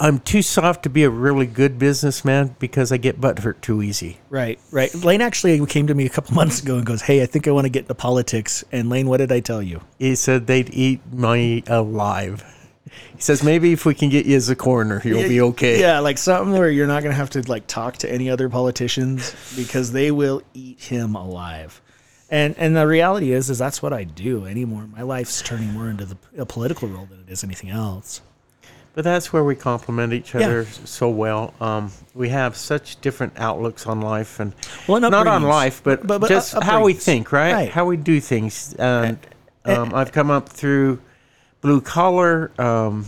I'm 0.01 0.19
too 0.19 0.41
soft 0.41 0.81
to 0.83 0.89
be 0.89 1.03
a 1.03 1.11
really 1.11 1.45
good 1.45 1.77
businessman 1.77 2.55
because 2.57 2.91
I 2.91 2.97
get 2.97 3.21
butt 3.21 3.37
hurt 3.37 3.61
too 3.61 3.83
easy. 3.83 4.17
Right, 4.31 4.59
right. 4.71 4.91
Lane 4.95 5.21
actually 5.21 5.63
came 5.67 5.85
to 5.85 5.93
me 5.93 6.07
a 6.07 6.09
couple 6.09 6.33
months 6.41 6.59
ago 6.59 6.77
and 6.77 6.85
goes, 6.85 7.03
"Hey, 7.03 7.21
I 7.21 7.27
think 7.27 7.47
I 7.47 7.51
want 7.51 7.65
to 7.65 7.69
get 7.69 7.83
into 7.83 7.93
politics." 7.93 8.63
And 8.71 8.89
Lane, 8.89 9.07
what 9.07 9.17
did 9.17 9.31
I 9.31 9.41
tell 9.41 9.61
you? 9.61 9.81
He 9.99 10.15
said 10.15 10.47
they'd 10.47 10.73
eat 10.73 11.01
me 11.13 11.63
alive. 11.67 12.43
He 13.15 13.21
says 13.21 13.43
maybe 13.43 13.73
if 13.73 13.85
we 13.85 13.93
can 13.93 14.09
get 14.09 14.25
you 14.25 14.35
as 14.35 14.49
a 14.49 14.55
coroner, 14.55 15.03
you'll 15.05 15.29
be 15.29 15.39
okay. 15.39 15.79
Yeah, 15.79 15.99
like 15.99 16.17
something 16.17 16.51
where 16.57 16.71
you're 16.71 16.87
not 16.87 17.03
gonna 17.03 17.13
have 17.13 17.29
to 17.31 17.47
like 17.47 17.67
talk 17.67 17.97
to 17.97 18.11
any 18.11 18.27
other 18.27 18.49
politicians 18.49 19.35
because 19.55 19.91
they 19.91 20.09
will 20.09 20.41
eat 20.55 20.81
him 20.81 21.15
alive. 21.15 21.79
And 22.27 22.55
and 22.57 22.75
the 22.75 22.87
reality 22.87 23.33
is, 23.33 23.51
is 23.51 23.59
that's 23.59 23.83
what 23.83 23.93
I 23.93 24.05
do 24.05 24.47
anymore. 24.47 24.87
My 24.87 25.03
life's 25.03 25.43
turning 25.43 25.71
more 25.73 25.91
into 25.91 26.05
the 26.05 26.17
a 26.39 26.45
political 26.47 26.87
role 26.87 27.05
than 27.05 27.19
it 27.19 27.29
is 27.29 27.43
anything 27.43 27.69
else. 27.69 28.21
But 28.93 29.05
that's 29.05 29.31
where 29.31 29.43
we 29.43 29.55
complement 29.55 30.11
each 30.11 30.33
Yeah. 30.33 30.41
other 30.45 30.65
so 30.85 31.09
well. 31.09 31.53
Um, 31.61 31.91
we 32.13 32.27
have 32.29 32.57
such 32.57 32.99
different 32.99 33.33
outlooks 33.37 33.87
on 33.87 34.01
life, 34.01 34.39
and 34.39 34.53
Well, 34.87 34.99
not 34.99 35.27
on 35.27 35.43
life, 35.43 35.81
but, 35.83 36.05
But- 36.05 36.19
but 36.21 36.27
just 36.27 36.55
up- 36.55 36.63
how 36.63 36.83
we 36.83 36.93
think, 36.93 37.31
right? 37.31 37.53
Right. 37.53 37.69
How 37.71 37.85
we 37.85 37.95
do 37.95 38.19
things. 38.19 38.75
And 38.77 39.17
um, 39.63 39.93
I've 39.93 40.11
come 40.11 40.29
up 40.29 40.49
through 40.49 40.99
blue 41.61 41.79
collar, 41.79 42.51
um, 42.59 43.05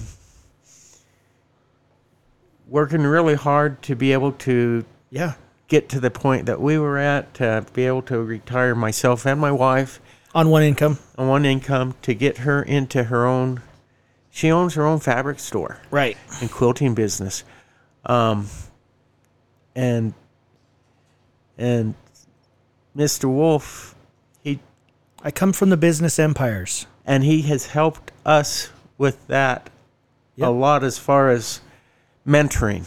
working 2.68 3.02
really 3.04 3.36
hard 3.36 3.82
to 3.84 3.96
be 3.96 4.14
able 4.14 4.32
to 4.32 4.86
Yeah, 5.10 5.34
get 5.68 5.90
to 5.90 6.00
the 6.00 6.10
point 6.12 6.46
that 6.46 6.62
we 6.62 6.78
were 6.78 6.98
at, 6.98 7.34
to 7.36 7.66
be 7.74 7.86
able 7.86 8.02
to 8.04 8.20
retire 8.22 8.74
myself 8.74 9.26
and 9.26 9.40
my 9.40 9.52
wife 9.52 10.00
on 10.34 10.50
one 10.50 10.64
income. 10.64 10.98
on 11.18 11.28
one 11.28 11.46
income, 11.46 11.96
to 12.04 12.14
get 12.14 12.40
her 12.40 12.64
into 12.64 13.06
her 13.06 13.26
own. 13.26 13.62
She 14.36 14.52
owns 14.52 14.74
her 14.74 14.84
own 14.84 15.00
fabric 15.00 15.38
store 15.38 15.78
Right. 15.92 16.18
and 16.42 16.50
quilting 16.52 16.96
business. 16.96 17.44
Um, 18.04 18.48
and 19.76 20.16
and 21.56 21.94
Mr. 22.98 23.26
Wolf, 23.26 23.94
he 24.44 24.60
I 25.24 25.30
come 25.30 25.54
from 25.54 25.70
the 25.70 25.78
business 25.78 26.18
empires. 26.18 26.88
and 27.06 27.24
he 27.24 27.44
has 27.44 27.68
helped 27.68 28.12
us 28.26 28.70
with 28.98 29.28
that 29.28 29.70
Yep. 30.36 30.48
a 30.48 30.52
lot 30.52 30.84
as 30.84 30.98
far 30.98 31.30
as 31.30 31.62
mentoring. 32.28 32.86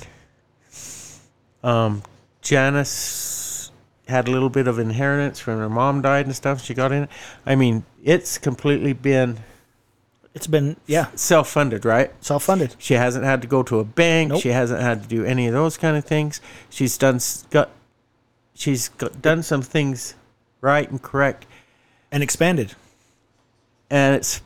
Um, 1.62 2.02
Janice 2.42 3.70
had 4.08 4.26
a 4.26 4.32
little 4.32 4.48
bit 4.50 4.66
of 4.66 4.80
inheritance 4.80 5.46
when 5.46 5.58
her 5.58 5.68
mom 5.68 6.02
died 6.02 6.26
and 6.26 6.34
stuff. 6.34 6.60
She 6.62 6.74
got 6.74 6.90
in. 6.90 7.08
I 7.44 7.54
mean, 7.54 7.84
it's 8.02 8.36
completely 8.38 8.92
been 8.94 9.38
It's 10.36 10.46
been 10.46 10.76
yeah 10.86 11.06
self 11.14 11.48
funded, 11.48 11.86
right? 11.86 12.12
self 12.22 12.44
funded. 12.44 12.76
She 12.78 12.92
hasn't 12.94 13.24
had 13.24 13.40
to 13.40 13.48
go 13.48 13.62
to 13.62 13.80
a 13.80 13.84
bank. 13.84 14.28
Nope. 14.28 14.42
She 14.42 14.50
hasn't 14.50 14.82
had 14.82 15.02
to 15.02 15.08
do 15.08 15.24
any 15.24 15.46
of 15.48 15.54
those 15.54 15.78
kind 15.78 15.96
of 15.96 16.04
things. 16.04 16.42
She's 16.68 16.98
done 16.98 17.18
got 17.50 17.70
she's 18.54 18.90
got, 18.90 19.22
done 19.22 19.42
some 19.42 19.62
things 19.62 20.14
right 20.60 20.90
and 20.90 21.00
correct, 21.00 21.46
and 22.12 22.22
expanded. 22.22 22.74
and 23.90 24.14
it's 24.14 24.42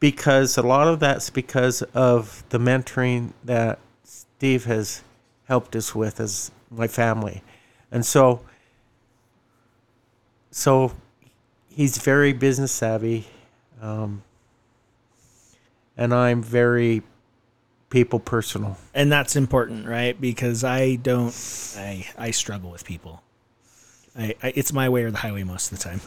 because 0.00 0.56
a 0.56 0.62
lot 0.62 0.88
of 0.88 0.98
that's 0.98 1.28
because 1.28 1.82
of 1.92 2.42
the 2.48 2.58
mentoring 2.58 3.32
that 3.44 3.78
Steve 4.04 4.64
has 4.64 5.02
helped 5.46 5.76
us 5.76 5.94
with 5.94 6.20
as 6.20 6.50
my 6.70 6.88
family, 6.88 7.42
and 7.92 8.06
so 8.06 8.40
so 10.50 10.92
he's 11.68 11.98
very 11.98 12.32
business 12.32 12.72
savvy, 12.72 13.26
um, 13.82 14.22
and 15.98 16.14
I'm 16.14 16.42
very 16.42 17.02
people 17.90 18.20
personal. 18.20 18.78
and 18.94 19.10
that's 19.12 19.36
important 19.36 19.86
right? 19.86 20.18
Because 20.18 20.64
i 20.64 20.94
don't 20.96 21.34
i 21.76 22.06
i 22.16 22.30
struggle 22.30 22.70
with 22.70 22.84
people. 22.84 23.22
I, 24.16 24.34
I 24.42 24.52
it's 24.54 24.72
my 24.72 24.88
way 24.88 25.04
or 25.04 25.10
the 25.10 25.18
highway 25.18 25.42
most 25.42 25.72
of 25.72 25.78
the 25.78 25.84
time. 25.84 26.00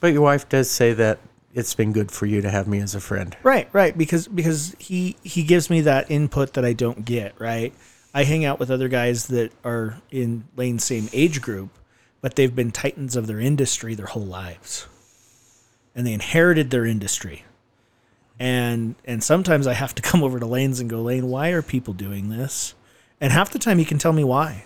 But 0.00 0.12
your 0.12 0.22
wife 0.22 0.48
does 0.48 0.70
say 0.70 0.92
that 0.94 1.18
it's 1.54 1.74
been 1.74 1.92
good 1.92 2.12
for 2.12 2.26
you 2.26 2.40
to 2.42 2.50
have 2.50 2.68
me 2.68 2.78
as 2.78 2.94
a 2.94 3.00
friend. 3.00 3.36
right 3.42 3.68
right 3.72 3.96
because 3.96 4.28
because 4.28 4.76
he 4.78 5.16
he 5.22 5.42
gives 5.42 5.68
me 5.68 5.82
that 5.82 6.10
input 6.10 6.54
that 6.54 6.64
i 6.64 6.72
don't 6.72 7.04
get 7.04 7.34
right? 7.38 7.74
I 8.14 8.24
hang 8.24 8.44
out 8.44 8.58
with 8.58 8.70
other 8.70 8.88
guys 8.88 9.26
that 9.28 9.52
are 9.64 10.00
in 10.10 10.44
lane's 10.56 10.84
same 10.84 11.08
age 11.12 11.42
group 11.42 11.70
but 12.20 12.34
they've 12.34 12.54
been 12.54 12.70
titans 12.72 13.16
of 13.16 13.26
their 13.26 13.40
industry 13.40 13.94
their 13.94 14.06
whole 14.06 14.24
lives. 14.24 14.86
And 15.94 16.06
they 16.06 16.12
inherited 16.12 16.70
their 16.70 16.84
industry 16.84 17.44
and 18.38 18.94
and 19.04 19.22
sometimes 19.22 19.66
I 19.66 19.74
have 19.74 19.94
to 19.96 20.02
come 20.08 20.22
over 20.22 20.38
to 20.38 20.46
Lane's 20.46 20.80
and 20.80 20.90
go, 20.90 21.02
Lane, 21.02 21.28
why 21.28 21.50
are 21.50 21.62
people 21.62 21.94
doing 21.94 22.28
this? 22.28 22.74
And 23.20 23.32
half 23.32 23.50
the 23.50 23.58
time 23.58 23.78
he 23.78 23.84
can 23.84 23.98
tell 23.98 24.12
me 24.12 24.24
why. 24.24 24.64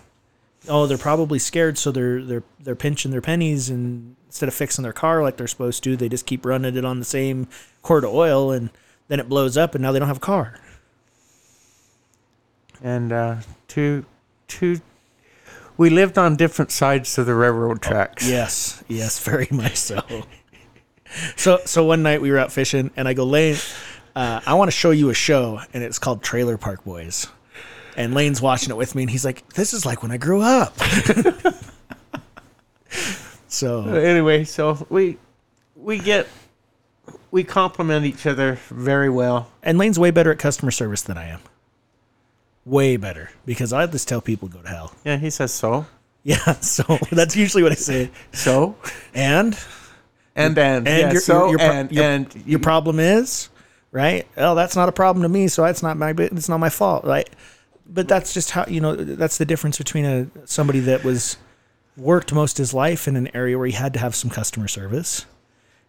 Oh, 0.69 0.87
they're 0.87 0.99
probably 0.99 1.39
scared, 1.39 1.79
so 1.79 1.91
they're 1.91 2.23
they're 2.23 2.45
they're 2.61 2.77
pinching 2.77 3.11
their 3.11 3.21
pennies 3.21 3.69
and 3.69 4.17
instead 4.27 4.49
of 4.49 4.55
fixing 4.55 4.83
their 4.83 4.93
car 4.95 5.23
like 5.23 5.37
they're 5.37 5.47
supposed 5.47 5.83
to, 5.85 5.97
they 5.97 6.09
just 6.09 6.25
keep 6.25 6.47
running 6.47 6.77
it 6.77 6.85
on 6.85 6.99
the 6.99 7.05
same 7.05 7.49
quart 7.83 8.03
of 8.03 8.15
oil 8.15 8.51
and 8.51 8.71
then 9.09 9.21
it 9.21 9.29
blows 9.29 9.59
up 9.59 9.75
and 9.75 9.83
now 9.83 9.93
they 9.93 9.99
don't 9.99 10.09
have 10.09 10.17
a 10.17 10.21
car. 10.21 10.59
And 12.83 13.13
uh, 13.13 13.37
two, 13.69 14.07
two, 14.49 14.81
we 15.77 15.91
lived 15.91 16.17
on 16.17 16.37
different 16.37 16.71
sides 16.71 17.19
of 17.19 17.27
the 17.27 17.35
railroad 17.35 17.83
tracks. 17.83 18.27
Yes, 18.29 18.83
yes, 18.89 19.19
very 19.19 19.49
much 19.51 19.77
so. 19.77 20.03
So 21.37 21.61
so 21.65 21.85
one 21.85 22.03
night 22.03 22.21
we 22.23 22.31
were 22.31 22.39
out 22.39 22.53
fishing 22.53 22.91
and 22.97 23.07
I 23.09 23.15
go, 23.15 23.25
Lane, 23.25 23.57
uh, 24.17 24.41
I 24.47 24.55
want 24.55 24.69
to 24.71 24.77
show 24.77 24.91
you 24.91 25.11
a 25.11 25.15
show 25.15 25.61
and 25.75 25.83
it's 25.83 25.99
called 25.99 26.23
Trailer 26.23 26.57
Park 26.59 26.85
Boys. 26.85 27.27
And 27.97 28.15
Lane's 28.15 28.41
watching 28.41 28.71
it 28.71 28.77
with 28.77 28.95
me 28.95 29.03
and 29.03 29.11
he's 29.11 29.25
like, 29.25 29.47
This 29.55 29.75
is 29.75 29.85
like 29.85 30.03
when 30.03 30.11
I 30.11 30.17
grew 30.17 30.41
up. 30.41 30.75
so 33.49 33.83
Anyway, 33.95 34.45
so 34.45 34.87
we 34.91 35.19
we 35.77 35.99
get 35.99 36.27
we 37.31 37.45
complement 37.45 38.05
each 38.07 38.27
other 38.27 38.59
very 38.69 39.09
well. 39.11 39.51
and 39.63 39.79
Lane's 39.79 39.99
way 39.99 40.11
better 40.11 40.31
at 40.33 40.39
customer 40.39 40.71
service 40.71 41.03
than 41.03 41.17
I 41.19 41.29
am. 41.29 41.41
Way 42.65 42.97
better. 42.97 43.31
Because 43.45 43.73
I 43.73 43.87
just 43.87 44.07
tell 44.07 44.21
people 44.21 44.49
to 44.49 44.55
go 44.57 44.63
to 44.63 44.69
hell. 44.69 44.95
Yeah, 45.05 45.17
he 45.17 45.31
says 45.31 45.53
so, 45.53 45.87
Yeah, 46.25 46.53
so 46.61 46.85
that's 47.11 47.35
usually 47.35 47.63
what 47.65 47.73
I 47.73 47.77
say. 47.77 48.11
so, 48.33 48.77
And 49.15 49.59
and 50.37 50.57
and, 50.59 50.87
And 50.89 50.99
yeah, 50.99 51.13
your- 51.13 51.21
so 51.21 51.51
your- 51.51 51.61
your 51.61 51.61
and 51.61 51.93
your- 51.93 52.05
and 52.05 52.43
your 52.47 52.59
problem 52.61 52.99
is 53.01 53.49
right? 53.91 54.27
Well 54.37 54.55
that's 54.55 54.75
not 54.77 54.89
a 54.89 54.93
problem 54.93 55.23
to 55.23 55.29
me 55.29 55.49
so 55.49 55.65
it's 55.65 55.83
not 55.83 55.97
my 55.97 56.15
it's 56.17 56.49
not 56.49 56.59
my 56.59 56.71
fault 56.71 57.05
right? 57.05 57.29
But 57.87 58.09
that's 58.09 58.33
just 58.33 58.53
how 58.53 58.65
you 58.69 58.81
know 58.81 58.95
that's 58.97 59.39
the 59.39 59.45
difference 59.45 59.77
between 59.79 60.05
a 60.05 60.27
somebody 60.47 60.81
that 60.81 61.05
was 61.05 61.37
worked 61.97 62.33
most 62.33 62.57
his 62.59 62.73
life 62.73 63.07
in 63.07 63.17
an 63.17 63.29
area 63.35 63.59
where 63.59 63.67
he 63.67 63.73
had 63.75 63.93
to 63.93 63.99
have 63.99 64.15
some 64.15 64.31
customer 64.31 64.67
service 64.69 65.27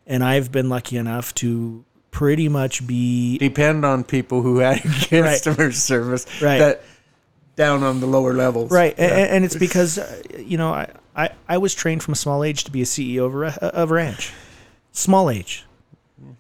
and 0.06 0.22
I've 0.24 0.52
been 0.52 0.68
lucky 0.68 0.98
enough 0.98 1.34
to 1.36 1.86
pretty 2.12 2.50
much 2.50 2.86
be 2.86 3.38
Depend 3.38 3.86
on 3.86 4.04
people 4.04 4.42
who 4.42 4.58
had 4.58 4.82
customer 5.10 5.72
service 5.72 6.26
Right. 6.42 6.58
that 6.60 6.84
down 7.56 7.84
on 7.84 8.00
the 8.00 8.08
lower 8.08 8.34
levels. 8.34 8.72
right, 8.72 8.96
Yeah. 8.98 9.06
and, 9.06 9.30
and 9.32 9.46
it's 9.46 9.56
because 9.56 9.98
uh, 9.98 10.22
you 10.38 10.58
know 10.58 10.74
I, 10.74 10.90
I 11.16 11.30
I 11.48 11.58
was 11.58 11.74
trained 11.76 12.04
from 12.04 12.14
a 12.14 12.16
small 12.16 12.44
age 12.44 12.64
to 12.66 12.72
be 12.72 12.82
a 12.82 12.86
CEO 12.86 13.26
of 13.26 13.36
a, 13.36 13.66
of 13.76 13.92
a 13.92 13.94
ranch, 13.94 14.32
small 14.92 15.30
age. 15.30 15.66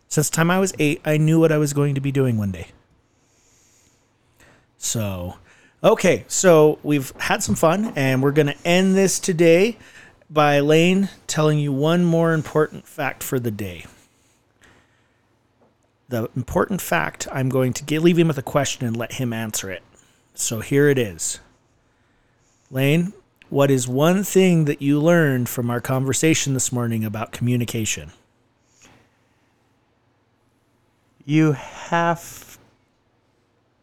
Since 0.08 0.30
the 0.30 0.36
time 0.36 0.52
I 0.52 0.60
was 0.60 0.74
eight, 0.80 1.02
I 1.06 1.18
knew 1.18 1.40
what 1.40 1.52
I 1.52 1.58
was 1.58 1.74
going 1.74 1.96
to 1.96 2.02
be 2.02 2.12
doing 2.12 2.38
one 2.38 2.52
day. 2.52 2.68
So, 4.78 5.38
okay, 5.84 6.26
so 6.28 6.78
we've 6.84 7.12
had 7.20 7.42
some 7.42 7.56
fun, 7.56 7.94
and 7.96 8.22
we're 8.22 8.32
going 8.32 8.48
to 8.48 8.58
end 8.66 8.96
this 8.96 9.20
today 9.20 9.78
by 10.30 10.60
Lane 10.60 11.10
telling 11.26 11.58
you 11.58 11.72
one 11.72 12.04
more 12.04 12.34
important 12.34 12.88
fact 12.88 13.24
for 13.24 13.40
the 13.40 13.52
day. 13.52 13.86
The 16.10 16.30
important 16.36 16.82
fact, 16.82 17.28
I'm 17.32 17.50
going 17.50 17.74
to 17.74 17.84
give, 17.84 18.04
leave 18.04 18.20
him 18.20 18.28
with 18.28 18.38
a 18.38 18.44
question 18.44 18.86
and 18.86 18.96
let 18.96 19.14
him 19.14 19.34
answer 19.34 19.72
it. 19.72 19.82
So 20.36 20.60
here 20.60 20.90
it 20.90 20.98
is. 20.98 21.40
Lane, 22.72 23.14
what 23.50 23.70
is 23.70 23.88
one 23.88 24.24
thing 24.24 24.66
that 24.66 24.82
you 24.82 25.00
learned 25.00 25.48
from 25.48 25.70
our 25.70 25.80
conversation 25.80 26.54
this 26.54 26.72
morning 26.72 27.06
about 27.06 27.32
communication? 27.32 28.12
you 31.26 31.54
have 31.54 32.58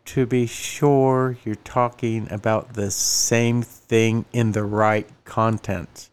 to 0.04 0.26
be 0.26 0.46
sure 0.46 1.36
you're 1.44 1.54
talking 1.56 2.30
about 2.30 2.74
the 2.74 2.90
same 2.90 3.62
thing 3.62 4.24
in 4.32 4.52
the 4.52 4.64
right 4.64 5.08
content 5.24 6.10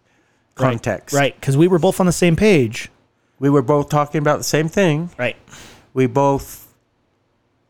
context. 0.55 1.15
Right, 1.15 1.35
because 1.39 1.57
we 1.57 1.67
were 1.67 1.79
both 1.79 1.99
on 1.99 2.05
the 2.05 2.11
same 2.11 2.35
page. 2.35 2.89
We 3.39 3.49
were 3.49 3.61
both 3.61 3.89
talking 3.89 4.19
about 4.19 4.37
the 4.37 4.43
same 4.43 4.69
thing. 4.69 5.11
Right. 5.17 5.35
We 5.93 6.07
both 6.07 6.73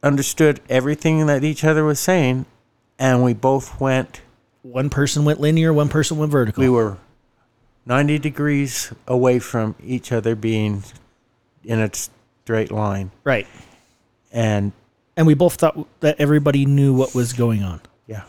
understood 0.03 0.61
everything 0.69 1.25
that 1.25 1.43
each 1.43 1.63
other 1.63 1.83
was 1.83 1.99
saying, 1.99 2.45
and 2.99 3.23
we 3.23 3.33
both 3.33 3.79
went. 3.79 4.21
One 4.63 4.89
person 4.89 5.23
went 5.25 5.39
linear, 5.39 5.71
one 5.73 5.89
person 5.89 6.17
went 6.17 6.31
vertical. 6.31 6.61
We 6.61 6.69
were 6.69 6.97
90 7.85 8.19
degrees 8.19 8.91
away 9.07 9.39
from 9.39 9.75
each 9.83 10.11
other 10.11 10.35
being 10.35 10.83
in 11.63 11.79
a 11.79 11.89
straight 11.93 12.71
line. 12.71 13.11
right. 13.23 13.47
And 14.31 14.73
And 15.15 15.25
we 15.25 15.33
both 15.35 15.55
thought 15.55 15.87
that 16.01 16.19
everybody 16.19 16.65
knew 16.65 16.93
what 16.93 17.15
was 17.15 17.31
going 17.33 17.63
on. 17.63 17.79
yeah. 18.07 18.23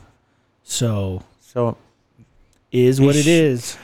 So, 0.63 1.23
So 1.41 1.77
is 2.71 3.01
what 3.01 3.17
it 3.17 3.27
is. 3.27 3.77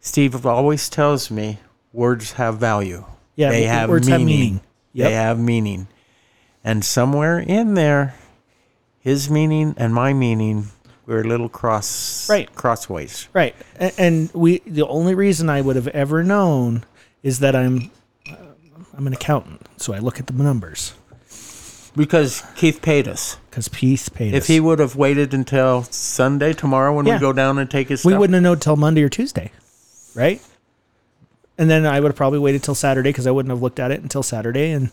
Steve 0.00 0.46
always 0.46 0.88
tells 0.88 1.30
me 1.30 1.58
words 1.92 2.32
have 2.32 2.56
value. 2.58 3.04
Yeah, 3.36 3.50
they 3.50 3.64
have 3.64 3.90
words 3.90 4.08
have 4.08 4.20
meaning. 4.20 4.36
meaning. 4.36 4.60
Yep. 4.94 5.08
They 5.08 5.14
have 5.14 5.38
meaning. 5.38 5.88
And 6.64 6.84
somewhere 6.84 7.38
in 7.38 7.74
there, 7.74 8.14
his 9.08 9.30
meaning 9.30 9.74
and 9.78 9.94
my 9.94 10.12
meaning 10.12 10.66
were 11.06 11.20
a 11.22 11.24
little 11.24 11.48
cross 11.48 12.28
Right. 12.28 12.48
crossways. 12.54 13.28
Right. 13.32 13.54
And, 13.80 13.92
and 13.98 14.30
we 14.34 14.58
the 14.66 14.86
only 14.86 15.14
reason 15.14 15.48
I 15.48 15.60
would 15.62 15.76
have 15.76 15.88
ever 15.88 16.22
known 16.22 16.84
is 17.22 17.38
that 17.40 17.54
I'm 17.56 17.90
uh, 18.30 18.34
I'm 18.96 19.06
an 19.06 19.14
accountant, 19.14 19.62
so 19.78 19.94
I 19.94 19.98
look 19.98 20.18
at 20.20 20.26
the 20.26 20.34
numbers 20.34 20.92
Because 21.96 22.42
Keith 22.54 22.80
paid 22.82 23.08
us. 23.08 23.38
because 23.50 23.68
Keith 23.68 24.10
paid 24.14 24.34
If 24.34 24.42
us. 24.42 24.50
If 24.50 24.54
he 24.54 24.60
would 24.60 24.78
have 24.78 24.94
waited 24.96 25.32
until 25.34 25.84
Sunday 25.90 26.52
tomorrow 26.52 26.92
when 26.94 27.06
Yeah. 27.06 27.14
we 27.14 27.20
go 27.20 27.32
down 27.32 27.58
and 27.58 27.70
take 27.70 27.88
his 27.88 28.04
we 28.04 28.12
stuff, 28.12 28.20
wouldn't 28.20 28.34
have 28.34 28.42
known 28.42 28.58
till 28.60 28.76
Monday 28.76 29.02
or 29.02 29.08
Tuesday, 29.08 29.50
right? 30.14 30.40
And 31.60 31.68
then 31.70 31.86
I 31.86 31.98
would 32.00 32.08
have 32.12 32.16
probably 32.16 32.38
waited 32.38 32.62
till 32.62 32.74
Saturday 32.76 33.08
because 33.10 33.26
I 33.26 33.32
wouldn't 33.32 33.50
have 33.50 33.62
looked 33.62 33.80
at 33.80 33.90
it 33.90 34.00
until 34.02 34.22
Saturday, 34.22 34.70
and 34.70 34.90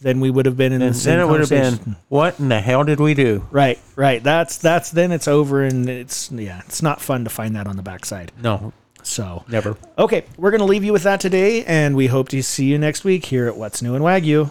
then 0.00 0.20
we 0.20 0.30
would 0.30 0.46
have 0.46 0.56
been 0.56 0.72
in 0.72 0.80
and 0.82 0.94
the 0.94 0.98
same 0.98 1.18
then 1.18 1.20
it 1.20 1.30
would 1.30 1.40
have 1.40 1.50
been, 1.50 1.96
what 2.08 2.38
in 2.40 2.48
the 2.48 2.60
hell 2.60 2.84
did 2.84 3.00
we 3.00 3.14
do? 3.14 3.46
Right, 3.50 3.78
right. 3.96 4.22
That's 4.22 4.56
that's 4.56 4.90
then 4.90 5.12
it's 5.12 5.28
over, 5.28 5.62
and 5.62 5.88
it's 5.88 6.30
yeah, 6.32 6.62
it's 6.66 6.82
not 6.82 7.00
fun 7.00 7.24
to 7.24 7.30
find 7.30 7.54
that 7.56 7.66
on 7.66 7.76
the 7.76 7.82
backside. 7.82 8.32
No, 8.42 8.72
So 9.02 9.44
never. 9.48 9.76
okay, 9.98 10.24
we're 10.36 10.50
gonna 10.52 10.64
leave 10.64 10.84
you 10.84 10.92
with 10.92 11.02
that 11.04 11.20
today, 11.20 11.64
and 11.64 11.96
we 11.96 12.06
hope 12.06 12.28
to 12.30 12.42
see 12.42 12.66
you 12.66 12.78
next 12.78 13.04
week 13.04 13.26
here 13.26 13.46
at 13.46 13.56
What's 13.56 13.82
New 13.82 13.94
in 13.94 14.02
Wagyu. 14.02 14.50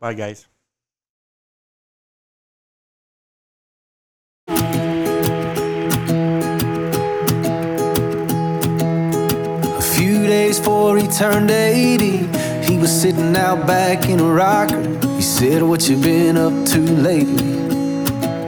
Bye, 0.00 0.14
guys. 0.14 0.46
A 8.50 9.82
few 9.82 10.26
days 10.26 10.58
before 10.58 10.96
he 10.98 11.06
turned 11.08 11.50
80, 11.50 12.26
he 12.68 12.76
was 12.76 12.92
sitting 12.92 13.34
out 13.34 13.66
back 13.66 14.08
in 14.08 14.20
a 14.20 14.30
rocker. 14.30 14.82
He 15.16 15.22
said, 15.22 15.62
What 15.62 15.88
you 15.88 15.96
been 15.96 16.36
up 16.36 16.66
to 16.68 16.80
lately? 16.80 17.56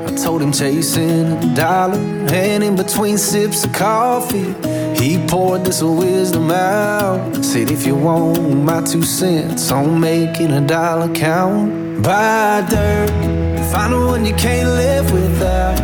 I 0.05 0.15
told 0.17 0.43
him 0.43 0.53
chasing 0.53 1.33
a 1.33 1.55
dollar, 1.55 1.97
and 1.97 2.63
in 2.63 2.77
between 2.77 3.17
sips 3.17 3.65
of 3.65 3.73
coffee, 3.73 4.55
he 4.95 5.27
poured 5.27 5.65
this 5.65 5.83
wisdom 5.83 6.51
out. 6.51 7.43
Said, 7.43 7.71
If 7.71 7.87
you 7.87 7.97
want 7.97 8.63
my 8.63 8.83
two 8.83 9.03
cents 9.03 9.71
on 9.73 9.99
making 9.99 10.53
a 10.53 10.61
dollar 10.67 11.13
count, 11.15 12.03
buy 12.03 12.67
dirt, 12.69 13.09
find 13.73 13.95
the 13.95 13.99
one 13.99 14.27
you 14.27 14.35
can't 14.35 14.69
live 14.69 15.11
without. 15.13 15.79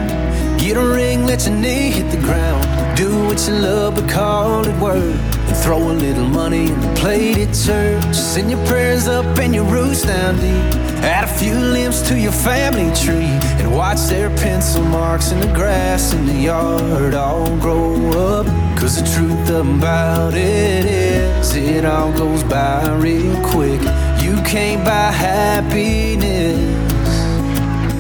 Get 0.59 0.77
a 0.77 0.87
ring, 0.87 1.25
let 1.25 1.47
your 1.47 1.57
knee 1.57 1.91
hit 1.91 2.11
the 2.11 2.19
ground. 2.19 2.97
Do 2.99 3.27
what 3.27 3.47
you 3.49 3.55
love, 3.55 3.95
but 3.95 4.11
call 4.11 4.67
it 4.67 4.79
work. 4.79 5.36
And 5.49 5.57
throw 5.57 5.79
a 5.79 5.93
little 5.93 6.29
money 6.29 6.67
in 6.73 6.81
the 6.81 6.95
plate 6.95 7.39
at 7.39 7.55
church. 7.55 8.15
Send 8.15 8.51
your 8.51 8.65
prayers 8.67 9.09
up 9.09 9.27
and 9.39 9.55
your 9.55 9.65
roots 9.65 10.03
down 10.03 10.37
deep. 10.37 10.87
Add 11.03 11.25
a 11.25 11.33
few 11.39 11.55
limbs 11.55 12.03
to 12.09 12.19
your 12.19 12.33
family 12.33 12.91
tree. 12.95 13.39
And 13.61 13.75
watch 13.75 14.01
their 14.09 14.31
pencil 14.31 14.83
marks 14.83 15.31
in 15.33 15.41
the 15.41 15.53
grass 15.55 16.13
in 16.13 16.27
the 16.27 16.35
yard 16.35 17.15
all 17.15 17.47
grow 17.59 18.11
up. 18.11 18.47
Cause 18.79 19.01
the 19.01 19.09
truth 19.15 19.49
about 19.51 20.35
it 20.35 20.85
is, 20.85 21.55
it 21.57 21.85
all 21.85 22.13
goes 22.13 22.43
by 22.45 22.95
real 22.97 23.35
quick. 23.45 23.81
You 24.23 24.37
can't 24.43 24.85
buy 24.85 25.11
happiness, 25.11 26.59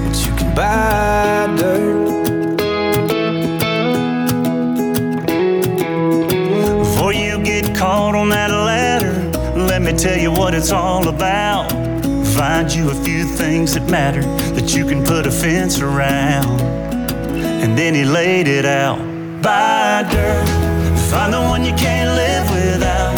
but 0.05 0.27
you 0.27 0.36
can 0.36 0.55
buy 0.55 1.56
dirt. 1.56 2.15
Caught 7.77 8.15
on 8.15 8.31
that 8.31 8.51
ladder, 8.51 9.12
let 9.55 9.82
me 9.82 9.93
tell 9.93 10.19
you 10.19 10.31
what 10.31 10.55
it's 10.55 10.73
all 10.73 11.09
about. 11.09 11.70
Find 12.35 12.73
you 12.73 12.90
a 12.90 12.94
few 12.94 13.24
things 13.24 13.74
that 13.74 13.90
matter 13.90 14.23
that 14.55 14.74
you 14.74 14.86
can 14.86 15.05
put 15.05 15.27
a 15.27 15.31
fence 15.31 15.81
around. 15.81 16.61
And 17.62 17.77
then 17.77 17.94
he 17.94 18.05
laid 18.05 18.48
it 18.48 18.65
out. 18.65 18.98
Buy 19.43 20.07
dirt, 20.11 20.48
find 21.11 21.35
the 21.35 21.40
one 21.40 21.65
you 21.65 21.74
can't 21.74 22.11
live 22.16 22.47
without. 22.51 23.15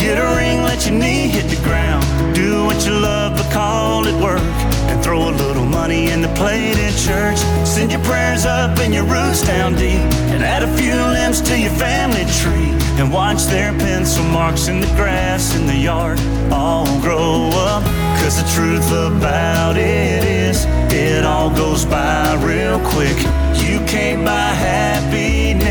Get 0.00 0.16
a 0.18 0.36
ring, 0.36 0.62
let 0.62 0.86
your 0.86 0.98
knee 0.98 1.28
hit 1.28 1.50
the 1.50 1.62
ground. 1.62 2.02
Do 2.34 2.64
what 2.64 2.86
you 2.86 2.92
love, 2.92 3.36
but 3.36 3.52
call 3.52 4.06
it 4.06 4.18
work. 4.22 4.40
And 4.88 5.04
throw 5.04 5.28
a 5.28 5.34
little 5.44 5.66
money 5.66 6.10
in 6.10 6.22
the 6.22 6.32
plate 6.34 6.78
at 6.78 6.96
church. 6.96 7.38
Send 7.66 7.92
your 7.92 8.02
prayers 8.04 8.46
up 8.46 8.78
and 8.78 8.94
your 8.94 9.04
roots 9.04 9.42
down 9.46 9.74
deep. 9.74 10.00
And 10.32 10.42
add 10.42 10.62
a 10.62 10.76
few 10.78 10.94
limbs 10.94 11.42
to 11.42 11.58
your 11.58 11.72
family 11.72 12.24
tree. 12.40 12.81
And 12.98 13.12
watch 13.12 13.44
their 13.44 13.72
pencil 13.72 14.24
marks 14.24 14.68
in 14.68 14.80
the 14.80 14.86
grass 14.88 15.54
in 15.56 15.66
the 15.66 15.74
yard 15.74 16.20
all 16.52 16.86
grow 17.00 17.50
up. 17.54 17.82
Cause 18.22 18.36
the 18.40 18.48
truth 18.54 18.92
about 18.92 19.76
it 19.76 20.24
is, 20.24 20.66
it 20.92 21.24
all 21.24 21.50
goes 21.50 21.84
by 21.84 22.34
real 22.44 22.78
quick. 22.90 23.16
You 23.64 23.80
can't 23.86 24.24
buy 24.24 24.52
happiness, 24.54 25.68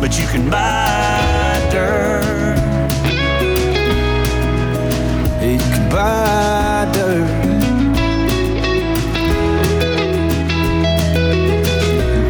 but 0.00 0.18
you 0.18 0.26
can 0.28 0.48
buy 0.48 1.58
dirt. 1.72 2.58
You 5.42 5.58
can 5.58 5.88
buy 5.90 6.86
dirt. 6.92 7.26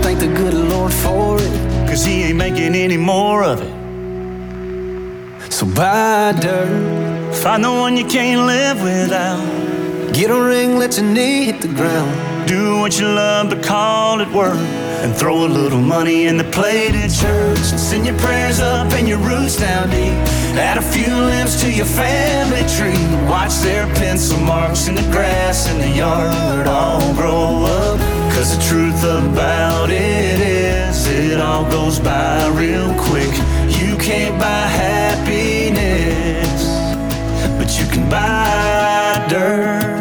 Thank 0.02 0.18
the 0.20 0.28
good 0.28 0.54
Lord 0.54 0.92
for 0.92 1.36
it. 1.40 1.57
Cause 1.98 2.06
he 2.06 2.22
ain't 2.22 2.36
making 2.36 2.76
any 2.76 2.96
more 2.96 3.42
of 3.42 3.60
it. 3.60 3.72
So 5.52 5.66
buy 5.66 6.32
dirt. 6.40 7.34
Find 7.42 7.64
the 7.64 7.72
one 7.72 7.96
you 7.96 8.04
can't 8.04 8.46
live 8.46 8.80
without. 8.80 9.42
Get 10.14 10.30
a 10.30 10.40
ring, 10.40 10.76
let 10.76 10.96
your 10.96 11.06
knee 11.06 11.46
hit 11.46 11.60
the 11.60 11.66
ground. 11.66 12.46
Do 12.46 12.78
what 12.78 13.00
you 13.00 13.06
love, 13.08 13.50
but 13.50 13.64
call 13.64 14.20
it 14.20 14.28
work. 14.28 14.60
And 15.02 15.12
throw 15.12 15.44
a 15.44 15.48
little 15.48 15.80
money 15.80 16.26
in 16.26 16.36
the 16.36 16.44
plate 16.44 16.94
at 16.94 17.10
church. 17.10 17.58
Send 17.58 18.06
your 18.06 18.16
prayers 18.18 18.60
up 18.60 18.92
and 18.92 19.08
your 19.08 19.18
roots 19.18 19.56
down 19.56 19.90
deep. 19.90 20.14
Add 20.56 20.78
a 20.78 20.82
few 20.82 21.12
limbs 21.12 21.60
to 21.62 21.72
your 21.72 21.86
family 21.86 22.62
tree. 22.76 23.02
Watch 23.28 23.54
their 23.66 23.92
pencil 23.96 24.38
marks 24.38 24.86
in 24.86 24.94
the 24.94 25.08
grass 25.10 25.68
in 25.68 25.78
the 25.80 25.90
yard 25.90 26.68
all 26.68 27.12
grow 27.14 27.64
up. 27.64 27.98
Cause 28.38 28.56
the 28.56 28.62
truth 28.68 29.02
about 29.02 29.90
it 29.90 30.40
is, 30.40 30.57
it 31.38 31.42
all 31.42 31.64
goes 31.70 32.00
by 32.00 32.48
real 32.48 32.92
quick. 32.94 33.30
You 33.80 33.96
can't 33.96 34.36
buy 34.40 34.66
happiness, 34.66 35.84
but 37.56 37.78
you 37.78 37.86
can 37.86 38.08
buy 38.10 39.24
dirt. 39.28 39.97